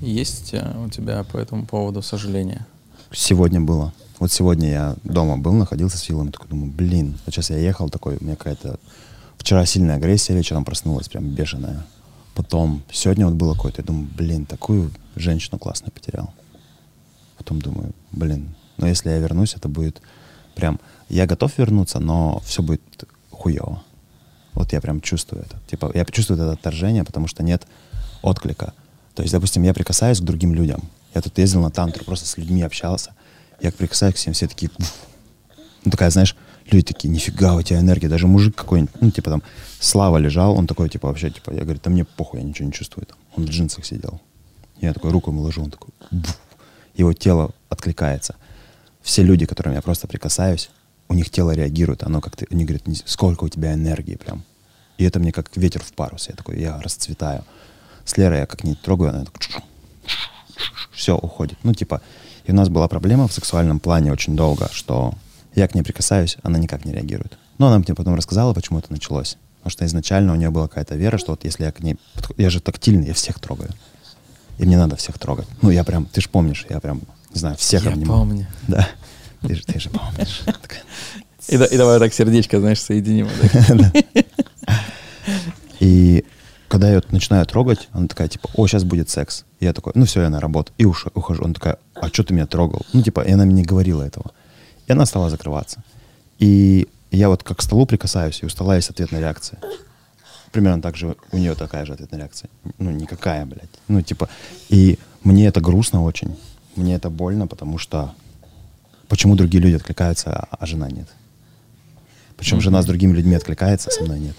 Есть 0.00 0.54
э, 0.54 0.72
у 0.78 0.88
тебя 0.88 1.24
по 1.24 1.36
этому 1.36 1.66
поводу 1.66 2.00
сожаление? 2.00 2.64
Сегодня 3.12 3.60
было. 3.60 3.92
Вот 4.20 4.30
сегодня 4.30 4.70
я 4.70 4.96
дома 5.02 5.36
был, 5.36 5.52
находился 5.52 5.98
с 5.98 6.02
Филом, 6.02 6.30
такой 6.30 6.48
думаю, 6.48 6.70
блин, 6.70 7.18
вот 7.26 7.34
сейчас 7.34 7.50
я 7.50 7.58
ехал 7.58 7.90
такой, 7.90 8.18
у 8.20 8.24
меня 8.24 8.36
какая-то 8.36 8.78
вчера 9.36 9.66
сильная 9.66 9.96
агрессия 9.96 10.34
вечером 10.34 10.64
проснулась, 10.64 11.08
прям 11.08 11.28
бешеная. 11.28 11.84
Потом 12.34 12.82
сегодня 12.92 13.26
вот 13.26 13.34
было 13.34 13.54
какое-то, 13.54 13.82
я 13.82 13.86
думаю, 13.86 14.08
блин, 14.16 14.46
такую 14.46 14.92
женщину 15.20 15.58
классную 15.58 15.92
потерял. 15.92 16.32
Потом 17.38 17.60
думаю, 17.60 17.92
блин, 18.12 18.54
но 18.76 18.86
если 18.86 19.10
я 19.10 19.18
вернусь, 19.18 19.54
это 19.54 19.68
будет 19.68 20.00
прям, 20.54 20.80
я 21.08 21.26
готов 21.26 21.56
вернуться, 21.58 22.00
но 22.00 22.40
все 22.44 22.62
будет 22.62 22.82
хуево. 23.30 23.82
Вот 24.54 24.72
я 24.72 24.80
прям 24.80 25.00
чувствую 25.00 25.42
это. 25.42 25.58
Типа, 25.68 25.90
я 25.94 26.04
чувствую 26.04 26.40
это 26.40 26.52
отторжение, 26.52 27.04
потому 27.04 27.28
что 27.28 27.42
нет 27.42 27.66
отклика. 28.22 28.74
То 29.14 29.22
есть, 29.22 29.32
допустим, 29.32 29.62
я 29.62 29.74
прикасаюсь 29.74 30.20
к 30.20 30.24
другим 30.24 30.54
людям. 30.54 30.82
Я 31.14 31.22
тут 31.22 31.38
ездил 31.38 31.60
на 31.62 31.70
тантру, 31.70 32.04
просто 32.04 32.26
с 32.26 32.36
людьми 32.36 32.62
общался. 32.62 33.14
Я 33.60 33.72
прикасаюсь 33.72 34.14
к 34.14 34.18
всем, 34.18 34.32
все 34.32 34.48
такие... 34.48 34.70
«Уф». 34.78 34.94
Ну, 35.84 35.90
такая, 35.90 36.10
знаешь, 36.10 36.36
люди 36.70 36.86
такие, 36.86 37.08
нифига, 37.08 37.54
у 37.54 37.62
тебя 37.62 37.80
энергия. 37.80 38.08
Даже 38.08 38.26
мужик 38.26 38.54
какой-нибудь, 38.54 38.94
ну, 39.00 39.10
типа 39.10 39.30
там, 39.30 39.42
Слава 39.78 40.18
лежал, 40.18 40.56
он 40.56 40.66
такой, 40.66 40.88
типа, 40.88 41.08
вообще, 41.08 41.30
типа, 41.30 41.52
я 41.52 41.62
говорю, 41.62 41.80
да 41.82 41.90
мне 41.90 42.04
похуй, 42.04 42.40
я 42.40 42.46
ничего 42.46 42.66
не 42.66 42.72
чувствую. 42.72 43.06
Там. 43.06 43.16
Он 43.36 43.46
в 43.46 43.48
джинсах 43.48 43.84
сидел. 43.84 44.20
Я 44.80 44.92
такой 44.94 45.10
руку 45.10 45.30
ему 45.30 45.42
ложу, 45.42 45.62
он 45.62 45.70
такой... 45.70 45.90
«Буф». 46.10 46.38
Его 46.94 47.12
тело 47.12 47.50
откликается. 47.68 48.34
Все 49.02 49.22
люди, 49.22 49.46
которым 49.46 49.74
я 49.74 49.82
просто 49.82 50.06
прикасаюсь, 50.06 50.70
у 51.08 51.14
них 51.14 51.30
тело 51.30 51.52
реагирует, 51.52 52.02
оно 52.02 52.20
как-то, 52.20 52.46
они 52.50 52.64
говорят, 52.64 52.86
«Не- 52.86 52.96
сколько 53.04 53.44
у 53.44 53.48
тебя 53.48 53.74
энергии 53.74 54.16
прям. 54.16 54.42
И 54.98 55.04
это 55.04 55.18
мне 55.18 55.32
как 55.32 55.56
ветер 55.56 55.82
в 55.82 55.92
парус. 55.92 56.28
Я 56.28 56.34
такой, 56.34 56.60
я 56.60 56.80
расцветаю. 56.80 57.44
С 58.04 58.16
Лерой 58.16 58.40
я 58.40 58.46
как 58.46 58.64
не 58.64 58.74
трогаю, 58.74 59.10
она 59.10 59.24
так 59.24 59.34
все 60.92 61.16
уходит. 61.16 61.58
Ну, 61.62 61.72
типа, 61.74 62.02
и 62.44 62.52
у 62.52 62.54
нас 62.54 62.68
была 62.68 62.88
проблема 62.88 63.28
в 63.28 63.32
сексуальном 63.32 63.80
плане 63.80 64.12
очень 64.12 64.36
долго, 64.36 64.68
что 64.72 65.14
я 65.54 65.66
к 65.68 65.74
ней 65.74 65.82
прикасаюсь, 65.82 66.36
она 66.42 66.58
никак 66.58 66.84
не 66.84 66.92
реагирует. 66.92 67.38
Но 67.58 67.68
она 67.68 67.78
мне 67.78 67.94
потом 67.94 68.14
рассказала, 68.14 68.52
почему 68.54 68.78
это 68.78 68.92
началось. 68.92 69.36
Потому 69.58 69.70
что 69.70 69.84
изначально 69.86 70.32
у 70.32 70.36
нее 70.36 70.50
была 70.50 70.68
какая-то 70.68 70.96
вера, 70.96 71.18
что 71.18 71.32
вот 71.32 71.44
если 71.44 71.64
я 71.64 71.72
к 71.72 71.80
ней... 71.80 71.96
подх- 72.14 72.34
Я 72.38 72.50
же 72.50 72.60
тактильный, 72.60 73.06
я 73.08 73.14
всех 73.14 73.38
трогаю. 73.40 73.70
И 74.60 74.66
мне 74.66 74.76
надо 74.76 74.94
всех 74.96 75.18
трогать. 75.18 75.46
Ну, 75.62 75.70
я 75.70 75.84
прям, 75.84 76.04
ты 76.04 76.20
же 76.20 76.28
помнишь, 76.28 76.66
я 76.68 76.80
прям, 76.80 77.00
не 77.32 77.40
знаю, 77.40 77.56
всех 77.56 77.82
Я 77.84 77.92
обнимал. 77.92 78.18
помню. 78.18 78.46
Да. 78.68 78.86
Ты 79.40 79.54
же, 79.54 79.62
ты 79.64 79.80
же 79.80 79.88
помнишь. 79.88 80.42
И, 81.48 81.56
да- 81.56 81.64
и 81.64 81.76
давай 81.78 81.98
так 81.98 82.12
сердечко, 82.14 82.60
знаешь, 82.60 82.80
соединим. 82.80 83.26
И 85.80 86.24
когда 86.68 86.88
я 86.88 86.96
ее 86.96 87.02
начинаю 87.10 87.44
трогать, 87.46 87.88
она 87.92 88.06
такая, 88.06 88.28
типа, 88.28 88.48
о, 88.54 88.66
сейчас 88.66 88.84
будет 88.84 89.08
секс. 89.10 89.44
И 89.58 89.64
я 89.64 89.72
такой, 89.72 89.92
ну 89.96 90.04
все, 90.04 90.22
я 90.22 90.30
на 90.30 90.40
работу. 90.40 90.72
И 90.78 90.84
уж, 90.84 91.06
ухожу. 91.14 91.44
Она 91.44 91.54
такая, 91.54 91.78
а 91.94 92.08
что 92.08 92.22
ты 92.22 92.34
меня 92.34 92.46
трогал? 92.46 92.82
Ну, 92.92 93.02
типа, 93.02 93.22
и 93.22 93.32
она 93.32 93.44
мне 93.46 93.54
не 93.54 93.62
говорила 93.62 94.02
этого. 94.02 94.30
И 94.86 94.92
она 94.92 95.06
стала 95.06 95.30
закрываться. 95.30 95.82
И 96.38 96.86
я 97.10 97.28
вот 97.28 97.42
как 97.42 97.58
к 97.58 97.62
столу 97.62 97.86
прикасаюсь, 97.86 98.40
и 98.42 98.46
у 98.46 98.48
стола 98.48 98.76
есть 98.76 98.90
ответная 98.90 99.20
реакция. 99.20 99.58
Примерно 100.52 100.82
так 100.82 100.96
же 100.96 101.16
у 101.32 101.38
нее 101.38 101.54
такая 101.54 101.84
же 101.86 101.92
ответная 101.92 102.20
реакция. 102.20 102.50
Ну, 102.78 102.90
никакая, 102.90 103.46
блядь. 103.46 103.70
Ну, 103.88 104.02
типа, 104.02 104.28
и 104.68 104.98
мне 105.22 105.46
это 105.46 105.60
грустно 105.60 106.02
очень. 106.02 106.36
Мне 106.76 106.94
это 106.96 107.08
больно, 107.10 107.46
потому 107.46 107.78
что 107.78 108.14
почему 109.08 109.36
другие 109.36 109.62
люди 109.62 109.76
откликаются, 109.76 110.48
а, 110.50 110.66
жена 110.66 110.88
нет? 110.90 111.08
Причем 112.36 112.56
Мгм. 112.56 112.62
жена 112.62 112.82
с 112.82 112.86
другими 112.86 113.12
людьми 113.12 113.34
откликается, 113.34 113.90
а 113.90 113.92
со 113.92 114.02
мной 114.02 114.18
нет. 114.18 114.36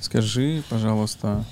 Скажи, 0.00 0.62
пожалуйста, 0.68 1.44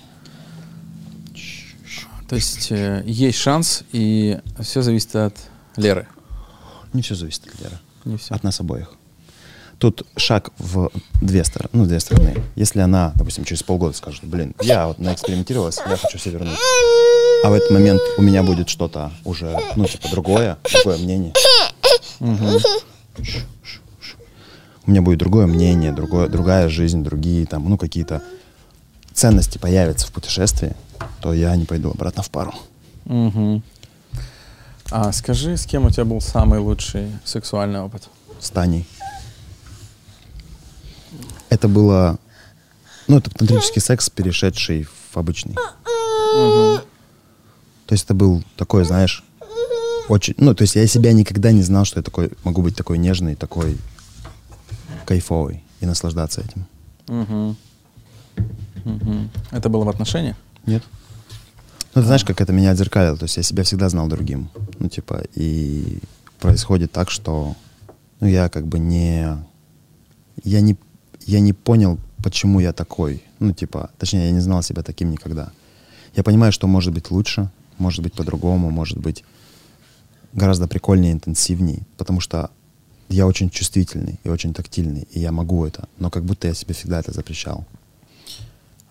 то 2.29 2.37
есть 2.37 2.73
э, 2.73 3.03
есть 3.07 3.39
шанс, 3.39 3.85
и 3.93 4.39
все 4.61 4.83
зависит 4.83 5.15
от 5.17 5.37
Леры. 5.77 6.07
Не 6.93 7.01
все 7.03 7.15
зависит 7.15 7.47
от 7.47 7.61
Леры. 7.61 7.79
Не 8.05 8.17
все. 8.17 8.35
От 8.35 8.43
нас 8.43 8.59
обоих. 8.61 8.93
Тут 9.83 10.07
шаг 10.17 10.53
в 10.59 10.93
две 11.21 11.43
стороны, 11.43 11.71
ну, 11.73 11.87
две 11.87 11.99
стороны. 11.99 12.37
Если 12.55 12.79
она, 12.79 13.11
допустим, 13.17 13.43
через 13.43 13.65
полгода 13.65 13.97
скажет, 13.97 14.23
блин, 14.23 14.55
я 14.63 14.87
вот 14.87 15.01
наэкспериментировалась, 15.01 15.81
я 15.85 15.97
хочу 15.97 16.19
все 16.19 16.31
вернуть. 16.31 16.57
А 17.43 17.51
в 17.51 17.53
этот 17.53 17.73
момент 17.73 18.01
у 18.17 18.23
меня 18.23 18.45
будет 18.45 18.69
что-то 18.69 19.11
уже, 19.25 19.59
ну, 19.75 19.85
типа, 19.87 20.09
другое, 20.09 20.57
другое 20.73 20.99
мнение. 20.99 21.33
У 22.21 22.27
меня 24.87 25.03
будет 25.03 25.19
другое 25.19 25.49
мнение, 25.49 25.91
другое, 25.91 26.29
другая 26.29 26.69
жизнь, 26.69 27.03
другие 27.03 27.45
там, 27.47 27.69
ну, 27.69 27.77
какие-то 27.77 28.23
ценности 29.13 29.59
появятся 29.59 30.07
в 30.07 30.13
путешествии, 30.13 30.77
то 31.21 31.33
я 31.33 31.57
не 31.57 31.65
пойду 31.65 31.91
обратно 31.91 32.23
в 32.23 32.31
пару. 32.31 32.55
Мгм. 33.05 33.65
А 34.93 35.11
скажи, 35.11 35.57
с 35.57 35.67
кем 35.67 35.87
у 35.87 35.91
тебя 35.91 36.05
был 36.05 36.21
самый 36.21 36.61
лучший 36.61 37.09
сексуальный 37.25 37.81
опыт? 37.81 38.09
с 38.43 38.51
Таней. 38.51 38.87
Это 41.53 41.69
было, 41.69 42.19
ну, 43.09 43.19
это 43.19 43.31
тантрический 43.31 43.83
секс, 43.83 44.09
перешедший 44.09 44.85
в 44.85 45.19
обычный. 45.19 45.55
То 45.55 46.83
есть 47.91 48.07
это 48.07 48.15
был 48.15 48.43
такой, 48.57 48.85
знаешь, 48.85 49.23
очень, 50.09 50.33
ну, 50.39 50.55
то 50.55 50.63
есть 50.63 50.77
я 50.77 50.87
себя 50.87 51.13
никогда 51.13 51.53
не 51.53 51.61
знал, 51.61 51.85
что 51.85 51.99
я 51.99 52.03
такой, 52.03 52.31
могу 52.43 52.63
быть 52.63 52.75
такой 52.75 52.97
нежный, 52.97 53.35
такой 53.35 53.77
кайфовый 55.05 55.63
и 55.81 55.85
наслаждаться 55.85 56.41
этим. 56.41 56.65
Мгм. 57.07 57.57
Мгм. 58.87 59.31
Это 59.51 59.69
было 59.69 59.85
в 59.85 59.91
отношениях? 59.91 60.37
Нет. 60.65 60.83
Ну, 61.95 62.01
ты 62.01 62.07
знаешь, 62.07 62.25
как 62.25 62.41
это 62.41 62.55
меня 62.55 62.71
отзеркалило. 62.71 63.19
То 63.19 63.25
есть 63.25 63.37
я 63.37 63.43
себя 63.43 63.63
всегда 63.63 63.91
знал 63.91 64.09
другим. 64.09 64.49
Ну, 64.79 64.89
типа, 64.89 65.23
и 65.35 65.99
происходит 66.41 66.93
так, 66.93 67.11
что 67.11 67.55
ну, 68.21 68.27
я 68.27 68.49
как 68.49 68.67
бы 68.67 68.79
не... 68.79 69.37
Я 70.45 70.63
не, 70.63 70.79
я 71.33 71.41
не 71.41 71.55
понял, 71.55 71.99
почему 72.23 72.61
я 72.61 72.73
такой. 72.73 73.23
Ну, 73.39 73.53
типа, 73.53 73.91
точнее, 73.99 74.27
я 74.27 74.31
не 74.33 74.41
знал 74.41 74.63
себя 74.63 74.83
таким 74.83 75.11
никогда. 75.11 75.51
Я 76.15 76.23
понимаю, 76.23 76.53
что 76.53 76.67
может 76.67 76.93
быть 76.93 77.11
лучше, 77.11 77.51
может 77.79 78.03
быть 78.03 78.13
по-другому, 78.13 78.71
может 78.71 78.99
быть 78.99 79.25
гораздо 80.35 80.69
прикольнее, 80.69 81.13
интенсивнее, 81.13 81.81
потому 81.97 82.21
что 82.21 82.51
я 83.09 83.27
очень 83.27 83.49
чувствительный 83.49 84.21
и 84.25 84.29
очень 84.29 84.53
тактильный, 84.53 85.09
и 85.11 85.21
я 85.21 85.33
могу 85.33 85.65
это, 85.65 85.89
но 85.99 86.11
как 86.11 86.25
будто 86.25 86.49
я 86.49 86.55
себе 86.55 86.75
всегда 86.75 87.01
это 87.01 87.13
запрещал. 87.13 87.65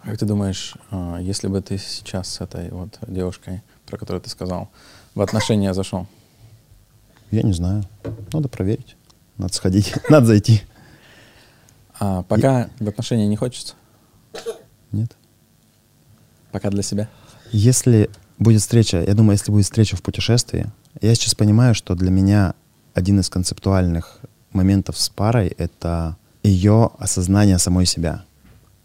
А 0.02 0.08
Как 0.08 0.18
ты 0.18 0.26
думаешь, 0.26 0.74
а, 0.90 1.20
если 1.20 1.48
бы 1.48 1.62
ты 1.62 1.78
сейчас 1.78 2.28
с 2.28 2.42
этой 2.42 2.72
вот 2.72 2.98
девушкой, 3.08 3.62
про 3.86 3.98
которую 3.98 4.22
ты 4.22 4.30
сказал, 4.32 4.70
в 5.14 5.22
отношения 5.22 5.74
зашел, 5.74 6.08
Я 7.32 7.44
не 7.44 7.54
знаю. 7.54 7.84
Надо 8.34 8.50
проверить. 8.50 8.96
Надо 9.38 9.54
сходить. 9.54 9.94
Надо 10.10 10.26
зайти. 10.26 10.62
А 12.02 12.24
пока 12.24 12.68
в 12.80 12.90
отношения 12.90 13.28
не 13.28 13.36
хочется, 13.36 13.76
Нет. 14.92 15.16
пока 16.52 16.72
для 16.72 16.82
себя? 16.82 17.08
Если 17.52 18.10
будет 18.40 18.62
встреча, 18.62 19.04
я 19.04 19.14
думаю, 19.14 19.34
если 19.34 19.52
будет 19.52 19.66
встреча 19.66 19.96
в 19.96 20.02
путешествии, 20.02 20.66
я 21.00 21.14
сейчас 21.14 21.36
понимаю, 21.36 21.76
что 21.76 21.94
для 21.94 22.10
меня 22.10 22.56
один 22.96 23.20
из 23.20 23.30
концептуальных 23.30 24.18
моментов 24.52 24.98
с 24.98 25.10
парой— 25.10 25.50
это 25.60 26.18
ее 26.42 26.90
осознание 26.98 27.60
самой 27.60 27.86
себя. 27.86 28.26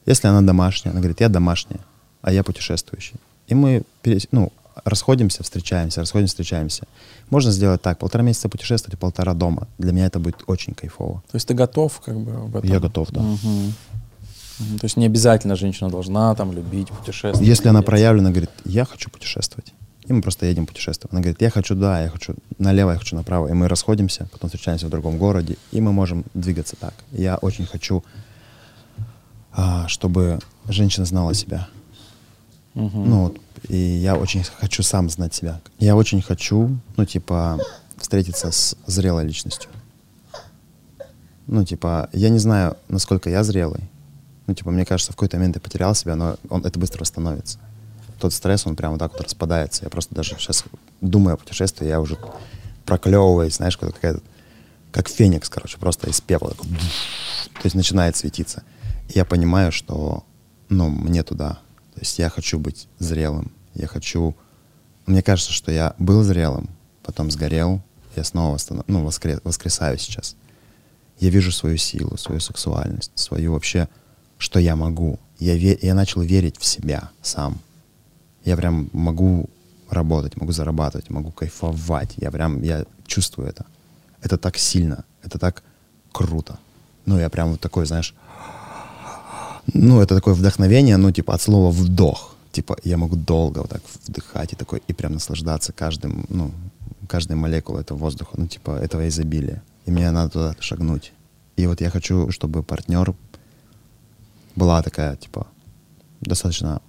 Если 0.04 0.28
она 0.28 0.42
домашняя, 0.42 0.90
она 0.92 1.00
говорит, 1.00 1.22
я 1.22 1.30
домашняя, 1.30 1.80
а 2.20 2.30
я 2.32 2.44
путешествующий. 2.44 3.16
И 3.46 3.54
мы 3.54 3.82
ну, 4.30 4.52
расходимся, 4.84 5.42
встречаемся, 5.42 6.00
расходимся, 6.00 6.32
встречаемся. 6.32 6.84
Можно 7.30 7.50
сделать 7.50 7.82
так, 7.82 7.98
полтора 7.98 8.22
месяца 8.22 8.48
путешествовать 8.48 8.94
и 8.94 8.96
полтора 8.96 9.34
дома. 9.34 9.68
Для 9.78 9.92
меня 9.92 10.06
это 10.06 10.18
будет 10.18 10.42
очень 10.46 10.74
кайфово. 10.74 11.22
То 11.30 11.36
есть 11.36 11.48
ты 11.48 11.54
готов 11.54 12.00
как 12.04 12.18
бы 12.18 12.32
в 12.32 12.56
этом? 12.56 12.70
Я 12.70 12.80
готов, 12.80 13.10
да. 13.10 13.20
Мгм. 13.20 13.74
То 14.58 14.84
есть 14.84 14.96
не 14.96 15.06
обязательно 15.06 15.54
женщина 15.56 15.90
должна 15.90 16.34
там 16.34 16.52
любить, 16.52 16.88
путешествовать. 16.88 17.46
Если 17.46 17.68
она 17.68 17.82
проявлена, 17.82 18.30
говорит, 18.30 18.50
я 18.64 18.84
хочу 18.84 19.10
путешествовать. 19.10 19.72
И 20.06 20.12
мы 20.12 20.22
просто 20.22 20.46
едем 20.46 20.66
путешествовать. 20.66 21.12
Она 21.12 21.20
говорит, 21.20 21.42
я 21.42 21.50
хочу, 21.50 21.74
да, 21.74 22.02
я 22.02 22.08
хочу 22.08 22.34
налево, 22.58 22.92
я 22.92 22.98
хочу 22.98 23.16
направо. 23.16 23.48
И 23.48 23.52
мы 23.52 23.68
расходимся, 23.68 24.28
потом 24.32 24.48
встречаемся 24.48 24.86
в 24.86 24.90
другом 24.90 25.18
городе, 25.18 25.56
и 25.72 25.80
мы 25.80 25.92
можем 25.92 26.24
двигаться 26.32 26.76
так. 26.76 26.94
Я 27.10 27.36
очень 27.36 27.66
хочу, 27.66 28.04
а, 29.52 29.88
чтобы 29.88 30.38
женщина 30.68 31.04
знала 31.06 31.34
себя. 31.34 31.68
Мгм. 32.76 33.10
Ну, 33.10 33.22
вот, 33.24 33.40
и 33.68 33.76
я 33.76 34.16
очень 34.16 34.44
хочу 34.44 34.82
сам 34.82 35.08
знать 35.08 35.34
себя. 35.34 35.60
Я 35.78 35.96
очень 35.96 36.20
хочу, 36.20 36.78
ну, 36.96 37.04
типа, 37.06 37.58
встретиться 37.96 38.52
с 38.52 38.76
зрелой 38.86 39.24
личностью. 39.24 39.70
Ну, 41.46 41.64
типа, 41.64 42.10
я 42.12 42.28
не 42.28 42.38
знаю, 42.38 42.76
насколько 42.88 43.30
я 43.30 43.42
зрелый. 43.44 43.80
Ну, 44.46 44.54
типа, 44.54 44.70
мне 44.70 44.84
кажется, 44.84 45.12
в 45.12 45.16
какой-то 45.16 45.38
момент 45.38 45.56
я 45.56 45.60
потерял 45.60 45.94
себя, 45.94 46.16
но 46.16 46.36
он, 46.50 46.66
это 46.66 46.78
быстро 46.78 47.00
восстановится. 47.00 47.58
Тот 48.20 48.34
стресс, 48.34 48.66
он 48.66 48.76
прямо 48.76 48.92
вот 48.92 48.98
так 48.98 49.12
вот 49.12 49.22
распадается. 49.22 49.84
Я 49.84 49.90
просто 49.90 50.14
даже 50.14 50.36
сейчас 50.38 50.64
думаю 51.00 51.34
о 51.34 51.36
путешествии, 51.38 51.88
я 51.88 52.00
уже 52.00 52.18
проклевываюсь, 52.84 53.56
знаешь, 53.56 53.78
как, 53.78 53.94
какая-то, 53.94 54.20
как 54.92 55.08
феникс, 55.08 55.48
короче, 55.48 55.78
просто 55.78 56.10
из 56.10 56.20
пепла. 56.20 56.50
такой 56.50 56.66
То 57.54 57.64
есть 57.64 57.74
начинает 57.74 58.16
светиться. 58.16 58.64
И 59.08 59.12
я 59.14 59.24
понимаю, 59.24 59.72
что, 59.72 60.24
ну, 60.68 60.90
мне 60.90 61.22
туда. 61.22 61.58
То 61.96 62.00
есть 62.00 62.18
я 62.18 62.28
хочу 62.28 62.58
быть 62.58 62.88
зрелым. 62.98 63.50
Я 63.74 63.86
хочу... 63.86 64.36
Мне 65.06 65.22
кажется, 65.22 65.50
что 65.50 65.72
я 65.72 65.94
был 65.98 66.22
зрелым, 66.22 66.68
потом 67.02 67.30
сгорел, 67.30 67.80
я 68.14 68.22
снова 68.22 68.52
восстанов... 68.52 68.84
ну, 68.86 69.02
воскре... 69.02 69.40
воскресаю 69.44 69.96
сейчас. 69.96 70.36
Я 71.18 71.30
вижу 71.30 71.50
свою 71.52 71.78
силу, 71.78 72.18
свою 72.18 72.40
сексуальность, 72.40 73.12
свою 73.14 73.54
вообще, 73.54 73.88
что 74.36 74.60
я 74.60 74.76
могу. 74.76 75.18
Я, 75.38 75.56
ве... 75.56 75.78
я 75.80 75.94
начал 75.94 76.20
верить 76.20 76.58
в 76.58 76.66
себя 76.66 77.10
сам. 77.22 77.60
Я 78.44 78.58
прям 78.58 78.90
могу 78.92 79.48
работать, 79.88 80.36
могу 80.36 80.52
зарабатывать, 80.52 81.08
могу 81.08 81.30
кайфовать. 81.30 82.12
Я 82.18 82.30
прям, 82.30 82.62
я 82.62 82.84
чувствую 83.06 83.48
это. 83.48 83.64
Это 84.20 84.36
так 84.36 84.58
сильно, 84.58 85.06
это 85.22 85.38
так 85.38 85.62
круто. 86.12 86.58
Ну, 87.06 87.18
я 87.18 87.30
прям 87.30 87.52
вот 87.52 87.60
такой, 87.60 87.86
знаешь, 87.86 88.14
ну, 89.74 90.00
это 90.00 90.14
такое 90.14 90.34
вдохновение, 90.34 90.96
ну, 90.96 91.10
типа, 91.12 91.34
от 91.34 91.42
слова 91.42 91.70
вдох. 91.70 92.36
Типа, 92.52 92.76
я 92.84 92.96
могу 92.96 93.16
долго 93.16 93.58
вот 93.58 93.70
так 93.70 93.82
вдыхать 94.06 94.52
и 94.52 94.56
такой, 94.56 94.82
и 94.88 94.92
прям 94.92 95.12
наслаждаться 95.12 95.72
каждым, 95.72 96.24
ну, 96.28 96.50
каждой 97.08 97.36
молекулой 97.36 97.82
этого 97.82 97.98
воздуха, 97.98 98.30
ну, 98.36 98.46
типа, 98.46 98.70
этого 98.70 99.06
изобилия. 99.08 99.62
И 99.84 99.90
мне 99.90 100.10
надо 100.10 100.30
туда 100.30 100.56
шагнуть. 100.60 101.12
И 101.56 101.66
вот 101.66 101.80
я 101.80 101.90
хочу, 101.90 102.30
чтобы 102.30 102.62
партнер 102.62 103.14
была 104.54 104.82
такая, 104.82 105.16
типа, 105.16 105.46
достаточно 106.20 106.80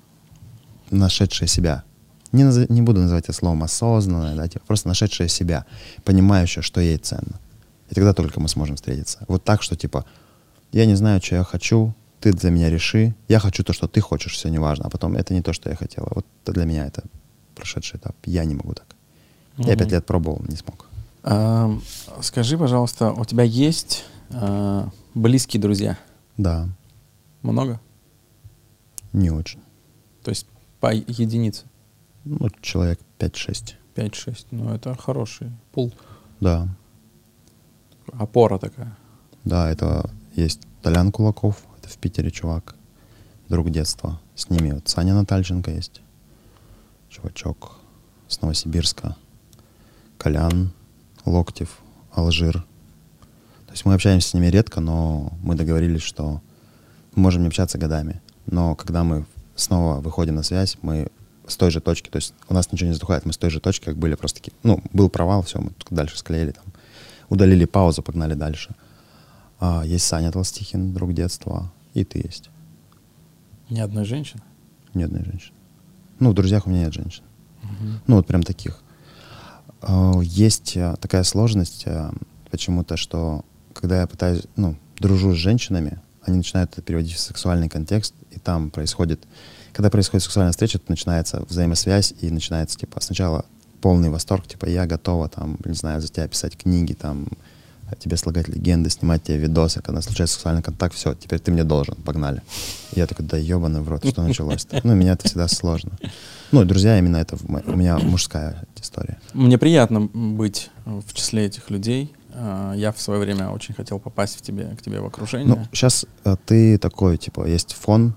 нашедшая 0.89 1.47
себя. 1.47 1.83
Не, 2.31 2.43
наз- 2.43 2.71
не 2.71 2.81
буду 2.81 3.01
называть 3.01 3.25
это 3.25 3.33
словом 3.33 3.63
осознанная, 3.63 4.35
да, 4.35 4.47
типа, 4.47 4.65
просто 4.65 4.87
нашедшая 4.87 5.27
себя, 5.27 5.65
понимающая, 6.03 6.61
что 6.61 6.81
ей 6.81 6.97
ценно. 6.97 7.39
И 7.89 7.95
тогда 7.95 8.13
только 8.13 8.39
мы 8.39 8.49
сможем 8.49 8.75
встретиться. 8.75 9.19
Вот 9.27 9.43
так, 9.43 9.63
что 9.63 9.75
типа, 9.75 10.05
я 10.71 10.85
не 10.85 10.95
знаю, 10.95 11.21
что 11.21 11.35
я 11.35 11.43
хочу, 11.43 11.93
ты 12.19 12.31
за 12.37 12.49
меня 12.51 12.69
реши, 12.69 13.13
я 13.27 13.39
хочу 13.39 13.63
то, 13.63 13.73
что 13.73 13.87
ты 13.87 14.01
хочешь, 14.01 14.33
все 14.33 14.49
неважно, 14.49 14.85
а 14.85 14.89
потом 14.89 15.15
это 15.15 15.33
не 15.33 15.41
то, 15.41 15.53
что 15.53 15.69
я 15.69 15.75
хотела. 15.75 16.07
Вот 16.15 16.25
для 16.45 16.65
меня 16.65 16.85
это 16.87 17.03
прошедший 17.55 17.97
этап. 17.99 18.15
Я 18.25 18.45
не 18.45 18.55
могу 18.55 18.73
так. 18.73 18.87
Я 19.57 19.73
Мгм. 19.73 19.77
пять 19.79 19.91
лет 19.91 20.05
пробовал, 20.05 20.41
не 20.47 20.55
смог. 20.55 20.87
А, 21.23 21.71
скажи, 22.21 22.57
пожалуйста, 22.57 23.11
у 23.11 23.25
тебя 23.25 23.43
есть 23.43 24.05
а, 24.31 24.89
близкие 25.13 25.61
друзья? 25.61 25.97
Да, 26.37 26.69
Много? 27.41 27.79
не 29.13 29.31
очень. 29.31 29.59
То 30.23 30.29
есть 30.31 30.45
по 30.79 30.93
единице? 30.93 31.65
Ну, 32.25 32.49
человек 32.61 32.99
5-6. 33.19 33.75
5-6. 33.95 34.45
Ну, 34.51 34.73
это 34.73 34.95
хороший 34.95 35.51
пул. 35.71 35.91
Да, 36.39 36.67
Опора 38.13 38.57
такая. 38.57 38.95
да, 39.43 39.69
это 39.69 40.09
есть 40.35 40.61
Толян 40.81 41.11
Кулаков, 41.11 41.63
в 41.87 41.97
Питере 41.97 42.31
чувак, 42.31 42.75
друг 43.49 43.69
детства. 43.69 44.19
С 44.35 44.49
ними 44.49 44.71
вот 44.71 44.87
Саня 44.87 45.13
Натальченко 45.13 45.71
есть, 45.71 46.01
чувачок 47.09 47.77
с 48.27 48.41
Новосибирска, 48.41 49.15
Колян, 50.17 50.71
Локтев, 51.25 51.79
Алжир. 52.11 52.65
То 53.65 53.71
есть 53.71 53.85
мы 53.85 53.93
общаемся 53.93 54.29
с 54.29 54.33
ними 54.33 54.47
редко, 54.47 54.79
но 54.79 55.31
мы 55.41 55.55
договорились, 55.55 56.01
что 56.01 56.41
мы 57.15 57.23
можем 57.23 57.41
не 57.41 57.47
общаться 57.47 57.77
годами. 57.77 58.21
но 58.45 58.75
когда 58.75 59.03
мы 59.03 59.25
снова 59.55 59.99
выходим 59.99 60.35
на 60.35 60.43
связь, 60.43 60.77
мы 60.81 61.07
с 61.47 61.57
той 61.57 61.71
же 61.71 61.81
точки, 61.81 62.09
то 62.09 62.17
есть 62.17 62.33
у 62.49 62.53
нас 62.53 62.71
ничего 62.71 62.89
не 62.89 62.93
затухает, 62.93 63.25
мы 63.25 63.33
с 63.33 63.37
той 63.37 63.49
же 63.49 63.59
точки, 63.59 63.85
как 63.85 63.97
были 63.97 64.15
просто 64.15 64.39
такие, 64.41 64.53
ну, 64.63 64.81
был 64.93 65.09
провал, 65.09 65.41
все, 65.43 65.59
мы 65.59 65.71
дальше 65.89 66.17
склеили 66.17 66.51
там, 66.51 66.65
удалили 67.29 67.65
паузу, 67.65 68.03
погнали 68.03 68.33
дальше. 68.33 68.75
А, 69.59 69.83
есть 69.85 70.05
Саня 70.05 70.31
Толстихин, 70.31 70.93
друг 70.93 71.13
детства, 71.13 71.71
и 72.01 72.03
ты 72.03 72.19
есть. 72.19 72.49
Ни 73.69 73.79
одной 73.79 74.05
женщины? 74.05 74.41
Ни 74.93 75.03
одной 75.03 75.23
женщины. 75.23 75.55
Ну, 76.19 76.31
в 76.31 76.33
друзьях 76.33 76.67
у 76.67 76.69
меня 76.69 76.85
нет 76.85 76.93
женщин. 76.93 77.23
Ну, 78.07 78.15
вот 78.15 78.27
прям 78.27 78.43
таких. 78.43 78.81
А, 79.81 80.19
есть 80.21 80.77
а, 80.77 80.95
такая 80.95 81.23
сложность 81.23 81.83
а, 81.85 82.13
почему-то, 82.49 82.97
что 82.97 83.43
когда 83.73 84.01
я 84.01 84.07
пытаюсь, 84.07 84.43
ну, 84.55 84.75
дружу 84.99 85.33
с 85.33 85.37
женщинами, 85.37 85.99
они 86.21 86.37
начинают 86.37 86.71
это 86.71 86.81
переводить 86.81 87.13
в 87.13 87.19
сексуальный 87.19 87.69
контекст, 87.69 88.13
и 88.31 88.39
там 88.39 88.71
происходит, 88.71 89.27
когда 89.73 89.89
происходит 89.89 90.23
сексуальная 90.23 90.51
встреча, 90.51 90.79
то 90.79 90.85
начинается 90.89 91.43
взаимосвязь, 91.47 92.13
и 92.21 92.29
начинается, 92.29 92.77
типа, 92.77 93.01
сначала 93.01 93.45
полный 93.81 94.09
восторг, 94.09 94.47
типа, 94.47 94.65
я 94.65 94.85
готова, 94.85 95.29
там, 95.29 95.57
не 95.65 95.73
знаю, 95.73 96.01
за 96.01 96.07
тебя 96.07 96.27
писать 96.27 96.57
книги, 96.57 96.93
там, 96.93 97.27
тебе 97.99 98.17
слагать 98.17 98.47
легенды, 98.47 98.89
снимать 98.89 99.23
тебе 99.23 99.37
видосы, 99.37 99.81
когда 99.81 100.01
случается 100.01 100.35
сексуальный 100.35 100.61
контакт, 100.61 100.95
все, 100.95 101.13
теперь 101.13 101.39
ты 101.39 101.51
мне 101.51 101.63
должен, 101.63 101.95
погнали. 101.95 102.41
И 102.93 102.99
я 102.99 103.07
такой, 103.07 103.25
да 103.25 103.37
ебаный 103.37 103.81
в 103.81 103.89
рот, 103.89 104.05
что 104.05 104.23
началось-то? 104.23 104.81
Ну, 104.83 104.95
меня 104.95 105.13
это 105.13 105.27
всегда 105.27 105.47
сложно. 105.47 105.91
Ну, 106.51 106.63
друзья, 106.65 106.97
именно 106.97 107.17
это 107.17 107.37
у 107.65 107.75
меня 107.75 107.97
мужская 107.99 108.63
история. 108.81 109.19
Мне 109.33 109.57
приятно 109.57 110.01
быть 110.13 110.69
в 110.85 111.13
числе 111.13 111.45
этих 111.45 111.69
людей. 111.69 112.13
А, 112.33 112.73
я 112.73 112.91
в 112.91 113.01
свое 113.01 113.19
время 113.19 113.49
очень 113.49 113.73
хотел 113.73 113.99
попасть 113.99 114.37
в 114.37 114.41
тебе, 114.41 114.75
к 114.77 114.81
тебе 114.81 114.99
в 114.99 115.05
окружение. 115.05 115.47
Ну, 115.47 115.67
сейчас 115.71 116.05
э, 116.23 116.35
ты 116.45 116.77
такой, 116.77 117.17
типа, 117.17 117.47
есть 117.47 117.73
фон, 117.73 118.15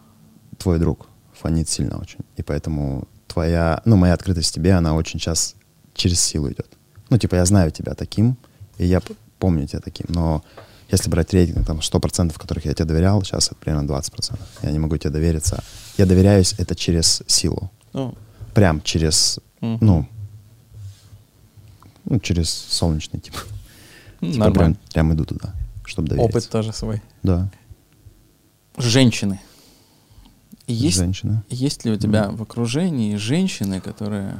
твой 0.59 0.79
друг 0.79 1.09
фонит 1.33 1.69
сильно 1.69 1.99
очень. 1.99 2.21
И 2.37 2.43
поэтому 2.43 3.09
твоя, 3.27 3.81
ну, 3.85 3.97
моя 3.97 4.15
открытость 4.15 4.55
тебе, 4.55 4.73
она 4.75 4.95
очень 4.95 5.19
сейчас 5.19 5.55
через 5.95 6.21
силу 6.21 6.49
идет. 6.49 6.69
Ну, 7.09 7.19
типа, 7.19 7.37
я 7.37 7.45
знаю 7.47 7.71
тебя 7.71 7.95
таким, 7.95 8.37
и 8.79 8.87
я 8.87 9.01
помню 9.41 9.67
тебя 9.67 9.81
таким, 9.81 10.07
но 10.09 10.45
если 10.93 11.11
брать 11.11 11.33
рейтинг, 11.33 11.67
там, 11.67 11.79
100%, 11.79 12.39
которых 12.39 12.65
я 12.65 12.75
тебе 12.75 12.85
доверял, 12.85 13.23
сейчас 13.23 13.47
это 13.47 13.57
примерно 13.57 13.91
20%. 13.91 14.39
Я 14.63 14.71
не 14.71 14.79
могу 14.79 14.97
тебе 14.97 15.11
довериться. 15.11 15.63
Я 15.97 16.07
доверяюсь 16.07 16.55
это 16.59 16.75
через 16.75 17.23
силу. 17.27 17.71
Ну. 17.93 18.15
Прям 18.55 18.83
через, 18.83 19.39
угу. 19.61 19.79
ну, 19.81 20.09
ну, 22.05 22.19
через 22.19 22.51
солнечный, 22.51 23.21
типа. 23.21 23.39
типа 24.21 24.51
прям, 24.51 24.77
прям 24.93 25.15
иду 25.15 25.25
туда, 25.25 25.55
чтобы 25.85 26.09
довериться. 26.09 26.39
Опыт 26.39 26.51
тоже 26.51 26.73
свой. 26.73 27.01
Да. 27.23 27.51
Женщины. 28.77 29.41
Есть, 30.67 30.99
Женщины. 30.99 31.43
Есть 31.49 31.85
ли 31.85 31.91
у 31.91 31.97
тебя 31.97 32.27
mm. 32.27 32.37
в 32.37 32.43
окружении 32.43 33.17
женщины, 33.17 33.81
которые 33.81 34.37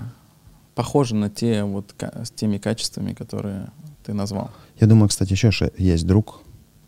похожи 0.77 1.15
на 1.17 1.29
те 1.29 1.65
вот 1.65 1.93
с 2.01 2.31
теми 2.31 2.59
качествами, 2.59 3.15
которые 3.15 3.69
ты 4.05 4.13
назвал? 4.15 4.51
Я 4.81 4.87
думаю, 4.87 5.09
кстати, 5.09 5.33
еще 5.33 5.51
есть 5.77 6.07
друг. 6.07 6.43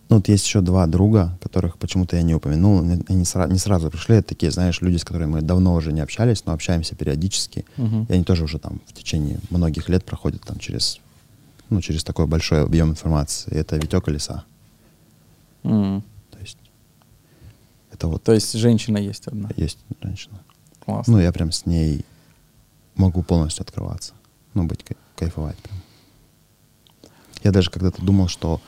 Ну, 0.09 0.16
вот 0.16 0.28
есть 0.28 0.47
еще 0.47 0.60
два 0.60 0.86
друга, 0.86 1.39
которых 1.43 1.78
почему-то 1.78 2.16
я 2.16 2.23
не 2.23 2.35
упомянул. 2.35 2.81
Они 2.81 3.23
сра- 3.24 3.51
не 3.51 3.59
сразу 3.59 3.90
пришли. 3.90 4.16
Это 4.16 4.28
такие, 4.28 4.51
знаешь, 4.51 4.81
люди, 4.81 4.97
с 4.97 5.05
которыми 5.05 5.32
мы 5.32 5.43
давно 5.43 5.74
уже 5.74 5.93
не 5.93 6.01
общались, 6.01 6.44
но 6.44 6.52
общаемся 6.52 6.94
периодически. 6.94 7.64
Uh-huh. 7.77 8.06
И 8.09 8.12
они 8.12 8.24
тоже 8.24 8.44
уже 8.44 8.59
там 8.59 8.81
в 8.86 8.93
течение 8.93 9.39
многих 9.51 9.89
лет 9.89 10.05
проходят 10.05 10.43
там 10.43 10.59
через, 10.59 11.01
ну, 11.70 11.81
через 11.81 12.05
такой 12.05 12.27
большой 12.27 12.62
объем 12.62 12.90
информации. 12.90 13.51
И 13.52 13.56
это 13.56 13.77
Витек 13.77 14.09
и 14.09 14.10
Лиса. 14.10 14.44
Uh-huh. 15.62 16.02
То 16.31 16.39
есть 16.40 16.59
это 17.90 18.09
вот... 18.09 18.23
То 18.23 18.32
есть 18.32 18.52
женщина 18.52 18.98
есть 18.98 19.27
одна? 19.28 19.51
Есть 19.56 19.78
женщина. 20.02 20.40
Классно. 20.81 21.14
Ну, 21.14 21.20
я 21.20 21.32
прям 21.32 21.52
с 21.52 21.64
ней 21.64 22.05
могу 22.97 23.23
полностью 23.23 23.62
открываться. 23.62 24.12
Ну, 24.55 24.64
быть, 24.64 24.85
кайфовать 25.16 25.56
прям. 25.56 25.81
Я 27.43 27.51
даже 27.52 27.70
когда-то 27.70 28.02
думал, 28.02 28.28
что 28.28 28.60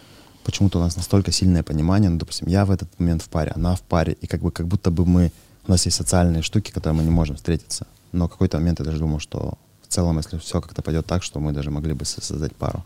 почему-то 0.45 0.79
у 0.79 0.83
нас 0.83 0.97
настолько 0.97 1.33
сильное 1.33 1.63
понимание, 1.63 2.11
ну, 2.11 2.19
допустим, 2.19 2.49
я 2.49 2.65
в 2.65 2.71
этот 2.71 2.89
момент 2.99 3.23
в 3.23 3.29
паре, 3.29 3.53
она 3.55 3.75
в 3.75 3.83
паре, 3.83 4.17
и 4.21 4.27
как 4.27 4.41
бы 4.41 4.51
как 4.51 4.67
будто 4.67 4.91
бы 4.91 5.07
мы, 5.07 5.33
у 5.67 5.71
нас 5.71 5.85
есть 5.87 5.97
социальные 5.97 6.43
штуки, 6.43 6.71
которые 6.71 6.99
мы 6.99 7.05
не 7.05 7.11
можем 7.11 7.37
встретиться. 7.37 7.87
Но 8.13 8.29
в 8.29 8.31
какой-то 8.31 8.59
момент 8.59 8.79
я 8.79 8.85
даже 8.85 8.99
думал, 8.99 9.19
что 9.19 9.55
в 9.83 9.89
целом, 9.89 10.19
если 10.19 10.39
все 10.39 10.61
как-то 10.61 10.83
пойдет 10.83 11.07
так, 11.07 11.23
что 11.23 11.41
мы 11.41 11.53
даже 11.53 11.71
могли 11.71 11.95
бы 11.95 12.05
создать 12.05 12.55
пару. 12.55 12.85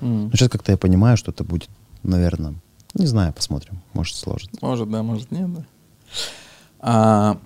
Mm. 0.00 0.30
Но 0.30 0.30
сейчас 0.32 0.48
как-то 0.48 0.72
я 0.72 0.78
понимаю, 0.78 1.16
что 1.16 1.30
это 1.30 1.44
будет, 1.44 1.68
наверное, 2.02 2.54
не 2.94 3.06
знаю, 3.06 3.32
посмотрим, 3.32 3.80
может 3.92 4.16
сложится. 4.16 4.56
Может, 4.60 4.90
да, 4.90 5.02
может 5.02 5.30
нет, 5.30 5.52
да. 5.52 5.64
А, 6.80 7.38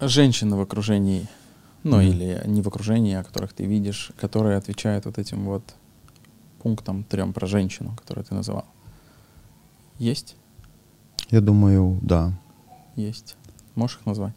женщины 0.00 0.56
в 0.56 0.60
окружении, 0.60 1.28
ну 1.82 2.00
mm. 2.00 2.08
или 2.08 2.42
не 2.46 2.62
в 2.62 2.68
окружении, 2.68 3.14
а 3.14 3.24
которых 3.24 3.52
ты 3.52 3.64
видишь, 3.64 4.12
которые 4.18 4.56
отвечают 4.56 5.04
вот 5.04 5.18
этим 5.18 5.44
вот 5.44 5.62
пунктам 6.62 7.04
трем 7.04 7.32
про 7.32 7.46
женщину, 7.46 7.96
которую 7.96 8.24
ты 8.24 8.34
называл? 8.34 8.66
Есть? 9.98 10.36
Я 11.30 11.40
думаю, 11.40 11.98
да. 12.02 12.32
Есть. 12.96 13.36
Можешь 13.74 13.98
их 13.98 14.06
назвать? 14.06 14.34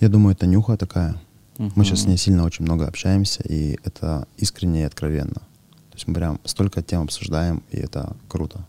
Я 0.00 0.08
думаю, 0.08 0.34
это 0.34 0.46
нюха 0.46 0.76
такая. 0.76 1.16
Uh-huh. 1.56 1.72
Мы 1.76 1.84
сейчас 1.84 2.02
с 2.02 2.06
ней 2.06 2.16
сильно 2.16 2.44
очень 2.44 2.64
много 2.64 2.86
общаемся, 2.86 3.42
и 3.42 3.78
это 3.84 4.26
искренне 4.36 4.80
и 4.80 4.84
откровенно. 4.84 5.34
То 5.34 5.94
есть 5.94 6.08
мы 6.08 6.14
прям 6.14 6.40
столько 6.44 6.82
тем 6.82 7.02
обсуждаем, 7.02 7.62
и 7.70 7.76
это 7.76 8.16
круто. 8.28 8.66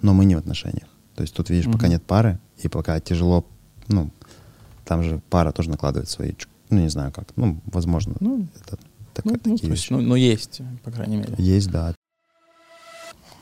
Но 0.00 0.14
мы 0.14 0.24
не 0.24 0.36
в 0.36 0.38
отношениях. 0.38 0.88
То 1.16 1.22
есть 1.22 1.34
тут, 1.34 1.50
видишь, 1.50 1.66
uh-huh. 1.66 1.72
пока 1.72 1.88
нет 1.88 2.02
пары, 2.04 2.38
и 2.58 2.68
пока 2.68 3.00
тяжело, 3.00 3.44
ну, 3.88 4.10
там 4.84 5.02
же 5.02 5.20
пара 5.28 5.50
тоже 5.52 5.70
накладывает 5.70 6.08
свои, 6.08 6.32
ну, 6.70 6.78
не 6.78 6.88
знаю 6.88 7.12
как, 7.12 7.28
ну, 7.36 7.60
возможно, 7.66 8.14
ну, 8.20 8.46
это 8.60 8.78
так, 9.18 9.24
ну, 9.24 9.32
такие 9.32 9.68
ну, 9.68 9.74
есть, 9.74 9.90
ну, 9.90 10.00
ну, 10.00 10.14
есть, 10.14 10.60
по 10.84 10.92
крайней 10.92 11.16
мере. 11.16 11.34
Есть, 11.38 11.70
да. 11.70 11.92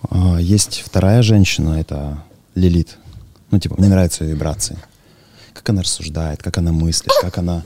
А, 0.08 0.38
есть 0.38 0.80
вторая 0.80 1.20
женщина, 1.20 1.78
это 1.78 2.22
Лилит. 2.54 2.96
Ну, 3.50 3.58
типа, 3.58 3.74
мне 3.78 3.90
нравятся 3.90 4.24
ее 4.24 4.32
вибрации. 4.32 4.78
Как 5.52 5.68
она 5.68 5.82
рассуждает, 5.82 6.42
как 6.42 6.56
она 6.56 6.72
мыслит, 6.72 7.12
как 7.20 7.36
она, 7.36 7.62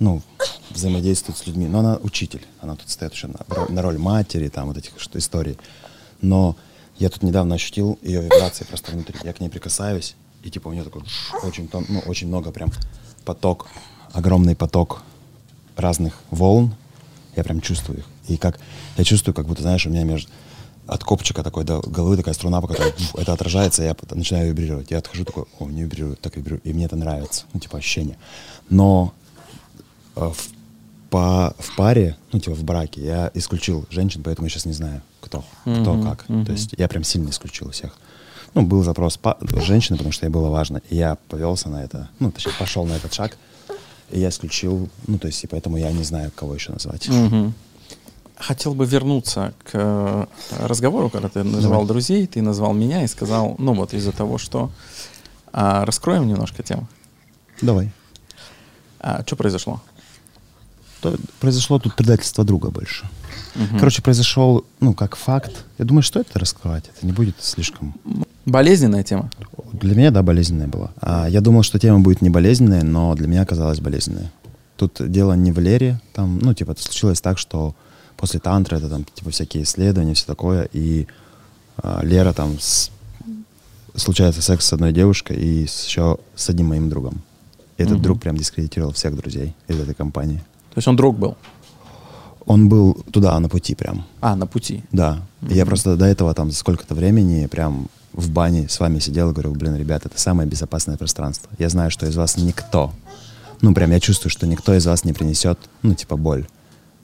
ну, 0.00 0.22
взаимодействует 0.70 1.38
с 1.38 1.46
людьми. 1.46 1.68
Но 1.68 1.78
она 1.78 1.98
учитель. 2.02 2.44
Она 2.60 2.74
тут 2.74 2.90
стоит 2.90 3.12
еще 3.12 3.28
на, 3.28 3.38
на 3.68 3.80
роль 3.80 3.98
матери, 3.98 4.48
там, 4.48 4.66
вот 4.66 4.76
этих 4.76 4.98
что, 4.98 5.16
историй. 5.16 5.56
Но 6.20 6.56
я 6.98 7.10
тут 7.10 7.22
недавно 7.22 7.54
ощутил 7.54 7.96
ее 8.02 8.22
вибрации 8.22 8.64
просто 8.64 8.90
внутри. 8.90 9.20
Я 9.22 9.32
к 9.32 9.38
ней 9.38 9.50
прикасаюсь, 9.50 10.16
и 10.42 10.50
типа 10.50 10.66
у 10.66 10.72
нее 10.72 10.82
такой 10.82 11.02
очень, 11.44 11.70
ну, 11.72 12.00
очень 12.06 12.26
много 12.26 12.50
прям 12.50 12.72
поток, 13.24 13.68
огромный 14.12 14.56
поток 14.56 15.02
разных 15.76 16.18
волн, 16.32 16.74
я 17.36 17.44
прям 17.44 17.60
чувствую 17.60 18.00
их. 18.00 18.04
И 18.28 18.36
как 18.36 18.58
я 18.96 19.04
чувствую, 19.04 19.34
как 19.34 19.46
будто, 19.46 19.62
знаешь, 19.62 19.86
у 19.86 19.90
меня 19.90 20.04
между 20.04 20.30
от 20.86 21.02
копчика 21.02 21.42
такой 21.42 21.64
до 21.64 21.80
головы 21.80 22.16
такая 22.16 22.34
струна, 22.34 22.60
по 22.60 22.68
которой 22.68 22.92
фу, 22.92 23.18
это 23.18 23.32
отражается, 23.32 23.82
я 23.82 23.96
начинаю 24.10 24.48
вибрировать. 24.48 24.90
Я 24.90 24.98
отхожу 24.98 25.24
такой, 25.24 25.44
о, 25.58 25.66
не 25.66 25.82
вибрирует, 25.82 26.20
так 26.20 26.36
вибрирует. 26.36 26.64
И 26.64 26.72
мне 26.72 26.84
это 26.84 26.96
нравится, 26.96 27.44
ну, 27.52 27.60
типа, 27.60 27.78
ощущение. 27.78 28.16
Но 28.70 29.12
э, 30.14 30.20
в, 30.20 30.48
по, 31.10 31.54
в 31.58 31.76
паре, 31.76 32.16
ну, 32.32 32.38
типа, 32.38 32.54
в 32.54 32.62
браке 32.62 33.04
я 33.04 33.30
исключил 33.34 33.86
женщин, 33.90 34.22
поэтому 34.22 34.46
я 34.46 34.50
сейчас 34.50 34.64
не 34.64 34.72
знаю, 34.72 35.02
кто, 35.20 35.44
mm-hmm, 35.64 35.82
кто 35.82 36.02
как. 36.02 36.24
Mm-hmm. 36.28 36.46
То 36.46 36.52
есть 36.52 36.74
я 36.78 36.88
прям 36.88 37.02
сильно 37.02 37.30
исключил 37.30 37.70
всех. 37.70 37.96
Ну, 38.54 38.62
был 38.62 38.82
запрос 38.82 39.16
по, 39.16 39.36
женщины, 39.60 39.98
потому 39.98 40.12
что 40.12 40.26
ей 40.26 40.30
было 40.30 40.48
важно. 40.48 40.80
И 40.88 40.96
я 40.96 41.18
повелся 41.28 41.68
на 41.68 41.82
это, 41.82 42.08
ну, 42.20 42.30
точнее, 42.30 42.52
пошел 42.58 42.86
на 42.86 42.94
этот 42.94 43.12
шаг. 43.12 43.36
И 44.10 44.20
я 44.20 44.28
исключил, 44.28 44.88
ну, 45.06 45.18
то 45.18 45.26
есть, 45.26 45.42
и 45.44 45.46
поэтому 45.46 45.76
я 45.76 45.90
не 45.92 46.04
знаю, 46.04 46.30
кого 46.34 46.54
еще 46.54 46.72
назвать. 46.72 47.08
Угу. 47.08 47.52
Хотел 48.36 48.74
бы 48.74 48.86
вернуться 48.86 49.54
к 49.64 49.70
э, 49.72 50.26
разговору, 50.60 51.10
когда 51.10 51.28
ты 51.28 51.42
называл 51.42 51.80
Давай. 51.80 51.86
друзей, 51.88 52.26
ты 52.26 52.42
назвал 52.42 52.74
меня 52.74 53.02
и 53.02 53.06
сказал, 53.06 53.56
ну 53.58 53.74
вот 53.74 53.94
из-за 53.94 54.12
того, 54.12 54.38
что... 54.38 54.70
А, 55.52 55.86
раскроем 55.86 56.28
немножко 56.28 56.62
тему. 56.62 56.86
Давай. 57.62 57.90
А, 59.00 59.22
что 59.24 59.36
произошло? 59.36 59.80
То, 61.00 61.16
произошло 61.40 61.78
тут 61.78 61.96
предательство 61.96 62.44
друга 62.44 62.70
больше. 62.70 63.08
Угу. 63.54 63.78
Короче, 63.78 64.02
произошел, 64.02 64.66
ну, 64.80 64.92
как 64.92 65.16
факт. 65.16 65.64
Я 65.78 65.86
думаю, 65.86 66.02
что 66.02 66.20
это 66.20 66.38
раскрывать? 66.38 66.90
Это 66.94 67.06
не 67.06 67.12
будет 67.12 67.36
слишком... 67.40 67.94
Болезненная 68.46 69.02
тема? 69.02 69.28
Для 69.72 69.96
меня, 69.96 70.10
да, 70.12 70.22
болезненная 70.22 70.68
была. 70.68 70.90
А, 71.00 71.28
я 71.28 71.40
думал, 71.40 71.64
что 71.64 71.80
тема 71.80 71.98
будет 71.98 72.22
не 72.22 72.30
болезненная, 72.30 72.84
но 72.84 73.14
для 73.14 73.26
меня 73.26 73.42
оказалась 73.42 73.80
болезненная. 73.80 74.30
Тут 74.76 75.00
дело 75.00 75.32
не 75.32 75.50
в 75.50 75.58
Лере, 75.58 76.00
там, 76.14 76.38
ну, 76.38 76.54
типа, 76.54 76.70
это 76.70 76.82
случилось 76.82 77.20
так, 77.20 77.38
что 77.38 77.74
после 78.16 78.38
тантры 78.38 78.76
это 78.76 78.88
там, 78.88 79.04
типа, 79.04 79.30
всякие 79.30 79.64
исследования, 79.64 80.14
все 80.14 80.26
такое, 80.26 80.68
и 80.72 81.08
а, 81.76 82.00
Лера 82.04 82.32
там 82.32 82.58
с, 82.60 82.92
случается 83.96 84.42
секс 84.42 84.64
с 84.64 84.72
одной 84.72 84.92
девушкой 84.92 85.36
и 85.38 85.62
еще 85.62 86.18
с 86.36 86.48
одним 86.48 86.68
моим 86.68 86.88
другом. 86.88 87.22
И 87.78 87.82
этот 87.82 87.96
угу. 87.96 88.02
друг 88.02 88.20
прям 88.20 88.36
дискредитировал 88.36 88.92
всех 88.92 89.16
друзей 89.16 89.54
из 89.66 89.80
этой 89.80 89.94
компании. 89.94 90.38
То 90.70 90.78
есть 90.78 90.88
он 90.88 90.94
друг 90.94 91.18
был? 91.18 91.36
Он 92.46 92.68
был 92.68 92.94
туда, 93.10 93.38
на 93.40 93.48
пути 93.48 93.74
прям. 93.74 94.06
А, 94.20 94.36
на 94.36 94.46
пути. 94.46 94.84
Да. 94.92 95.22
И 95.50 95.54
я 95.54 95.66
просто 95.66 95.96
до 95.96 96.04
этого 96.04 96.32
там 96.32 96.50
за 96.52 96.56
сколько-то 96.56 96.94
времени 96.94 97.46
прям 97.46 97.88
в 98.16 98.30
бане 98.30 98.68
с 98.68 98.80
вами 98.80 98.98
сидел 98.98 99.30
и 99.30 99.32
говорил, 99.32 99.52
блин, 99.52 99.76
ребята, 99.76 100.08
это 100.08 100.18
самое 100.18 100.48
безопасное 100.48 100.96
пространство. 100.96 101.50
Я 101.58 101.68
знаю, 101.68 101.90
что 101.90 102.06
из 102.06 102.16
вас 102.16 102.36
никто, 102.36 102.92
ну 103.60 103.74
прям 103.74 103.90
я 103.90 104.00
чувствую, 104.00 104.30
что 104.30 104.46
никто 104.46 104.74
из 104.74 104.86
вас 104.86 105.04
не 105.04 105.12
принесет, 105.12 105.58
ну 105.82 105.94
типа 105.94 106.16
боль. 106.16 106.46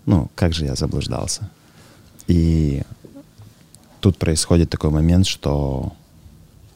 Ну, 0.04 0.30
как 0.34 0.52
же 0.52 0.64
я 0.64 0.74
заблуждался. 0.74 1.48
И 2.26 2.82
тут 4.00 4.18
происходит 4.18 4.68
такой 4.68 4.90
момент, 4.90 5.26
что 5.26 5.92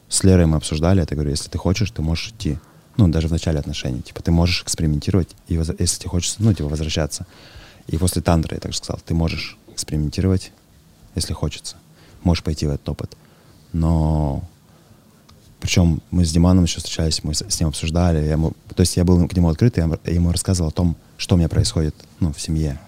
с 0.07 0.23
Лерой 0.23 0.45
мы 0.45 0.57
обсуждали 0.57 1.03
это, 1.03 1.15
говорю, 1.15 1.31
если 1.31 1.49
ты 1.49 1.57
хочешь, 1.57 1.91
ты 1.91 2.01
можешь 2.01 2.29
идти. 2.29 2.57
Ну, 2.95 3.09
даже 3.09 3.27
в 3.27 3.31
начале 3.31 3.59
отношений. 3.59 4.01
Типа, 4.01 4.23
ты 4.23 4.31
можешь 4.31 4.63
экспериментировать, 4.63 5.35
и 5.47 5.55
если 5.55 5.99
тебе 5.99 6.09
хочется, 6.09 6.37
ну, 6.39 6.53
типа, 6.53 6.69
возвращаться. 6.69 7.27
И 7.87 7.97
после 7.97 8.21
тантры 8.21 8.55
я 8.55 8.59
также 8.59 8.77
сказал, 8.77 9.01
ты 9.05 9.13
можешь 9.13 9.57
экспериментировать, 9.69 10.51
если 11.13 11.33
хочется. 11.33 11.75
Можешь 12.23 12.43
пойти 12.43 12.65
в 12.65 12.71
этот 12.71 12.87
опыт. 12.89 13.15
Но 13.73 14.43
причем 15.59 16.01
мы 16.11 16.23
с 16.23 16.31
Диманом 16.31 16.63
еще 16.63 16.77
встречались, 16.77 17.23
мы 17.23 17.33
с, 17.33 17.59
ним 17.59 17.69
обсуждали. 17.69 18.23
Я 18.23 18.33
ему, 18.33 18.53
то 18.73 18.81
есть 18.81 18.95
я 18.95 19.03
был 19.03 19.27
к 19.27 19.33
нему 19.35 19.49
открыт, 19.49 19.77
и 19.77 19.81
я 19.81 19.89
ему- 20.05 20.31
рассказывал 20.31 20.69
о 20.69 20.73
том, 20.73 20.95
что 21.17 21.35
у 21.35 21.37
меня 21.37 21.49
происходит 21.49 21.95
ну, 22.19 22.31
в 22.31 22.39
семье. 22.39 22.79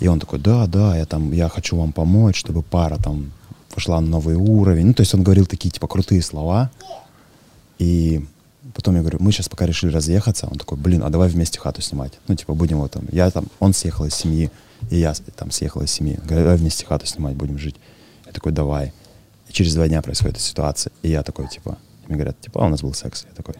И 0.00 0.08
он 0.08 0.18
такой, 0.18 0.38
да, 0.38 0.66
да, 0.66 0.96
я 0.96 1.04
там, 1.04 1.32
я 1.32 1.48
хочу 1.48 1.76
вам 1.76 1.92
помочь, 1.92 2.36
чтобы 2.36 2.62
пара 2.62 2.96
там 2.96 3.32
пошла 3.74 4.00
на 4.00 4.08
новый 4.08 4.34
уровень. 4.34 4.86
Ну, 4.86 4.94
то 4.94 5.02
есть 5.02 5.14
он 5.14 5.22
говорил 5.22 5.46
такие, 5.46 5.70
типа, 5.70 5.86
крутые 5.86 6.22
слова. 6.22 6.70
И 7.78 8.24
потом 8.74 8.96
я 8.96 9.00
говорю, 9.00 9.18
мы 9.20 9.30
сейчас 9.32 9.48
пока 9.48 9.66
решили 9.66 9.92
разъехаться. 9.92 10.48
Он 10.50 10.58
такой, 10.58 10.78
блин, 10.78 11.02
а 11.04 11.10
давай 11.10 11.28
вместе 11.28 11.60
хату 11.60 11.82
снимать. 11.82 12.12
Ну, 12.28 12.34
типа, 12.34 12.54
будем 12.54 12.78
вот 12.78 12.92
там, 12.92 13.04
я 13.12 13.30
там, 13.30 13.46
он 13.60 13.72
съехал 13.72 14.06
из 14.06 14.14
семьи, 14.14 14.50
и 14.90 14.96
я 14.98 15.14
там 15.36 15.50
съехал 15.50 15.82
из 15.82 15.90
семьи. 15.90 16.18
Говорю, 16.24 16.44
давай 16.44 16.56
вместе 16.56 16.86
хату 16.86 17.06
снимать, 17.06 17.36
будем 17.36 17.58
жить. 17.58 17.76
Я 18.26 18.32
такой, 18.32 18.52
давай. 18.52 18.92
Через 19.54 19.76
два 19.76 19.86
дня 19.86 20.02
происходит 20.02 20.38
эта 20.38 20.44
ситуация. 20.44 20.92
И 21.02 21.10
я 21.10 21.22
такой, 21.22 21.46
типа, 21.46 21.78
мне 22.08 22.16
говорят, 22.16 22.40
типа, 22.40 22.60
а 22.60 22.66
у 22.66 22.68
нас 22.70 22.82
был 22.82 22.92
секс. 22.92 23.24
Я 23.24 23.36
такой, 23.36 23.54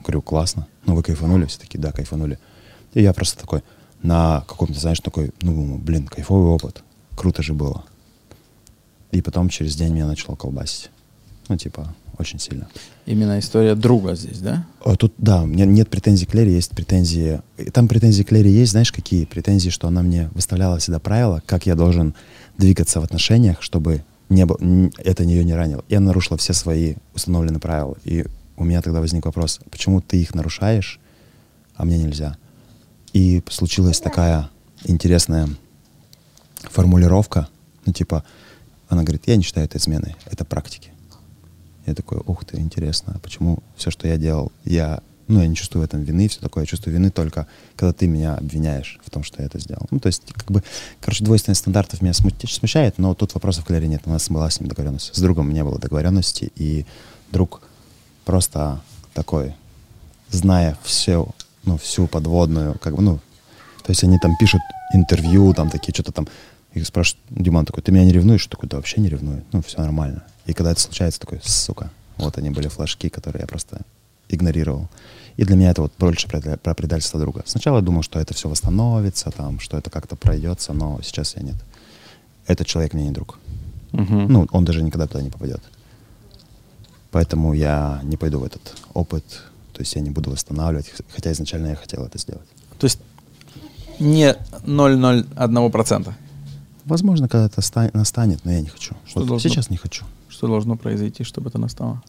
говорю, 0.00 0.22
классно. 0.22 0.68
Ну, 0.86 0.94
вы 0.94 1.02
кайфанули? 1.02 1.46
Все 1.46 1.58
такие, 1.58 1.80
да, 1.80 1.90
кайфанули. 1.90 2.38
И 2.94 3.02
я 3.02 3.12
просто 3.12 3.36
такой, 3.36 3.64
на 4.00 4.44
каком-то, 4.46 4.78
знаешь, 4.78 5.00
такой, 5.00 5.32
ну, 5.40 5.76
блин, 5.78 6.06
кайфовый 6.06 6.52
опыт. 6.52 6.84
Круто 7.16 7.42
же 7.42 7.52
было. 7.52 7.84
И 9.10 9.22
потом 9.22 9.48
через 9.48 9.74
день 9.74 9.92
меня 9.92 10.06
начало 10.06 10.36
колбасить. 10.36 10.90
Ну, 11.48 11.56
типа, 11.56 11.92
очень 12.16 12.38
сильно. 12.38 12.68
Именно 13.06 13.40
история 13.40 13.74
друга 13.74 14.14
здесь, 14.14 14.38
да? 14.38 14.64
А 14.84 14.94
Тут, 14.94 15.14
да, 15.18 15.42
у 15.42 15.46
меня 15.46 15.64
нет 15.64 15.90
претензий 15.90 16.26
к 16.26 16.34
Лере, 16.34 16.52
есть 16.52 16.70
претензии... 16.70 17.42
Там 17.72 17.88
претензии 17.88 18.22
к 18.22 18.30
Лере 18.30 18.52
есть, 18.52 18.70
знаешь, 18.70 18.92
какие? 18.92 19.24
Претензии, 19.24 19.70
что 19.70 19.88
она 19.88 20.02
мне 20.02 20.30
выставляла 20.32 20.78
всегда 20.78 21.00
правила, 21.00 21.42
как 21.44 21.66
я 21.66 21.74
должен 21.74 22.14
двигаться 22.56 23.00
в 23.00 23.04
отношениях, 23.04 23.62
чтобы 23.62 24.04
не 24.28 24.44
был, 24.46 24.56
н- 24.60 24.92
это 24.98 25.22
ее 25.24 25.44
не 25.44 25.54
ранило. 25.54 25.84
Я 25.88 26.00
нарушила 26.00 26.38
все 26.38 26.52
свои 26.52 26.96
установленные 27.14 27.60
правила. 27.60 27.96
И 28.04 28.26
у 28.56 28.64
меня 28.64 28.82
тогда 28.82 29.00
возник 29.00 29.24
вопрос, 29.24 29.60
почему 29.70 30.00
ты 30.00 30.20
их 30.20 30.34
нарушаешь, 30.34 31.00
а 31.74 31.84
мне 31.84 31.98
нельзя? 31.98 32.36
И 33.12 33.42
случилась 33.48 34.00
такая 34.00 34.50
интересная 34.84 35.48
формулировка, 36.62 37.48
ну, 37.86 37.92
типа, 37.92 38.24
она 38.88 39.02
говорит, 39.02 39.22
я 39.26 39.36
не 39.36 39.42
считаю 39.42 39.66
это 39.66 39.78
изменой, 39.78 40.16
это 40.26 40.44
практики. 40.44 40.90
Я 41.86 41.94
такой, 41.94 42.20
ух 42.26 42.44
ты, 42.44 42.58
интересно, 42.58 43.14
а 43.16 43.18
почему 43.18 43.62
все, 43.76 43.90
что 43.90 44.06
я 44.08 44.18
делал, 44.18 44.52
я, 44.64 45.00
ну, 45.28 45.40
я 45.40 45.46
не 45.46 45.54
чувствую 45.54 45.82
в 45.82 45.84
этом 45.84 46.02
вины, 46.02 46.26
все 46.28 46.40
такое, 46.40 46.64
я 46.64 46.66
чувствую 46.66 46.94
вины 46.94 47.10
только, 47.10 47.46
когда 47.76 47.92
ты 47.92 48.06
меня 48.06 48.34
обвиняешь 48.34 48.98
в 49.04 49.10
том, 49.10 49.22
что 49.22 49.42
я 49.42 49.46
это 49.46 49.58
сделал. 49.58 49.86
Ну, 49.90 50.00
то 50.00 50.06
есть, 50.06 50.22
как 50.32 50.50
бы, 50.50 50.62
короче, 51.00 51.22
двойственность 51.22 51.60
стандартов 51.60 52.00
меня 52.02 52.14
смущает, 52.14 52.98
но 52.98 53.14
тут 53.14 53.34
вопросов 53.34 53.66
к 53.66 53.70
Лере 53.70 53.88
нет, 53.88 54.02
у 54.06 54.10
нас 54.10 54.28
была 54.30 54.48
с 54.48 54.58
ним 54.58 54.68
договоренность. 54.68 55.14
С 55.14 55.20
другом 55.20 55.52
не 55.52 55.62
было 55.62 55.78
договоренности, 55.78 56.50
и 56.56 56.86
друг 57.30 57.60
просто 58.24 58.80
такой, 59.12 59.54
зная 60.30 60.78
все, 60.82 61.28
ну, 61.64 61.76
всю 61.76 62.06
подводную, 62.06 62.78
как 62.78 62.96
бы, 62.96 63.02
ну, 63.02 63.16
то 63.84 63.90
есть 63.90 64.02
они 64.04 64.18
там 64.18 64.34
пишут 64.38 64.60
интервью, 64.94 65.52
там 65.52 65.70
такие, 65.70 65.92
что-то 65.92 66.12
там, 66.12 66.28
их 66.72 66.86
спрашивают, 66.86 67.22
Диман 67.30 67.66
такой, 67.66 67.82
ты 67.82 67.92
меня 67.92 68.04
не 68.04 68.12
ревнуешь? 68.12 68.46
Такой, 68.46 68.68
да 68.68 68.76
вообще 68.78 69.00
не 69.00 69.08
ревную, 69.08 69.44
ну, 69.52 69.62
все 69.62 69.78
нормально. 69.78 70.24
И 70.46 70.54
когда 70.54 70.72
это 70.72 70.80
случается, 70.80 71.20
такой, 71.20 71.40
сука, 71.42 71.90
вот 72.16 72.38
они 72.38 72.50
были 72.50 72.68
флажки, 72.68 73.08
которые 73.08 73.42
я 73.42 73.46
просто 73.46 73.82
игнорировал. 74.28 74.88
И 75.36 75.44
для 75.44 75.56
меня 75.56 75.70
это 75.70 75.82
вот 75.82 75.92
больше 75.98 76.26
про, 76.28 76.74
предательство 76.74 77.20
друга. 77.20 77.42
Сначала 77.46 77.76
я 77.76 77.82
думал, 77.82 78.02
что 78.02 78.18
это 78.18 78.34
все 78.34 78.48
восстановится, 78.48 79.30
там, 79.30 79.60
что 79.60 79.78
это 79.78 79.88
как-то 79.90 80.16
пройдется, 80.16 80.72
но 80.72 81.00
сейчас 81.02 81.36
я 81.36 81.42
нет. 81.42 81.56
Этот 82.46 82.66
человек 82.66 82.92
мне 82.94 83.04
не 83.04 83.12
друг. 83.12 83.38
Мгм. 83.92 84.26
Ну, 84.32 84.46
он 84.50 84.64
даже 84.64 84.82
никогда 84.82 85.06
туда 85.06 85.22
не 85.22 85.30
попадет. 85.30 85.62
Поэтому 87.10 87.54
я 87.54 88.00
не 88.02 88.16
пойду 88.16 88.40
в 88.40 88.44
этот 88.44 88.76
опыт, 88.94 89.24
то 89.72 89.80
есть 89.80 89.94
я 89.94 90.00
не 90.02 90.10
буду 90.10 90.30
восстанавливать, 90.30 90.92
хотя 91.14 91.32
изначально 91.32 91.68
я 91.68 91.76
хотел 91.76 92.04
это 92.04 92.18
сделать. 92.18 92.46
То 92.78 92.84
есть 92.86 92.98
не 94.00 94.34
0,01%. 94.64 96.12
Возможно, 96.84 97.28
когда-то 97.28 97.60
ста- 97.62 97.90
настанет, 97.94 98.44
но 98.44 98.52
я 98.52 98.60
не 98.60 98.68
хочу. 98.68 98.94
Что 99.06 99.20
Вот 99.20 99.28
должно- 99.28 99.48
сейчас 99.50 99.70
не 99.70 99.76
хочу. 99.76 100.04
Что 100.28 100.46
должно 100.46 100.76
произойти, 100.76 101.22
чтобы 101.24 101.48
это 101.50 101.58
настало? 101.58 102.02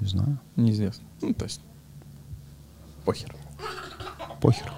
Не 0.00 0.08
знаю. 0.08 0.38
Неизвестно. 0.56 1.04
Ну, 1.22 1.34
то 1.34 1.44
есть 1.44 1.60
похер. 3.04 3.34
Похер. 4.40 4.72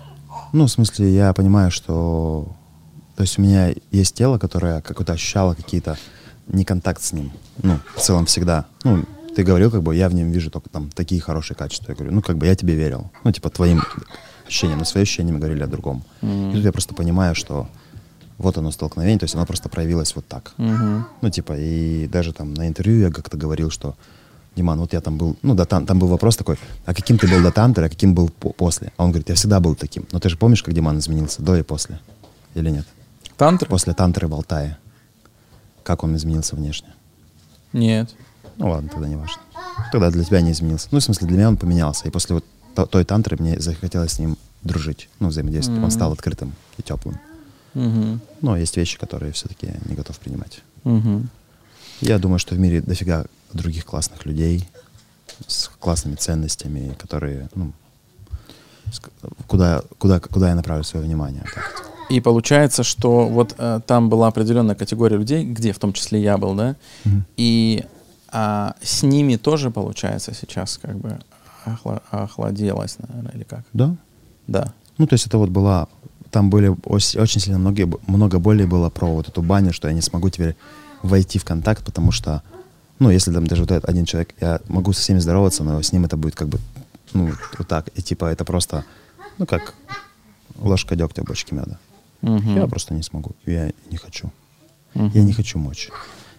Ну, 0.53 0.67
в 0.67 0.71
смысле, 0.71 1.15
я 1.15 1.33
понимаю, 1.33 1.71
что... 1.71 2.55
То 3.17 3.23
есть 3.23 3.39
у 3.39 3.43
меня 3.43 3.75
есть 3.91 4.15
тело, 4.15 4.39
которое 4.39 4.81
как-то 4.81 5.13
ощущало 5.13 5.55
какие-то... 5.55 5.97
Не 6.47 6.65
контакт 6.65 7.03
с 7.03 7.13
ним. 7.13 7.31
Ну, 7.63 7.79
в 7.95 8.01
целом 8.01 8.25
всегда. 8.25 8.65
Ну, 8.83 9.05
ты 9.37 9.43
говорил, 9.43 9.71
как 9.71 9.83
бы, 9.83 9.95
я 9.95 10.09
в 10.09 10.15
нем 10.15 10.31
вижу 10.31 10.51
только 10.51 10.71
там 10.71 10.89
такие 10.89 11.21
хорошие 11.21 11.55
качества. 11.57 11.91
Я 11.91 11.95
говорю, 11.95 12.15
ну, 12.15 12.23
как 12.23 12.39
бы 12.39 12.47
я 12.47 12.57
тебе 12.57 12.75
верил. 12.75 13.11
Ну, 13.23 13.33
типа, 13.33 13.51
твоим 13.51 13.83
ощущениям. 14.47 14.79
Но 14.79 14.87
свои 14.87 15.03
ощущения 15.03 15.31
мы 15.33 15.41
говорили 15.41 15.63
о 15.63 15.67
другом. 15.67 16.03
И 16.23 16.53
тут 16.55 16.65
я 16.65 16.73
просто 16.73 16.95
понимаю, 16.95 17.35
что 17.35 17.69
вот 18.39 18.57
оно 18.57 18.71
столкновение, 18.71 19.19
то 19.19 19.25
есть 19.25 19.35
оно 19.35 19.45
просто 19.45 19.69
проявилось 19.69 20.15
вот 20.17 20.27
так. 20.27 20.55
Мгм. 20.57 21.07
Ну, 21.21 21.31
типа, 21.31 21.55
и 21.59 22.07
даже 22.07 22.33
там 22.33 22.55
на 22.55 22.67
интервью 22.67 23.01
я 23.01 23.11
как-то 23.11 23.37
говорил, 23.37 23.71
что 23.71 23.95
Диман, 24.57 24.79
вот 24.81 24.93
я 24.93 25.01
там 25.01 25.17
был, 25.17 25.37
ну, 25.43 25.55
до 25.55 25.65
тан- 25.67 25.87
там 25.87 25.99
был 25.99 26.09
вопрос 26.09 26.37
такой, 26.37 26.59
а 26.85 26.93
каким 26.95 27.17
ты 27.19 27.29
был 27.29 27.43
до 27.43 27.53
тантера, 27.53 27.87
а 27.87 27.89
каким 27.89 28.15
был 28.15 28.29
по- 28.29 28.51
после? 28.53 28.93
А 28.97 29.05
он 29.05 29.11
говорит, 29.11 29.29
я 29.29 29.35
всегда 29.37 29.61
был 29.61 29.75
таким. 29.77 30.07
Но 30.13 30.19
ты 30.19 30.29
же 30.29 30.37
помнишь, 30.37 30.63
как 30.63 30.75
Диман 30.75 30.99
изменился 30.99 31.43
до 31.43 31.57
и 31.57 31.63
после? 31.63 32.01
Или 32.55 32.71
нет? 32.71 32.87
Тантр? 33.37 33.67
После 33.67 33.95
тантры 33.95 34.27
Болтая. 34.27 34.79
Как 35.85 36.03
он 36.03 36.17
изменился 36.17 36.57
внешне? 36.57 36.89
Нет. 37.73 38.15
Ну 38.57 38.71
ладно, 38.71 38.89
тогда 38.89 39.07
не 39.09 39.17
важно. 39.17 39.41
Тогда 39.93 40.11
для 40.11 40.25
тебя 40.25 40.41
не 40.41 40.51
изменился. 40.53 40.89
Ну, 40.91 40.99
в 40.99 41.03
смысле, 41.05 41.29
для 41.29 41.37
меня 41.37 41.49
он 41.49 41.57
поменялся. 41.57 42.09
И 42.09 42.11
после 42.11 42.35
вот 42.35 42.45
то- 42.75 42.87
той 42.87 43.05
тантры 43.05 43.37
мне 43.39 43.61
захотелось 43.61 44.13
с 44.13 44.19
ним 44.19 44.37
дружить, 44.65 45.09
ну, 45.21 45.29
взаимодействовать. 45.29 45.83
Он 45.85 45.91
стал 45.93 46.13
открытым 46.13 46.53
и 46.79 46.83
теплым. 46.83 47.19
Мгм. 47.75 48.21
Но 48.43 48.57
есть 48.57 48.77
вещи, 48.77 48.99
которые 48.99 49.31
все-таки 49.33 49.71
не 49.89 49.95
готов 49.95 50.19
принимать. 50.19 50.63
Мгм. 50.83 51.29
Я 52.01 52.19
думаю, 52.19 52.39
что 52.41 52.55
в 52.57 52.59
мире 52.59 52.81
дофига 52.81 53.27
других 53.53 53.85
классных 53.85 54.27
людей 54.27 54.69
с 55.47 55.69
классными 55.79 56.17
ценностями, 56.17 56.95
которые, 56.99 57.49
ну, 57.55 57.73
куда, 59.47 59.83
куда, 59.99 60.21
куда 60.21 60.49
я 60.49 60.55
направлю 60.55 60.85
свое 60.85 61.05
внимание. 61.05 61.45
Так. 61.55 61.85
И 62.11 62.21
получается, 62.21 62.83
что 62.83 63.27
вот 63.29 63.55
э, 63.59 63.81
там 63.87 64.09
была 64.09 64.29
определенная 64.29 64.75
категория 64.75 65.19
людей, 65.19 65.45
где 65.45 65.73
в 65.73 65.79
том 65.79 65.93
числе 65.93 66.23
я 66.23 66.39
был, 66.39 66.55
да, 66.55 66.75
и 67.37 67.85
а, 68.31 68.75
с 68.83 69.03
ними 69.03 69.37
тоже 69.37 69.71
получается 69.71 70.35
сейчас 70.35 70.79
как 70.79 70.97
бы 70.97 71.19
охла- 71.65 72.03
охладелось, 72.11 72.99
наверное, 72.99 73.33
или 73.33 73.45
как? 73.45 73.65
Да? 73.73 73.97
Да. 74.47 74.73
Ну, 74.99 75.07
то 75.07 75.15
есть 75.15 75.27
это 75.27 75.39
вот 75.39 75.51
была... 75.51 75.89
Там 76.31 76.51
были 76.51 76.77
очень 76.85 77.41
сильно 77.41 77.59
многие, 77.59 77.91
много 78.07 78.39
более 78.39 78.67
было 78.67 78.91
про 78.91 79.07
вот 79.07 79.29
эту 79.29 79.41
баню, 79.41 79.73
что 79.73 79.89
я 79.89 79.95
не 79.95 80.03
смогу 80.03 80.29
теперь 80.29 80.57
войти 81.03 81.39
в 81.39 81.45
контакт, 81.45 81.83
потому 81.85 82.13
что, 82.13 82.43
ну, 82.99 83.11
если 83.11 83.33
там 83.33 83.47
даже 83.47 83.63
вот 83.63 83.71
этот 83.71 83.89
один 83.89 84.05
человек, 84.05 84.35
я 84.41 84.61
могу 84.69 84.93
со 84.93 85.01
всеми 85.01 85.19
здороваться, 85.19 85.65
но 85.65 85.81
с 85.81 85.93
ним 85.93 86.05
это 86.05 86.17
будет 86.17 86.35
как 86.35 86.49
бы, 86.49 86.59
ну, 87.13 87.33
вот 87.59 87.69
так. 87.69 87.89
И 87.95 88.03
типа 88.03 88.27
это 88.27 88.45
просто, 88.45 88.85
ну, 89.39 89.47
как 89.47 89.75
ложка 90.57 90.97
дегтя 90.97 91.23
в 91.23 91.27
бочке 91.27 91.55
меда. 91.55 91.79
Мгм. 92.23 92.57
Я 92.57 92.67
просто 92.67 92.95
не 92.95 93.03
смогу. 93.03 93.33
Я 93.47 93.71
не 93.91 93.97
хочу. 93.97 94.31
Мгм. 94.95 95.11
Я 95.15 95.23
не 95.23 95.33
хочу 95.33 95.59
мочь. 95.59 95.91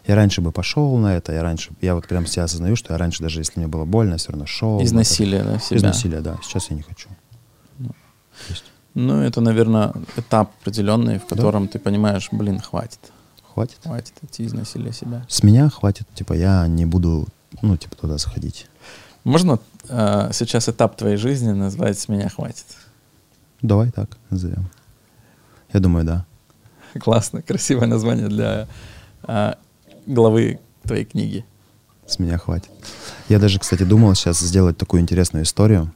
Я 0.08 0.16
раньше 0.16 0.42
бы 0.42 0.52
пошел 0.52 0.98
на 0.98 1.16
это, 1.16 1.34
я 1.34 1.44
раньше, 1.44 1.72
я 1.82 1.94
вот 1.94 2.08
прям 2.08 2.26
себя 2.26 2.46
осознаю, 2.46 2.76
что 2.76 2.94
я 2.94 2.98
раньше, 2.98 3.22
даже 3.22 3.42
если 3.42 3.60
мне 3.60 3.68
было 3.68 3.86
больно, 3.86 4.18
все 4.18 4.32
равно 4.32 4.48
шел. 4.48 4.80
Из 4.82 4.92
насилия, 4.92 5.44
да, 5.44 5.60
себя. 5.60 5.78
Из 5.78 5.84
насилия, 5.84 6.22
да. 6.22 6.40
Сейчас 6.42 6.70
я 6.72 6.76
не 6.76 6.82
хочу. 6.82 7.10
То 7.78 7.94
есть 8.50 8.64
Ну, 8.96 9.22
это, 9.22 9.40
наверное, 9.42 9.94
этап 10.18 10.52
определенный, 10.62 11.20
в 11.20 11.26
котором 11.26 11.68
ты 11.68 11.78
понимаешь, 11.78 12.30
блин, 12.32 12.60
хватит. 12.60 13.00
Хватит. 13.60 13.78
Хватит 13.84 14.14
идти 14.22 14.44
из 14.44 14.54
насилия 14.54 14.94
себя. 14.94 15.26
С 15.28 15.44
меня 15.44 15.70
хватит, 15.70 16.08
типа, 16.14 16.34
я 16.34 16.66
не 16.68 16.86
буду, 16.86 17.28
ну, 17.62 17.76
типа, 17.76 17.96
туда 17.96 18.18
заходить. 18.18 18.68
Можно 19.26 19.60
э, 19.90 20.30
сейчас 20.32 20.70
этап 20.70 20.96
твоей 20.96 21.18
жизни 21.18 21.52
назвать 21.52 22.00
«С 22.00 22.08
меня 22.08 22.30
хватит»? 22.30 22.66
Давай 23.62 23.92
так 23.92 24.18
назовем. 24.30 24.70
Я 25.74 25.82
думаю, 25.82 26.06
да. 26.06 26.26
Классно, 27.00 27.42
красивое 27.42 27.88
название 27.88 28.30
для 28.30 28.68
а, 29.24 29.58
главы 30.06 30.60
твоей 30.84 31.04
книги. 31.04 31.46
С 32.08 32.18
меня 32.18 32.38
хватит. 32.38 32.72
Я 33.28 33.40
даже, 33.40 33.60
кстати, 33.60 33.84
думал 33.84 34.16
сейчас 34.16 34.40
сделать 34.40 34.78
такую 34.78 35.02
интересную 35.02 35.44
историю. 35.44 35.92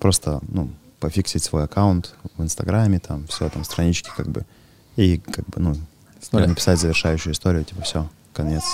Просто, 0.00 0.40
ну, 0.48 0.70
пофиксить 0.98 1.44
свой 1.44 1.64
аккаунт 1.64 2.14
в 2.36 2.42
Инстаграме, 2.42 2.98
там, 2.98 3.28
все, 3.28 3.48
там, 3.48 3.62
странички, 3.62 4.10
как 4.14 4.28
бы. 4.28 4.44
И, 4.96 5.18
как 5.18 5.46
бы, 5.46 5.60
ну, 5.60 5.76
написать 6.32 6.78
завершающую 6.78 7.32
историю, 7.32 7.64
типа, 7.64 7.82
все, 7.82 8.08
конец. 8.32 8.64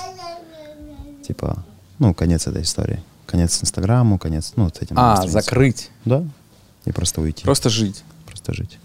Типа, 1.27 1.65
ну, 1.99 2.15
конец 2.15 2.47
этой 2.47 2.63
истории. 2.63 3.03
Конец 3.27 3.61
Инстаграму, 3.63 4.19
конец, 4.19 4.53
ну, 4.57 4.65
вот 4.65 4.81
этим. 4.83 4.97
А, 4.99 5.27
закрыть. 5.27 5.91
Да. 6.05 6.25
И 6.85 6.93
просто 6.93 7.21
уйти. 7.21 7.45
Просто 7.45 7.69
жить. 7.69 8.05
Просто 8.27 8.55
жить. 8.55 8.79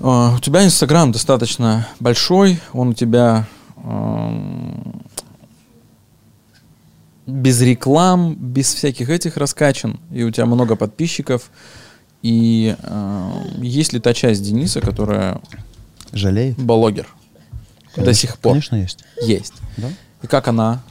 Uh, 0.00 0.36
у 0.36 0.38
тебя 0.38 0.64
Инстаграм 0.64 1.10
достаточно 1.10 1.88
большой, 1.98 2.60
он 2.72 2.90
у 2.90 2.94
тебя 2.94 3.48
uh, 3.76 5.04
без 7.26 7.60
реклам, 7.60 8.36
без 8.36 8.72
всяких 8.72 9.10
этих 9.10 9.36
раскачан, 9.36 9.98
и 10.12 10.22
у 10.22 10.30
тебя 10.30 10.46
много 10.46 10.76
подписчиков. 10.76 11.50
И 12.22 12.76
uh, 12.80 13.64
есть 13.64 13.92
ли 13.92 13.98
та 13.98 14.14
часть 14.14 14.42
Дениса, 14.42 14.80
которая 14.80 15.40
жалеет? 16.12 16.56
Блогер. 16.58 17.06
Конечно, 17.94 18.04
До 18.04 18.14
сих 18.14 18.38
пор. 18.38 18.52
Конечно, 18.52 18.76
есть. 18.76 19.04
Есть. 19.22 19.54
Да? 19.76 19.90
И 20.22 20.26
как 20.26 20.48
она 20.48 20.82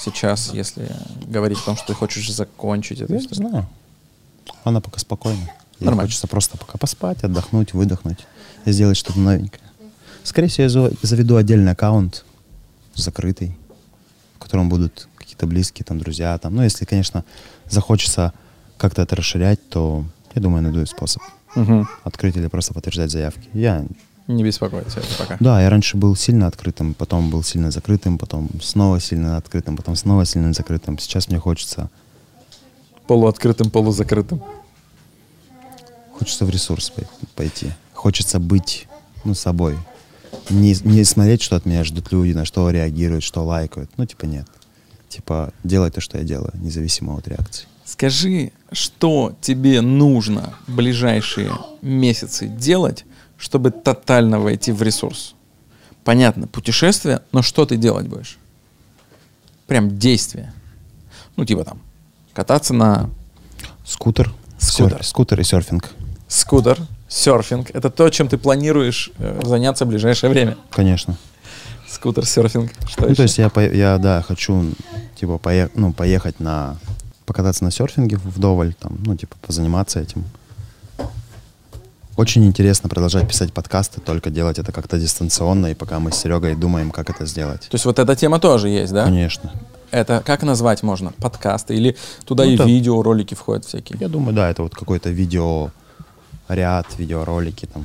сейчас, 0.00 0.52
если 0.52 0.88
говорить 1.26 1.58
о 1.58 1.64
том, 1.64 1.76
что 1.76 1.86
ты 1.88 1.94
хочешь 1.94 2.30
закончить 2.30 3.00
эту 3.00 3.14
Я 3.14 3.20
не 3.20 3.26
знаю. 3.34 3.68
Она 4.64 4.80
пока 4.80 4.98
спокойна. 4.98 5.38
Ей 5.80 5.86
Нормально. 5.86 6.02
хочется 6.08 6.26
просто 6.28 6.56
пока 6.58 6.78
поспать, 6.78 7.24
отдохнуть, 7.24 7.72
выдохнуть 7.72 8.18
и 8.64 8.72
сделать 8.72 8.96
что-то 8.96 9.18
новенькое. 9.18 9.62
Скорее 10.22 10.48
всего, 10.48 10.62
я 10.64 10.68
за- 10.70 10.92
заведу 11.02 11.36
отдельный 11.36 11.72
аккаунт, 11.72 12.24
закрытый, 12.94 13.56
в 14.36 14.38
котором 14.38 14.68
будут 14.68 15.08
какие-то 15.16 15.46
близкие 15.46 15.84
там 15.84 15.98
друзья. 15.98 16.36
Там. 16.38 16.54
Ну, 16.54 16.62
если, 16.62 16.84
конечно, 16.84 17.24
захочется 17.68 18.32
как-то 18.76 19.02
это 19.02 19.16
расширять, 19.16 19.66
то 19.68 20.04
я 20.34 20.42
думаю, 20.42 20.62
найду 20.62 20.84
способ 20.86 21.22
Мгм. 21.54 21.88
открыть 22.04 22.36
или 22.36 22.46
просто 22.48 22.72
подтверждать 22.74 23.10
заявки. 23.10 23.48
Я, 23.52 23.84
Не 24.26 24.42
беспокойся 24.42 25.00
это 25.00 25.14
пока. 25.18 25.36
да, 25.40 25.60
я 25.62 25.68
раньше 25.68 25.96
был 25.98 26.16
сильно 26.16 26.46
открытым, 26.46 26.94
потом 26.94 27.28
был 27.30 27.42
сильно 27.42 27.70
закрытым, 27.70 28.16
потом 28.18 28.48
снова 28.62 28.98
сильно 29.00 29.36
открытым, 29.36 29.76
потом 29.76 29.96
снова 29.96 30.24
сильно 30.24 30.52
закрытым. 30.54 30.98
Сейчас 30.98 31.28
мне 31.28 31.38
хочется, 31.38 31.90
Полуоткрытым, 33.06 33.70
полузакрытым. 33.70 34.42
хочется 36.18 36.46
в 36.46 36.50
ресурс 36.50 36.90
пой- 36.90 37.06
пойти. 37.34 37.70
Хочется 37.92 38.38
быть, 38.38 38.86
ну, 39.24 39.34
собой. 39.34 39.76
Не, 40.48 40.74
не 40.84 41.04
смотреть, 41.04 41.42
что 41.42 41.56
от 41.56 41.66
меня 41.66 41.84
ждут 41.84 42.12
люди, 42.12 42.32
на 42.32 42.44
что 42.46 42.70
реагируют, 42.70 43.22
что 43.24 43.44
лайкают. 43.44 43.90
Ну, 43.98 44.06
типа, 44.06 44.24
нет. 44.24 44.46
Типа, 45.10 45.52
делать 45.64 45.94
то, 45.94 46.00
что 46.00 46.16
я 46.18 46.24
делаю, 46.24 46.52
независимо 46.54 47.14
от 47.16 47.28
реакции. 47.28 47.66
Скажи, 47.84 48.52
что 48.72 49.36
тебе 49.42 49.80
нужно 49.82 50.54
в 50.66 50.74
ближайшие 50.74 51.52
месяцы 51.82 52.46
делать, 52.48 53.04
чтобы 53.38 53.70
тотально 53.70 54.38
войти 54.40 54.72
в 54.72 54.82
ресурс? 54.82 55.34
Понятно, 56.04 56.46
путешествие, 56.46 57.22
но 57.32 57.42
что 57.42 57.64
ты 57.66 57.76
делать 57.76 58.06
будешь? 58.08 58.38
Прям 59.66 59.98
действие. 59.98 60.52
Ну, 61.36 61.44
типа 61.44 61.64
там, 61.64 61.80
кататься 62.32 62.74
на 62.74 63.10
Скутер. 63.84 64.32
Скутер. 64.58 64.98
Сер- 64.98 65.04
скутер 65.04 65.40
и 65.40 65.44
серфинг. 65.44 65.90
скутер, 66.28 66.78
серфинг. 67.08 67.70
Это 67.70 67.90
то, 67.90 68.08
чем 68.10 68.28
ты 68.28 68.38
планируешь 68.38 69.10
э, 69.18 69.40
заняться 69.44 69.84
в 69.84 69.88
ближайшее 69.88 70.30
время. 70.30 70.56
Конечно. 70.70 71.16
Скутер, 71.88 72.24
серфинг. 72.26 72.72
Что 72.88 73.02
Ну, 73.02 73.08
еще? 73.08 73.16
то 73.16 73.22
есть 73.22 73.38
я, 73.38 73.50
я 73.72 73.98
да, 73.98 74.22
хочу, 74.22 74.72
типа, 75.18 75.32
пое- 75.42 75.70
ну, 75.74 75.92
поехать 75.92 76.40
на... 76.40 76.76
Покататься 77.26 77.64
на 77.64 77.70
серфинге 77.70 78.16
вдоволь, 78.18 78.74
там, 78.74 78.98
ну, 79.06 79.16
типа, 79.16 79.36
позаниматься 79.46 79.98
этим. 80.00 80.24
Очень 82.16 82.44
интересно 82.44 82.88
продолжать 82.88 83.26
писать 83.28 83.52
подкасты, 83.52 84.00
только 84.00 84.30
делать 84.30 84.58
это 84.60 84.70
как-то 84.70 84.98
дистанционно, 84.98 85.66
и 85.68 85.74
пока 85.74 85.98
мы 85.98 86.12
с 86.12 86.16
Серегой 86.16 86.54
думаем, 86.54 86.92
как 86.92 87.10
это 87.10 87.26
сделать. 87.26 87.62
То 87.62 87.74
есть 87.74 87.84
вот 87.84 87.98
эта 87.98 88.14
тема 88.14 88.38
тоже 88.38 88.68
есть, 88.68 88.92
да? 88.92 89.04
Конечно. 89.04 89.50
Это 89.90 90.22
как 90.24 90.42
назвать 90.44 90.82
можно? 90.84 91.12
Подкасты? 91.18 91.74
Или 91.74 91.96
туда 92.24 92.44
Ну, 92.44 92.50
и 92.50 92.54
это- 92.54 92.64
видео, 92.64 93.02
ролики 93.02 93.34
входят 93.34 93.64
всякие? 93.64 93.98
Я 94.00 94.08
думаю, 94.08 94.34
да, 94.34 94.48
это 94.48 94.62
вот 94.62 94.74
какой-то 94.74 95.10
видео 95.10 95.70
ряд, 96.48 96.86
видеоролики, 96.98 97.66
там, 97.66 97.84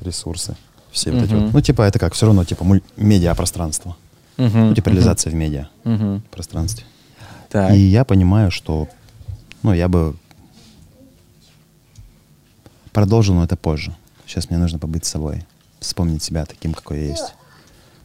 ресурсы. 0.00 0.56
Все 0.90 1.12
вот 1.12 1.22
эти 1.22 1.34
вот. 1.34 1.52
Ну, 1.52 1.60
типа, 1.60 1.82
это 1.82 1.98
как, 2.00 2.14
все 2.14 2.26
равно, 2.26 2.44
типа, 2.44 2.64
медиапространство. 2.96 3.96
Мгм, 4.38 4.68
Ну, 4.70 4.74
типа, 4.74 4.88
реализация 4.88 5.30
в 5.30 5.34
медиа 5.34 5.68
мгм. 5.84 6.22
пространстве. 6.30 6.84
Так. 7.48 7.74
И 7.74 7.78
я 7.78 8.04
понимаю, 8.04 8.50
что, 8.50 8.88
ну, 9.62 9.72
я 9.72 9.88
бы 9.88 10.14
продолжил, 13.02 13.34
но 13.34 13.44
это 13.44 13.56
позже. 13.56 13.94
Сейчас 14.26 14.50
мне 14.50 14.58
нужно 14.58 14.78
побыть 14.80 15.04
с 15.04 15.08
собой, 15.10 15.46
вспомнить 15.78 16.22
себя 16.22 16.44
таким, 16.44 16.74
какой 16.74 16.98
я 17.00 17.06
есть. 17.10 17.32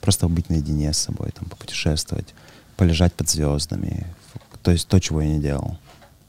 Просто 0.01 0.27
быть 0.27 0.49
наедине 0.49 0.93
с 0.93 0.97
собой, 0.99 1.31
там, 1.31 1.45
попутешествовать, 1.49 2.33
полежать 2.77 3.13
под 3.13 3.27
звездами. 3.29 4.05
То 4.61 4.69
есть 4.71 4.87
то, 4.87 4.99
чего 4.99 5.21
я 5.21 5.29
не 5.29 5.39
делал. 5.39 5.77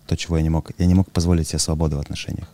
То, 0.07 0.17
чего 0.17 0.37
я 0.39 0.43
не 0.43 0.49
мог. 0.51 0.71
Я 0.79 0.87
не 0.87 0.95
мог 0.95 1.11
позволить 1.11 1.49
себе 1.49 1.59
свободу 1.59 1.97
в 1.97 2.01
отношениях. 2.01 2.49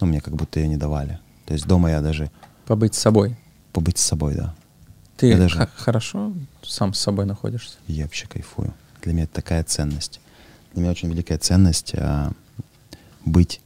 Ну, 0.00 0.06
мне 0.08 0.20
как 0.20 0.34
будто 0.34 0.60
ее 0.60 0.68
не 0.68 0.76
давали. 0.76 1.18
То 1.46 1.54
есть 1.54 1.66
дома 1.66 1.90
я 1.90 2.00
даже 2.02 2.30
Побыть 2.66 2.94
с 2.94 2.98
собой. 2.98 3.36
побыть 3.72 3.98
с 3.98 4.04
собой, 4.06 4.34
да. 4.34 4.54
Ты 5.16 5.28
Я 5.28 5.38
даже- 5.38 5.68
хорошо 5.76 6.32
сам 6.62 6.92
с 6.94 7.00
собой 7.00 7.24
находишься? 7.26 7.76
Я 7.86 8.04
вообще 8.04 8.26
кайфую. 8.26 8.72
Для 9.02 9.12
меня 9.14 9.24
это 9.24 9.34
такая 9.34 9.64
ценность. 9.64 10.20
Для 10.74 10.82
меня 10.82 10.90
очень 10.92 11.08
великая 11.10 11.38
ценность 11.38 11.92
а, 11.94 12.32
быть 13.24 13.60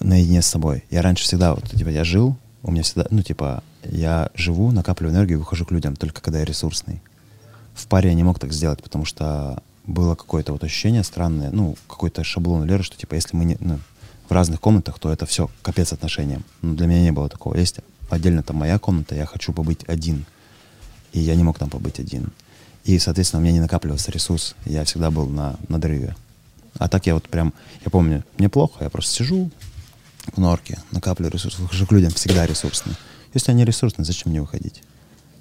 наедине 0.00 0.42
с 0.42 0.46
собой. 0.46 0.84
Я 0.90 1.02
раньше 1.02 1.24
всегда, 1.24 1.54
вот, 1.54 1.68
типа, 1.70 1.88
я 1.88 2.04
жил, 2.04 2.36
у 2.62 2.70
меня 2.70 2.82
всегда, 2.82 3.06
ну, 3.10 3.22
типа, 3.22 3.62
я 3.84 4.30
живу, 4.34 4.70
накапливаю 4.70 5.14
энергию, 5.14 5.38
выхожу 5.38 5.64
к 5.64 5.70
людям, 5.70 5.96
только 5.96 6.20
когда 6.20 6.40
я 6.40 6.44
ресурсный. 6.44 7.00
В 7.74 7.86
паре 7.86 8.10
я 8.10 8.14
не 8.14 8.24
мог 8.24 8.38
так 8.38 8.52
сделать, 8.52 8.82
потому 8.82 9.04
что 9.04 9.62
было 9.86 10.14
какое-то 10.14 10.52
вот 10.52 10.64
ощущение 10.64 11.04
странное, 11.04 11.50
ну, 11.50 11.76
какой-то 11.86 12.24
шаблон 12.24 12.64
Леры, 12.64 12.82
что, 12.82 12.96
типа, 12.96 13.14
если 13.14 13.36
мы 13.36 13.44
не, 13.44 13.56
ну, 13.60 13.78
в 14.28 14.32
разных 14.32 14.60
комнатах, 14.60 14.98
то 14.98 15.12
это 15.12 15.26
все 15.26 15.50
капец 15.62 15.92
отношениям. 15.92 16.44
Ну, 16.62 16.74
для 16.74 16.86
меня 16.86 17.02
не 17.02 17.12
было 17.12 17.28
такого. 17.28 17.56
Есть 17.56 17.80
отдельно 18.10 18.42
там 18.42 18.56
моя 18.56 18.78
комната, 18.78 19.14
я 19.14 19.26
хочу 19.26 19.52
побыть 19.52 19.80
один. 19.88 20.24
И 21.12 21.18
я 21.18 21.34
не 21.34 21.42
мог 21.42 21.58
там 21.58 21.68
побыть 21.68 21.98
один. 21.98 22.30
И, 22.84 22.98
соответственно, 22.98 23.40
у 23.40 23.42
меня 23.42 23.54
не 23.54 23.60
накапливался 23.60 24.12
ресурс. 24.12 24.54
Я 24.64 24.84
всегда 24.84 25.10
был 25.10 25.26
на 25.26 25.56
надрыве. 25.68 26.14
А 26.78 26.88
так 26.88 27.06
я 27.06 27.14
вот 27.14 27.28
прям, 27.28 27.52
я 27.84 27.90
помню, 27.90 28.22
мне 28.38 28.48
плохо, 28.48 28.84
я 28.84 28.90
просто 28.90 29.12
сижу 29.12 29.50
в 30.32 30.38
норке, 30.38 30.78
накапливаю 30.90 31.32
ресурс, 31.32 31.58
выхожу 31.58 31.86
к 31.86 31.92
людям, 31.92 32.10
всегда 32.12 32.46
ресурсный. 32.46 32.94
Если 33.34 33.50
они 33.50 33.64
ресурсные, 33.64 34.04
зачем 34.04 34.30
мне 34.30 34.40
выходить? 34.40 34.82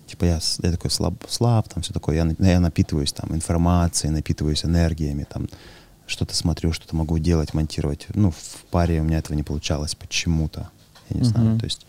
Типа 0.07 0.26
я, 0.26 0.39
я 0.64 0.72
такой 0.72 0.89
слаб, 0.89 1.14
слаб, 1.27 1.69
там 1.69 1.84
все 1.84 1.93
такое, 1.93 2.15
я, 2.15 2.35
я 2.39 2.60
напитываюсь 2.60 3.14
там 3.14 3.34
информацией, 3.35 4.11
напитываюсь 4.11 4.65
энергиями, 4.65 5.26
там 5.30 5.47
что-то 6.07 6.35
смотрю, 6.35 6.73
что-то 6.73 6.95
могу 6.95 7.19
делать, 7.19 7.53
монтировать. 7.53 8.07
Ну, 8.15 8.31
в 8.31 8.65
паре 8.72 9.01
у 9.01 9.03
меня 9.03 9.19
этого 9.19 9.35
не 9.35 9.43
получалось 9.43 9.95
почему-то. 9.95 10.69
Я 11.10 11.19
не 11.19 11.23
знаю. 11.23 11.49
Мгм. 11.49 11.60
То 11.60 11.65
есть 11.65 11.85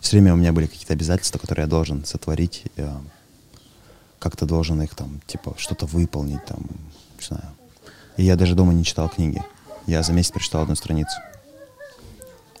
все 0.00 0.16
время 0.16 0.34
у 0.34 0.36
меня 0.36 0.52
были 0.52 0.66
какие-то 0.66 0.92
обязательства, 0.92 1.38
которые 1.38 1.64
я 1.64 1.68
должен 1.68 2.04
сотворить. 2.04 2.64
Я 2.76 3.00
как-то 4.18 4.46
должен 4.46 4.80
их 4.82 4.94
там, 4.94 5.20
типа, 5.26 5.54
что-то 5.56 5.86
выполнить, 5.86 6.44
там, 6.44 6.66
не 7.18 7.26
знаю. 7.26 7.44
И 8.16 8.24
я 8.24 8.36
даже 8.36 8.54
дома 8.54 8.72
не 8.72 8.84
читал 8.84 9.08
книги. 9.08 9.42
Я 9.86 10.02
за 10.02 10.12
месяц 10.12 10.30
прочитал 10.30 10.62
одну 10.62 10.74
страницу. 10.74 11.16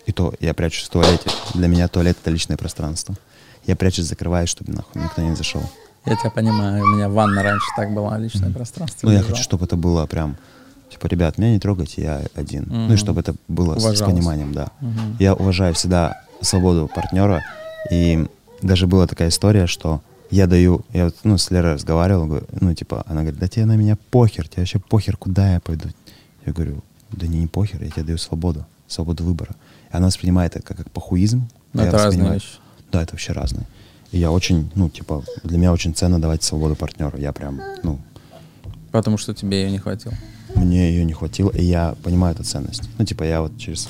И 0.06 0.12
то 0.12 0.34
я 0.40 0.52
прячусь 0.54 0.84
в 0.88 0.90
туалете. 0.90 1.30
Для 1.54 1.68
меня 1.68 1.88
туалет— 1.88 2.16
это 2.22 2.30
личное 2.30 2.56
пространство. 2.56 3.14
Я 3.66 3.76
прячусь, 3.76 4.06
закрываюсь, 4.06 4.48
чтобы 4.48 4.72
нахуй 4.72 5.00
никто 5.02 5.22
не 5.22 5.36
зашел. 5.36 5.62
Я 6.04 6.16
тебя 6.16 6.30
понимаю. 6.30 6.82
У 6.82 6.86
меня 6.88 7.08
ванна 7.08 7.42
раньше 7.42 7.66
так 7.76 7.92
была, 7.94 8.18
личное 8.18 8.50
пространство. 8.50 9.06
Ну, 9.06 9.12
я 9.12 9.18
лежал. 9.20 9.30
хочу, 9.32 9.42
чтобы 9.44 9.66
это 9.66 9.76
было 9.76 10.04
прям, 10.06 10.36
типа, 10.90 11.06
ребят, 11.06 11.38
меня 11.38 11.52
не 11.52 11.60
трогайте, 11.60 12.02
я 12.02 12.22
один. 12.34 12.64
Ну, 12.68 12.84
Мгм. 12.86 12.94
и 12.94 12.96
чтобы 12.96 13.20
это 13.20 13.36
было 13.46 13.74
с- 13.78 13.82
с, 13.82 13.84
Уважалось. 13.84 14.12
пониманием, 14.14 14.52
да. 14.52 14.68
Мгм. 14.80 15.16
Я 15.20 15.34
уважаю 15.34 15.74
всегда 15.74 16.20
свободу 16.40 16.90
партнера. 16.92 17.42
И 17.92 18.26
даже 18.62 18.88
была 18.88 19.06
такая 19.06 19.28
история, 19.28 19.68
что 19.68 20.00
я 20.32 20.48
даю, 20.48 20.84
я 20.92 21.04
вот, 21.04 21.16
ну, 21.22 21.38
с 21.38 21.48
Лерой 21.52 21.74
разговаривал, 21.74 22.26
говорю, 22.26 22.46
ну, 22.60 22.74
типа, 22.74 23.04
она 23.06 23.20
говорит, 23.20 23.38
да 23.38 23.46
тебе 23.46 23.66
на 23.66 23.76
меня 23.76 23.96
похер, 24.10 24.48
тебе 24.48 24.62
вообще 24.62 24.80
похер, 24.80 25.16
куда 25.16 25.52
я 25.52 25.60
пойду. 25.60 25.88
Я 26.44 26.52
говорю, 26.52 26.82
да 27.12 27.28
не, 27.28 27.38
не 27.40 27.46
похер, 27.46 27.80
я 27.84 27.90
тебе 27.90 28.02
даю 28.02 28.18
свободу, 28.18 28.66
свободу 28.88 29.22
выбора. 29.22 29.54
Она 29.92 30.06
воспринимает 30.06 30.56
это 30.56 30.66
как, 30.66 30.78
как 30.78 30.90
похуизм. 30.90 31.48
Но 31.72 31.82
а 31.82 31.84
я 31.84 31.88
это 31.90 31.98
разные 31.98 32.32
вещи. 32.32 32.48
Да, 32.90 33.02
это 33.02 33.12
вообще 33.12 33.32
разные. 33.32 33.66
И 34.10 34.18
я 34.18 34.30
очень, 34.30 34.70
ну, 34.74 34.90
типа, 34.90 35.24
для 35.44 35.58
меня 35.58 35.72
очень 35.72 35.94
ценно 35.94 36.20
давать 36.20 36.42
свободу 36.42 36.74
партнеру. 36.74 37.16
Я 37.18 37.32
прям, 37.32 37.60
ну, 37.82 37.98
Потому 38.90 39.16
что 39.16 39.32
тебе 39.34 39.62
ее 39.62 39.70
не 39.70 39.78
хватило. 39.78 40.12
мне 40.54 40.90
ее 40.90 41.04
не 41.04 41.14
хватило, 41.14 41.50
и 41.50 41.64
я 41.64 41.94
понимаю 42.02 42.34
эту 42.34 42.44
ценность. 42.44 42.82
Ну, 42.98 43.04
типа, 43.04 43.22
я 43.22 43.40
вот 43.40 43.56
через... 43.58 43.88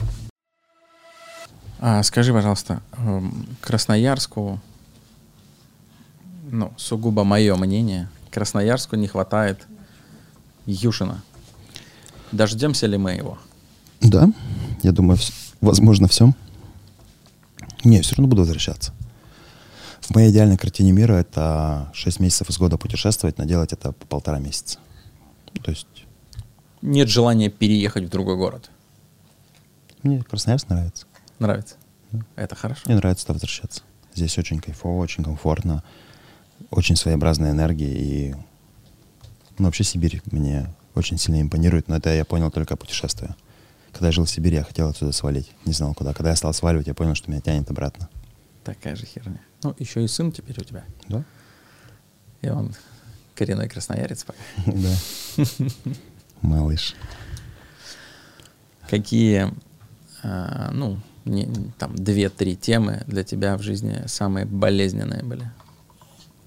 А 1.81 2.03
скажи, 2.05 2.33
пожалуйста, 2.33 2.81
эм, 2.99 3.49
Красноярску, 3.61 4.61
ну, 6.51 6.73
сугубо 6.77 7.24
мое 7.24 7.57
мнение, 7.57 8.09
Красноярску 8.31 8.95
не 8.95 9.09
хватает 9.09 9.66
Юшина. 10.66 11.23
Дождемся 12.31 12.87
ли 12.87 12.97
мы 12.97 13.12
его? 13.12 13.39
Да, 14.01 14.29
я 14.83 14.93
думаю, 14.93 15.19
вс- 15.19 15.52
возможно, 15.62 16.09
все. 16.09 16.32
Не, 17.84 18.02
все 18.02 18.14
равно 18.16 18.28
буду 18.28 18.43
возвращаться. 18.43 18.93
В 20.01 20.14
моей 20.14 20.30
идеальной 20.30 20.59
картине 20.59 20.93
мира 20.93 21.14
это 21.14 21.90
6 21.94 22.20
месяцев 22.20 22.51
из 22.51 22.59
года 22.59 22.76
путешествовать, 22.76 23.39
но 23.39 23.44
делать 23.44 23.72
это 23.72 23.93
по 23.93 24.06
полтора 24.06 24.39
месяца. 24.39 24.78
То 25.62 25.70
есть 25.70 25.86
Нет 26.82 27.09
желания 27.09 27.48
переехать 27.48 28.05
в 28.05 28.09
другой 28.09 28.36
город. 28.36 28.70
мне 30.02 30.22
Красноярск 30.22 30.68
нравится. 30.68 31.06
Нравится? 31.39 31.76
Это 32.36 32.55
хорошо. 32.55 32.82
Мне 32.86 32.97
нравится 32.97 33.24
туда 33.24 33.34
возвращаться. 33.34 33.82
Здесь 34.14 34.36
очень 34.39 34.60
кайфово, 34.60 35.01
очень 35.01 35.24
комфортно, 35.24 35.82
очень 36.70 36.97
своеобразная 36.97 37.52
энергия. 37.52 37.93
И 37.93 38.34
ну, 39.59 39.66
вообще 39.66 39.84
Сибирь 39.84 40.20
мне 40.30 40.68
очень 40.94 41.18
сильно 41.18 41.40
импонирует, 41.40 41.89
но 41.89 41.97
это 41.97 42.10
я 42.10 42.24
понял 42.24 42.51
только 42.51 42.76
путешествуя. 42.76 43.36
Когда 43.93 44.06
я 44.06 44.12
жил 44.12 44.24
в 44.24 44.31
Сибири, 44.31 44.56
я 44.56 44.64
хотел 44.64 44.89
отсюда 44.89 45.12
свалить, 45.12 45.51
не 45.64 45.73
знал 45.73 45.94
куда. 45.94 46.12
Когда 46.14 46.31
я 46.31 46.36
стал 46.36 46.52
сваливать, 46.55 46.86
я 46.86 46.94
понял, 46.94 47.14
что 47.14 47.31
меня 47.31 47.40
тянет 47.40 47.70
обратно. 47.70 48.09
Такая 48.64 48.97
же 48.97 49.06
херня. 49.06 49.40
Ну, 49.62 49.74
еще 49.78 50.02
и 50.02 50.09
сын 50.09 50.32
теперь 50.32 50.59
у 50.60 50.64
тебя. 50.64 50.85
Да? 51.09 51.24
И 52.40 52.48
он 52.48 52.74
коренной 53.35 53.69
красноярец 53.69 54.24
пока. 54.24 54.39
Да. 54.73 55.44
Малыш. 56.40 56.94
Какие, 58.89 59.52
а, 60.23 60.70
ну, 60.73 60.98
не- 61.24 61.73
там, 61.78 61.94
две-три 61.94 62.56
темы 62.56 63.05
для 63.06 63.23
тебя 63.24 63.56
в 63.56 63.62
жизни 63.62 64.02
самые 64.06 64.44
болезненные 64.47 65.23
были? 65.23 65.51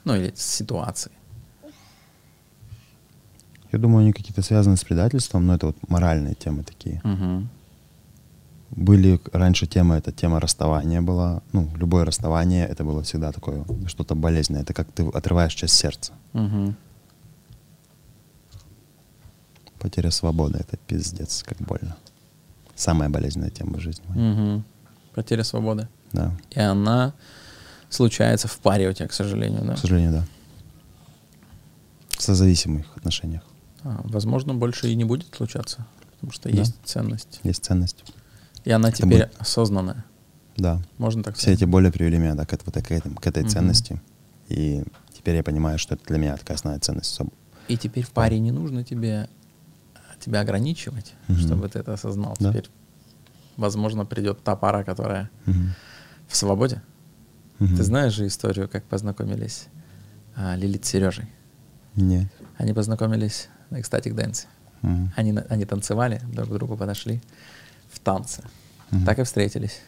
Ну, 0.03 0.15
или 0.15 0.33
ситуации. 0.35 1.11
Я 3.75 3.81
думаю, 3.81 4.03
они 4.03 4.13
какие-то 4.13 4.41
связаны 4.41 4.77
с 4.77 4.85
предательством, 4.85 5.45
но 5.45 5.55
это 5.55 5.65
вот 5.65 5.75
моральные 5.89 6.33
темы 6.35 6.63
такие. 6.63 7.01
Мгм. 7.03 7.49
Были 8.69 9.19
раньше 9.33 9.67
темы, 9.67 9.95
это 9.95 10.13
тема 10.13 10.39
расставания 10.39 11.01
была. 11.01 11.41
Ну, 11.51 11.69
любое 11.75 12.05
расставание, 12.05 12.65
это 12.65 12.85
было 12.85 13.03
всегда 13.03 13.33
такое, 13.33 13.65
что-то 13.87 14.15
болезненное. 14.15 14.61
Это 14.61 14.73
как 14.73 14.89
ты 14.93 15.03
отрываешь 15.03 15.53
часть 15.53 15.73
сердца. 15.73 16.13
Мгм. 16.31 16.77
Потеря 19.79 20.11
свободы, 20.11 20.59
это 20.59 20.77
пиздец, 20.77 21.43
как 21.43 21.57
больно. 21.57 21.97
Самая 22.75 23.09
болезненная 23.09 23.49
тема 23.49 23.73
в 23.73 23.81
жизни. 23.81 24.05
Мгм. 24.07 24.63
Потеря 25.13 25.43
свободы. 25.43 25.89
Да, 26.13 26.31
И 26.51 26.61
она 26.61 27.13
случается 27.89 28.47
в 28.47 28.57
паре 28.59 28.87
у 28.87 28.93
тебя, 28.93 29.09
к 29.09 29.13
сожалению, 29.13 29.65
да? 29.65 29.75
к 29.75 29.79
сожалению, 29.79 30.11
да. 30.13 30.25
В 32.17 32.21
созависимых 32.21 32.85
отношениях 32.95 33.41
возможно, 34.03 34.53
больше 34.53 34.89
и 34.89 34.95
не 34.95 35.03
будет 35.05 35.33
случаться, 35.35 35.85
потому 36.11 36.31
что 36.31 36.49
Да. 36.49 36.57
есть 36.57 36.75
ценность. 36.83 37.39
есть 37.43 37.63
ценность. 37.63 38.03
И 38.63 38.71
она 38.71 38.89
Это 38.89 38.97
теперь 38.97 39.23
будет- 39.27 39.35
осознанная. 39.39 40.03
Да. 40.57 40.81
Можно 40.97 41.23
так 41.23 41.35
Все 41.35 41.43
сказать? 41.43 41.59
эти 41.61 41.65
боли 41.65 41.89
привели 41.91 42.17
меня 42.17 42.33
да, 42.35 42.45
к, 42.45 42.51
вот 42.65 42.73
к, 42.83 42.91
этим- 42.91 43.15
к 43.15 43.27
этой 43.27 43.43
Мгм. 43.43 43.49
ценности. 43.49 44.01
И 44.47 44.83
теперь 45.13 45.35
я 45.35 45.43
понимаю, 45.43 45.77
что 45.77 45.95
это 45.95 46.05
для 46.05 46.17
меня 46.17 46.37
такая 46.37 46.55
основная 46.55 46.79
ценность. 46.79 47.19
И 47.67 47.77
теперь 47.77 48.03
в 48.05 48.11
паре 48.11 48.39
не 48.39 48.51
нужно 48.51 48.83
тебе 48.83 49.29
тебя 50.19 50.39
ограничивать, 50.39 51.13
Мгм. 51.27 51.39
чтобы 51.39 51.69
ты 51.69 51.79
это 51.79 51.93
осознал. 51.93 52.35
Да. 52.39 52.49
Теперь, 52.49 52.69
возможно, 53.57 54.05
придет 54.05 54.41
та 54.43 54.55
пара, 54.55 54.83
которая 54.83 55.29
Мгм. 55.45 55.75
в 56.27 56.35
свободе. 56.35 56.81
Мгм. 57.59 57.75
Ты 57.77 57.83
знаешь 57.83 58.13
же 58.13 58.25
историю, 58.25 58.67
как 58.69 58.85
познакомились 58.85 59.67
а, 60.37 60.55
Лилит 60.55 60.85
с 60.85 60.89
Сережей? 60.89 61.25
Нет. 61.95 62.27
Они 62.57 62.73
познакомились 62.73 63.49
на 63.75 63.81
экстатик 63.81 64.15
дэнсе. 64.15 64.47
Они, 65.15 65.37
они 65.49 65.65
танцевали, 65.65 66.21
друг 66.31 66.49
к 66.49 66.53
другу 66.53 66.77
подошли 66.77 67.21
в 67.91 67.99
танце. 67.99 68.43
Так 69.05 69.19
и 69.19 69.23
встретились. 69.23 69.81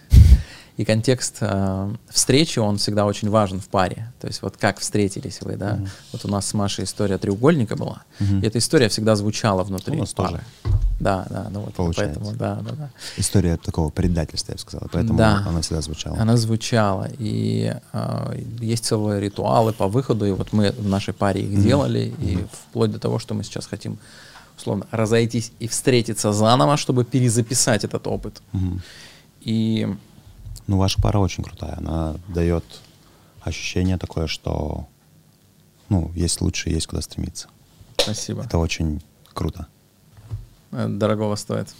И 0.77 0.85
контекст 0.85 1.37
э, 1.41 1.95
встречи, 2.09 2.59
он 2.59 2.77
всегда 2.77 3.07
очень 3.07 3.29
важен 3.31 3.59
в 3.59 3.67
паре. 3.67 4.11
То 4.21 4.27
есть 4.27 4.43
вот 4.43 4.57
как 4.57 4.77
встретились 4.79 5.39
вы, 5.41 5.55
да? 5.55 5.73
Мгм. 5.73 5.89
Вот 6.11 6.25
у 6.25 6.27
нас 6.27 6.45
с 6.45 6.53
Машей 6.53 6.83
история 6.85 7.17
треугольника 7.17 7.75
была. 7.75 8.03
Мгм. 8.19 8.41
И 8.41 8.45
эта 8.47 8.59
история 8.59 8.87
всегда 8.87 9.15
звучала 9.15 9.63
внутри 9.63 9.97
У 9.97 10.01
нас 10.01 10.13
пары. 10.13 10.29
тоже. 10.63 10.75
Да, 10.99 11.25
да, 11.29 11.47
ну 11.51 11.61
вот 11.61 11.73
Получается. 11.73 12.19
поэтому, 12.19 12.37
да, 12.37 12.55
да, 12.61 12.75
да. 12.75 12.89
История 13.17 13.57
такого 13.57 13.89
предательства, 13.89 14.51
я 14.51 14.55
бы 14.55 14.61
сказал. 14.61 14.87
Поэтому 14.91 15.17
Да. 15.17 15.43
она 15.47 15.61
всегда 15.61 15.81
звучала. 15.81 16.17
Она 16.19 16.37
звучала, 16.37 17.07
и 17.19 17.73
э, 17.93 18.41
есть 18.61 18.85
целые 18.85 19.19
ритуалы 19.21 19.73
по 19.73 19.87
выходу, 19.87 20.25
и 20.25 20.31
вот 20.31 20.53
мы 20.53 20.71
в 20.71 20.87
нашей 20.87 21.13
паре 21.13 21.41
их 21.41 21.49
Мгм. 21.57 21.61
делали, 21.63 22.13
и 22.19 22.45
вплоть 22.51 22.91
до 22.91 22.99
того, 22.99 23.17
что 23.19 23.33
мы 23.33 23.43
сейчас 23.43 23.65
хотим 23.67 23.97
условно 24.57 24.85
разойтись 24.91 25.51
и 25.59 25.67
встретиться 25.67 26.33
заново, 26.33 26.77
чтобы 26.77 27.03
перезаписать 27.03 27.83
этот 27.83 28.05
опыт. 28.07 28.41
Мгм. 28.53 28.81
И 29.41 29.87
Ну, 30.67 30.77
ваша 30.77 31.01
пара 31.01 31.19
очень 31.19 31.43
крутая. 31.43 31.77
Она 31.77 32.15
дает 32.27 32.63
ощущение 33.41 33.97
такое, 33.97 34.27
что 34.27 34.87
ну, 35.89 36.11
есть 36.13 36.41
лучше, 36.41 36.69
есть 36.69 36.87
куда 36.87 37.01
стремиться. 37.01 37.47
спасибо. 37.97 38.43
Это 38.43 38.57
очень 38.57 39.01
круто. 39.33 39.67
Это 40.71 40.89
дорогого 40.89 41.35
стоит. 41.35 41.73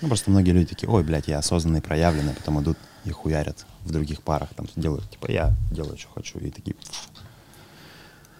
Ну, 0.00 0.08
просто 0.08 0.30
многие 0.30 0.52
люди 0.52 0.66
такие, 0.66 0.88
ой, 0.88 1.02
блядь, 1.02 1.28
я 1.28 1.38
осознанный, 1.38 1.82
проявленный, 1.82 2.32
потом 2.32 2.62
идут 2.62 2.78
и 3.04 3.10
хуярят 3.10 3.66
в 3.84 3.90
других 3.90 4.22
парах, 4.22 4.50
там 4.54 4.66
делают, 4.76 5.10
типа, 5.10 5.30
я 5.30 5.54
делаю, 5.70 5.98
что 5.98 6.08
хочу, 6.14 6.38
и 6.38 6.50
такие, 6.50 6.76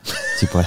типа, 0.41 0.67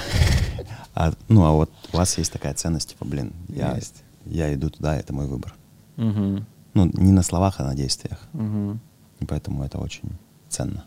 а, 0.93 1.13
ну, 1.29 1.45
а 1.45 1.51
вот 1.51 1.71
у 1.93 1.97
вас 1.97 2.17
есть 2.17 2.31
такая 2.31 2.53
ценность, 2.53 2.89
типа, 2.89 3.05
блин, 3.05 3.33
я, 3.47 3.75
Есть. 3.75 4.03
я 4.25 4.53
иду 4.53 4.69
туда, 4.69 4.97
это 4.97 5.13
мой 5.13 5.27
выбор. 5.27 5.55
Мгм. 5.95 6.45
Ну, 6.73 6.85
не 6.93 7.11
на 7.11 7.23
словах, 7.23 7.59
а 7.59 7.63
на 7.63 7.75
действиях. 7.75 8.19
Мгм. 8.33 8.79
И 9.19 9.25
поэтому 9.25 9.63
это 9.63 9.77
очень 9.77 10.09
ценно. 10.49 10.85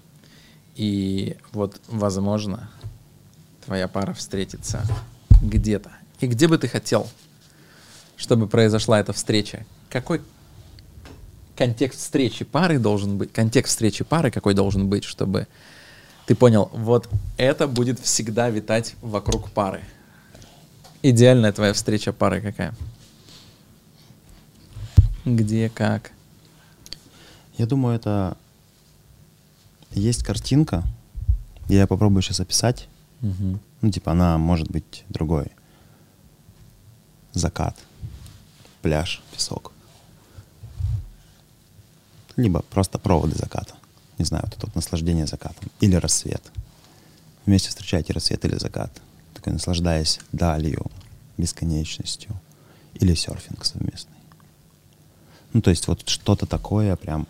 И 0.76 1.36
вот, 1.52 1.80
возможно, 1.88 2.70
твоя 3.64 3.86
пара 3.88 4.12
встретится 4.12 4.82
где-то. 5.42 5.90
И 6.20 6.26
где 6.26 6.48
бы 6.48 6.58
ты 6.58 6.68
хотел, 6.68 7.08
чтобы 8.16 8.46
произошла 8.46 8.98
эта 8.98 9.12
встреча? 9.12 9.64
Какой 9.90 10.20
контекст 11.56 12.00
встречи 12.00 12.44
пары 12.44 12.78
должен 12.78 13.18
быть? 13.18 13.32
Контекст 13.32 13.72
встречи 13.72 14.04
пары 14.04 14.30
какой 14.30 14.54
должен 14.54 14.88
быть, 14.88 15.04
чтобы 15.04 15.46
ты 16.26 16.34
понял, 16.34 16.70
вот 16.72 17.08
это 17.36 17.68
будет 17.68 18.00
всегда 18.00 18.48
витать 18.50 18.94
вокруг 19.02 19.50
пары. 19.50 19.82
Идеальная 21.02 21.52
твоя 21.52 21.72
встреча 21.72 22.12
пары 22.12 22.40
какая? 22.40 22.74
Где, 25.24 25.68
как? 25.70 26.12
Я 27.56 27.66
думаю, 27.66 27.96
это 27.96 28.36
есть 29.92 30.22
картинка, 30.22 30.84
я 31.68 31.86
попробую 31.86 32.22
сейчас 32.22 32.40
описать. 32.40 32.88
Мгм. 33.20 33.60
Ну, 33.80 33.90
типа, 33.90 34.12
она 34.12 34.38
может 34.38 34.70
быть 34.70 35.04
другой. 35.08 35.46
Закат, 37.32 37.78
пляж, 38.82 39.22
песок. 39.32 39.72
Либо 42.36 42.62
просто 42.62 42.98
проводы 42.98 43.36
заката. 43.36 43.74
Не 44.18 44.24
знаю, 44.24 44.44
вот 44.44 44.56
это 44.56 44.66
вот 44.66 44.74
наслаждение 44.74 45.26
закатом. 45.26 45.70
Или 45.80 45.96
рассвет. 45.96 46.42
Вместе 47.46 47.68
встречаете 47.68 48.12
рассвет 48.12 48.44
или 48.44 48.56
закат. 48.56 48.92
Такой 49.34 49.52
наслаждаясь 49.52 50.20
далью, 50.32 50.86
бесконечностью. 51.38 52.32
Или 52.94 53.14
серфинг 53.14 53.64
совместный. 53.64 54.14
Ну, 55.54 55.62
то 55.62 55.70
есть 55.70 55.88
вот 55.88 56.06
что-то 56.06 56.44
такое 56.44 56.96
прям... 56.96 57.26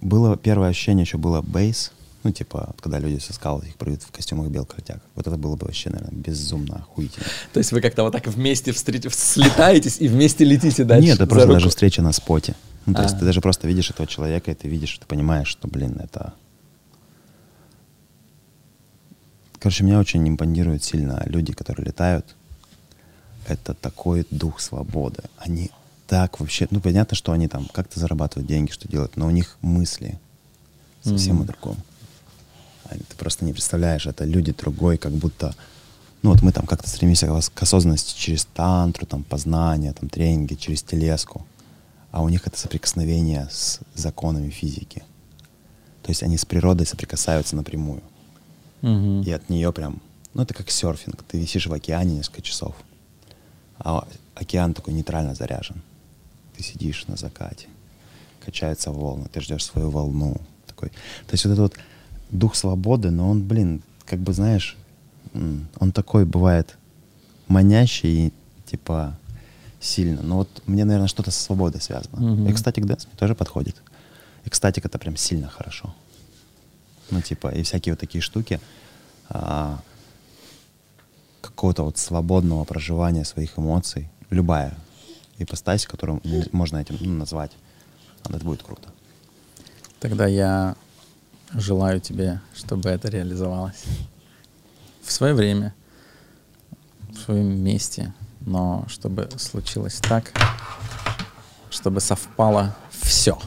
Было 0.00 0.36
первое 0.36 0.68
ощущение, 0.68 1.04
еще 1.04 1.18
было 1.18 1.42
бейс. 1.42 1.92
Ну, 2.22 2.30
типа, 2.30 2.66
вот 2.68 2.80
когда 2.80 2.98
люди 3.00 3.18
со 3.18 3.32
скал 3.32 3.60
их 3.60 3.74
прыгают 3.74 4.02
в 4.02 4.12
костюмах 4.12 4.48
белых 4.48 4.68
кротяг. 4.68 5.00
Вот 5.16 5.26
это 5.26 5.36
было 5.36 5.56
бы 5.56 5.66
вообще, 5.66 5.90
наверное, 5.90 6.16
безумно 6.16 6.76
охуительно. 6.76 7.26
То 7.52 7.58
есть 7.58 7.72
вы 7.72 7.80
как-то 7.80 8.04
вот 8.04 8.12
так 8.12 8.26
вместе 8.28 8.72
встреч... 8.72 9.04
слетаетесь 9.12 10.00
и 10.00 10.06
вместе 10.08 10.44
летите 10.44 10.84
дальше? 10.84 11.06
Нет, 11.06 11.16
это 11.16 11.26
просто 11.26 11.48
даже 11.48 11.68
встреча 11.68 12.00
на 12.00 12.12
споте. 12.12 12.54
Ну, 12.86 12.94
то 12.94 13.02
есть 13.02 13.16
А. 13.16 13.18
ты 13.18 13.24
даже 13.24 13.40
просто 13.40 13.66
видишь 13.66 13.90
этого 13.90 14.06
человека, 14.06 14.50
и 14.50 14.54
ты 14.54 14.68
видишь, 14.68 14.96
ты 14.98 15.06
понимаешь, 15.06 15.48
что, 15.48 15.68
блин, 15.68 16.00
это... 16.02 16.32
Короче, 19.58 19.82
меня 19.82 19.98
очень 19.98 20.26
импонируют 20.28 20.84
сильно 20.84 21.22
люди, 21.26 21.52
которые 21.52 21.86
летают. 21.86 22.36
Это 23.46 23.74
такой 23.74 24.26
дух 24.30 24.60
свободы. 24.60 25.24
Они 25.38 25.70
так 26.08 26.40
вообще... 26.40 26.66
Ну, 26.70 26.80
понятно, 26.80 27.14
что 27.16 27.32
они 27.32 27.46
там 27.48 27.66
как-то 27.72 28.00
зарабатывают 28.00 28.48
деньги, 28.48 28.70
что 28.72 28.88
делают, 28.88 29.16
но 29.16 29.26
у 29.26 29.30
них 29.30 29.56
мысли 29.60 30.18
совсем 31.02 31.36
Мгм. 31.36 31.42
о 31.44 31.46
другом. 31.46 31.76
Ты 32.90 33.16
просто 33.16 33.44
не 33.44 33.52
представляешь, 33.52 34.06
это 34.06 34.24
люди 34.24 34.52
другой, 34.52 34.96
как 34.98 35.12
будто... 35.12 35.54
Ну 36.22 36.30
вот 36.30 36.42
мы 36.42 36.50
там 36.52 36.66
как-то 36.66 36.88
стремимся 36.88 37.26
к 37.26 37.30
ос- 37.32 37.50
к 37.50 37.62
осознанности 37.62 38.18
через 38.18 38.44
тантру, 38.46 39.06
там, 39.06 39.22
познание, 39.22 39.92
там, 39.92 40.08
тренинги, 40.08 40.54
через 40.54 40.82
телеску. 40.82 41.46
а 42.10 42.22
у 42.22 42.28
них 42.30 42.46
это 42.46 42.58
соприкосновение 42.58 43.46
с 43.50 43.80
законами 43.94 44.48
физики. 44.50 45.02
То 46.02 46.10
есть 46.10 46.22
они 46.22 46.38
с 46.38 46.44
природой 46.46 46.86
соприкасаются 46.86 47.54
напрямую. 47.54 48.02
Мгм. 48.80 49.20
И 49.22 49.30
от 49.30 49.50
нее 49.50 49.70
прям, 49.72 50.00
ну 50.32 50.42
это 50.42 50.54
как 50.54 50.70
серфинг. 50.70 51.22
Ты 51.24 51.38
висишь 51.38 51.66
в 51.66 51.72
океане 51.72 52.16
несколько 52.16 52.40
часов, 52.40 52.74
а 53.78 54.08
океан 54.34 54.72
такой 54.72 54.94
нейтрально 54.94 55.34
заряжен. 55.34 55.82
Ты 56.58 56.64
сидишь 56.64 57.06
на 57.06 57.16
закате, 57.16 57.68
качаются 58.44 58.90
волны, 58.90 59.28
ты 59.32 59.40
ждешь 59.40 59.64
свою 59.64 59.90
волну. 59.90 60.38
Такой. 60.66 60.88
То 60.88 61.32
есть 61.34 61.44
вот 61.44 61.52
этот 61.52 61.58
вот 61.60 61.74
дух 62.30 62.56
свободы, 62.56 63.12
но 63.12 63.30
он, 63.30 63.46
блин, 63.46 63.80
как 64.04 64.18
бы 64.18 64.32
знаешь, 64.32 64.76
он 65.32 65.92
такой 65.92 66.24
бывает 66.24 66.76
манящий 67.46 68.26
и 68.26 68.32
типа 68.66 69.16
сильно. 69.78 70.20
Но 70.22 70.38
вот 70.38 70.62
мне, 70.66 70.84
наверное, 70.84 71.06
что-то 71.06 71.30
со 71.30 71.40
свободой 71.40 71.80
связано. 71.80 72.20
Мгм. 72.20 72.50
Ecstatic 72.50 72.86
dance 72.86 73.06
мне 73.06 73.16
тоже 73.16 73.36
подходит. 73.36 73.76
Экстатик 74.44 74.84
это 74.84 74.98
прям 74.98 75.16
сильно 75.16 75.48
хорошо. 75.48 75.94
Ну, 77.10 77.22
типа, 77.22 77.54
и 77.54 77.62
всякие 77.62 77.92
вот 77.92 78.00
такие 78.00 78.20
штуки 78.20 78.58
а, 79.28 79.80
какого-то 81.40 81.84
вот 81.84 81.98
свободного 81.98 82.64
проживания 82.64 83.24
своих 83.24 83.56
эмоций, 83.56 84.10
любая 84.30 84.76
ипостась, 85.38 85.86
которую 85.86 86.20
можно 86.52 86.78
этим 86.78 86.96
ну, 87.00 87.14
назвать, 87.14 87.52
это 88.28 88.44
будет 88.44 88.62
круто. 88.62 88.88
Тогда 90.00 90.26
я 90.26 90.76
желаю 91.52 92.00
тебе, 92.00 92.40
чтобы 92.54 92.90
это 92.90 93.08
реализовалось 93.08 93.84
в 95.02 95.10
свое 95.10 95.34
время, 95.34 95.74
в 97.10 97.18
своем 97.18 97.62
месте, 97.62 98.12
но 98.40 98.84
чтобы 98.88 99.28
случилось 99.38 99.96
так, 99.96 100.32
чтобы 101.70 102.00
совпало 102.00 102.76
все, 102.90 103.38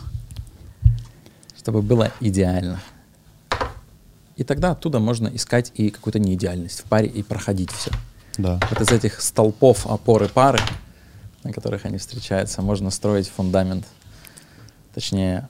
чтобы 1.58 1.82
было 1.82 2.12
идеально. 2.20 2.80
И 4.36 4.44
тогда 4.44 4.72
оттуда 4.72 5.00
можно 5.00 5.28
искать 5.28 5.72
и 5.76 5.92
какую-то 5.92 6.20
неидеальность 6.20 6.80
в 6.80 6.84
паре 6.86 7.08
и 7.08 7.22
проходить 7.22 7.72
все. 7.72 7.92
Да. 8.38 8.60
Вот 8.70 8.82
из 8.82 8.90
этих 8.90 9.22
столпов 9.22 9.86
опоры 9.86 10.28
пары, 10.28 10.60
на 11.44 11.52
которых 11.52 11.86
они 11.86 11.98
встречаются, 11.98 12.62
можно 12.62 12.90
строить 12.92 13.28
фундамент, 13.30 13.86
точнее, 14.94 15.48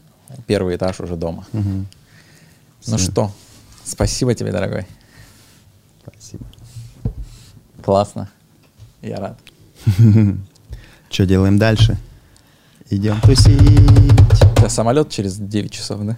первый 0.48 0.76
этаж 0.76 1.00
уже 1.00 1.16
дома. 1.16 1.46
Мгм. 1.52 1.88
Ну 2.88 2.98
что, 2.98 3.32
спасибо 3.84 4.34
тебе, 4.34 4.52
дорогой. 4.52 4.88
Спасибо. 6.02 6.46
Классно. 7.84 8.30
Я 9.02 9.18
рад. 9.18 9.40
Что 11.10 11.26
делаем 11.26 11.58
дальше? 11.58 11.98
Идем 12.90 13.20
тусить. 13.22 13.62
У 13.62 14.56
тебя 14.56 14.70
самолет 14.70 15.10
через 15.10 15.38
9 15.38 15.72
часов, 15.72 16.02
да? 16.02 16.18